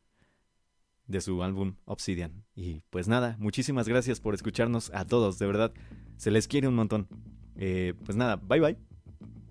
de 1.05 1.21
su 1.21 1.43
álbum 1.43 1.75
Obsidian. 1.85 2.45
Y 2.55 2.81
pues 2.89 3.07
nada, 3.07 3.35
muchísimas 3.39 3.87
gracias 3.87 4.19
por 4.19 4.33
escucharnos 4.33 4.91
a 4.93 5.05
todos, 5.05 5.39
de 5.39 5.45
verdad, 5.45 5.73
se 6.17 6.31
les 6.31 6.47
quiere 6.47 6.67
un 6.67 6.75
montón. 6.75 7.07
Eh, 7.55 7.93
pues 8.05 8.17
nada, 8.17 8.35
bye 8.35 8.59
bye. 8.59 8.77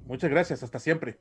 muchas 0.05 0.31
gracias 0.31 0.63
hasta 0.63 0.79
siempre 0.79 1.19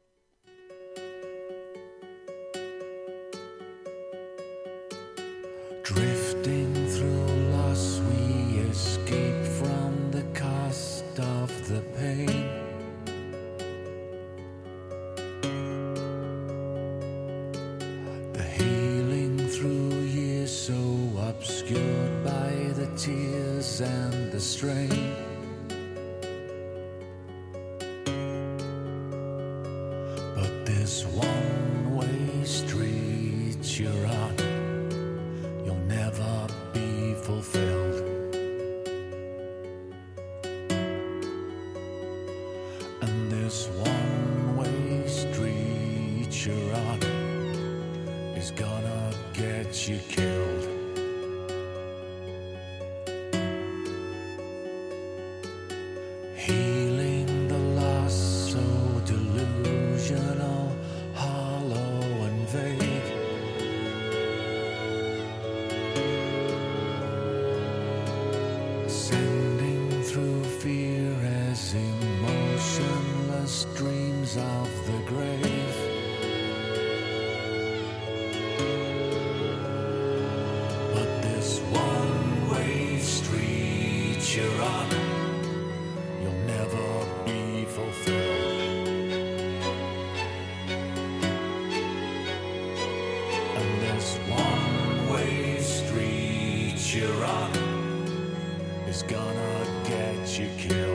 gonna 99.04 99.84
get 99.84 100.40
you 100.40 100.50
killed. 100.58 100.95